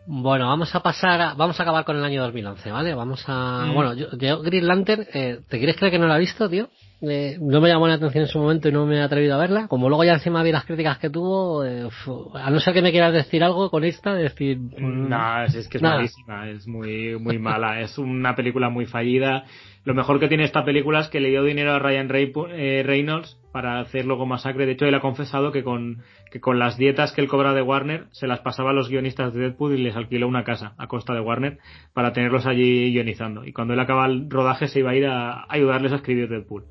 Bueno, 0.07 0.47
vamos 0.47 0.74
a 0.74 0.80
pasar, 0.80 1.22
a, 1.22 1.34
vamos 1.36 1.59
a 1.59 1.63
acabar 1.63 1.86
con 1.86 1.95
el 1.95 2.03
año 2.03 2.24
2011, 2.24 2.72
¿vale? 2.72 2.93
Vamos 2.93 3.24
a, 3.28 3.65
mm. 3.67 3.74
bueno, 3.74 3.93
yo, 3.93 4.07
yo, 4.17 4.41
Green 4.41 4.67
Lantern, 4.67 5.05
eh, 5.13 5.39
¿te 5.47 5.57
quieres 5.59 5.78
creer 5.78 5.91
que 5.91 5.99
no 5.99 6.07
la 6.07 6.17
he 6.17 6.19
visto, 6.19 6.49
tío? 6.49 6.69
Eh, 7.01 7.38
no 7.39 7.61
me 7.61 7.69
llamó 7.69 7.88
la 7.88 7.95
atención 7.95 8.24
en 8.24 8.28
su 8.28 8.39
momento 8.39 8.67
y 8.67 8.72
no 8.72 8.86
me 8.86 8.97
he 8.97 9.01
atrevido 9.01 9.36
a 9.36 9.39
verla. 9.39 9.67
Como 9.67 9.89
luego 9.89 10.03
ya 10.03 10.13
encima 10.13 10.43
vi 10.43 10.51
las 10.51 10.65
críticas 10.65 10.97
que 10.97 11.09
tuvo, 11.09 11.63
eh, 11.63 11.88
a 12.34 12.49
no 12.49 12.59
ser 12.59 12.74
que 12.74 12.82
me 12.82 12.91
quieras 12.91 13.13
decir 13.13 13.43
algo 13.43 13.69
con 13.69 13.84
esta, 13.84 14.13
decir... 14.13 14.59
No, 14.59 15.43
es, 15.43 15.55
es 15.55 15.67
que 15.67 15.78
es 15.78 15.84
nada. 15.84 15.97
malísima, 15.97 16.49
es 16.49 16.67
muy, 16.67 17.17
muy 17.19 17.38
mala, 17.38 17.80
es 17.82 17.97
una 17.97 18.36
película 18.36 18.69
muy 18.69 18.88
fallida. 18.88 19.45
Lo 19.84 19.96
mejor 19.96 20.20
que 20.20 20.28
tiene 20.28 20.44
esta 20.44 20.64
película 20.64 21.00
es 21.00 21.10
que 21.10 21.20
le 21.20 21.30
dio 21.30 21.44
dinero 21.44 21.74
a 21.74 21.80
Ryan 21.80 22.08
eh, 22.14 22.84
Reynolds 22.86 23.40
para 23.52 23.80
hacer 23.80 24.06
luego 24.06 24.28
Masacre. 24.28 24.68
De 24.68 24.74
hecho, 24.74 24.86
él 24.86 24.94
ha 24.94 25.00
confesado 25.00 25.52
que 25.52 25.64
con, 25.64 26.04
que 26.32 26.40
con 26.40 26.60
las 26.60 26.78
dietas 26.78 27.12
que 27.14 27.22
él 27.22 27.28
cobra 27.28 27.54
de 27.56 27.64
Warner 27.64 28.06
se 28.12 28.28
las 28.28 28.42
pasaba 28.42 28.70
a 28.70 28.74
los 28.74 28.90
guionistas 28.90 29.34
de 29.34 29.40
Deadpool 29.40 29.80
y 29.80 29.84
les 29.84 29.96
alquiló 29.96 30.28
una 30.28 30.44
casa 30.44 30.76
a 30.78 30.88
costa 30.88 31.16
de 31.16 31.22
Warner 31.22 31.58
para 31.94 32.14
tenerlos 32.14 32.46
allí 32.46 32.92
guionizando. 32.92 33.44
Y 33.44 33.54
cuando 33.54 33.74
él 33.74 33.80
acaba 33.80 34.06
el 34.06 34.30
rodaje 34.30 34.68
se 34.68 34.80
iba 34.80 34.92
a 34.92 34.96
ir 34.96 35.08
a 35.08 35.46
ayudarles 35.50 35.94
a 35.94 35.96
escribir 35.96 36.30
Deadpool. 36.30 36.66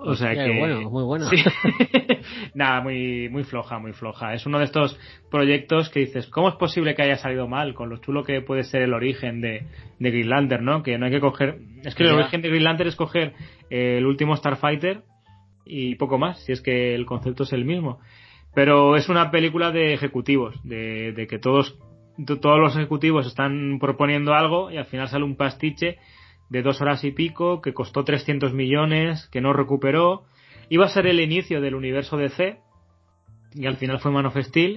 O 0.00 0.14
sea 0.14 0.32
que. 0.34 0.58
Bueno, 0.58 0.90
muy 0.90 1.02
bueno. 1.04 1.26
Sí. 1.26 1.36
Nada, 2.54 2.80
muy, 2.80 3.28
muy 3.28 3.44
floja, 3.44 3.78
muy 3.78 3.92
floja. 3.92 4.34
Es 4.34 4.46
uno 4.46 4.58
de 4.58 4.64
estos 4.64 4.98
proyectos 5.30 5.88
que 5.90 6.00
dices, 6.00 6.26
¿cómo 6.28 6.48
es 6.48 6.54
posible 6.54 6.94
que 6.94 7.02
haya 7.02 7.16
salido 7.16 7.48
mal 7.48 7.74
con 7.74 7.88
lo 7.88 7.98
chulo 7.98 8.24
que 8.24 8.40
puede 8.40 8.64
ser 8.64 8.82
el 8.82 8.94
origen 8.94 9.40
de, 9.40 9.66
de 9.98 10.10
Green 10.10 10.28
Lantern, 10.28 10.64
¿no? 10.64 10.82
Que 10.82 10.98
no 10.98 11.06
hay 11.06 11.12
que 11.12 11.20
coger. 11.20 11.58
Es 11.84 11.94
que 11.94 12.04
el 12.04 12.10
origen 12.10 12.42
de 12.42 12.48
Green 12.48 12.64
Lantern 12.64 12.88
es 12.88 12.96
coger 12.96 13.34
el 13.70 14.06
último 14.06 14.36
Starfighter 14.36 15.02
y 15.64 15.96
poco 15.96 16.18
más, 16.18 16.44
si 16.44 16.52
es 16.52 16.60
que 16.60 16.94
el 16.94 17.04
concepto 17.04 17.42
es 17.42 17.52
el 17.52 17.64
mismo. 17.64 18.00
Pero 18.54 18.96
es 18.96 19.08
una 19.08 19.30
película 19.30 19.70
de 19.70 19.94
ejecutivos, 19.94 20.56
de, 20.64 21.12
de 21.12 21.26
que 21.26 21.38
todos, 21.38 21.78
todos 22.40 22.58
los 22.58 22.74
ejecutivos 22.76 23.26
están 23.26 23.78
proponiendo 23.78 24.34
algo 24.34 24.70
y 24.70 24.78
al 24.78 24.86
final 24.86 25.08
sale 25.08 25.24
un 25.24 25.36
pastiche 25.36 25.98
de 26.50 26.62
dos 26.62 26.80
horas 26.80 27.04
y 27.04 27.12
pico, 27.12 27.60
que 27.60 27.74
costó 27.74 28.04
300 28.04 28.54
millones, 28.54 29.28
que 29.32 29.40
no 29.40 29.52
recuperó. 29.52 30.24
Iba 30.68 30.86
a 30.86 30.90
ser 30.90 31.06
el 31.06 31.20
inicio 31.20 31.60
del 31.60 31.74
universo 31.74 32.16
DC, 32.16 32.60
y 33.54 33.66
al 33.66 33.76
final 33.76 33.98
fue 34.00 34.10
Man 34.10 34.26
of 34.26 34.36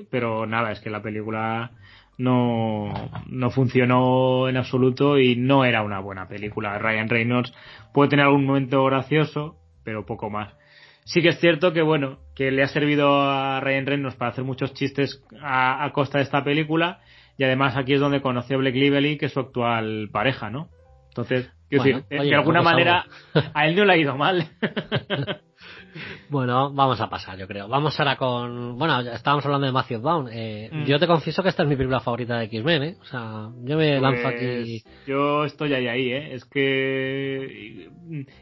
pero 0.10 0.46
nada, 0.46 0.72
es 0.72 0.80
que 0.80 0.90
la 0.90 1.02
película 1.02 1.72
no, 2.18 2.94
no 3.28 3.52
funcionó 3.52 4.48
en 4.48 4.58
absoluto 4.58 5.20
y 5.20 5.36
no 5.36 5.66
era 5.66 5.84
una 5.84 6.00
buena 6.00 6.28
película. 6.28 6.78
Ryan 6.78 7.10
Reynolds 7.10 7.54
puede 7.94 8.10
tener 8.10 8.26
algún 8.26 8.46
momento 8.46 8.84
gracioso, 8.86 9.58
pero 9.84 10.06
poco 10.06 10.30
más. 10.30 10.56
Sí 11.04 11.22
que 11.22 11.30
es 11.30 11.40
cierto 11.40 11.74
que 11.74 11.82
bueno, 11.82 12.20
que 12.36 12.52
le 12.52 12.64
ha 12.64 12.68
servido 12.68 13.22
a 13.22 13.60
Ryan 13.60 13.88
Reynolds 13.88 14.16
para 14.16 14.32
hacer 14.32 14.44
muchos 14.44 14.74
chistes 14.74 15.24
a, 15.42 15.84
a 15.84 15.92
costa 15.92 16.20
de 16.20 16.26
esta 16.26 16.44
película 16.44 17.02
y 17.38 17.44
además 17.44 17.76
aquí 17.76 17.94
es 17.94 18.00
donde 18.00 18.22
conoció 18.22 18.58
a 18.58 18.60
Blake 18.60 18.78
Lively, 18.78 19.18
que 19.18 19.26
es 19.26 19.34
su 19.34 19.40
actual 19.40 20.10
pareja, 20.12 20.50
¿no? 20.50 20.70
Entonces, 21.10 21.52
quiero 21.80 21.84
decir, 21.84 22.06
de 22.10 22.36
alguna 22.36 22.62
manera 22.62 23.06
a 23.54 23.68
él 23.68 23.76
no 23.76 23.86
le 23.86 23.94
ha 23.94 23.98
ido 23.98 24.16
mal. 24.18 24.46
bueno, 26.30 26.72
vamos 26.74 27.00
a 27.00 27.10
pasar, 27.10 27.38
yo 27.38 27.48
creo. 27.48 27.68
Vamos 27.68 27.98
ahora 28.00 28.18
con. 28.18 28.78
Bueno, 28.78 29.00
estábamos 29.00 29.46
hablando 29.46 29.68
de 29.68 29.74
Matthew 29.74 30.02
Vaughn. 30.02 30.30
Eh, 30.32 30.70
mm. 30.72 30.86
Yo 30.86 31.00
te 31.00 31.08
confieso 31.08 31.42
que 31.42 31.50
esta 31.50 31.64
es 31.64 31.70
mi 31.70 31.76
película 31.76 32.00
favorita 32.02 32.38
de 32.38 32.46
X-Men, 32.46 32.84
¿eh? 32.84 32.96
O 33.00 33.06
sea, 33.06 33.50
yo 33.64 33.78
me 33.78 34.00
pues 34.00 34.02
lanzo 34.02 34.28
aquí. 34.28 34.84
Yo 35.08 35.46
estoy 35.46 35.74
ahí, 35.74 35.88
ahí, 35.88 36.12
¿eh? 36.12 36.34
Es 36.34 36.46
que. 36.46 37.90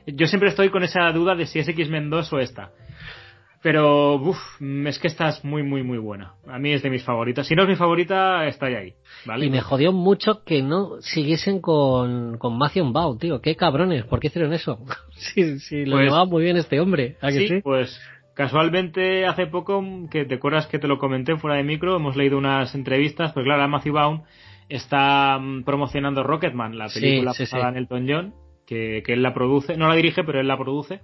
Yo 0.07 0.27
siempre 0.27 0.49
estoy 0.49 0.69
con 0.69 0.83
esa 0.83 1.11
duda 1.11 1.35
de 1.35 1.45
si 1.45 1.59
es 1.59 1.67
X-Men 1.67 2.09
2 2.09 2.33
o 2.33 2.39
esta. 2.39 2.71
Pero, 3.61 4.15
uff, 4.15 4.37
es 4.85 4.99
que 4.99 5.07
esta 5.07 5.27
es 5.27 5.43
muy, 5.43 5.63
muy, 5.63 5.83
muy 5.83 5.97
buena. 5.97 6.35
A 6.47 6.59
mí 6.59 6.71
es 6.71 6.81
de 6.81 6.89
mis 6.89 7.03
favoritas. 7.03 7.45
Si 7.45 7.55
no 7.55 7.63
es 7.63 7.69
mi 7.69 7.75
favorita, 7.75 8.47
está 8.47 8.67
ahí. 8.67 8.93
¿vale? 9.25 9.45
Y 9.45 9.49
me 9.49 9.59
jodió 9.59 9.91
mucho 9.91 10.43
que 10.45 10.61
no 10.61 11.01
siguiesen 11.01 11.59
con, 11.59 12.37
con 12.37 12.57
Matthew 12.57 12.91
Bow, 12.91 13.17
tío. 13.17 13.41
Qué 13.41 13.55
cabrones, 13.55 14.05
¿por 14.05 14.19
qué 14.19 14.27
hicieron 14.27 14.53
eso? 14.53 14.79
si, 15.11 15.59
si 15.59 15.85
lo 15.85 15.97
pues, 15.97 16.05
llevaba 16.05 16.25
muy 16.25 16.43
bien 16.43 16.55
este 16.55 16.79
hombre. 16.79 17.17
sí, 17.21 17.47
sí, 17.47 17.61
pues 17.61 17.99
Casualmente, 18.39 19.25
hace 19.25 19.47
poco, 19.47 19.83
que 20.09 20.23
te 20.23 20.35
acuerdas 20.35 20.65
que 20.67 20.79
te 20.79 20.87
lo 20.87 20.97
comenté 20.97 21.35
fuera 21.35 21.57
de 21.57 21.63
micro, 21.65 21.97
hemos 21.97 22.15
leído 22.15 22.37
unas 22.37 22.73
entrevistas, 22.73 23.33
pues 23.33 23.43
claro, 23.43 23.67
Matthew 23.67 23.91
Baum 23.91 24.21
está 24.69 25.37
mm, 25.37 25.65
promocionando 25.65 26.23
Rocketman, 26.23 26.77
la 26.77 26.87
película 26.87 27.33
Sí, 27.33 27.45
sí, 27.45 27.51
pasada 27.51 27.65
sí. 27.65 27.69
en 27.71 27.83
Elton 27.83 28.05
John, 28.07 28.33
que, 28.65 29.03
que 29.05 29.11
él 29.11 29.23
la 29.23 29.33
produce, 29.33 29.75
no 29.75 29.89
la 29.89 29.95
dirige, 29.95 30.23
pero 30.23 30.39
él 30.39 30.47
la 30.47 30.57
produce. 30.57 31.01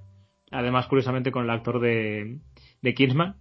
Además, 0.58 0.88
curiosamente, 0.88 1.32
con 1.32 1.44
el 1.44 1.50
actor 1.50 1.80
de, 1.80 2.38
de 2.82 2.94
Kingsman. 2.94 3.36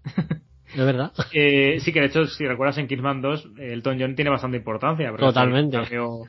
De 0.75 0.85
verdad. 0.85 1.13
Eh, 1.33 1.79
sí, 1.81 1.93
que 1.93 2.01
de 2.01 2.07
hecho, 2.07 2.27
si 2.27 2.47
recuerdas 2.47 2.79
en 2.79 2.89
Kingsman 2.89 3.21
2, 3.21 3.51
Elton 3.59 3.99
John 4.01 4.15
tiene 4.17 4.31
bastante 4.31 4.57
importancia. 4.57 5.13
Totalmente. 5.17 5.77
es 5.81 5.89
cameo- 5.89 6.25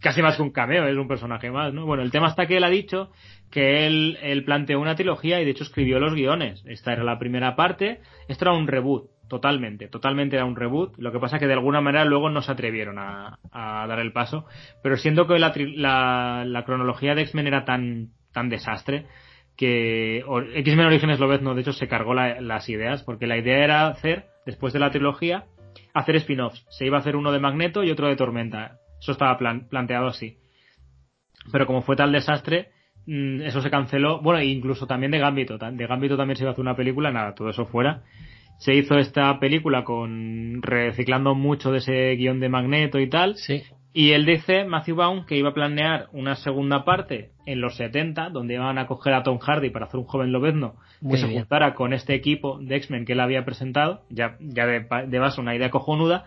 casi 0.00 0.22
más 0.22 0.36
que 0.36 0.42
un 0.42 0.50
cameo, 0.50 0.86
es 0.86 0.96
un 0.96 1.08
personaje 1.08 1.50
más, 1.50 1.72
¿no? 1.72 1.86
Bueno, 1.86 2.02
el 2.02 2.10
tema 2.10 2.28
está 2.28 2.46
que 2.46 2.56
él 2.58 2.64
ha 2.64 2.70
dicho 2.70 3.10
que 3.50 3.86
él, 3.86 4.18
él 4.22 4.44
planteó 4.44 4.80
una 4.80 4.94
trilogía 4.96 5.40
y 5.40 5.44
de 5.44 5.50
hecho 5.52 5.64
escribió 5.64 5.98
los 6.00 6.14
guiones. 6.14 6.62
Esta 6.66 6.92
era 6.92 7.04
la 7.04 7.18
primera 7.18 7.54
parte, 7.56 8.00
esto 8.28 8.44
era 8.46 8.52
un 8.54 8.66
reboot, 8.66 9.10
totalmente, 9.28 9.88
totalmente 9.88 10.36
era 10.36 10.44
un 10.44 10.56
reboot. 10.56 10.96
Lo 10.98 11.12
que 11.12 11.18
pasa 11.18 11.38
que 11.38 11.46
de 11.46 11.52
alguna 11.54 11.80
manera 11.80 12.04
luego 12.04 12.30
no 12.30 12.42
se 12.42 12.52
atrevieron 12.52 12.98
a, 12.98 13.38
a 13.52 13.86
dar 13.86 13.98
el 14.00 14.12
paso. 14.12 14.44
Pero 14.82 14.96
siendo 14.96 15.26
que 15.26 15.38
la, 15.38 15.52
la, 15.56 16.44
la 16.46 16.64
cronología 16.64 17.14
de 17.14 17.22
X-Men 17.22 17.46
era 17.48 17.64
tan, 17.64 18.08
tan 18.32 18.48
desastre, 18.48 19.06
que 19.56 20.24
X-Men 20.54 20.86
Orígenes 20.86 21.20
Lobezno 21.20 21.54
de 21.54 21.60
hecho 21.60 21.72
se 21.72 21.88
cargó 21.88 22.14
la- 22.14 22.40
las 22.40 22.68
ideas 22.68 23.02
porque 23.02 23.26
la 23.26 23.36
idea 23.36 23.62
era 23.64 23.86
hacer 23.88 24.26
después 24.46 24.72
de 24.72 24.78
la 24.80 24.90
trilogía 24.90 25.44
hacer 25.94 26.16
spin-offs. 26.16 26.66
Se 26.70 26.86
iba 26.86 26.96
a 26.96 27.00
hacer 27.00 27.16
uno 27.16 27.32
de 27.32 27.38
Magneto 27.38 27.84
y 27.84 27.90
otro 27.90 28.08
de 28.08 28.16
Tormenta. 28.16 28.78
Eso 29.00 29.12
estaba 29.12 29.36
plan- 29.38 29.68
planteado 29.68 30.06
así. 30.08 30.36
Pero 31.50 31.66
como 31.66 31.82
fue 31.82 31.96
tal 31.96 32.12
desastre 32.12 32.68
mm, 33.06 33.42
eso 33.42 33.60
se 33.60 33.70
canceló. 33.70 34.20
Bueno 34.22 34.40
e 34.40 34.46
incluso 34.46 34.86
también 34.86 35.12
de 35.12 35.18
Gambito. 35.18 35.58
De 35.58 35.86
Gambito 35.86 36.16
también 36.16 36.36
se 36.36 36.44
iba 36.44 36.50
a 36.50 36.52
hacer 36.52 36.62
una 36.62 36.76
película 36.76 37.10
nada 37.10 37.34
todo 37.34 37.50
eso 37.50 37.66
fuera. 37.66 38.02
Se 38.58 38.74
hizo 38.74 38.96
esta 38.96 39.38
película 39.40 39.82
con 39.84 40.62
reciclando 40.62 41.34
mucho 41.34 41.72
de 41.72 41.78
ese 41.78 42.14
guion 42.16 42.38
de 42.40 42.48
Magneto 42.48 43.00
y 43.00 43.08
tal. 43.08 43.34
Sí. 43.36 43.62
Y 43.94 44.12
él 44.12 44.24
dice, 44.24 44.64
Matthew 44.64 44.96
Baum, 44.96 45.26
que 45.26 45.36
iba 45.36 45.50
a 45.50 45.54
planear 45.54 46.08
una 46.12 46.34
segunda 46.36 46.84
parte 46.84 47.30
en 47.44 47.60
los 47.60 47.76
70, 47.76 48.30
donde 48.30 48.54
iban 48.54 48.78
a 48.78 48.86
coger 48.86 49.12
a 49.12 49.22
Tom 49.22 49.38
Hardy 49.38 49.70
para 49.70 49.86
hacer 49.86 50.00
un 50.00 50.06
joven 50.06 50.32
lobezno 50.32 50.76
Muy 51.00 51.12
que 51.12 51.18
se 51.18 51.32
juntara 51.32 51.74
con 51.74 51.92
este 51.92 52.14
equipo 52.14 52.58
de 52.58 52.76
X-Men 52.76 53.04
que 53.04 53.12
él 53.12 53.20
había 53.20 53.44
presentado, 53.44 54.02
ya, 54.08 54.36
ya 54.40 54.66
de, 54.66 54.86
de 55.06 55.18
base 55.18 55.40
una 55.40 55.54
idea 55.54 55.70
cojonuda, 55.70 56.24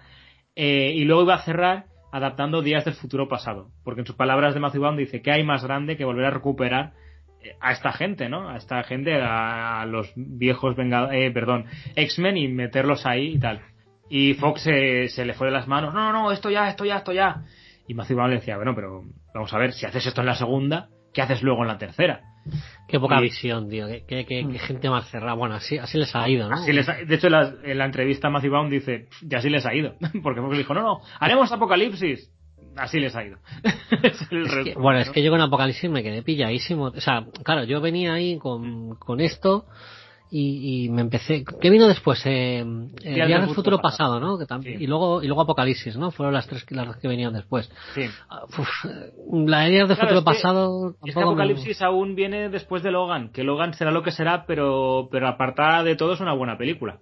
eh, 0.56 0.94
y 0.96 1.06
luego 1.06 1.24
iba 1.24 1.36
a 1.36 1.44
cerrar 1.44 1.86
adaptando 2.12 2.62
Días 2.62 2.86
del 2.86 2.94
Futuro 2.94 3.28
Pasado, 3.28 3.70
porque 3.84 4.02
en 4.02 4.08
sus 4.08 4.16
palabras 4.16 4.54
de 4.54 4.60
Matthew 4.60 4.82
Baum 4.82 4.98
dice 4.98 5.22
que 5.22 5.32
hay 5.32 5.44
más 5.44 5.64
grande 5.64 5.98
que 5.98 6.06
volver 6.06 6.26
a 6.26 6.32
recuperar 6.32 6.94
eh, 7.42 7.56
a 7.60 7.72
esta 7.72 7.92
gente, 7.92 8.30
¿no? 8.30 8.48
A 8.48 8.58
esta 8.58 8.84
gente, 8.84 9.16
a, 9.16 9.82
a 9.82 9.86
los 9.88 10.14
viejos 10.16 10.76
venga, 10.76 11.10
eh, 11.16 11.32
perdón, 11.32 11.66
X-Men 11.96 12.38
y 12.38 12.48
meterlos 12.48 13.06
ahí 13.08 13.34
y 13.34 13.40
tal. 13.40 13.62
Y 14.10 14.34
Fox 14.36 14.62
se, 14.62 15.08
se 15.10 15.26
le 15.26 15.34
fue 15.34 15.48
de 15.48 15.54
las 15.54 15.68
manos, 15.68 15.94
no, 15.94 16.12
no, 16.14 16.32
esto 16.32 16.50
ya, 16.50 16.70
esto 16.70 16.86
ya, 16.86 16.98
esto 16.98 17.12
ya. 17.12 17.44
Y 17.88 17.94
Matthew 17.94 18.18
Vaughn 18.18 18.32
le 18.32 18.38
decía, 18.38 18.56
bueno, 18.58 18.74
pero 18.76 19.04
vamos 19.34 19.54
a 19.54 19.58
ver, 19.58 19.74
si 19.74 19.86
haces 19.86 20.06
esto 20.06 20.22
en 20.22 20.28
la 20.28 20.36
segunda, 20.36 20.90
¿qué 21.14 21.22
haces 21.22 21.42
luego 21.44 21.62
en 21.64 21.68
la 21.70 21.78
tercera? 21.78 22.22
Qué 22.88 23.00
poca 23.00 23.18
Y- 23.20 23.24
visión, 23.24 23.68
tío. 23.70 23.88
Qué, 23.88 24.04
qué- 24.08 24.26
qué- 24.26 24.48
qué 24.52 24.60
gente 24.60 24.90
más 24.90 25.10
cerrada. 25.10 25.34
Bueno, 25.34 25.56
así, 25.56 25.80
así 25.80 25.98
les 25.98 26.16
ha 26.16 26.28
ido, 26.30 26.48
¿no? 26.50 26.56
Así 26.56 26.72
les 26.72 26.88
ha- 26.88 26.98
de 27.04 27.16
hecho, 27.16 27.28
en 27.28 27.34
la, 27.34 27.54
en 27.64 27.78
la 27.80 27.86
entrevista 27.86 28.30
Matthew 28.30 28.52
Vaughn 28.52 28.70
dice, 28.70 29.08
ya 29.24 29.40
así 29.40 29.50
les 29.50 29.66
ha 29.66 29.74
ido. 29.74 29.96
Porque 30.24 30.42
Fox 30.42 30.52
le 30.52 30.58
dijo, 30.60 30.74
no, 30.76 30.82
no, 30.82 31.00
haremos 31.20 31.52
Apocalipsis. 31.52 32.32
Así 32.78 33.00
les 33.00 33.16
ha 33.16 33.24
ido. 33.24 33.38
Es 34.04 34.32
el 34.32 34.44
Es 34.44 34.50
que- 34.52 34.56
resumen, 34.58 34.74
bueno, 34.82 35.00
es 35.00 35.08
¿no? 35.08 35.14
que 35.14 35.24
yo 35.24 35.32
con 35.32 35.42
Apocalipsis 35.42 35.90
me 35.90 36.04
quedé 36.04 36.22
pilladísimo. 36.22 36.86
O 36.86 37.02
sea, 37.02 37.26
claro, 37.44 37.64
yo 37.64 37.82
venía 37.82 38.14
ahí 38.14 38.38
con, 38.38 38.96
con 38.98 39.20
esto 39.22 39.66
y, 40.32 40.86
y 40.86 40.90
me 40.90 41.02
empecé. 41.02 41.44
¿Qué 41.62 41.70
vino 41.70 41.88
después? 41.88 42.26
Eh, 42.26 42.60
eh, 43.04 43.26
Días 43.26 43.46
del 43.46 43.56
futuro 43.56 43.80
pasado. 43.80 44.20
¿no? 44.20 44.38
Que 44.38 44.46
Sí. 44.64 44.84
y 44.84 44.88
luego 44.88 45.22
y 45.24 45.28
luego 45.28 45.42
Apocalipsis, 45.42 45.98
¿no? 45.98 46.12
Fueron 46.12 46.34
las 46.34 46.48
tres 46.48 46.64
que- 46.66 46.76
las 46.76 46.98
que 46.98 47.08
venían 47.08 47.34
después. 47.34 47.70
Sí. 47.94 48.04
Ah, 48.30 48.44
uf, 48.46 48.70
la 49.48 49.60
de 49.62 49.70
Días 49.72 49.88
del 49.88 49.98
Claro, 49.98 50.10
futuro 50.16 50.20
es 50.20 50.24
que- 50.24 50.26
pasado. 50.26 50.96
Es 51.06 51.14
que 51.14 51.20
me- 51.20 51.26
Apocalipsis 51.26 51.82
aún 51.82 52.16
viene 52.16 52.50
después 52.50 52.84
de 52.84 52.92
Logan, 52.92 53.30
que 53.30 53.44
Logan 53.44 53.74
será 53.74 53.92
lo 53.92 54.04
que 54.04 54.12
será, 54.12 54.46
pero, 54.46 55.08
pero 55.12 55.28
apartada 55.28 55.84
de 55.84 55.96
todo 55.96 56.14
es 56.14 56.20
una 56.20 56.34
buena 56.34 56.58
película. 56.58 57.00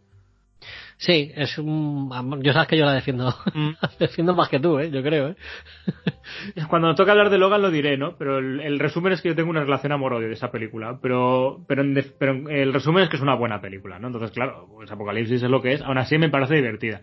Sí, 1.06 1.34
es 1.36 1.58
un. 1.58 2.10
Yo 2.44 2.54
sabes 2.54 2.70
que 2.70 2.78
yo 2.78 2.86
la 2.86 2.94
defiendo. 2.94 3.28
Mm. 3.54 3.72
la 3.82 3.92
defiendo 4.00 4.34
más 4.34 4.48
que 4.48 4.62
tú, 4.62 4.80
¿eh? 4.80 4.90
Yo 4.90 5.04
creo, 5.04 5.30
¿eh? 5.30 5.36
Cuando 6.70 6.96
toque 6.96 7.12
hablar 7.12 7.30
de 7.30 7.38
Logan 7.38 7.62
lo 7.62 7.72
diré, 7.72 7.98
¿no? 7.98 8.16
Pero 8.18 8.38
el, 8.38 8.62
el 8.62 8.80
resumen 8.80 9.12
es 9.12 9.22
que 9.22 9.28
yo 9.28 9.36
tengo 9.36 9.50
una 9.50 9.66
relación 9.66 9.92
amor-odio 9.92 10.30
de 10.30 10.34
esa 10.36 10.50
película. 10.50 11.00
Pero, 11.02 11.60
pero, 11.68 11.82
en 11.82 12.02
pero 12.18 12.50
el 12.50 12.72
resumen 12.72 13.04
es 13.04 13.10
que 13.10 13.18
es 13.18 13.22
una 13.22 13.36
buena 13.36 13.60
película, 13.60 14.00
¿no? 14.00 14.08
Entonces, 14.08 14.32
claro, 14.32 14.70
pues 14.74 14.90
Apocalipsis 14.90 15.44
es 15.44 15.50
lo 15.50 15.62
que 15.62 15.74
es. 15.74 15.82
Aún 15.82 15.98
así 15.98 16.18
me 16.18 16.30
parece 16.30 16.56
divertida. 16.56 17.02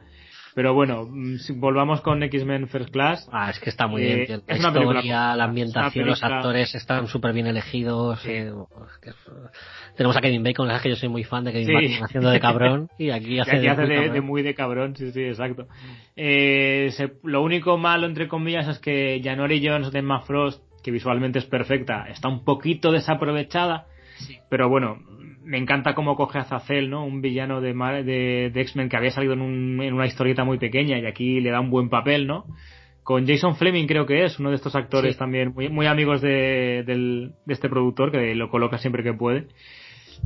Pero 0.55 0.75
bueno, 0.75 1.07
mm, 1.09 1.37
si 1.37 1.53
volvamos 1.53 2.01
con 2.01 2.23
X-Men 2.23 2.69
First 2.69 2.91
Class. 2.91 3.29
Ah, 3.33 3.51
es 3.51 3.61
que 3.61 3.71
está 3.71 3.87
muy 3.87 4.03
Eh, 4.03 4.15
bien. 4.15 4.27
tío. 4.27 4.37
La 4.37 4.55
es 4.55 4.61
película 4.67 4.99
historia, 5.01 5.37
la 5.37 5.45
ambientación, 5.45 6.05
Es 6.05 6.09
los 6.11 6.23
actores 6.25 6.75
están 6.75 7.07
súper 7.07 7.33
bien 7.33 7.47
elegidos. 7.47 8.21
Sí. 8.21 8.31
eh, 8.31 8.49
es 8.51 8.99
que 9.01 9.11
es- 9.11 9.17
tenemos 9.97 10.17
a 10.17 10.21
Kevin 10.21 10.43
Bacon, 10.43 10.67
sabes 10.67 10.83
que 10.83 10.89
yo 10.89 10.97
soy 10.97 11.09
muy 11.09 11.25
fan 11.25 11.45
de 11.45 11.53
Kevin 11.53 11.67
Sí. 11.69 11.73
Bacon 11.75 12.05
haciendo 12.05 12.31
de 12.31 12.41
cabrón. 12.41 12.89
Y 12.99 13.11
aquí 13.11 13.35
Y 13.37 13.39
hace, 13.41 13.51
aquí 13.57 13.61
de, 13.63 13.69
hace 13.71 13.81
muy 13.83 13.89
de, 13.91 13.95
cabrón. 13.97 14.13
de 14.15 14.21
muy 14.21 14.43
de 14.43 14.55
cabrón, 14.55 14.97
sí, 14.97 15.13
sí, 15.13 15.23
exacto. 15.23 15.69
Eh, 16.17 16.91
se- 16.97 17.13
lo 17.23 17.43
único 17.43 17.79
malo, 17.79 18.07
entre 18.07 18.29
comillas, 18.29 18.67
es 18.69 18.79
que 18.79 19.21
Janori 19.23 19.67
Jones 19.67 19.93
de 19.93 19.99
Emma 20.01 20.21
Frost, 20.23 20.63
que 20.83 20.91
visualmente 20.91 21.39
es 21.39 21.45
perfecta, 21.47 22.07
está 22.09 22.29
un 22.29 22.45
poquito 22.45 22.91
desaprovechada. 22.93 23.87
Pero 24.51 24.69
bueno, 24.69 24.99
me 25.51 25.59
encanta 25.59 25.95
cómo 25.95 26.15
coge 26.15 26.39
a 26.39 26.45
Zazel, 26.45 26.89
¿no? 26.91 27.05
Un 27.05 27.21
villano 27.21 27.61
de, 27.61 27.73
de, 28.05 28.51
de 28.55 28.61
X-Men 28.61 28.89
que 28.89 28.97
había 28.97 29.11
salido 29.11 29.33
en, 29.35 29.41
un- 29.41 29.83
en 29.83 29.95
una 29.95 30.07
historieta 30.07 30.45
muy 30.45 30.59
pequeña 30.59 30.97
y 30.99 31.07
aquí 31.07 31.41
le 31.41 31.51
da 31.51 31.59
un 31.61 31.71
buen 31.71 31.89
papel, 31.89 32.27
¿no? 32.29 32.45
Con 33.03 33.27
Jason 33.27 33.57
Fleming 33.57 33.87
creo 33.89 34.07
que 34.07 34.25
es, 34.25 34.39
uno 34.39 34.51
de 34.51 34.57
estos 34.57 34.77
actores 34.77 35.15
Sí. 35.15 35.19
también 35.19 35.53
muy, 35.53 35.69
muy 35.69 35.87
amigos 35.87 36.21
de, 36.21 36.85
del- 36.87 37.33
de 37.47 37.53
este 37.55 37.69
productor 37.69 38.13
que 38.13 38.35
lo 38.37 38.49
coloca 38.49 38.79
siempre 38.79 39.03
que 39.03 39.13
puede. 39.13 39.49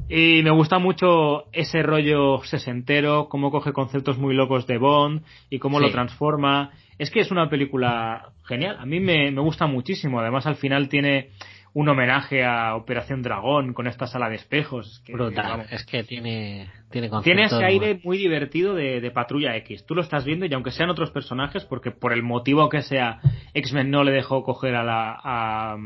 Y 0.09 0.43
me 0.43 0.51
gusta 0.51 0.79
mucho 0.79 1.45
ese 1.53 1.83
rollo 1.83 2.43
sesentero, 2.45 3.29
cómo 3.29 3.51
coge 3.51 3.73
conceptos 3.73 4.19
muy 4.19 4.35
locos 4.35 4.67
de 4.67 4.77
Bond 4.77 5.23
y 5.51 5.59
cómo 5.59 5.79
Sí. 5.79 5.85
lo 5.87 5.91
transforma. 5.93 6.73
Es 6.99 7.11
que 7.11 7.21
es 7.21 7.31
una 7.31 7.49
película 7.49 8.31
genial. 8.45 8.77
A 8.79 8.85
mí 8.87 9.01
me, 9.01 9.31
me 9.31 9.41
gusta 9.41 9.67
muchísimo. 9.67 10.21
Además, 10.21 10.47
al 10.47 10.57
final 10.57 10.89
tiene 10.89 11.29
un 11.75 11.89
homenaje 11.89 12.45
a 12.45 12.77
Operación 12.77 13.23
Dragón 13.23 13.75
con 13.75 13.89
esta 13.89 14.07
sala 14.07 14.29
de 14.29 14.37
espejos. 14.37 15.03
que, 15.05 15.13
Brutal. 15.13 15.45
vamos, 15.45 15.73
Es 15.73 15.85
que 15.85 16.05
tiene, 16.05 16.71
tiene 16.91 17.11
tiene 17.23 17.45
ese 17.45 17.65
aire 17.65 18.01
muy 18.05 18.17
divertido 18.17 18.75
de, 18.75 19.01
de 19.01 19.11
Patrulla 19.11 19.57
X. 19.57 19.85
Tú 19.85 19.97
lo 19.97 20.03
estás 20.03 20.25
viendo 20.25 20.47
y 20.47 20.55
aunque 20.55 20.71
sean 20.71 20.91
otros 20.91 21.11
personajes, 21.11 21.65
porque 21.65 21.91
por 21.91 22.13
el 22.13 22.23
motivo 22.23 22.69
que 22.69 22.83
sea, 22.83 23.19
X-Men 23.55 23.91
no 23.91 24.05
le 24.05 24.13
dejó 24.13 24.45
coger 24.45 24.77
a, 24.77 24.85
la, 24.85 25.19
a, 25.21 25.77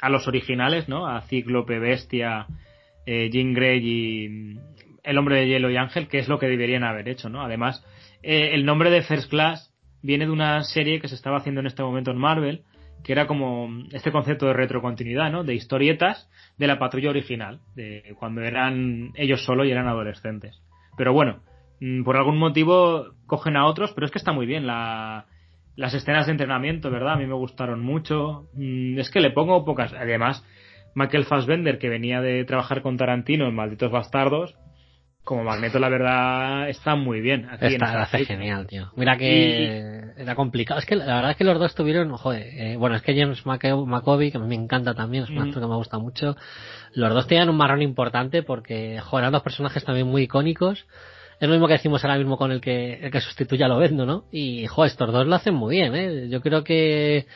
a 0.00 0.10
los 0.10 0.28
originales, 0.28 0.90
¿no? 0.90 1.06
A 1.06 1.22
Cíclope, 1.22 1.78
Bestia, 1.78 2.46
eh, 3.06 3.30
Jean 3.32 3.54
Grey 3.54 3.80
y 3.82 4.28
mm, 4.28 4.58
El 5.04 5.16
Hombre 5.16 5.36
de 5.36 5.48
Hielo 5.48 5.70
y 5.70 5.78
Ángel, 5.78 6.06
que 6.06 6.18
es 6.18 6.28
lo 6.28 6.38
que 6.38 6.48
deberían 6.48 6.84
haber 6.84 7.08
hecho, 7.08 7.30
¿no? 7.30 7.42
Además, 7.42 7.82
eh, 8.22 8.50
el 8.52 8.66
nombre 8.66 8.90
de 8.90 9.00
First 9.00 9.30
Class 9.30 9.74
viene 10.02 10.26
de 10.26 10.32
una 10.32 10.64
serie 10.64 11.00
que 11.00 11.08
se 11.08 11.14
estaba 11.14 11.38
haciendo 11.38 11.62
en 11.62 11.66
este 11.66 11.82
momento 11.82 12.10
en 12.10 12.18
Marvel, 12.18 12.64
que 13.04 13.12
era 13.12 13.26
como 13.26 13.68
este 13.92 14.12
concepto 14.12 14.46
de 14.46 14.52
retrocontinuidad, 14.52 15.30
¿no? 15.30 15.44
De 15.44 15.54
historietas 15.54 16.28
de 16.58 16.66
la 16.66 16.78
patrulla 16.78 17.10
original, 17.10 17.60
de 17.74 18.14
cuando 18.18 18.42
eran 18.42 19.12
ellos 19.14 19.44
solo 19.44 19.64
y 19.64 19.70
eran 19.70 19.88
adolescentes. 19.88 20.60
Pero 20.96 21.12
bueno, 21.12 21.40
mm, 21.80 22.02
por 22.04 22.16
algún 22.16 22.38
motivo 22.38 23.14
cogen 23.26 23.56
a 23.56 23.66
otros, 23.66 23.92
pero 23.92 24.06
es 24.06 24.12
que 24.12 24.18
está 24.18 24.32
muy 24.32 24.46
bien 24.46 24.66
la, 24.66 25.26
las 25.76 25.94
escenas 25.94 26.26
de 26.26 26.32
entrenamiento, 26.32 26.90
¿verdad? 26.90 27.14
A 27.14 27.16
mí 27.16 27.26
me 27.26 27.34
gustaron 27.34 27.80
mucho. 27.80 28.48
Mm, 28.54 28.98
Es 28.98 29.10
que 29.10 29.20
le 29.20 29.30
pongo 29.30 29.64
pocas. 29.64 29.92
Además, 29.94 30.44
Michael 30.94 31.24
Fassbender, 31.24 31.78
que 31.78 31.88
venía 31.88 32.20
de 32.20 32.44
trabajar 32.44 32.82
con 32.82 32.96
Tarantino 32.96 33.46
en 33.46 33.54
Malditos 33.54 33.90
Bastardos, 33.90 34.56
como 35.24 35.44
Magneto, 35.44 35.78
la 35.78 35.88
verdad, 35.88 36.68
está 36.68 36.96
muy 36.96 37.20
bien. 37.20 37.46
Aquí 37.50 37.66
en 37.66 37.72
Está, 37.74 37.94
lo 37.94 38.00
hace 38.00 38.12
película. 38.18 38.38
genial, 38.38 38.66
tío. 38.66 38.90
Mira 38.96 39.16
que 39.16 40.02
era 40.16 40.34
complicado. 40.34 40.80
Es 40.80 40.86
que 40.86 40.96
la 40.96 41.04
verdad 41.16 41.30
es 41.32 41.36
que 41.36 41.44
los 41.44 41.58
dos 41.58 41.74
tuvieron, 41.74 42.10
joder, 42.16 42.42
eh, 42.54 42.76
bueno, 42.76 42.96
es 42.96 43.02
que 43.02 43.14
James 43.18 43.44
McAv- 43.44 43.86
McAvoy, 43.86 44.30
que 44.32 44.38
a 44.38 44.40
mí 44.40 44.48
me 44.48 44.54
encanta 44.56 44.94
también, 44.94 45.24
es 45.24 45.30
un 45.30 45.36
Mm. 45.36 45.42
actor 45.42 45.62
que 45.62 45.68
me 45.68 45.76
gusta 45.76 45.98
mucho. 45.98 46.36
Los 46.94 47.12
dos 47.14 47.26
tenían 47.28 47.48
un 47.48 47.56
marrón 47.56 47.82
importante 47.82 48.42
porque, 48.42 48.98
joder, 49.00 49.22
eran 49.24 49.32
dos 49.32 49.42
personajes 49.42 49.84
también 49.84 50.06
muy 50.08 50.22
icónicos. 50.22 50.86
Es 51.38 51.48
lo 51.48 51.54
mismo 51.54 51.68
que 51.68 51.74
decimos 51.74 52.04
ahora 52.04 52.18
mismo 52.18 52.36
con 52.36 52.50
el 52.52 52.60
que, 52.60 52.94
el 53.02 53.10
que 53.10 53.20
sustituye 53.20 53.64
a 53.64 53.68
Lobezno, 53.68 54.04
¿no? 54.04 54.24
Y, 54.32 54.66
joder, 54.66 54.90
estos 54.90 55.12
dos 55.12 55.26
lo 55.26 55.34
hacen 55.34 55.54
muy 55.54 55.76
bien, 55.76 55.94
¿eh? 55.94 56.28
Yo 56.28 56.40
creo 56.42 56.64
que 56.64 57.26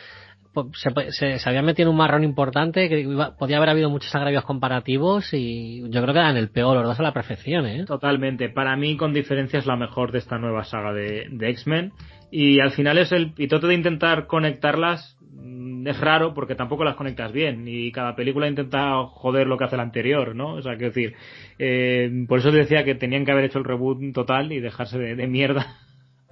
se, 0.74 1.38
se, 1.38 1.48
habían 1.48 1.64
metido 1.64 1.90
un 1.90 1.96
marrón 1.96 2.24
importante, 2.24 2.88
que 2.88 3.06
podía 3.38 3.56
haber 3.56 3.70
habido 3.70 3.90
muchos 3.90 4.14
agravios 4.14 4.44
comparativos 4.44 5.32
y 5.32 5.82
yo 5.90 6.02
creo 6.02 6.14
que 6.14 6.20
eran 6.20 6.36
el 6.36 6.50
peor 6.50 6.76
los 6.76 6.86
dos 6.86 7.00
a 7.00 7.02
la 7.02 7.12
perfección, 7.12 7.66
¿eh? 7.66 7.84
Totalmente. 7.84 8.48
Para 8.48 8.76
mí, 8.76 8.96
con 8.96 9.12
diferencia, 9.12 9.58
es 9.58 9.66
la 9.66 9.76
mejor 9.76 10.12
de 10.12 10.18
esta 10.18 10.38
nueva 10.38 10.64
saga 10.64 10.92
de, 10.92 11.26
de 11.30 11.50
X-Men. 11.50 11.92
Y 12.30 12.60
al 12.60 12.72
final 12.72 12.98
es 12.98 13.12
el 13.12 13.32
pitote 13.32 13.66
de 13.66 13.74
intentar 13.74 14.26
conectarlas. 14.26 15.16
mm, 15.30 15.86
es 15.86 16.00
raro 16.00 16.34
porque 16.34 16.54
tampoco 16.54 16.84
las 16.84 16.96
conectas 16.96 17.32
bien 17.32 17.64
y 17.68 17.92
cada 17.92 18.16
película 18.16 18.48
intenta 18.48 19.04
joder 19.06 19.46
lo 19.46 19.58
que 19.58 19.64
hace 19.64 19.76
la 19.76 19.82
anterior, 19.82 20.34
¿no? 20.34 20.54
O 20.54 20.62
sea, 20.62 20.76
quiero 20.76 20.92
decir, 20.94 21.14
eh, 21.58 22.10
por 22.26 22.38
eso 22.38 22.50
te 22.50 22.58
decía 22.58 22.84
que 22.84 22.94
tenían 22.94 23.24
que 23.24 23.32
haber 23.32 23.44
hecho 23.44 23.58
el 23.58 23.64
reboot 23.64 24.12
total 24.14 24.52
y 24.52 24.60
dejarse 24.60 24.98
de, 24.98 25.14
de 25.14 25.26
mierda 25.26 25.76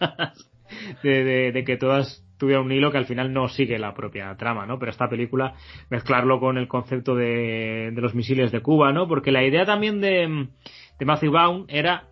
de, 1.02 1.24
de, 1.24 1.52
de 1.52 1.64
que 1.64 1.76
todas 1.76 2.24
tuvieran 2.42 2.64
un 2.64 2.72
hilo 2.72 2.90
que 2.90 2.98
al 2.98 3.06
final 3.06 3.32
no 3.32 3.46
sigue 3.46 3.78
la 3.78 3.94
propia 3.94 4.34
trama, 4.34 4.66
¿no? 4.66 4.76
Pero 4.76 4.90
esta 4.90 5.08
película, 5.08 5.54
mezclarlo 5.90 6.40
con 6.40 6.58
el 6.58 6.66
concepto 6.66 7.14
de, 7.14 7.92
de 7.94 8.00
los 8.00 8.16
misiles 8.16 8.50
de 8.50 8.58
Cuba, 8.58 8.92
¿no? 8.92 9.06
Porque 9.06 9.30
la 9.30 9.44
idea 9.44 9.64
también 9.64 10.00
de, 10.00 10.48
de 10.98 11.04
Matthew 11.04 11.30
Vaughn 11.30 11.66
era 11.68 12.08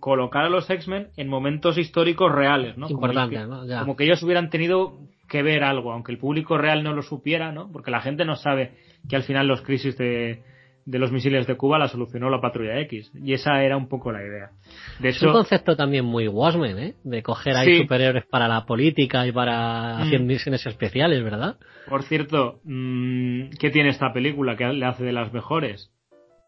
colocar 0.00 0.46
a 0.46 0.48
los 0.48 0.70
X-Men 0.70 1.08
en 1.18 1.28
momentos 1.28 1.76
históricos 1.76 2.32
reales, 2.32 2.78
¿no? 2.78 2.86
Como, 2.86 2.96
Importante, 2.96 3.36
que, 3.36 3.46
¿no? 3.46 3.66
Ya. 3.66 3.80
como 3.80 3.94
que 3.94 4.04
ellos 4.04 4.22
hubieran 4.22 4.48
tenido 4.48 5.00
que 5.28 5.42
ver 5.42 5.64
algo, 5.64 5.92
aunque 5.92 6.12
el 6.12 6.18
público 6.18 6.56
real 6.56 6.82
no 6.82 6.94
lo 6.94 7.02
supiera, 7.02 7.52
¿no? 7.52 7.70
Porque 7.70 7.90
la 7.90 8.00
gente 8.00 8.24
no 8.24 8.36
sabe 8.36 8.72
que 9.06 9.16
al 9.16 9.24
final 9.24 9.46
los 9.46 9.60
crisis 9.60 9.98
de, 9.98 10.42
de 10.86 10.98
los 10.98 11.10
misiles 11.12 11.46
de 11.46 11.56
Cuba 11.56 11.78
la 11.78 11.88
solucionó 11.88 12.28
la 12.30 12.40
patrulla 12.40 12.78
X. 12.80 13.10
Y 13.14 13.32
esa 13.32 13.62
era 13.62 13.76
un 13.76 13.88
poco 13.88 14.12
la 14.12 14.22
idea. 14.22 14.50
De 14.98 15.08
Es 15.10 15.22
un 15.22 15.32
concepto 15.32 15.76
también 15.76 16.04
muy 16.04 16.28
Watchmen, 16.28 16.78
¿eh? 16.78 16.94
De 17.04 17.22
coger 17.22 17.56
ahí 17.56 17.74
Sí. 17.76 17.82
superhéroes 17.82 18.26
para 18.26 18.48
la 18.48 18.66
política 18.66 19.26
y 19.26 19.32
para 19.32 19.98
Mm. 19.98 20.02
hacer 20.02 20.20
misiones 20.20 20.66
especiales, 20.66 21.22
¿verdad? 21.24 21.56
por 21.88 22.02
cierto, 22.02 22.60
mm, 22.64 23.50
¿qué 23.60 23.70
tiene 23.70 23.90
esta 23.90 24.10
película 24.12 24.56
que 24.56 24.64
le 24.66 24.86
hace 24.86 25.04
de 25.04 25.12
las 25.12 25.32
mejores? 25.34 25.90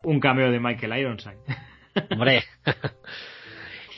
Un 0.02 0.18
cameo 0.20 0.50
de 0.50 0.58
Michael 0.60 0.98
Ironside. 1.00 1.36
Hombre. 2.10 2.42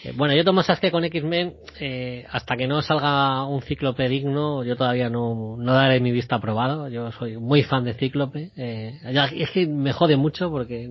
Eh, 0.05 0.13
Bueno, 0.17 0.35
yo 0.35 0.45
tomo 0.45 0.63
que 0.81 0.91
con 0.91 1.05
X-Men, 1.05 1.55
eh, 1.81 2.25
hasta 2.31 2.57
que 2.57 2.67
no 2.67 2.83
salga 2.83 3.45
un 3.45 3.63
cíclope 3.63 4.09
digno, 4.09 4.63
yo 4.65 4.77
todavía 4.77 5.11
no, 5.11 5.57
no 5.59 5.73
daré 5.73 6.01
mi 6.01 6.13
vista 6.13 6.37
aprobado. 6.37 6.89
Yo 6.89 7.11
soy 7.13 7.37
muy 7.37 7.63
fan 7.63 7.85
de 7.85 7.95
cíclope. 7.95 8.51
Eh, 8.57 8.99
es 9.35 9.51
que 9.51 9.67
me 9.67 9.93
jode 9.93 10.17
mucho 10.17 10.51
porque 10.51 10.89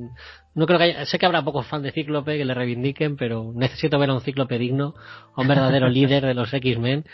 no 0.56 0.66
creo 0.66 0.80
que 0.80 0.86
haya, 0.86 1.06
sé 1.06 1.20
que 1.20 1.26
habrá 1.26 1.44
pocos 1.44 1.68
fans 1.68 1.84
de 1.84 1.92
cíclope 1.92 2.38
que 2.38 2.46
le 2.46 2.54
reivindiquen, 2.54 3.16
pero 3.16 3.52
necesito 3.56 3.98
ver 4.00 4.10
a 4.10 4.14
un 4.14 4.22
cíclope 4.22 4.58
digno, 4.58 4.96
a 5.36 5.42
un 5.42 5.48
verdadero 5.48 5.88
líder 5.98 6.26
de 6.26 6.34
los 6.34 6.54
X-Men. 6.54 7.06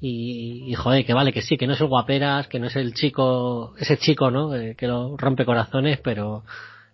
Y, 0.00 0.66
y 0.70 0.74
joder, 0.74 1.04
que 1.04 1.12
vale, 1.12 1.32
que 1.32 1.42
sí, 1.42 1.56
que 1.56 1.66
no 1.66 1.72
es 1.72 1.80
el 1.80 1.88
guaperas, 1.88 2.46
que 2.46 2.60
no 2.60 2.66
es 2.66 2.76
el 2.76 2.94
chico, 2.94 3.74
ese 3.78 3.96
chico, 3.96 4.30
¿no? 4.30 4.54
Eh, 4.54 4.76
que 4.76 4.86
lo 4.86 5.16
rompe 5.16 5.44
corazones, 5.44 5.98
pero 5.98 6.44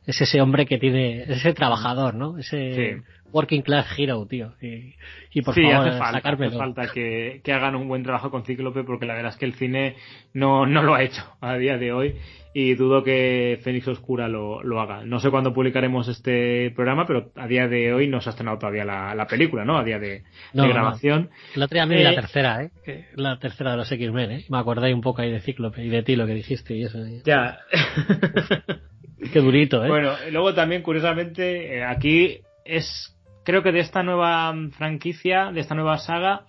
es 0.07 0.21
ese 0.21 0.41
hombre 0.41 0.67
que 0.67 0.79
tiene, 0.79 1.23
es 1.23 1.31
ese 1.31 1.53
trabajador, 1.55 2.15
¿no? 2.15 2.39
Ese 2.39 2.75
Sí. 2.75 3.03
working 3.33 3.63
class 3.63 3.87
hero, 3.99 4.27
tío. 4.27 4.53
Y, 4.63 4.95
y 5.33 5.43
por 5.43 5.55
sí, 5.55 5.63
favor, 5.63 5.89
hace 5.89 5.99
falta, 5.99 6.29
hace 6.29 6.51
falta 6.51 6.93
que, 6.93 7.41
que 7.43 7.53
hagan 7.53 7.75
un 7.75 7.89
buen 7.89 8.03
trabajo 8.03 8.31
con 8.31 8.45
Cíclope 8.45 8.85
porque 8.85 9.07
la 9.07 9.15
verdad 9.15 9.33
es 9.33 9.39
que 9.39 9.47
el 9.47 9.55
cine 9.55 9.97
no, 10.33 10.67
no 10.67 10.83
lo 10.83 10.95
ha 10.95 11.03
hecho 11.03 11.23
a 11.41 11.57
día 11.57 11.77
de 11.79 11.93
hoy 11.93 12.15
y 12.57 12.75
dudo 12.75 13.03
que 13.03 13.59
Fénix 13.65 13.89
Oscura 13.89 14.29
lo, 14.29 14.63
lo 14.63 14.81
haga. 14.81 15.05
No 15.05 15.19
sé 15.19 15.29
cuándo 15.31 15.53
publicaremos 15.53 16.07
este 16.07 16.71
programa, 16.71 17.05
pero 17.05 17.33
a 17.35 17.49
día 17.49 17.67
de 17.67 17.93
hoy 17.93 18.07
no 18.07 18.21
se 18.21 18.29
ha 18.29 18.31
estrenado 18.31 18.59
todavía 18.59 18.85
la, 18.85 19.13
la 19.17 19.27
película, 19.27 19.65
¿no? 19.65 19.77
A 19.77 19.83
día 19.83 19.99
de, 19.99 20.23
No, 20.53 20.63
de 20.63 20.69
no. 20.69 20.75
grabación. 20.75 21.31
Otro 21.57 21.67
día 21.75 21.87
me 21.87 21.97
vi 21.97 22.05
la 22.05 22.13
Eh, 22.13 22.15
tercera, 22.15 22.63
¿eh? 22.63 23.07
La 23.17 23.41
tercera 23.41 23.73
de 23.73 23.79
los 23.79 23.91
X-Men, 23.91 24.31
¿eh? 24.31 24.45
Me 24.51 24.59
acordé 24.59 24.95
un 24.95 25.01
poco 25.01 25.23
ahí 25.23 25.33
de 25.33 25.41
Cíclope 25.41 25.83
y 25.85 25.89
de 25.89 26.05
ti 26.05 26.15
lo 26.15 26.27
que 26.29 26.35
dijiste 26.35 26.77
y 26.77 26.85
eso. 26.85 27.05
y- 27.05 27.23
Ya. 27.25 27.59
Qué 29.33 29.41
durito, 29.41 29.85
¿eh? 29.85 29.89
Bueno, 29.89 30.12
luego 30.31 30.55
también, 30.55 30.83
curiosamente, 30.83 31.77
eh, 31.77 31.85
aquí 31.85 32.41
es, 32.64 33.16
creo 33.45 33.62
que 33.62 33.72
de 33.72 33.81
esta 33.81 34.03
nueva 34.03 34.55
franquicia, 34.77 35.51
de 35.53 35.61
esta 35.61 35.75
nueva 35.75 35.99
saga, 35.99 36.47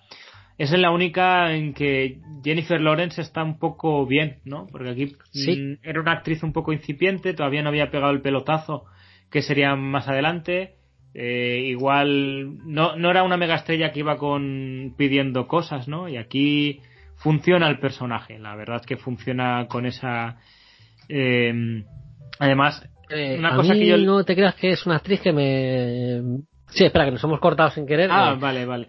es 0.58 0.70
la 0.72 0.90
única 0.90 1.52
en 1.54 1.74
que 1.74 2.18
Jennifer 2.42 2.80
Lawrence 2.80 3.20
está 3.20 3.42
un 3.42 3.58
poco 3.58 4.06
bien, 4.06 4.38
¿no? 4.44 4.66
Porque 4.70 4.90
aquí 4.90 5.12
Sí. 5.30 5.56
mm, 5.56 5.86
era 5.86 6.00
una 6.00 6.12
actriz 6.12 6.42
un 6.42 6.52
poco 6.52 6.72
incipiente, 6.72 7.34
todavía 7.34 7.62
no 7.62 7.68
había 7.68 7.90
pegado 7.90 8.12
el 8.12 8.22
pelotazo, 8.22 8.84
que 9.30 9.42
sería 9.42 9.76
más 9.76 10.08
adelante. 10.08 10.76
Eh, 11.14 11.60
igual 11.68 12.58
no, 12.66 12.96
no 12.96 13.10
era 13.10 13.22
una 13.22 13.36
mega 13.38 13.54
estrella 13.54 13.90
que 13.90 14.00
iba 14.00 14.16
con 14.18 14.94
pidiendo 14.96 15.46
cosas, 15.46 15.88
¿no? 15.88 16.08
Y 16.08 16.16
aquí 16.16 16.80
funciona 17.16 17.68
el 17.68 17.78
personaje, 17.78 18.38
la 18.38 18.54
verdad 18.54 18.76
es 18.80 18.86
que 18.86 18.96
funciona 18.98 19.66
con 19.68 19.86
esa 19.86 20.36
eh, 21.08 21.84
además 22.38 22.82
Eh, 23.08 23.36
una 23.38 23.54
a 23.54 23.56
cosa 23.56 23.72
mí 23.74 23.80
que 23.80 23.86
yo 23.86 23.96
no 23.98 24.24
te 24.24 24.34
creas 24.34 24.54
que 24.56 24.70
es 24.72 24.84
una 24.86 24.96
actriz 24.96 25.20
que 25.20 25.32
me... 25.32 26.40
Sí, 26.70 26.84
espera, 26.84 27.04
que 27.04 27.12
nos 27.12 27.22
hemos 27.24 27.38
cortado 27.40 27.70
sin 27.70 27.86
querer. 27.86 28.10
ah 28.10 28.32
Eh, 28.34 28.38
vale 28.40 28.66
vale 28.66 28.88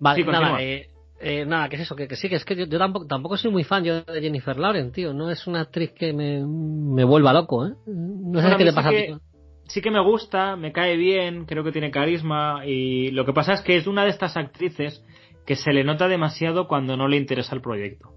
Vale, 0.00 0.16
Sí, 0.24 0.28
nada, 0.28 0.60
eh, 0.60 0.88
eh, 1.20 1.44
nada, 1.46 1.68
que 1.68 1.76
es 1.76 1.82
eso, 1.82 1.94
que, 1.94 2.08
que 2.08 2.16
sí, 2.16 2.28
que 2.28 2.34
es 2.34 2.44
que 2.44 2.56
yo, 2.56 2.66
yo 2.66 2.78
tampoco, 2.78 3.06
tampoco 3.06 3.36
soy 3.36 3.52
muy 3.52 3.62
fan 3.62 3.84
yo 3.84 4.02
de 4.02 4.20
Jennifer 4.20 4.56
Lawrence, 4.58 4.90
tío. 4.92 5.12
No 5.14 5.30
es 5.30 5.46
una 5.46 5.60
actriz 5.60 5.92
que 5.92 6.12
me, 6.12 6.44
me 6.44 7.04
vuelva 7.04 7.32
loco, 7.32 7.64
¿eh? 7.66 7.70
No 7.86 8.40
sé 8.40 8.46
Bueno, 8.46 8.56
qué 8.58 8.64
le 8.64 8.72
pasa 8.72 8.90
sí 8.90 8.96
a 8.96 9.06
ti. 9.06 9.22
sí 9.68 9.80
que 9.80 9.90
me 9.92 10.00
gusta 10.02 10.56
me 10.56 10.72
cae 10.72 10.96
bien 10.96 11.44
creo 11.46 11.62
que 11.62 11.70
tiene 11.70 11.92
carisma 11.92 12.66
y 12.66 13.12
lo 13.12 13.24
que 13.24 13.32
pasa 13.32 13.52
es 13.52 13.60
que 13.60 13.76
es 13.76 13.86
una 13.86 14.02
de 14.04 14.10
estas 14.10 14.36
actrices 14.36 15.04
que 15.46 15.54
se 15.54 15.72
le 15.72 15.84
nota 15.84 16.08
demasiado 16.08 16.66
cuando 16.66 16.96
no 16.96 17.06
le 17.06 17.16
interesa 17.16 17.54
el 17.54 17.60
proyecto 17.62 18.10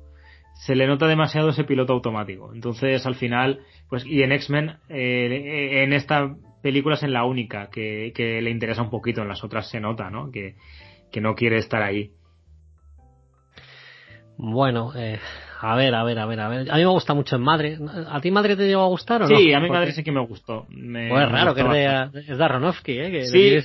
se 0.55 0.75
le 0.75 0.87
nota 0.87 1.07
demasiado 1.07 1.49
ese 1.49 1.63
piloto 1.63 1.93
automático 1.93 2.51
entonces 2.53 3.05
al 3.05 3.15
final 3.15 3.59
pues 3.89 4.05
y 4.05 4.23
en 4.23 4.31
X-Men 4.31 4.77
eh, 4.89 5.83
en 5.83 5.93
esta 5.93 6.35
película 6.63 6.95
es 6.95 7.03
en 7.03 7.13
la 7.13 7.25
única 7.25 7.69
que, 7.69 8.11
que 8.15 8.41
le 8.41 8.49
interesa 8.49 8.81
un 8.81 8.89
poquito 8.89 9.21
en 9.21 9.27
las 9.27 9.43
otras 9.43 9.69
se 9.69 9.79
nota 9.79 10.09
no 10.09 10.31
que, 10.31 10.55
que 11.11 11.21
no 11.21 11.35
quiere 11.35 11.57
estar 11.57 11.81
ahí 11.83 12.11
Bueno, 14.37 14.91
eh, 14.95 15.19
a 15.61 15.75
ver, 15.75 15.95
a 15.95 16.03
ver, 16.03 16.19
a 16.19 16.25
ver, 16.25 16.39
a 16.39 16.49
ver. 16.49 16.71
A 16.71 16.75
mí 16.75 16.81
me 16.81 16.89
gusta 16.89 17.13
mucho 17.13 17.37
en 17.37 17.41
Madre. 17.41 17.77
¿A 18.09 18.19
ti 18.19 18.31
Madre 18.31 18.55
te 18.55 18.67
llegó 18.67 18.83
a 18.83 18.87
gustar 18.87 19.23
o 19.23 19.27
no? 19.29 19.35
Sí, 19.37 19.53
a 19.53 19.59
mi 19.59 19.67
Porque- 19.67 19.79
madre 19.79 19.91
sí 19.93 20.03
que 20.03 20.11
me 20.11 20.25
gustó. 20.25 20.65
Me, 20.69 21.09
Pues 21.09 21.23
es 21.23 21.31
raro, 21.31 21.55
que 21.55 21.61
es 21.61 21.69
de, 21.69 22.19
es 22.31 22.37
de 22.37 22.43
Aronofsky, 22.43 22.99
¿eh? 22.99 23.11
Que 23.11 23.25
Sí, 23.27 23.57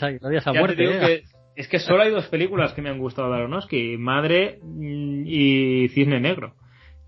a 0.44 0.52
muerte, 0.52 0.84
¿eh? 0.84 0.98
que 1.00 1.22
es 1.60 1.68
que 1.68 1.78
solo 1.80 2.02
hay 2.02 2.10
dos 2.10 2.26
películas 2.28 2.72
que 2.72 2.82
me 2.82 2.88
han 2.88 2.98
gustado 2.98 3.30
de 3.30 3.36
Aronofsky, 3.38 3.96
Madre 3.98 4.60
mm, 4.62 5.24
y 5.26 5.88
Cisne 5.88 6.20
Negro. 6.20 6.54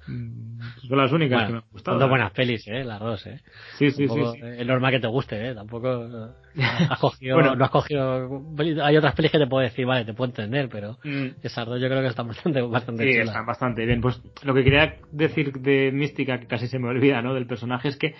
Mm, 0.06 0.58
Son 0.88 0.98
las 0.98 1.12
únicas 1.12 1.36
Bueno, 1.38 1.46
que 1.46 1.52
me 1.52 1.58
han 1.58 1.64
gustado. 1.72 1.94
son 1.96 2.00
dos 2.00 2.08
buenas 2.10 2.32
pelis, 2.32 2.66
¿eh? 2.66 2.82
Las 2.84 2.98
dos, 3.00 3.26
¿eh? 3.26 3.40
Sí, 3.78 3.90
sí, 3.90 3.96
sí, 3.96 4.06
Tampoco- 4.08 4.32
sí. 4.34 4.40
Es 4.42 4.66
normal 4.66 4.90
que 4.92 5.00
te 5.00 5.06
guste, 5.06 5.48
¿eh? 5.50 5.54
Tampoco 5.54 6.04
eh, 6.04 6.30
has 6.90 6.98
cogido, 6.98 7.36
Bueno. 7.36 7.54
no 7.54 7.64
has 7.64 7.70
cogido... 7.70 8.42
Hay 8.82 8.96
otras 8.96 9.14
pelis 9.14 9.30
que 9.30 9.38
te 9.38 9.46
puedo 9.46 9.62
decir, 9.62 9.86
vale, 9.86 10.04
te 10.04 10.12
puedo 10.14 10.30
entender, 10.30 10.68
pero 10.68 10.98
Mm, 11.04 11.28
esas 11.42 11.66
dos 11.66 11.80
yo 11.80 11.88
creo 11.88 12.00
que 12.00 12.08
están 12.08 12.26
bastante, 12.28 12.60
bastante 12.62 13.04
Sí, 13.04 13.12
chulas. 13.12 13.28
están 13.28 13.46
bastante 13.46 13.86
bien. 13.86 14.00
Pues 14.00 14.20
lo 14.42 14.54
que 14.54 14.64
quería 14.64 14.96
decir 15.12 15.52
de 15.52 15.92
Mística, 15.92 16.38
que 16.40 16.46
casi 16.46 16.66
se 16.66 16.78
me 16.78 16.88
olvida, 16.88 17.22
¿no? 17.22 17.34
Del 17.34 17.46
personaje, 17.46 17.88
es 17.88 17.96
que 17.96 18.14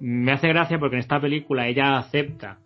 me 0.00 0.32
hace 0.32 0.48
gracia 0.48 0.78
porque 0.78 0.96
en 0.96 1.00
esta 1.00 1.20
película 1.20 1.66
ella 1.66 1.96
acepta 1.98 2.58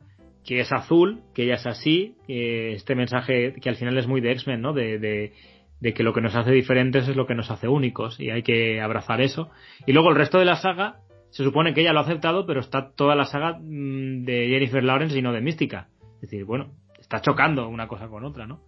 que 0.44 0.60
es 0.60 0.72
azul, 0.72 1.20
que 1.34 1.44
ella 1.44 1.54
es 1.56 1.66
así, 1.66 2.14
que 2.26 2.72
este 2.72 2.94
mensaje 2.94 3.54
que 3.60 3.68
al 3.68 3.76
final 3.76 3.98
es 3.98 4.06
muy 4.06 4.20
de 4.22 4.32
X-Men, 4.32 4.62
¿no? 4.62 4.72
De, 4.72 4.98
de, 4.98 5.32
de 5.80 5.94
que 5.94 6.02
lo 6.02 6.12
que 6.12 6.20
nos 6.20 6.34
hace 6.34 6.50
diferentes 6.50 7.08
es 7.08 7.16
lo 7.16 7.26
que 7.26 7.34
nos 7.34 7.50
hace 7.50 7.68
únicos 7.68 8.18
y 8.18 8.30
hay 8.30 8.42
que 8.42 8.80
abrazar 8.80 9.20
eso. 9.20 9.50
Y 9.86 9.92
luego 9.92 10.10
el 10.10 10.16
resto 10.16 10.38
de 10.38 10.44
la 10.44 10.56
saga, 10.56 10.96
se 11.30 11.44
supone 11.44 11.74
que 11.74 11.82
ella 11.82 11.92
lo 11.92 12.00
ha 12.00 12.02
aceptado, 12.02 12.46
pero 12.46 12.60
está 12.60 12.92
toda 12.92 13.14
la 13.14 13.24
saga 13.24 13.58
mm, 13.60 14.24
de 14.24 14.48
Jennifer 14.48 14.82
Lawrence 14.82 15.18
y 15.18 15.22
no 15.22 15.32
de 15.32 15.40
Mística. 15.40 15.88
Es 16.16 16.22
decir, 16.22 16.44
bueno, 16.44 16.72
está 16.98 17.20
chocando 17.20 17.68
una 17.68 17.86
cosa 17.86 18.08
con 18.08 18.24
otra, 18.24 18.46
¿no? 18.46 18.62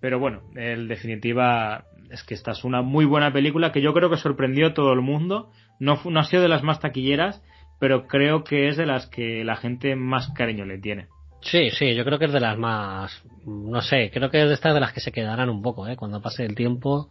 Pero 0.00 0.18
bueno, 0.18 0.42
en 0.54 0.88
definitiva 0.88 1.84
es 2.10 2.22
que 2.22 2.34
esta 2.34 2.52
es 2.52 2.64
una 2.64 2.82
muy 2.82 3.04
buena 3.04 3.32
película 3.32 3.72
que 3.72 3.80
yo 3.80 3.94
creo 3.94 4.10
que 4.10 4.16
sorprendió 4.16 4.68
a 4.68 4.74
todo 4.74 4.92
el 4.92 5.00
mundo. 5.00 5.50
No, 5.80 5.98
no 6.04 6.20
ha 6.20 6.24
sido 6.24 6.42
de 6.42 6.48
las 6.48 6.62
más 6.62 6.80
taquilleras, 6.80 7.42
pero 7.80 8.06
creo 8.06 8.44
que 8.44 8.68
es 8.68 8.76
de 8.76 8.86
las 8.86 9.06
que 9.06 9.44
la 9.44 9.56
gente 9.56 9.96
más 9.96 10.28
cariño 10.34 10.64
le 10.64 10.78
tiene. 10.78 11.08
Sí, 11.40 11.70
sí, 11.70 11.94
yo 11.94 12.04
creo 12.04 12.18
que 12.18 12.24
es 12.24 12.32
de 12.32 12.40
las 12.40 12.58
más, 12.58 13.22
no 13.44 13.80
sé, 13.80 14.10
creo 14.12 14.30
que 14.30 14.42
es 14.42 14.48
de 14.48 14.54
estas 14.54 14.74
de 14.74 14.80
las 14.80 14.92
que 14.92 15.00
se 15.00 15.12
quedarán 15.12 15.48
un 15.48 15.62
poco, 15.62 15.86
¿eh? 15.86 15.96
Cuando 15.96 16.20
pase 16.20 16.44
el 16.44 16.54
tiempo. 16.54 17.10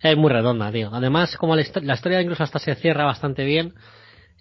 Es 0.00 0.16
muy 0.16 0.30
redonda, 0.30 0.70
tío. 0.70 0.90
Además, 0.92 1.36
como 1.36 1.56
la, 1.56 1.64
la 1.82 1.94
historia 1.94 2.20
incluso 2.20 2.42
hasta 2.44 2.58
se 2.58 2.74
cierra 2.76 3.04
bastante 3.04 3.44
bien, 3.44 3.74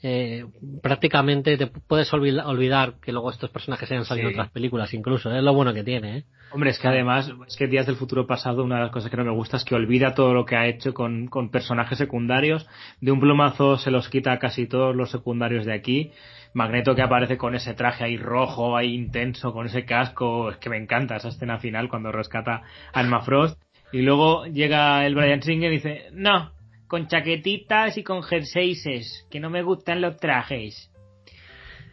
eh, 0.04 0.46
prácticamente 0.82 1.58
te 1.58 1.68
puedes 1.68 2.12
olvida- 2.14 2.48
olvidar 2.48 2.96
que 3.02 3.12
luego 3.12 3.32
estos 3.32 3.50
personajes 3.50 3.92
hayan 3.92 4.06
salido 4.06 4.28
en 4.28 4.34
Sí. 4.34 4.40
otras 4.40 4.52
películas 4.52 4.94
incluso, 4.94 5.32
es 5.36 5.44
lo 5.44 5.54
bueno 5.54 5.74
que 5.74 5.84
tiene, 5.84 6.18
¿eh? 6.18 6.24
Hombre, 6.52 6.70
es 6.70 6.80
que 6.80 6.88
además, 6.88 7.30
es 7.48 7.58
que 7.58 7.68
Días 7.68 7.88
del 7.88 7.98
Futuro 7.98 8.26
Pasado, 8.26 8.64
una 8.64 8.76
de 8.76 8.84
las 8.84 8.92
cosas 8.92 9.12
que 9.12 9.18
no 9.18 9.26
me 9.26 9.32
gusta 9.32 9.58
es 9.58 9.66
que 9.66 9.76
olvida 9.76 10.14
todo 10.14 10.34
lo 10.34 10.46
que 10.46 10.56
ha 10.56 10.66
hecho 10.68 10.94
con, 10.94 11.28
con 11.28 11.50
personajes 11.52 11.98
secundarios. 11.98 12.66
De 13.02 13.12
un 13.12 13.20
plumazo 13.20 13.78
se 13.78 13.92
los 13.92 14.08
quita 14.08 14.32
a 14.32 14.40
casi 14.40 14.66
todos 14.66 14.96
los 14.96 15.12
secundarios 15.12 15.66
de 15.66 15.74
aquí. 15.74 16.12
Magneto 16.54 16.96
que 16.96 17.02
aparece 17.02 17.38
con 17.38 17.54
ese 17.54 17.74
traje 17.74 18.06
ahí 18.06 18.16
rojo, 18.18 18.78
ahí 18.78 18.94
intenso, 18.96 19.52
con 19.52 19.66
ese 19.66 19.84
casco. 19.84 20.50
Es 20.52 20.58
que 20.58 20.70
me 20.70 20.78
encanta 20.78 21.18
esa 21.18 21.28
escena 21.28 21.60
final 21.60 21.90
cuando 21.90 22.14
rescata 22.14 22.62
a 22.94 23.02
Emma 23.02 23.22
Frost. 23.22 23.60
Y 23.92 24.02
luego 24.02 24.46
llega 24.46 25.06
el 25.06 25.16
Brian 25.16 25.42
Singer 25.42 25.72
y 25.72 25.76
dice, 25.76 26.06
no, 26.14 26.52
con 26.88 27.08
chaquetitas 27.08 27.98
y 27.98 28.04
con 28.04 28.24
jerseys, 28.24 29.26
que 29.30 29.40
no 29.40 29.50
me 29.50 29.62
gustan 29.62 30.02
los 30.02 30.18
trajes. 30.18 30.92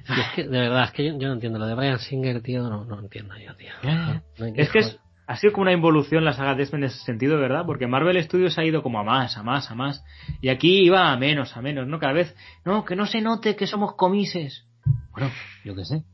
Y 0.08 0.20
es 0.20 0.28
que, 0.34 0.42
de 0.44 0.58
verdad, 0.58 0.84
es 0.84 0.90
que 0.92 1.04
yo, 1.04 1.18
yo 1.18 1.28
no 1.28 1.34
entiendo 1.34 1.58
lo 1.58 1.66
de 1.66 1.74
Brian 1.74 1.98
Singer, 1.98 2.42
tío, 2.42 2.68
no, 2.68 2.84
no 2.84 3.00
entiendo 3.00 3.34
yo, 3.38 3.54
tío. 3.56 3.72
No, 3.82 4.22
no 4.38 4.44
hay 4.44 4.52
Es 4.56 4.70
que 4.70 4.80
es, 4.80 5.00
ha 5.26 5.36
sido 5.36 5.52
como 5.52 5.62
una 5.62 5.72
involución 5.72 6.24
la 6.24 6.34
saga 6.34 6.54
de 6.54 6.62
X-Men 6.62 6.82
en 6.82 6.88
ese 6.88 6.98
sentido, 7.04 7.38
¿verdad? 7.38 7.64
Porque 7.64 7.86
Marvel 7.86 8.22
Studios 8.22 8.58
ha 8.58 8.64
ido 8.64 8.82
como 8.82 8.98
a 8.98 9.04
más, 9.04 9.36
a 9.38 9.42
más, 9.42 9.70
a 9.70 9.74
más. 9.74 10.04
Y 10.42 10.50
aquí 10.50 10.84
iba 10.84 11.10
a 11.10 11.16
menos, 11.16 11.56
a 11.56 11.62
menos, 11.62 11.86
¿no? 11.86 11.98
Cada 11.98 12.12
vez, 12.12 12.36
no, 12.64 12.84
que 12.84 12.96
no 12.96 13.06
se 13.06 13.22
note 13.22 13.56
que 13.56 13.66
somos 13.66 13.94
comises. 13.94 14.66
Bueno, 15.12 15.30
yo 15.64 15.74
qué 15.74 15.84
sé. 15.84 16.04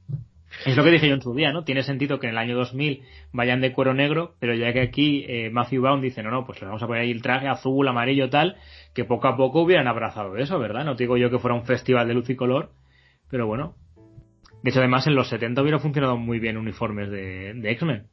Es 0.67 0.77
lo 0.77 0.85
que 0.85 0.91
dije 0.91 1.09
yo 1.09 1.15
en 1.15 1.23
su 1.23 1.35
día, 1.35 1.53
¿no? 1.53 1.65
Tiene 1.65 1.83
sentido 1.83 2.19
que 2.19 2.27
en 2.27 2.33
el 2.33 2.39
año 2.39 2.57
2000 2.57 3.03
vayan 3.33 3.61
de 3.61 3.73
cuero 3.73 3.95
negro, 3.95 4.35
pero 4.41 4.55
ya 4.55 4.73
que 4.73 4.81
aquí 4.81 5.25
eh, 5.27 5.51
Matthew 5.51 5.83
Vaughn 5.83 6.01
dice, 6.01 6.23
no, 6.23 6.31
no, 6.31 6.45
pues 6.45 6.61
le 6.61 6.67
vamos 6.67 6.83
a 6.83 6.87
poner 6.87 7.03
ahí 7.03 7.11
el 7.11 7.23
traje 7.23 7.49
azul, 7.49 7.87
amarillo, 7.89 8.29
tal, 8.29 8.57
que 8.95 9.05
poco 9.05 9.29
a 9.29 9.37
poco 9.37 9.63
hubieran 9.63 9.89
abrazado 9.89 10.37
eso, 10.37 10.59
¿verdad? 10.59 10.85
No 10.85 10.97
te 10.97 11.05
digo 11.05 11.17
yo 11.17 11.31
que 11.31 11.39
fuera 11.39 11.55
un 11.55 11.65
festival 11.65 12.07
de 12.09 12.15
luz 12.15 12.29
y 12.31 12.37
color, 12.37 12.71
pero 13.31 13.47
bueno. 13.47 13.75
De 14.63 14.71
hecho, 14.71 14.81
además, 14.81 15.07
en 15.07 15.15
los 15.15 15.29
70 15.29 15.63
hubiera 15.63 15.79
funcionado 15.79 16.17
muy 16.19 16.39
bien 16.39 16.59
uniformes 16.59 17.11
de, 17.11 17.55
de 17.55 17.71
X-Men. 17.71 18.09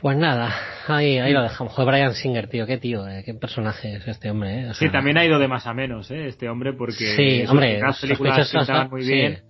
Pues 0.00 0.16
nada, 0.16 0.54
ahí, 0.88 1.18
ahí 1.18 1.32
lo 1.32 1.42
dejamos. 1.42 1.74
Joder, 1.74 1.88
Brian 1.92 2.14
Singer, 2.14 2.48
tío, 2.48 2.66
qué 2.66 2.78
tío, 2.78 3.06
eh, 3.06 3.22
qué 3.24 3.34
personaje 3.34 3.96
es 3.96 4.08
este 4.08 4.30
hombre, 4.30 4.60
eh. 4.62 4.70
O 4.70 4.74
sea, 4.74 4.88
Sí, 4.88 4.90
también 4.92 5.18
ha 5.18 5.24
ido 5.26 5.38
de 5.38 5.46
más 5.46 5.66
a 5.66 5.74
menos, 5.74 6.10
¿eh? 6.10 6.26
Este 6.26 6.48
hombre, 6.48 6.72
porque 6.72 6.94
Sí, 7.16 7.44
hombre, 7.46 7.72
primeras 7.74 8.00
películas 8.00 8.50
pintaban 8.50 8.88
muy 8.90 9.02
sí. 9.02 9.12
bien. 9.12 9.42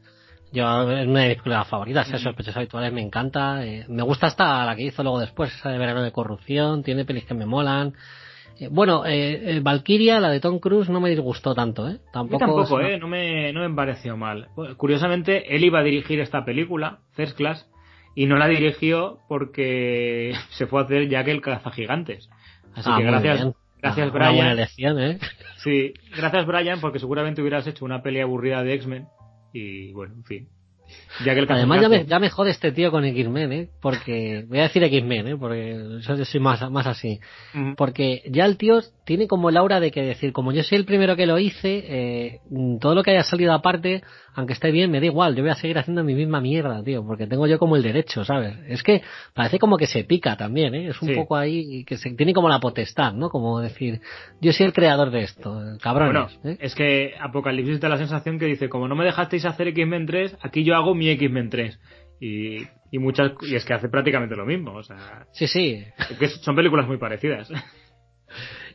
Yo, 0.53 0.65
es 0.91 1.07
una 1.07 1.21
de 1.21 1.29
mis 1.29 1.37
películas 1.37 1.69
favoritas, 1.69 2.13
¿eh? 2.13 2.19
Sospechosos 2.19 2.57
habituales, 2.57 2.93
me 2.93 3.01
encanta. 3.01 3.65
eh, 3.65 3.85
me 3.89 4.03
gusta 4.03 4.27
hasta 4.27 4.65
la 4.67 4.75
que 4.75 4.83
hizo 4.83 5.05
luego 5.05 5.21
después, 5.21 5.55
esa 5.55 5.71
de 5.71 5.79
Verano 5.79 6.03
de 6.03 6.11
Corrupción, 6.11 6.83
tiene 6.83 7.05
pelis 7.05 7.25
que 7.25 7.35
me 7.35 7.47
molan. 7.47 7.93
Eh, 8.59 8.67
bueno, 8.69 9.07
eh, 9.07 9.57
eh, 9.57 9.61
Valkyria, 9.63 10.19
la 10.19 10.31
de 10.31 10.41
Tom 10.41 10.59
Cruise, 10.59 10.89
no 10.91 10.99
me 11.01 11.11
disgustó 11.11 11.55
tanto, 11.55 11.89
¿eh? 11.89 11.99
Tampoco. 12.13 12.39
tampoco, 12.41 12.81
es 12.81 12.97
¿eh? 12.97 12.99
No 12.99 13.07
me, 13.07 13.53
no 13.53 13.61
me 13.67 13.73
pareció 13.75 14.17
mal. 14.17 14.49
Curiosamente, 14.77 15.55
él 15.55 15.63
iba 15.63 15.79
a 15.79 15.85
dirigir 15.85 16.19
esta 16.19 16.45
película, 16.45 16.99
First 17.13 17.37
Class, 17.37 17.69
y 18.15 18.27
no 18.27 18.37
la 18.37 18.49
dirigió 18.49 19.19
porque 19.29 20.35
se 20.51 20.67
fue 20.67 20.81
a 20.81 20.85
hacer 20.85 21.09
Jack 21.09 21.29
el 21.29 21.41
cazagigantes. 21.41 22.29
Así 22.75 22.89
Ah, 22.93 22.97
que 22.99 23.05
gracias, 23.05 23.41
bien. 23.41 23.55
gracias 23.83 24.09
Ah, 24.09 24.17
una 24.17 24.27
buena 24.31 24.41
Brian. 24.43 24.59
elección, 24.59 25.01
¿eh? 25.01 25.19
Sí, 25.59 25.93
gracias 26.17 26.47
Brian, 26.47 26.81
porque 26.81 26.99
seguramente 26.99 27.41
hubieras 27.41 27.67
hecho 27.67 27.85
una 27.85 28.03
peli 28.03 28.21
aburrida 28.21 28.63
de 28.63 28.75
X-Men. 28.75 29.07
Y 29.53 29.93
bueno, 29.93 30.15
en 30.15 30.25
fin. 30.25 30.49
Jack 31.25 31.37
el 31.39 31.47
Además 31.53 31.81
ya 31.81 31.89
me, 31.89 32.05
ya 32.05 32.19
me 32.19 32.31
jode 32.31 32.51
este 32.51 32.73
tío 32.73 32.91
con 32.91 33.05
X-Men, 33.05 33.53
¿eh? 33.53 33.69
Porque, 33.81 34.45
voy 34.49 34.59
a 34.59 34.63
decir 34.65 34.83
X-Men, 34.83 35.29
¿eh? 35.29 35.37
Porque 35.37 35.79
yo 36.01 36.25
soy 36.25 36.41
más, 36.41 36.69
más 36.71 36.87
así. 36.89 37.21
Porque 37.77 38.23
ya 38.29 38.45
el 38.45 38.57
tío 38.57 38.81
tiene 39.11 39.27
como 39.27 39.49
el 39.51 39.57
aura 39.57 39.81
de 39.81 39.91
que 39.91 40.03
decir, 40.03 40.33
como 40.33 40.53
yo 40.53 40.63
soy 40.63 40.79
el 40.79 40.85
primero 40.85 41.17
que 41.17 41.27
lo 41.27 41.37
hice, 41.37 41.83
eh, 41.89 42.39
todo 42.81 42.95
lo 42.95 43.03
que 43.03 43.11
haya 43.11 43.25
salido 43.25 43.53
aparte, 43.53 44.05
aunque 44.37 44.53
esté 44.53 44.71
bien, 44.71 44.89
me 44.89 45.01
da 45.01 45.07
igual, 45.07 45.35
yo 45.35 45.43
voy 45.43 45.51
a 45.51 45.57
seguir 45.57 45.79
haciendo 45.79 46.05
mi 46.05 46.15
misma 46.15 46.41
mierda, 46.41 46.81
tío, 46.85 47.05
porque 47.05 47.27
tengo 47.27 47.49
yo 47.49 47.59
como 47.59 47.75
el 47.75 47.83
derecho, 47.83 48.25
¿sabes? 48.25 48.57
Es 48.69 48.85
que 48.85 49.03
parece 49.35 49.59
como 49.59 49.79
que 49.79 49.89
se 49.89 50.05
pica 50.05 50.37
también, 50.37 50.77
¿eh? 50.77 50.87
Es 50.91 51.03
un 51.03 51.09
Sí. 51.09 51.15
poco 51.17 51.35
ahí, 51.35 51.85
que 51.87 51.97
se 51.97 52.11
tiene 52.15 52.33
como 52.33 52.49
la 52.49 52.61
potestad, 52.61 53.13
¿no? 53.13 53.31
Como 53.31 53.59
decir, 53.59 54.01
yo 54.41 54.53
soy 54.53 54.67
el 54.67 54.73
creador 54.73 55.11
de 55.11 55.23
esto, 55.23 55.55
Bueno, 55.55 55.79
cabrones, 55.83 56.39
¿eh? 56.45 56.57
es 56.61 56.77
que 56.77 57.15
Apocalipsis 57.21 57.81
da 57.81 57.89
la 57.89 57.99
sensación 57.99 58.39
que 58.39 58.47
dice, 58.47 58.69
como 58.69 58.87
no 58.87 58.95
me 58.95 59.05
dejasteis 59.05 59.45
hacer 59.45 59.67
X-Men 59.67 60.07
3, 60.07 60.37
aquí 60.41 60.63
yo 60.63 60.77
hago 60.77 60.95
mi 60.95 61.09
X-Men 61.09 61.51
3. 61.51 61.81
Y, 62.21 62.59
y 62.93 62.99
muchas 63.01 63.33
y 63.43 63.57
es 63.57 63.65
que 63.65 63.75
hace 63.75 63.89
prácticamente 63.89 64.37
lo 64.37 64.47
mismo, 64.47 64.73
o 64.75 64.85
sea, 64.85 65.27
Sí, 65.33 65.49
sí. 65.49 65.83
es 66.11 66.17
que 66.17 66.29
son 66.29 66.55
películas 66.55 66.87
muy 66.87 66.99
parecidas. 66.99 67.51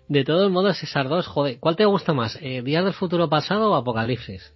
De 0.07 0.23
todos 0.23 0.51
modos, 0.51 0.81
esas 0.83 1.07
dos, 1.09 1.27
joder, 1.27 1.57
¿cuál 1.59 1.75
te 1.75 1.85
gusta 1.85 2.13
más? 2.13 2.37
Eh, 2.41 2.61
¿Días 2.63 2.83
del 2.83 2.93
futuro 2.93 3.27
pasado 3.29 3.71
o 3.71 3.75
Apocalipsis? 3.75 4.53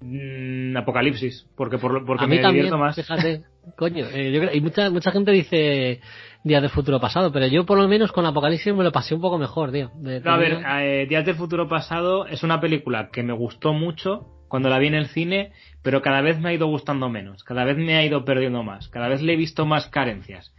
Mm, 0.00 0.76
Apocalipsis, 0.76 1.46
porque 1.56 1.78
por 1.78 1.92
lo- 1.92 2.04
porque 2.06 2.24
a 2.24 2.26
mí 2.26 2.36
me 2.36 2.42
también, 2.42 2.64
divierto 2.64 2.78
más. 2.78 2.96
fíjate, 2.96 3.42
coño, 3.76 4.06
eh, 4.12 4.32
yo 4.32 4.40
creo- 4.40 4.54
y 4.54 4.60
mucha, 4.60 4.90
mucha 4.90 5.12
gente 5.12 5.30
dice 5.30 6.00
Días 6.42 6.62
del 6.62 6.70
futuro 6.70 6.98
pasado, 6.98 7.30
pero 7.32 7.46
yo 7.48 7.66
por 7.66 7.76
lo 7.76 7.86
menos 7.86 8.10
con 8.12 8.24
Apocalipsis 8.24 8.74
me 8.74 8.82
lo 8.82 8.90
pasé 8.92 9.14
un 9.14 9.20
poco 9.20 9.36
mejor, 9.36 9.70
tío. 9.72 9.90
De- 9.96 10.20
No, 10.20 10.30
a 10.32 10.36
ver, 10.38 10.58
eh, 10.80 11.06
Días 11.06 11.26
del 11.26 11.34
Futuro 11.36 11.68
Pasado 11.68 12.26
es 12.26 12.42
una 12.42 12.60
película 12.62 13.10
que 13.12 13.22
me 13.22 13.34
gustó 13.34 13.74
mucho 13.74 14.26
cuando 14.48 14.70
la 14.70 14.78
vi 14.78 14.86
en 14.86 14.94
el 14.94 15.06
cine, 15.08 15.52
pero 15.82 16.00
cada 16.00 16.22
vez 16.22 16.40
me 16.40 16.48
ha 16.48 16.52
ido 16.54 16.66
gustando 16.66 17.10
menos, 17.10 17.44
cada 17.44 17.64
vez 17.64 17.76
me 17.76 17.94
ha 17.94 18.02
ido 18.04 18.24
perdiendo 18.24 18.62
más, 18.62 18.88
cada 18.88 19.08
vez 19.08 19.20
le 19.20 19.34
he 19.34 19.36
visto 19.36 19.66
más 19.66 19.86
carencias. 19.88 20.52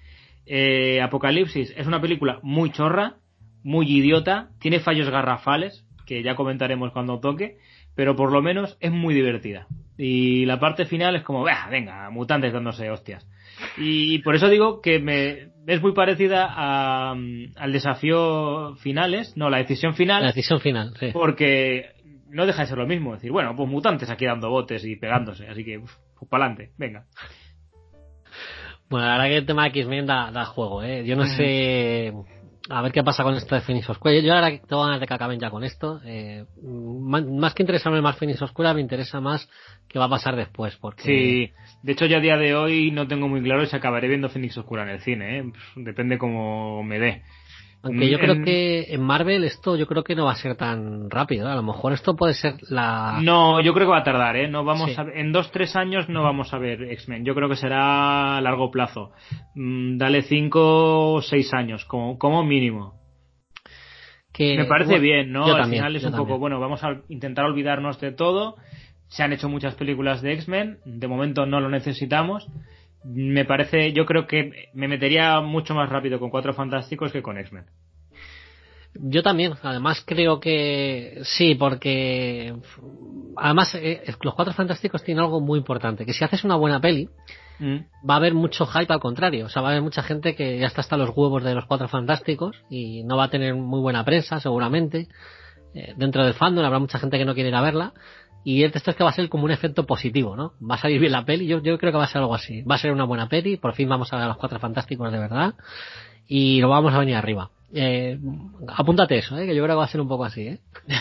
Eh, 0.45 1.01
Apocalipsis 1.01 1.73
es 1.75 1.87
una 1.87 1.99
película 1.99 2.39
muy 2.43 2.71
chorra, 2.71 3.15
muy 3.63 3.85
idiota, 3.91 4.49
tiene 4.59 4.79
fallos 4.79 5.09
garrafales, 5.09 5.85
que 6.05 6.23
ya 6.23 6.35
comentaremos 6.35 6.91
cuando 6.91 7.19
toque, 7.19 7.57
pero 7.95 8.15
por 8.15 8.31
lo 8.31 8.41
menos 8.41 8.77
es 8.79 8.91
muy 8.91 9.13
divertida. 9.13 9.67
Y 9.97 10.45
la 10.45 10.59
parte 10.59 10.85
final 10.85 11.15
es 11.15 11.23
como, 11.23 11.43
"Bah, 11.43 11.67
venga, 11.69 12.09
mutantes 12.09 12.53
dándose 12.53 12.89
hostias. 12.89 13.27
Y 13.77 14.19
por 14.19 14.35
eso 14.35 14.49
digo 14.49 14.81
que 14.81 14.99
me 14.99 15.49
es 15.67 15.81
muy 15.81 15.93
parecida 15.93 16.47
a, 16.49 17.13
mm, 17.15 17.51
al 17.55 17.71
desafío 17.71 18.75
finales, 18.77 19.37
no, 19.37 19.49
la 19.49 19.57
decisión 19.57 19.91
la 19.91 19.97
final, 19.97 20.25
decisión 20.25 20.59
final, 20.59 20.93
sí. 20.99 21.09
porque 21.13 21.91
no 22.29 22.45
deja 22.47 22.61
de 22.63 22.67
ser 22.69 22.77
lo 22.79 22.87
mismo. 22.87 23.13
decir, 23.13 23.31
bueno, 23.31 23.55
pues 23.55 23.69
mutantes 23.69 24.09
aquí 24.09 24.25
dando 24.25 24.49
botes 24.49 24.83
y 24.85 24.95
pegándose, 24.95 25.47
así 25.47 25.63
que, 25.63 25.77
uf, 25.77 25.91
pues 26.17 26.29
para 26.29 26.45
adelante, 26.45 26.71
venga. 26.77 27.05
Bueno, 28.89 29.05
la 29.05 29.13
verdad 29.13 29.25
que 29.27 29.37
el 29.37 29.45
tema 29.45 29.63
de 29.63 29.69
X-Men 29.69 30.05
da, 30.05 30.31
da 30.31 30.45
juego, 30.45 30.83
¿eh? 30.83 31.05
Yo 31.05 31.15
no 31.15 31.23
Mm. 31.23 31.27
sé... 31.37 32.13
A 32.69 32.81
ver 32.81 32.91
qué 32.91 33.03
pasa 33.03 33.23
con 33.23 33.33
esto 33.35 33.55
de 33.55 33.61
Fénix 33.61 33.89
Oscura. 33.89 34.13
Yo 34.19 34.33
ahora 34.33 34.51
tengo 34.51 34.83
ganas 34.83 34.99
de 34.99 35.07
que 35.07 35.13
acaben 35.13 35.39
ya 35.39 35.49
con 35.49 35.63
esto. 35.63 35.99
Eh, 36.05 36.45
más, 36.61 37.53
que 37.53 37.63
interesarme 37.63 38.01
más 38.01 38.17
Fénix 38.17 38.41
Oscura, 38.41 38.73
me 38.73 38.81
interesa 38.81 39.19
más 39.19 39.49
qué 39.87 39.97
va 39.97 40.05
a 40.05 40.09
pasar 40.09 40.35
después. 40.35 40.75
Porque 40.77 41.03
Sí, 41.03 41.51
de 41.81 41.91
hecho, 41.91 42.05
yo 42.05 42.17
a 42.17 42.21
día 42.21 42.37
de 42.37 42.53
hoy 42.53 42.91
no 42.91 43.07
tengo 43.07 43.27
muy 43.27 43.41
claro 43.41 43.65
si 43.65 43.75
acabaré 43.75 44.07
viendo 44.07 44.29
Phoenix 44.29 44.57
Oscura 44.57 44.83
en 44.83 44.89
el 44.89 44.99
cine, 45.01 45.39
¿eh? 45.39 45.43
Depende 45.75 46.17
cómo 46.19 46.83
me 46.83 46.99
dé. 46.99 47.23
Aunque 47.83 48.09
yo 48.11 48.17
Mm, 48.17 48.21
creo 48.21 48.33
en- 48.35 48.45
que 48.45 48.93
en 48.93 49.01
Marvel 49.01 49.43
esto 49.43 49.75
yo 49.75 49.87
creo 49.87 50.03
que 50.03 50.15
no 50.15 50.25
va 50.25 50.33
a 50.33 50.35
ser 50.35 50.55
tan 50.55 51.09
rápido. 51.09 51.47
¿eh? 51.47 51.51
A 51.51 51.55
lo 51.55 51.63
mejor 51.63 51.93
esto 51.93 52.15
puede 52.15 52.33
ser 52.35 52.53
la... 52.69 53.19
No, 53.23 53.59
yo 53.59 53.73
creo 53.73 53.87
que 53.87 53.91
va 53.91 53.99
a 53.99 54.03
tardar, 54.03 54.35
¿eh? 54.35 54.47
No 54.47 54.63
vamos 54.63 54.91
Sí. 54.91 54.95
a, 55.01 55.05
en 55.19 55.31
dos, 55.31 55.51
tres 55.51 55.75
años 55.75 56.07
no 56.07 56.21
vamos 56.21 56.53
a 56.53 56.59
ver 56.59 56.83
X-Men. 56.83 57.25
Yo 57.25 57.33
creo 57.33 57.49
que 57.49 57.55
será 57.55 58.37
a 58.37 58.41
largo 58.41 58.69
plazo. 58.69 59.11
Mm, 59.55 59.97
dale 59.97 60.21
cinco 60.21 61.13
o 61.13 61.21
seis 61.23 61.51
años, 61.55 61.83
como, 61.85 62.19
como 62.19 62.43
mínimo. 62.43 62.99
que, 64.33 64.55
Me 64.57 64.65
parece 64.65 64.91
bueno, 64.91 65.03
bien, 65.03 65.31
¿no? 65.33 65.45
Al 65.45 65.57
también, 65.63 65.81
final 65.83 65.95
es 65.97 66.05
un 66.05 66.15
poco, 66.15 66.37
bueno, 66.39 66.59
vamos 66.59 66.83
a 66.83 67.01
intentar 67.09 67.45
olvidarnos 67.45 67.99
de 67.99 68.11
todo. 68.13 68.55
Se 69.09 69.23
han 69.23 69.33
hecho 69.33 69.49
muchas 69.49 69.75
películas 69.75 70.21
de 70.21 70.31
X-Men, 70.33 70.77
de 70.85 71.07
momento 71.07 71.45
no 71.45 71.59
lo 71.59 71.67
necesitamos. 71.69 72.47
Me 73.03 73.45
parece, 73.45 73.93
yo 73.93 74.05
creo 74.05 74.27
que 74.27 74.69
me 74.73 74.87
metería 74.87 75.41
mucho 75.41 75.73
más 75.73 75.89
rápido 75.89 76.19
con 76.19 76.29
Cuatro 76.29 76.53
Fantásticos 76.53 77.11
que 77.11 77.21
con 77.21 77.37
X-Men. 77.37 77.65
Yo 78.93 79.23
también, 79.23 79.53
además 79.63 80.03
creo 80.05 80.39
que 80.39 81.21
sí, 81.23 81.55
porque 81.55 82.53
además 83.37 83.73
eh, 83.75 84.03
los 84.21 84.35
Cuatro 84.35 84.53
Fantásticos 84.53 85.03
tienen 85.03 85.23
algo 85.23 85.39
muy 85.39 85.59
importante, 85.59 86.05
que 86.05 86.13
si 86.13 86.23
haces 86.23 86.43
una 86.43 86.57
buena 86.57 86.81
peli, 86.81 87.09
Mm. 87.61 87.85
va 88.09 88.15
a 88.15 88.17
haber 88.17 88.33
mucho 88.33 88.65
hype 88.65 88.91
al 88.91 88.99
contrario. 88.99 89.45
O 89.45 89.49
sea, 89.49 89.61
va 89.61 89.69
a 89.69 89.71
haber 89.71 89.83
mucha 89.83 90.01
gente 90.01 90.35
que 90.35 90.57
ya 90.57 90.65
está 90.65 90.81
hasta 90.81 90.97
los 90.97 91.11
huevos 91.15 91.43
de 91.43 91.53
los 91.53 91.65
Cuatro 91.65 91.87
Fantásticos 91.87 92.57
y 92.69 93.03
no 93.03 93.17
va 93.17 93.25
a 93.25 93.29
tener 93.29 93.53
muy 93.53 93.79
buena 93.79 94.03
prensa, 94.03 94.39
seguramente. 94.39 95.07
Eh, 95.75 95.93
dentro 95.95 96.25
del 96.25 96.33
fandom 96.33 96.65
habrá 96.65 96.79
mucha 96.79 96.97
gente 96.97 97.19
que 97.19 97.23
no 97.23 97.35
quiere 97.35 97.49
ir 97.49 97.55
a 97.55 97.61
verla. 97.61 97.93
Y 98.43 98.63
esto 98.63 98.79
es 98.91 98.95
que 98.95 99.03
va 99.03 99.09
a 99.11 99.13
ser 99.13 99.29
como 99.29 99.45
un 99.45 99.51
efecto 99.51 99.85
positivo, 99.85 100.35
¿no? 100.35 100.53
Va 100.67 100.75
a 100.75 100.77
salir 100.79 100.99
bien 100.99 101.11
la 101.11 101.23
peli, 101.25 101.45
yo, 101.47 101.61
yo 101.61 101.77
creo 101.77 101.91
que 101.91 101.97
va 101.97 102.05
a 102.05 102.07
ser 102.07 102.21
algo 102.21 102.33
así. 102.35 102.61
Va 102.63 102.75
a 102.75 102.79
ser 102.79 102.91
una 102.91 103.03
buena 103.03 103.27
peli, 103.29 103.57
por 103.57 103.73
fin 103.73 103.87
vamos 103.89 104.11
a 104.11 104.15
ver 104.17 104.25
a 104.25 104.27
los 104.29 104.37
Cuatro 104.37 104.59
Fantásticos 104.59 105.11
de 105.11 105.19
verdad. 105.19 105.53
Y 106.27 106.61
lo 106.61 106.69
vamos 106.69 106.93
a 106.93 106.99
venir 106.99 107.15
arriba. 107.15 107.49
Eh, 107.73 108.19
apúntate 108.67 109.17
eso, 109.17 109.37
¿eh? 109.37 109.45
que 109.45 109.55
yo 109.55 109.63
creo 109.63 109.75
que 109.75 109.79
va 109.79 109.85
a 109.85 109.87
ser 109.87 110.01
un 110.01 110.07
poco 110.07 110.25
así, 110.25 110.41
¿eh? 110.47 110.59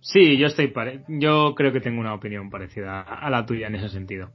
Sí, 0.00 0.36
yo 0.36 0.48
estoy 0.48 0.66
pare- 0.68 1.02
yo 1.08 1.54
creo 1.54 1.72
que 1.72 1.80
tengo 1.80 1.98
una 1.98 2.12
opinión 2.12 2.50
parecida 2.50 3.00
a 3.00 3.30
la 3.30 3.46
tuya 3.46 3.68
en 3.68 3.76
ese 3.76 3.88
sentido. 3.88 4.28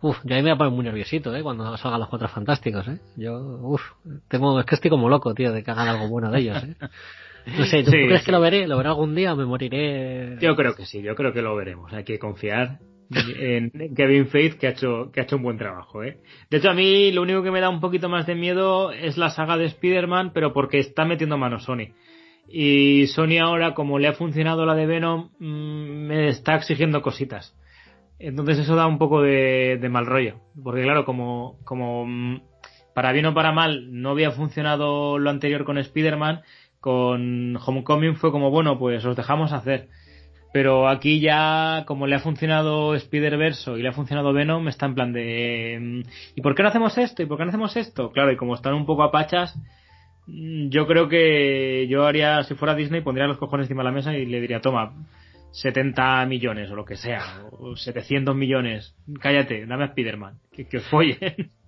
Uf, 0.00 0.18
yo 0.24 0.34
ahí 0.34 0.42
me 0.42 0.50
voy 0.50 0.54
a 0.56 0.58
poner 0.58 0.72
muy 0.72 0.84
nerviosito, 0.84 1.32
¿eh? 1.36 1.44
Cuando 1.44 1.76
salgan 1.76 2.00
los 2.00 2.08
cuatro 2.08 2.26
fantásticos, 2.26 2.88
¿eh? 2.88 2.98
Yo, 3.16 3.38
uf, 3.62 3.80
tengo, 4.26 4.58
es 4.58 4.66
que 4.66 4.74
estoy 4.74 4.90
como 4.90 5.08
loco, 5.08 5.32
tío, 5.32 5.52
de 5.52 5.62
que 5.62 5.70
hagan 5.70 5.86
algo 5.86 6.08
bueno 6.08 6.28
de 6.32 6.40
ellos, 6.40 6.64
¿eh? 6.64 6.74
No 7.46 7.64
sé, 7.64 7.82
¿tú, 7.82 7.90
Sí, 7.92 7.96
crees 7.96 8.20
sí. 8.20 8.26
que 8.26 8.32
lo 8.32 8.40
veré? 8.40 8.66
¿Lo 8.66 8.76
veré 8.76 8.88
algún 8.88 9.14
día 9.14 9.32
o 9.32 9.36
me 9.36 9.44
moriré? 9.44 10.36
Yo 10.40 10.54
creo 10.56 10.74
que 10.74 10.86
sí, 10.86 11.02
yo 11.02 11.14
creo 11.14 11.32
que 11.32 11.42
lo 11.42 11.54
veremos. 11.56 11.92
Hay 11.92 12.04
que 12.04 12.18
confiar 12.18 12.78
en 13.38 13.70
Kevin 13.94 14.26
Faith 14.28 14.54
que 14.58 14.66
ha 14.68 14.70
hecho 14.70 15.10
que 15.12 15.20
ha 15.20 15.24
hecho 15.24 15.36
un 15.36 15.42
buen 15.42 15.58
trabajo, 15.58 16.02
¿eh? 16.02 16.18
De 16.50 16.58
hecho 16.58 16.70
a 16.70 16.74
mí 16.74 17.12
lo 17.12 17.22
único 17.22 17.42
que 17.42 17.50
me 17.50 17.60
da 17.60 17.68
un 17.68 17.80
poquito 17.80 18.08
más 18.08 18.26
de 18.26 18.34
miedo 18.34 18.92
es 18.92 19.18
la 19.18 19.30
saga 19.30 19.56
de 19.56 19.66
Spider-Man, 19.66 20.32
pero 20.32 20.52
porque 20.52 20.78
está 20.78 21.04
metiendo 21.04 21.36
mano 21.36 21.58
Sony. 21.58 21.92
Y 22.48 23.06
Sony 23.08 23.38
ahora 23.40 23.74
como 23.74 23.98
le 23.98 24.08
ha 24.08 24.12
funcionado 24.14 24.66
la 24.66 24.74
de 24.74 24.86
Venom 24.86 25.30
mm, 25.38 26.06
me 26.06 26.28
está 26.28 26.56
exigiendo 26.56 27.02
cositas. 27.02 27.56
Entonces 28.18 28.58
eso 28.60 28.76
da 28.76 28.86
un 28.86 28.98
poco 28.98 29.20
de, 29.20 29.78
de 29.80 29.88
mal 29.88 30.06
rollo, 30.06 30.40
porque 30.62 30.82
claro, 30.82 31.04
como 31.04 31.58
como 31.64 32.06
mm, 32.06 32.40
para 32.94 33.12
bien 33.12 33.26
o 33.26 33.34
para 33.34 33.52
mal 33.52 34.00
no 34.00 34.10
había 34.10 34.30
funcionado 34.30 35.18
lo 35.18 35.30
anterior 35.30 35.64
con 35.64 35.78
Spider-Man, 35.78 36.42
con 36.82 37.56
Homecoming 37.56 38.16
fue 38.16 38.32
como 38.32 38.50
bueno, 38.50 38.76
pues 38.76 39.04
os 39.04 39.16
dejamos 39.16 39.52
hacer 39.52 39.88
Pero 40.52 40.88
aquí 40.88 41.20
ya, 41.20 41.84
como 41.86 42.08
le 42.08 42.16
ha 42.16 42.18
funcionado 42.18 42.94
Spider-Verse 42.96 43.78
y 43.78 43.82
le 43.82 43.88
ha 43.88 43.92
funcionado 43.92 44.32
Venom, 44.32 44.68
está 44.68 44.86
en 44.86 44.94
plan 44.94 45.12
de... 45.12 45.78
mm, 45.80 46.00
¿Y 46.34 46.42
por 46.42 46.54
qué 46.56 46.62
no 46.64 46.70
hacemos 46.70 46.98
esto? 46.98 47.22
¿Y 47.22 47.26
por 47.26 47.38
qué 47.38 47.44
no 47.44 47.50
hacemos 47.50 47.76
esto? 47.76 48.10
Claro, 48.10 48.32
y 48.32 48.36
como 48.36 48.56
están 48.56 48.74
un 48.74 48.84
poco 48.84 49.04
apachas, 49.04 49.56
mm, 50.26 50.70
yo 50.70 50.86
creo 50.88 51.08
que 51.08 51.86
yo 51.88 52.04
haría, 52.04 52.42
si 52.42 52.54
fuera 52.54 52.74
Disney, 52.74 53.00
pondría 53.00 53.28
los 53.28 53.38
cojones 53.38 53.66
encima 53.66 53.82
de 53.82 53.88
la 53.90 53.94
mesa 53.94 54.12
y 54.16 54.26
le 54.26 54.40
diría, 54.40 54.60
toma, 54.60 54.92
70 55.52 56.26
millones 56.26 56.68
o 56.70 56.74
lo 56.74 56.84
que 56.84 56.96
sea, 56.96 57.44
o 57.52 57.76
700 57.76 58.34
millones, 58.34 58.96
cállate, 59.20 59.66
dame 59.66 59.84
a 59.84 59.86
Spider-Man, 59.88 60.40
que, 60.50 60.76
os 60.76 60.86
follen. 60.88 61.52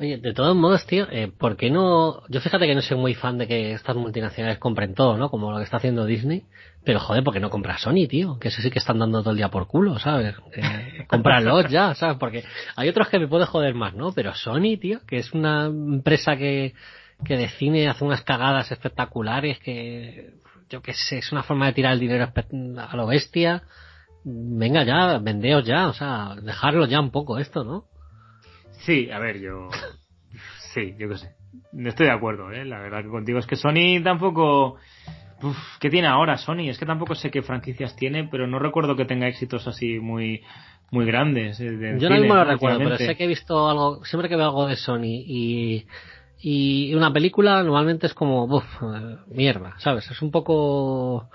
Oye, 0.00 0.16
de 0.16 0.32
todos 0.32 0.56
modos, 0.56 0.86
tío, 0.86 1.06
eh, 1.10 1.28
¿por 1.28 1.58
qué 1.58 1.70
no...? 1.70 2.22
Yo 2.30 2.40
fíjate 2.40 2.66
que 2.66 2.74
no 2.74 2.80
soy 2.80 2.96
muy 2.96 3.14
fan 3.14 3.36
de 3.36 3.46
que 3.46 3.72
estas 3.72 3.96
multinacionales 3.96 4.56
compren 4.56 4.94
todo, 4.94 5.18
¿no? 5.18 5.28
Como 5.28 5.52
lo 5.52 5.58
que 5.58 5.64
está 5.64 5.76
haciendo 5.76 6.06
Disney. 6.06 6.46
Pero 6.86 7.00
joder, 7.00 7.22
¿por 7.22 7.34
qué 7.34 7.40
no 7.40 7.50
compra 7.50 7.76
Sony, 7.76 8.08
tío? 8.08 8.38
Que 8.38 8.48
eso 8.48 8.62
sí 8.62 8.70
que 8.70 8.78
están 8.78 8.98
dando 8.98 9.20
todo 9.20 9.32
el 9.32 9.36
día 9.36 9.50
por 9.50 9.66
culo, 9.66 9.98
¿sabes? 9.98 10.36
Eh, 10.54 11.04
cómpralos 11.06 11.68
ya, 11.68 11.94
¿sabes? 11.94 12.16
Porque 12.16 12.44
hay 12.76 12.88
otros 12.88 13.10
que 13.10 13.18
me 13.18 13.28
puede 13.28 13.44
joder 13.44 13.74
más, 13.74 13.92
¿no? 13.92 14.12
Pero 14.12 14.34
Sony, 14.34 14.78
tío, 14.80 15.00
que 15.06 15.18
es 15.18 15.34
una 15.34 15.66
empresa 15.66 16.34
que, 16.34 16.72
que 17.22 17.36
de 17.36 17.50
cine 17.50 17.86
hace 17.90 18.02
unas 18.02 18.22
cagadas 18.22 18.72
espectaculares, 18.72 19.58
que 19.58 20.32
yo 20.70 20.80
qué 20.80 20.94
sé, 20.94 21.18
es 21.18 21.30
una 21.30 21.42
forma 21.42 21.66
de 21.66 21.74
tirar 21.74 21.92
el 21.92 22.00
dinero 22.00 22.32
a 22.78 22.96
lo 22.96 23.06
bestia. 23.06 23.64
Venga 24.24 24.82
ya, 24.82 25.18
vendeos 25.18 25.66
ya, 25.66 25.88
o 25.88 25.92
sea, 25.92 26.36
dejarlo 26.40 26.86
ya 26.86 27.00
un 27.00 27.10
poco 27.10 27.38
esto, 27.38 27.64
¿no? 27.64 27.89
Sí, 28.80 29.10
a 29.10 29.18
ver, 29.18 29.40
yo... 29.40 29.68
Sí, 30.74 30.94
yo 30.98 31.08
qué 31.08 31.16
sé. 31.18 31.34
Estoy 31.84 32.06
de 32.06 32.12
acuerdo, 32.12 32.52
¿eh? 32.52 32.64
La 32.64 32.78
verdad 32.78 33.02
que 33.02 33.08
contigo 33.08 33.38
es 33.38 33.46
que 33.46 33.56
Sony 33.56 34.02
tampoco... 34.02 34.76
Uf, 35.42 35.56
¿Qué 35.80 35.88
tiene 35.88 36.06
ahora 36.06 36.36
Sony? 36.36 36.68
Es 36.68 36.78
que 36.78 36.84
tampoco 36.86 37.14
sé 37.14 37.30
qué 37.30 37.42
franquicias 37.42 37.96
tiene, 37.96 38.28
pero 38.30 38.46
no 38.46 38.58
recuerdo 38.58 38.94
que 38.94 39.06
tenga 39.06 39.26
éxitos 39.26 39.66
así 39.66 39.98
muy 39.98 40.42
muy 40.90 41.06
grandes. 41.06 41.58
eh, 41.60 41.96
Yo 41.98 42.10
no 42.10 42.16
mismo 42.16 42.34
lo 42.34 42.44
recuerdo, 42.44 42.78
pero 42.78 42.96
sé 42.96 43.16
que 43.16 43.24
he 43.24 43.28
visto 43.28 43.68
algo, 43.68 44.04
siempre 44.04 44.28
que 44.28 44.36
veo 44.36 44.46
algo 44.46 44.66
de 44.66 44.76
Sony 44.76 45.22
y, 45.24 45.86
y 46.40 46.94
una 46.94 47.12
película 47.12 47.62
normalmente 47.62 48.06
es 48.06 48.14
como, 48.14 48.44
uff, 48.44 48.82
mierda, 49.28 49.74
¿sabes? 49.78 50.10
Es 50.10 50.20
un 50.20 50.30
poco, 50.30 51.30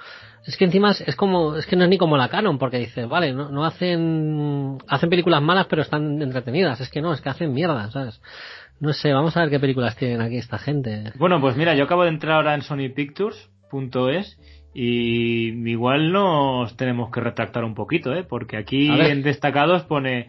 es 0.46 0.58
que 0.58 0.66
encima 0.66 0.92
es, 0.92 1.16
como, 1.16 1.56
es 1.56 1.66
que 1.66 1.76
no 1.76 1.84
es 1.84 1.90
ni 1.90 1.98
como 1.98 2.18
la 2.18 2.30
Canon, 2.30 2.58
porque 2.58 2.78
dices, 2.78 3.08
vale, 3.08 3.34
no, 3.34 3.50
no 3.50 3.66
hacen, 3.66 4.78
hacen 4.88 5.10
películas 5.10 5.42
malas 5.42 5.66
pero 5.68 5.82
están 5.82 6.22
entretenidas, 6.22 6.80
es 6.82 6.90
que 6.90 7.02
no, 7.02 7.14
es 7.14 7.22
que 7.22 7.30
hacen 7.30 7.54
mierda, 7.54 7.90
¿sabes? 7.92 8.22
No 8.80 8.94
sé, 8.94 9.12
vamos 9.14 9.36
a 9.36 9.42
ver 9.42 9.50
qué 9.50 9.60
películas 9.60 9.96
tienen 9.96 10.22
aquí 10.22 10.38
esta 10.38 10.58
gente. 10.58 11.12
Bueno, 11.16 11.40
pues 11.42 11.56
mira, 11.56 11.74
yo 11.76 11.86
acabo 11.86 12.04
de 12.04 12.10
entrar 12.10 12.36
ahora 12.36 12.54
en 12.54 12.62
sonypictures.es 12.62 14.40
y 14.74 15.70
igual 15.70 16.12
nos 16.12 16.76
tenemos 16.76 17.10
que 17.10 17.22
retractar 17.22 17.64
un 17.64 17.74
poquito, 17.74 18.14
¿eh? 18.14 18.24
Porque 18.24 18.58
aquí 18.58 18.90
en 18.90 19.24
destacados 19.24 19.84
pone 19.84 20.28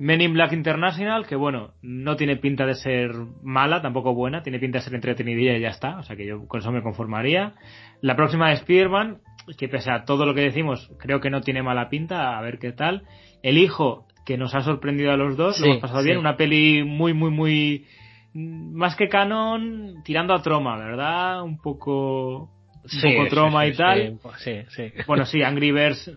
Men 0.00 0.22
in 0.22 0.32
Black 0.32 0.52
International, 0.52 1.26
que 1.26 1.36
bueno, 1.36 1.74
no 1.82 2.16
tiene 2.16 2.36
pinta 2.36 2.64
de 2.64 2.74
ser 2.74 3.12
mala, 3.42 3.82
tampoco 3.82 4.14
buena, 4.14 4.42
tiene 4.42 4.58
pinta 4.58 4.78
de 4.78 4.84
ser 4.84 4.94
entretenidilla 4.94 5.58
y 5.58 5.60
ya 5.60 5.68
está, 5.68 5.98
o 5.98 6.02
sea 6.02 6.16
que 6.16 6.24
yo 6.24 6.48
con 6.48 6.60
eso 6.60 6.72
me 6.72 6.82
conformaría. 6.82 7.52
La 8.00 8.16
próxima 8.16 8.50
es 8.50 8.60
Spider-Man, 8.60 9.18
que 9.56 9.68
pese 9.68 9.90
a 9.90 10.04
todo 10.04 10.26
lo 10.26 10.34
que 10.34 10.42
decimos, 10.42 10.90
creo 10.98 11.20
que 11.20 11.30
no 11.30 11.40
tiene 11.40 11.62
mala 11.62 11.88
pinta, 11.88 12.38
a 12.38 12.42
ver 12.42 12.58
qué 12.58 12.72
tal. 12.72 13.02
El 13.42 13.58
hijo, 13.58 14.06
que 14.24 14.36
nos 14.36 14.54
ha 14.54 14.60
sorprendido 14.62 15.12
a 15.12 15.16
los 15.16 15.36
dos, 15.36 15.56
Sí, 15.56 15.62
lo 15.62 15.68
hemos 15.68 15.80
pasado 15.82 16.00
sí. 16.00 16.06
bien, 16.06 16.18
una 16.18 16.36
peli 16.36 16.84
muy, 16.84 17.12
muy, 17.14 17.30
muy 17.30 17.86
más 18.32 18.94
que 18.96 19.08
canon, 19.08 20.02
tirando 20.04 20.34
a 20.34 20.42
troma, 20.42 20.76
¿verdad? 20.76 21.42
Un 21.42 21.58
poco, 21.60 22.50
un 22.84 23.02
poco 23.02 23.28
troma 23.28 23.66
y 23.66 23.74
tal. 23.74 24.18
Sí. 24.38 24.62
Bueno, 25.06 25.26
sí, 25.26 25.42
Angry 25.42 25.72
Birds, 25.72 26.12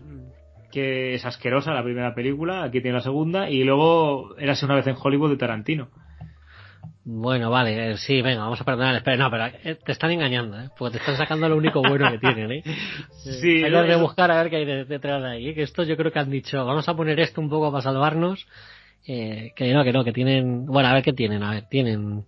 que 0.70 1.14
es 1.14 1.24
asquerosa 1.24 1.72
la 1.72 1.82
primera 1.82 2.14
película, 2.14 2.62
aquí 2.64 2.80
tiene 2.80 2.98
la 2.98 3.02
segunda, 3.02 3.50
y 3.50 3.64
luego 3.64 4.36
Érase 4.38 4.64
una 4.64 4.76
vez 4.76 4.86
en 4.86 4.96
Hollywood 5.00 5.30
de 5.30 5.36
Tarantino. 5.36 5.88
Bueno, 7.06 7.50
vale, 7.50 7.90
eh, 7.92 7.96
sí, 7.98 8.22
venga, 8.22 8.42
vamos 8.44 8.60
a 8.60 8.64
perdonar. 8.64 8.94
Espera, 8.96 9.16
no, 9.18 9.30
pero 9.30 9.46
eh, 9.62 9.76
te 9.84 9.92
están 9.92 10.10
engañando, 10.10 10.58
¿eh? 10.58 10.70
Porque 10.78 10.92
te 10.92 10.98
están 11.00 11.16
sacando 11.18 11.48
lo 11.50 11.56
único 11.56 11.82
bueno 11.82 12.10
que 12.10 12.18
tienen, 12.18 12.50
¿eh? 12.50 12.62
Sí, 13.42 13.62
Hay 13.62 13.86
que 13.86 13.96
buscar 13.96 14.30
a 14.30 14.42
ver 14.42 14.48
qué 14.50 14.56
hay 14.56 14.64
de- 14.64 14.84
detrás 14.86 15.22
de 15.22 15.28
ahí. 15.28 15.48
¿eh? 15.48 15.54
Que 15.54 15.62
esto 15.62 15.82
yo 15.82 15.96
creo 15.98 16.10
que 16.12 16.18
han 16.18 16.30
dicho, 16.30 16.64
vamos 16.64 16.88
a 16.88 16.94
poner 16.96 17.20
esto 17.20 17.40
un 17.42 17.50
poco 17.50 17.70
para 17.70 17.82
salvarnos. 17.82 18.46
Eh, 19.06 19.52
que 19.54 19.70
no, 19.74 19.84
que 19.84 19.92
no, 19.92 20.02
que 20.02 20.12
tienen. 20.12 20.64
Bueno, 20.64 20.88
a 20.88 20.94
ver 20.94 21.02
qué 21.02 21.12
tienen, 21.12 21.42
a 21.42 21.50
ver, 21.50 21.68
tienen. 21.68 22.24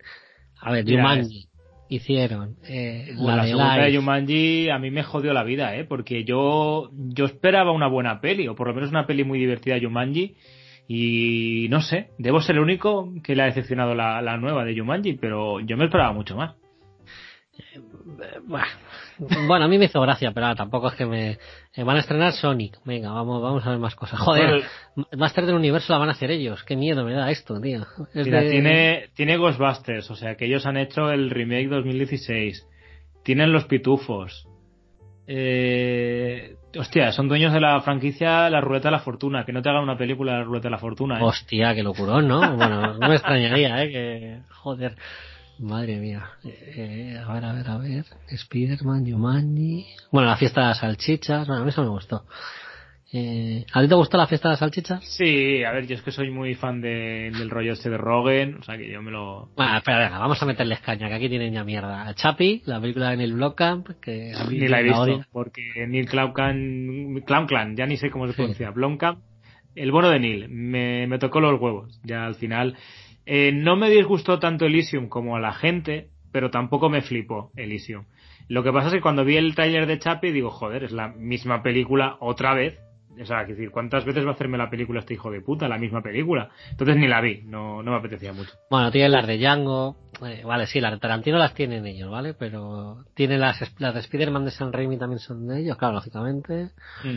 A 0.60 0.72
ver, 0.72 0.84
Jumanji. 0.84 1.48
Hicieron. 1.88 2.56
Eh, 2.64 3.14
Bueno, 3.16 3.36
la, 3.36 3.42
de 3.44 3.48
segunda 3.48 3.76
de. 3.76 3.96
Jumanji 3.96 4.68
a 4.70 4.78
mí 4.78 4.90
me 4.90 5.04
jodió 5.04 5.32
la 5.32 5.44
vida, 5.44 5.74
¿eh? 5.76 5.84
Porque 5.84 6.24
yo, 6.24 6.90
yo 6.92 7.24
esperaba 7.24 7.70
una 7.72 7.86
buena 7.86 8.20
peli, 8.20 8.46
o 8.48 8.54
por 8.54 8.66
lo 8.68 8.74
menos 8.74 8.90
una 8.90 9.06
peli 9.06 9.24
muy 9.24 9.38
divertida 9.38 9.78
Jumanji, 9.80 10.36
y 10.88 11.66
no 11.70 11.80
sé, 11.82 12.10
debo 12.18 12.40
ser 12.40 12.56
el 12.56 12.62
único 12.62 13.12
que 13.24 13.34
le 13.34 13.42
ha 13.42 13.46
decepcionado 13.46 13.94
la, 13.94 14.22
la 14.22 14.36
nueva 14.36 14.64
de 14.64 14.78
Jumanji, 14.78 15.14
pero 15.14 15.60
yo 15.60 15.76
me 15.76 15.84
esperaba 15.86 16.12
mucho 16.12 16.36
más. 16.36 16.54
Bueno, 18.44 18.66
bueno, 19.48 19.64
a 19.64 19.68
mí 19.68 19.78
me 19.78 19.86
hizo 19.86 20.00
gracia, 20.00 20.30
pero 20.32 20.46
ahora 20.46 20.56
tampoco 20.56 20.88
es 20.88 20.94
que 20.94 21.06
me. 21.06 21.38
eh, 21.74 21.82
van 21.84 21.96
a 21.96 22.00
estrenar 22.00 22.32
Sonic. 22.32 22.78
Venga, 22.84 23.10
vamos, 23.12 23.42
vamos 23.42 23.66
a 23.66 23.70
ver 23.70 23.78
más 23.78 23.94
cosas. 23.94 24.20
Joder, 24.20 24.62
Master 25.16 25.46
del 25.46 25.54
Universo 25.54 25.92
la 25.92 25.98
van 25.98 26.10
a 26.10 26.12
hacer 26.12 26.30
ellos. 26.30 26.62
Qué 26.64 26.76
miedo 26.76 27.02
me 27.04 27.14
da 27.14 27.30
esto, 27.30 27.58
tío. 27.60 27.86
Es 28.14 28.26
Mira, 28.26 28.42
de- 28.42 28.50
tiene, 28.50 29.04
tiene 29.14 29.36
Ghostbusters, 29.38 30.10
o 30.10 30.16
sea 30.16 30.36
que 30.36 30.44
ellos 30.46 30.66
han 30.66 30.76
hecho 30.76 31.10
el 31.10 31.30
remake 31.30 31.68
2016. 31.68 32.66
Tienen 33.24 33.52
los 33.52 33.64
pitufos. 33.64 34.46
Eh, 35.26 36.56
hostia, 36.78 37.12
son 37.12 37.28
dueños 37.28 37.52
de 37.52 37.60
la 37.60 37.80
franquicia 37.80 38.48
La 38.50 38.60
Ruleta 38.60 38.88
de 38.88 38.92
la 38.92 39.00
Fortuna. 39.00 39.44
Que 39.44 39.52
no 39.52 39.62
te 39.62 39.68
hagan 39.68 39.82
una 39.82 39.96
película 39.96 40.32
de 40.32 40.38
La 40.38 40.44
Ruleta 40.44 40.68
de 40.68 40.70
la 40.70 40.78
Fortuna. 40.78 41.18
¿eh? 41.18 41.22
Hostia, 41.22 41.74
qué 41.74 41.82
locurón, 41.82 42.28
¿no? 42.28 42.56
Bueno, 42.56 42.94
no 42.94 43.08
me 43.08 43.14
extrañaría, 43.14 43.82
¿eh? 43.82 43.90
Que, 43.90 44.38
joder. 44.50 44.96
Madre 45.58 45.96
mía. 45.96 46.22
Eh, 46.44 47.18
a 47.18 47.32
ver, 47.32 47.44
a 47.44 47.52
ver, 47.52 47.68
a 47.70 47.78
ver. 47.78 48.04
Spider-Man. 48.28 49.04
Bueno, 50.10 50.28
la 50.28 50.36
fiesta 50.36 50.60
de 50.60 50.66
las 50.68 50.78
salchichas. 50.80 51.46
Bueno, 51.46 51.62
a 51.62 51.64
mí 51.64 51.70
eso 51.70 51.82
me 51.82 51.88
gustó. 51.88 52.24
Eh, 53.18 53.64
¿A 53.72 53.80
ti 53.80 53.88
te 53.88 53.94
gustó 53.94 54.18
la 54.18 54.26
fiesta 54.26 54.48
de 54.48 54.52
las 54.52 54.58
salchichas? 54.58 55.02
Sí, 55.04 55.64
a 55.64 55.72
ver, 55.72 55.86
yo 55.86 55.94
es 55.94 56.02
que 56.02 56.10
soy 56.12 56.30
muy 56.30 56.54
fan 56.54 56.82
de- 56.82 57.30
del 57.30 57.48
rollo 57.48 57.72
este 57.72 57.88
de 57.88 57.96
Rogen, 57.96 58.56
o 58.56 58.62
sea 58.62 58.76
que 58.76 58.90
yo 58.90 59.00
me 59.00 59.10
lo... 59.10 59.48
Bueno, 59.56 59.74
espera, 59.78 60.00
venga, 60.00 60.18
vamos 60.18 60.42
a 60.42 60.44
meterles 60.44 60.80
caña, 60.80 61.08
que 61.08 61.14
aquí 61.14 61.28
tienen 61.30 61.54
ya 61.54 61.64
mierda. 61.64 62.12
Chapi, 62.14 62.60
la 62.66 62.78
película 62.78 63.10
de 63.10 63.16
Neil 63.16 63.32
Blomkamp, 63.32 63.88
que 64.02 64.32
a 64.38 64.44
mí 64.44 64.58
Ni 64.58 64.68
la 64.68 64.80
he 64.80 64.82
visto, 64.82 65.24
porque 65.32 65.62
Neil 65.88 66.06
Clan 66.08 67.46
Clan 67.46 67.74
ya 67.76 67.86
ni 67.86 67.96
sé 67.96 68.10
cómo 68.10 68.26
se 68.26 68.32
Sí. 68.32 68.36
pronuncia, 68.36 68.70
Blomkamp, 68.70 69.20
el 69.74 69.92
bono 69.92 70.10
de 70.10 70.20
Neil, 70.20 70.48
me, 70.50 71.06
me 71.06 71.18
tocó 71.18 71.40
los 71.40 71.58
huevos, 71.58 71.98
ya 72.04 72.26
al 72.26 72.34
final. 72.34 72.76
Eh, 73.24 73.50
no 73.52 73.76
me 73.76 73.88
disgustó 73.88 74.38
tanto 74.38 74.66
Elysium 74.66 75.08
como 75.08 75.36
a 75.36 75.40
la 75.40 75.52
gente, 75.54 76.08
pero 76.32 76.50
tampoco 76.50 76.90
me 76.90 77.00
flipó 77.00 77.50
Elysium. 77.56 78.04
Lo 78.48 78.62
que 78.62 78.72
pasa 78.72 78.88
es 78.88 78.92
que 78.94 79.00
cuando 79.00 79.24
vi 79.24 79.36
el 79.36 79.54
tráiler 79.54 79.86
de 79.86 79.98
Chapi 79.98 80.30
digo, 80.32 80.50
joder, 80.50 80.84
es 80.84 80.92
la 80.92 81.08
misma 81.08 81.62
película 81.62 82.16
otra 82.20 82.52
vez. 82.54 82.78
O 83.20 83.24
sea, 83.24 83.38
quiero 83.44 83.56
decir, 83.56 83.70
¿cuántas 83.70 84.04
veces 84.04 84.24
va 84.26 84.30
a 84.30 84.34
hacerme 84.34 84.58
la 84.58 84.68
película 84.68 85.00
este 85.00 85.14
hijo 85.14 85.30
de 85.30 85.40
puta? 85.40 85.68
La 85.68 85.78
misma 85.78 86.02
película. 86.02 86.50
Entonces 86.70 86.96
ni 86.96 87.08
la 87.08 87.20
vi, 87.20 87.42
no, 87.44 87.82
no 87.82 87.92
me 87.92 87.96
apetecía 87.98 88.32
mucho. 88.32 88.50
Bueno, 88.70 88.90
tienen 88.90 89.12
las 89.12 89.26
de 89.26 89.38
Django. 89.38 89.96
eh, 90.26 90.42
vale, 90.44 90.66
sí, 90.66 90.80
las 90.80 90.92
de 90.92 90.98
Tarantino 90.98 91.38
las 91.38 91.54
tienen 91.54 91.86
ellos, 91.86 92.10
¿vale? 92.10 92.34
Pero 92.34 93.04
tienen 93.14 93.40
las, 93.40 93.60
las 93.80 93.94
de 93.94 94.00
Spider-Man 94.00 94.44
de 94.44 94.50
San 94.50 94.72
Raimi 94.72 94.98
también 94.98 95.18
son 95.18 95.46
de 95.46 95.60
ellos, 95.60 95.76
claro, 95.76 95.94
lógicamente. 95.94 96.70
Mm. 97.04 97.16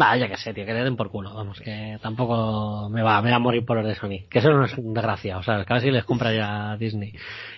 Va, 0.00 0.16
ya 0.16 0.28
que 0.28 0.36
sé, 0.36 0.54
tío, 0.54 0.64
que 0.64 0.72
le 0.72 0.84
den 0.84 0.96
por 0.96 1.10
culo, 1.10 1.34
vamos, 1.34 1.60
que 1.60 1.98
tampoco 2.00 2.88
me 2.90 3.02
va, 3.02 3.20
me 3.22 3.30
va 3.30 3.36
a 3.36 3.40
morir 3.40 3.64
por 3.64 3.76
los 3.76 3.84
de 3.86 3.96
Sony. 3.96 4.28
Que 4.30 4.38
eso 4.38 4.50
no 4.50 4.64
es 4.64 4.78
un 4.78 4.94
desgraciado, 4.94 5.40
o 5.40 5.42
sea, 5.42 5.64
casi 5.64 5.90
les 5.90 6.04
compra 6.04 6.32
ya 6.32 6.76
Disney. 6.76 7.12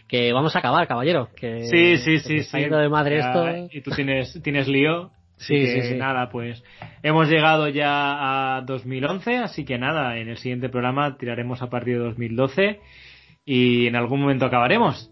Que 0.09 0.33
vamos 0.33 0.57
a 0.57 0.61
acabar, 0.61 0.89
caballero. 0.89 1.29
Que, 1.37 1.65
Sí, 1.67 1.99
sí, 1.99 2.21
sí, 2.21 2.43
sí. 2.43 2.65
de 2.65 2.89
madre 2.89 3.19
Ya, 3.19 3.29
esto. 3.29 3.77
Y 3.77 3.83
tú 3.83 3.91
tienes, 3.91 4.41
tienes 4.43 4.67
lío. 4.67 5.11
Sí, 5.37 5.55
Así 5.55 5.67
sí, 5.67 5.75
que 5.75 5.83
sí. 5.89 5.95
Nada, 5.97 6.29
pues 6.31 6.63
hemos 7.03 7.29
llegado 7.29 7.69
ya 7.69 8.57
a 8.57 8.61
2011, 8.63 9.39
así 9.39 9.65
que 9.65 9.79
nada, 9.79 10.17
en 10.19 10.29
el 10.29 10.37
siguiente 10.37 10.69
programa 10.69 11.17
tiraremos 11.17 11.63
a 11.63 11.69
partir 11.69 11.99
de 11.99 12.05
2012 12.05 12.81
y 13.45 13.87
en 13.87 13.97
algún 13.97 14.21
momento 14.21 14.47
acabaremos. 14.47 15.11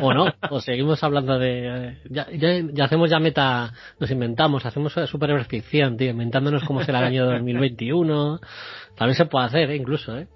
O 0.00 0.14
no, 0.14 0.26
o 0.50 0.60
seguimos 0.60 1.02
hablando 1.02 1.38
de. 1.38 1.98
Ya, 2.08 2.28
ya, 2.30 2.60
ya 2.72 2.84
hacemos 2.84 3.10
ya 3.10 3.18
meta. 3.18 3.72
Nos 3.98 4.10
inventamos, 4.10 4.64
hacemos 4.64 4.92
super 4.92 5.44
ficción, 5.44 5.96
tío, 5.96 6.10
inventándonos 6.10 6.64
cómo 6.64 6.82
será 6.82 7.00
el 7.00 7.06
año 7.06 7.26
2021. 7.26 8.40
También 8.96 9.16
se 9.16 9.26
puede 9.26 9.46
hacer, 9.46 9.70
¿eh? 9.70 9.76
incluso, 9.76 10.16
¿eh? 10.16 10.28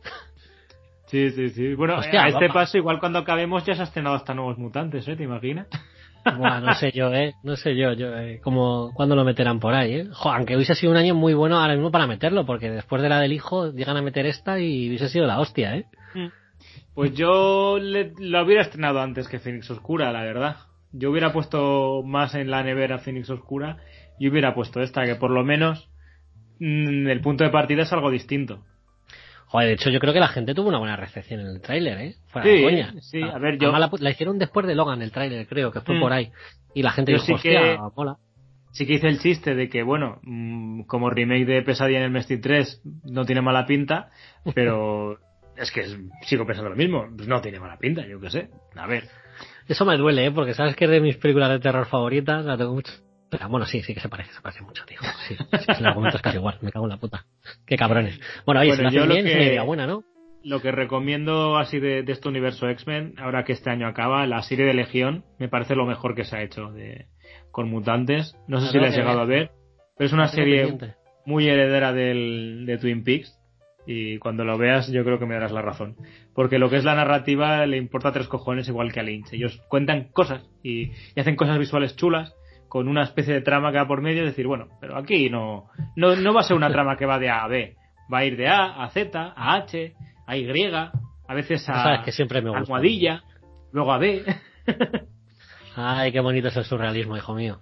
Sí, 1.06 1.30
sí, 1.30 1.50
sí. 1.50 1.74
Bueno, 1.74 1.98
Hostia, 1.98 2.24
a 2.24 2.28
este 2.28 2.48
paso, 2.48 2.78
igual 2.78 2.98
cuando 2.98 3.20
acabemos 3.20 3.64
ya 3.64 3.74
se 3.76 3.82
ha 3.82 3.84
estrenado 3.84 4.16
hasta 4.16 4.34
nuevos 4.34 4.58
mutantes, 4.58 5.06
¿eh? 5.06 5.14
¿Te 5.14 5.22
imaginas? 5.22 5.68
Bueno, 6.36 6.60
no 6.60 6.74
sé 6.74 6.92
yo, 6.92 7.12
¿eh? 7.12 7.34
No 7.42 7.56
sé 7.56 7.76
yo, 7.76 7.92
yo, 7.92 8.16
eh, 8.16 8.40
como, 8.42 8.92
cuándo 8.94 9.14
lo 9.14 9.24
meterán 9.24 9.60
por 9.60 9.74
ahí, 9.74 9.94
¿eh? 9.94 10.08
Jo, 10.12 10.30
aunque 10.32 10.56
hubiese 10.56 10.74
sido 10.74 10.92
un 10.92 10.98
año 10.98 11.14
muy 11.14 11.34
bueno 11.34 11.58
ahora 11.58 11.74
mismo 11.74 11.90
para 11.90 12.06
meterlo, 12.06 12.44
porque 12.46 12.70
después 12.70 13.02
de 13.02 13.08
la 13.08 13.20
del 13.20 13.32
hijo 13.32 13.72
llegan 13.72 13.96
a 13.96 14.02
meter 14.02 14.26
esta 14.26 14.58
y 14.58 14.88
hubiese 14.88 15.08
sido 15.08 15.26
la 15.26 15.38
hostia, 15.40 15.76
¿eh? 15.76 15.86
Pues 16.94 17.12
yo 17.14 17.78
le- 17.78 18.12
lo 18.18 18.42
hubiera 18.44 18.62
estrenado 18.62 19.00
antes 19.00 19.28
que 19.28 19.38
Phoenix 19.38 19.70
Oscura, 19.70 20.12
la 20.12 20.22
verdad. 20.22 20.56
Yo 20.92 21.10
hubiera 21.10 21.32
puesto 21.32 22.02
más 22.04 22.34
en 22.34 22.50
la 22.50 22.62
nevera 22.62 22.98
Phoenix 22.98 23.28
Oscura 23.30 23.76
yo 24.18 24.30
hubiera 24.30 24.54
puesto 24.54 24.80
esta, 24.80 25.04
que 25.04 25.16
por 25.16 25.30
lo 25.30 25.44
menos 25.44 25.90
mm, 26.58 27.08
el 27.08 27.20
punto 27.20 27.44
de 27.44 27.50
partida 27.50 27.82
es 27.82 27.92
algo 27.92 28.10
distinto. 28.10 28.64
Joder, 29.56 29.68
de 29.68 29.74
hecho 29.74 29.88
yo 29.90 30.00
creo 30.00 30.12
que 30.12 30.20
la 30.20 30.28
gente 30.28 30.54
tuvo 30.54 30.68
una 30.68 30.78
buena 30.78 30.96
recepción 30.96 31.40
en 31.40 31.46
el 31.46 31.60
tráiler, 31.62 31.98
¿eh? 31.98 32.14
Fuera 32.26 32.46
Sí, 32.46 32.56
de 32.56 32.62
coña. 32.62 32.94
sí, 33.00 33.22
a 33.22 33.38
ver, 33.38 33.56
yo- 33.58 33.72
la, 33.72 33.90
la 33.98 34.10
hicieron 34.10 34.38
después 34.38 34.66
de 34.66 34.74
Logan 34.74 35.00
el 35.00 35.10
tráiler, 35.12 35.46
creo, 35.46 35.72
que 35.72 35.80
fue 35.80 35.94
Mm. 35.96 36.00
por 36.00 36.12
ahí. 36.12 36.30
Y 36.74 36.82
la 36.82 36.90
gente 36.92 37.12
Yo 37.12 37.18
dijo, 37.18 37.38
sí 37.38 37.42
que- 37.48 37.56
hostia, 37.56 37.78
mola. 37.96 38.16
Sí 38.72 38.86
que 38.86 38.92
hice 38.94 39.08
el 39.08 39.18
chiste 39.18 39.54
de 39.54 39.70
que, 39.70 39.82
bueno, 39.82 40.18
mm, 40.24 40.82
como 40.82 41.08
remake 41.08 41.46
de 41.46 41.62
Pesadilla 41.62 41.98
en 41.98 42.04
el 42.04 42.10
Mestic 42.10 42.42
3 42.42 42.82
no 43.04 43.24
tiene 43.24 43.40
mala 43.40 43.64
pinta, 43.64 44.10
pero 44.54 45.18
es 45.56 45.70
que 45.72 45.84
sigo 46.26 46.44
pensando 46.46 46.68
lo 46.68 46.76
mismo. 46.76 47.06
No 47.26 47.40
tiene 47.40 47.58
mala 47.58 47.78
pinta, 47.78 48.06
yo 48.06 48.20
qué 48.20 48.28
sé. 48.28 48.50
A 48.76 48.86
ver. 48.86 49.04
Eso 49.68 49.86
me 49.86 49.96
duele, 49.96 50.26
¿eh? 50.26 50.30
Porque 50.32 50.52
sabes 50.52 50.76
que 50.76 50.84
es 50.84 50.90
de 50.90 51.00
mis 51.00 51.16
películas 51.16 51.48
de 51.48 51.58
terror 51.60 51.86
favoritas, 51.86 52.44
la 52.44 52.58
tengo 52.58 52.74
mucho. 52.74 52.92
Pero, 53.30 53.48
bueno, 53.48 53.66
sí, 53.66 53.82
sí 53.82 53.92
que 53.94 54.00
se 54.00 54.08
parece, 54.08 54.32
se 54.32 54.40
parece 54.40 54.62
mucho, 54.62 54.84
tío. 54.86 54.98
Sí, 55.26 55.34
sí, 55.36 55.66
el 55.78 55.86
argumento 55.86 56.16
es 56.16 56.22
casi 56.22 56.36
igual, 56.36 56.58
me 56.60 56.70
cago 56.70 56.86
en 56.86 56.90
la 56.90 56.96
puta. 56.98 57.24
Qué 57.66 57.76
cabrones. 57.76 58.18
Bueno, 58.44 58.60
oye, 58.60 58.70
Bueno, 58.70 58.90
si 58.90 58.96
lo 58.96 59.02
hacen 59.04 59.12
bien, 59.14 59.24
que- 59.24 59.30
es 59.32 59.36
una 59.36 59.44
idea 59.46 59.62
buena, 59.62 59.86
¿no? 59.86 60.04
Lo 60.44 60.62
que 60.62 60.70
recomiendo 60.70 61.56
así 61.58 61.80
de, 61.80 62.04
de 62.04 62.12
este 62.12 62.28
universo 62.28 62.68
X-Men, 62.68 63.14
ahora 63.18 63.44
que 63.44 63.52
este 63.52 63.68
año 63.70 63.88
acaba, 63.88 64.24
la 64.28 64.42
serie 64.42 64.64
de 64.64 64.74
Legión, 64.74 65.24
me 65.40 65.48
parece 65.48 65.74
lo 65.74 65.86
mejor 65.86 66.14
que 66.14 66.24
se 66.24 66.36
ha 66.36 66.42
hecho 66.42 66.70
de, 66.70 67.06
con 67.50 67.68
mutantes. 67.68 68.36
No 68.46 68.60
sé 68.60 68.66
La 68.66 68.72
si 68.72 68.78
la 68.78 68.86
has 68.88 68.96
llegado 68.96 69.20
a 69.20 69.24
ver, 69.24 69.50
pero 69.98 70.06
es 70.06 70.12
una 70.12 70.28
serie 70.28 70.78
muy 71.24 71.48
heredera 71.48 71.92
del, 71.92 72.62
de 72.64 72.78
Twin 72.78 73.02
Peaks. 73.02 73.36
Y 73.88 74.18
cuando 74.18 74.44
lo 74.44 74.56
veas, 74.58 74.88
yo 74.92 75.04
creo 75.04 75.18
que 75.18 75.26
me 75.26 75.34
darás 75.34 75.52
la 75.52 75.62
razón. 75.62 75.96
Porque 76.34 76.58
lo 76.58 76.68
que 76.70 76.76
es 76.76 76.84
la 76.84 76.94
narrativa 76.94 77.66
le 77.66 77.76
importa 77.76 78.12
tres 78.12 78.28
cojones 78.28 78.68
igual 78.68 78.92
que 78.92 79.00
a 79.00 79.02
Lynch. 79.04 79.32
Ellos 79.32 79.60
cuentan 79.68 80.08
cosas 80.12 80.42
y, 80.62 80.92
y 81.14 81.20
hacen 81.20 81.34
cosas 81.36 81.58
visuales 81.58 81.94
chulas 81.96 82.34
con 82.68 82.88
una 82.88 83.02
especie 83.04 83.34
de 83.34 83.40
trama 83.42 83.70
que 83.72 83.78
va 83.78 83.86
por 83.86 84.02
medio. 84.02 84.22
Es 84.22 84.30
decir, 84.30 84.46
bueno, 84.46 84.68
pero 84.80 84.96
aquí 84.96 85.30
no, 85.30 85.66
no, 85.96 86.16
no 86.16 86.34
va 86.34 86.40
a 86.40 86.44
ser 86.44 86.56
una 86.56 86.70
trama 86.70 86.96
que 86.96 87.06
va 87.06 87.18
de 87.18 87.30
A 87.30 87.44
a 87.44 87.48
B. 87.48 87.76
Va 88.12 88.18
a 88.18 88.24
ir 88.24 88.36
de 88.36 88.48
A 88.48 88.82
a 88.84 88.88
Z, 88.90 89.34
a 89.36 89.54
H, 89.54 89.94
a 90.26 90.36
Y, 90.36 90.48
a 91.28 91.34
veces 91.34 91.68
a 91.68 91.74
sabes 91.82 92.00
que 92.04 92.12
siempre 92.12 92.40
me 92.40 92.50
gusta. 92.50 92.62
almohadilla, 92.62 93.22
luego 93.72 93.92
a 93.92 93.98
B. 93.98 94.24
Ay, 95.78 96.10
qué 96.10 96.20
bonito 96.20 96.48
es 96.48 96.56
el 96.56 96.64
surrealismo, 96.64 97.18
hijo 97.18 97.34
mío. 97.34 97.58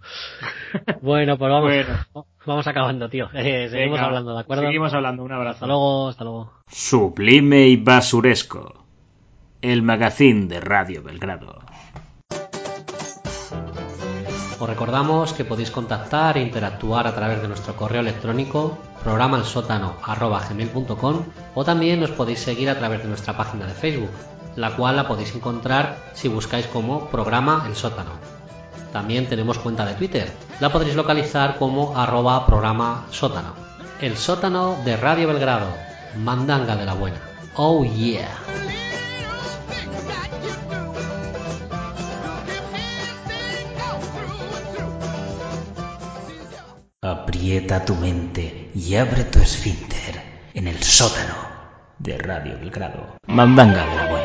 Bueno, 1.02 1.36
pues 1.36 1.50
vamos, 1.50 1.68
Bueno. 1.72 2.26
vamos 2.46 2.66
acabando, 2.68 3.08
tío. 3.08 3.28
Eh, 3.34 3.68
seguimos 3.68 3.96
Venga, 3.98 4.04
hablando, 4.06 4.34
¿de 4.34 4.40
acuerdo? 4.40 4.62
Seguimos 4.62 4.94
hablando. 4.94 5.24
Un 5.24 5.32
Hasta 5.32 5.40
abrazo. 5.40 5.66
luego, 5.66 6.08
hasta 6.10 6.22
luego. 6.24 6.52
Sublime 6.68 7.66
y 7.66 7.76
Basuresco. 7.76 8.84
El 9.60 9.82
magazín 9.82 10.46
de 10.46 10.60
Radio 10.60 11.02
Belgrado. 11.02 11.58
Os 14.58 14.68
recordamos 14.68 15.32
que 15.32 15.44
podéis 15.44 15.70
contactar 15.70 16.36
e 16.38 16.42
interactuar 16.42 17.06
a 17.06 17.14
través 17.14 17.40
de 17.42 17.48
nuestro 17.48 17.74
correo 17.74 18.00
electrónico 18.00 18.78
programalsótano.gmail.com 19.02 21.22
o 21.54 21.64
también 21.64 22.00
nos 22.00 22.12
podéis 22.12 22.40
seguir 22.40 22.70
a 22.70 22.78
través 22.78 23.02
de 23.02 23.08
nuestra 23.08 23.36
página 23.36 23.66
de 23.66 23.74
Facebook, 23.74 24.12
la 24.54 24.76
cual 24.76 24.94
la 24.96 25.08
podéis 25.08 25.34
encontrar 25.34 25.98
si 26.14 26.28
buscáis 26.28 26.68
como 26.68 27.10
programa 27.10 27.64
El 27.66 27.74
Sótano. 27.74 28.12
También 28.92 29.28
tenemos 29.28 29.58
cuenta 29.58 29.84
de 29.84 29.94
Twitter, 29.94 30.32
la 30.60 30.70
podréis 30.70 30.94
localizar 30.94 31.58
como 31.58 31.98
arroba 31.98 32.46
programa 32.46 33.06
sótano. 33.10 33.54
El 34.00 34.16
sótano 34.16 34.76
de 34.84 34.96
Radio 34.96 35.26
Belgrado, 35.28 35.66
mandanga 36.16 36.76
de 36.76 36.86
la 36.86 36.94
buena. 36.94 37.18
Oh 37.56 37.84
yeah. 37.84 38.38
Aprieta 47.24 47.82
tu 47.86 47.94
mente 47.94 48.70
y 48.74 48.96
abre 48.96 49.24
tu 49.24 49.38
esfínter 49.38 50.20
en 50.52 50.68
el 50.68 50.82
sótano 50.82 51.34
de 51.98 52.18
Radio 52.18 52.58
Belgrado. 52.58 53.16
Mandanga 53.26 53.86
de 53.86 53.96
la. 53.96 54.23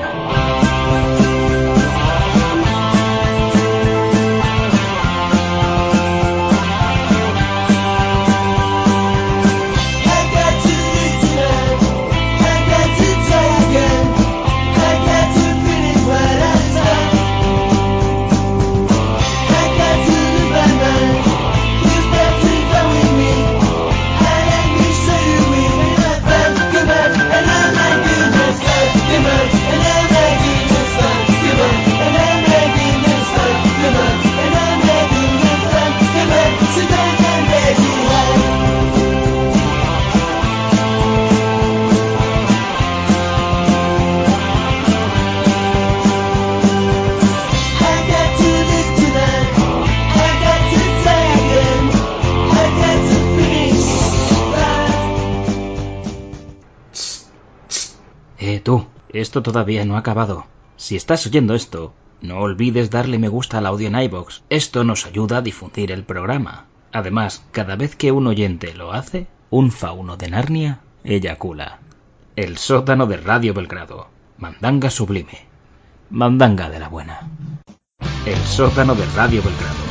Esto 59.22 59.44
todavía 59.44 59.86
no 59.86 59.96
ha 59.96 60.00
acabado. 60.00 60.46
Si 60.78 60.96
estás 60.96 61.26
oyendo 61.26 61.54
esto, 61.56 61.94
no 62.22 62.40
olvides 62.40 62.90
darle 62.90 63.20
me 63.20 63.28
gusta 63.28 63.58
al 63.58 63.66
audio 63.66 63.88
en 63.88 64.00
iVoox. 64.00 64.42
Esto 64.50 64.84
nos 64.84 65.06
ayuda 65.06 65.38
a 65.38 65.42
difundir 65.42 65.92
el 65.92 66.04
programa. 66.04 66.66
Además, 66.92 67.44
cada 67.52 67.76
vez 67.76 67.96
que 67.96 68.12
un 68.12 68.28
oyente 68.28 68.74
lo 68.74 68.94
hace, 68.94 69.28
un 69.50 69.72
fauno 69.72 70.18
de 70.18 70.30
Narnia 70.30 70.80
eyacula. 71.04 71.80
El 72.36 72.58
sótano 72.58 73.06
de 73.08 73.18
Radio 73.18 73.54
Belgrado. 73.54 74.08
Mandanga 74.38 74.90
sublime. 74.90 75.46
Mandanga 76.10 76.70
de 76.70 76.80
la 76.80 76.88
buena. 76.88 77.30
El 78.26 78.38
sótano 78.38 78.96
de 78.96 79.06
Radio 79.16 79.42
Belgrado. 79.44 79.89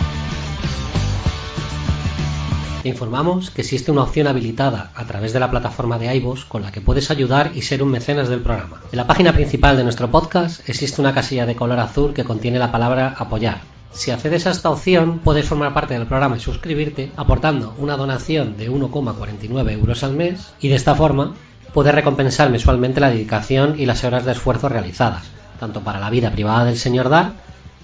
Te 2.83 2.89
informamos 2.89 3.51
que 3.51 3.63
existe 3.63 3.91
una 3.91 4.05
opción 4.05 4.29
habilitada 4.29 4.93
a 4.95 5.05
través 5.05 5.33
de 5.33 5.41
la 5.41 5.51
plataforma 5.51 5.99
de 5.99 6.15
iVoox 6.15 6.45
con 6.45 6.63
la 6.63 6.71
que 6.71 6.81
puedes 6.81 7.11
ayudar 7.11 7.51
y 7.57 7.63
ser 7.63 7.83
un 7.83 7.91
mecenas 7.91 8.29
del 8.29 8.41
programa. 8.41 8.81
En 8.93 8.97
la 8.97 9.07
página 9.07 9.33
principal 9.33 9.77
de 9.77 9.83
nuestro 9.83 10.13
podcast 10.13 10.67
existe 10.69 11.01
una 11.01 11.13
casilla 11.13 11.45
de 11.45 11.57
color 11.57 11.81
azul 11.81 12.15
que 12.15 12.23
contiene 12.23 12.61
la 12.61 12.71
palabra 12.71 13.17
apoyar. 13.19 13.63
Si 13.91 14.13
accedes 14.13 14.47
a 14.47 14.53
esta 14.53 14.71
opción, 14.71 15.19
puedes 15.19 15.47
formar 15.47 15.75
parte 15.75 15.95
del 15.95 16.07
programa 16.07 16.37
y 16.37 16.41
suscribirte 16.41 17.11
aportando 17.17 17.75
una 17.79 17.97
donación 17.97 18.57
de 18.57 18.71
1,49 18.71 19.73
euros 19.73 20.05
al 20.05 20.13
mes 20.13 20.53
y 20.61 20.69
de 20.69 20.77
esta 20.77 20.95
forma 20.95 21.35
puedes 21.75 21.95
recompensar 21.95 22.49
mensualmente 22.49 23.01
la 23.01 23.11
dedicación 23.11 23.75
y 23.77 23.87
las 23.87 24.05
horas 24.05 24.25
de 24.25 24.33
esfuerzo 24.33 24.69
realizadas, 24.69 25.25
tanto 25.59 25.81
para 25.81 25.99
la 25.99 26.11
vida 26.11 26.31
privada 26.31 26.67
del 26.67 26.79
señor 26.79 27.09
Dar 27.09 27.33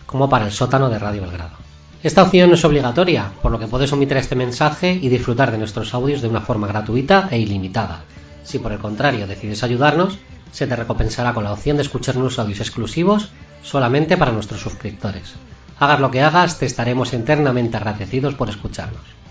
como 0.06 0.28
para 0.28 0.46
el 0.46 0.52
sótano 0.52 0.88
de 0.88 1.00
Radio 1.00 1.22
Belgrado. 1.22 1.63
Esta 2.04 2.22
opción 2.22 2.50
no 2.50 2.54
es 2.56 2.64
obligatoria, 2.66 3.32
por 3.40 3.50
lo 3.50 3.58
que 3.58 3.66
puedes 3.66 3.90
omitir 3.94 4.18
este 4.18 4.36
mensaje 4.36 4.92
y 4.92 5.08
disfrutar 5.08 5.50
de 5.50 5.56
nuestros 5.56 5.94
audios 5.94 6.20
de 6.20 6.28
una 6.28 6.42
forma 6.42 6.66
gratuita 6.66 7.28
e 7.30 7.38
ilimitada. 7.38 8.04
Si 8.42 8.58
por 8.58 8.72
el 8.72 8.78
contrario 8.78 9.26
decides 9.26 9.62
ayudarnos, 9.62 10.18
se 10.52 10.66
te 10.66 10.76
recompensará 10.76 11.32
con 11.32 11.44
la 11.44 11.52
opción 11.54 11.78
de 11.78 11.82
escuchar 11.82 12.18
unos 12.18 12.38
audios 12.38 12.60
exclusivos 12.60 13.30
solamente 13.62 14.18
para 14.18 14.32
nuestros 14.32 14.60
suscriptores. 14.60 15.32
Hagas 15.78 16.00
lo 16.00 16.10
que 16.10 16.20
hagas, 16.20 16.58
te 16.58 16.66
estaremos 16.66 17.10
eternamente 17.14 17.78
agradecidos 17.78 18.34
por 18.34 18.50
escucharnos. 18.50 19.23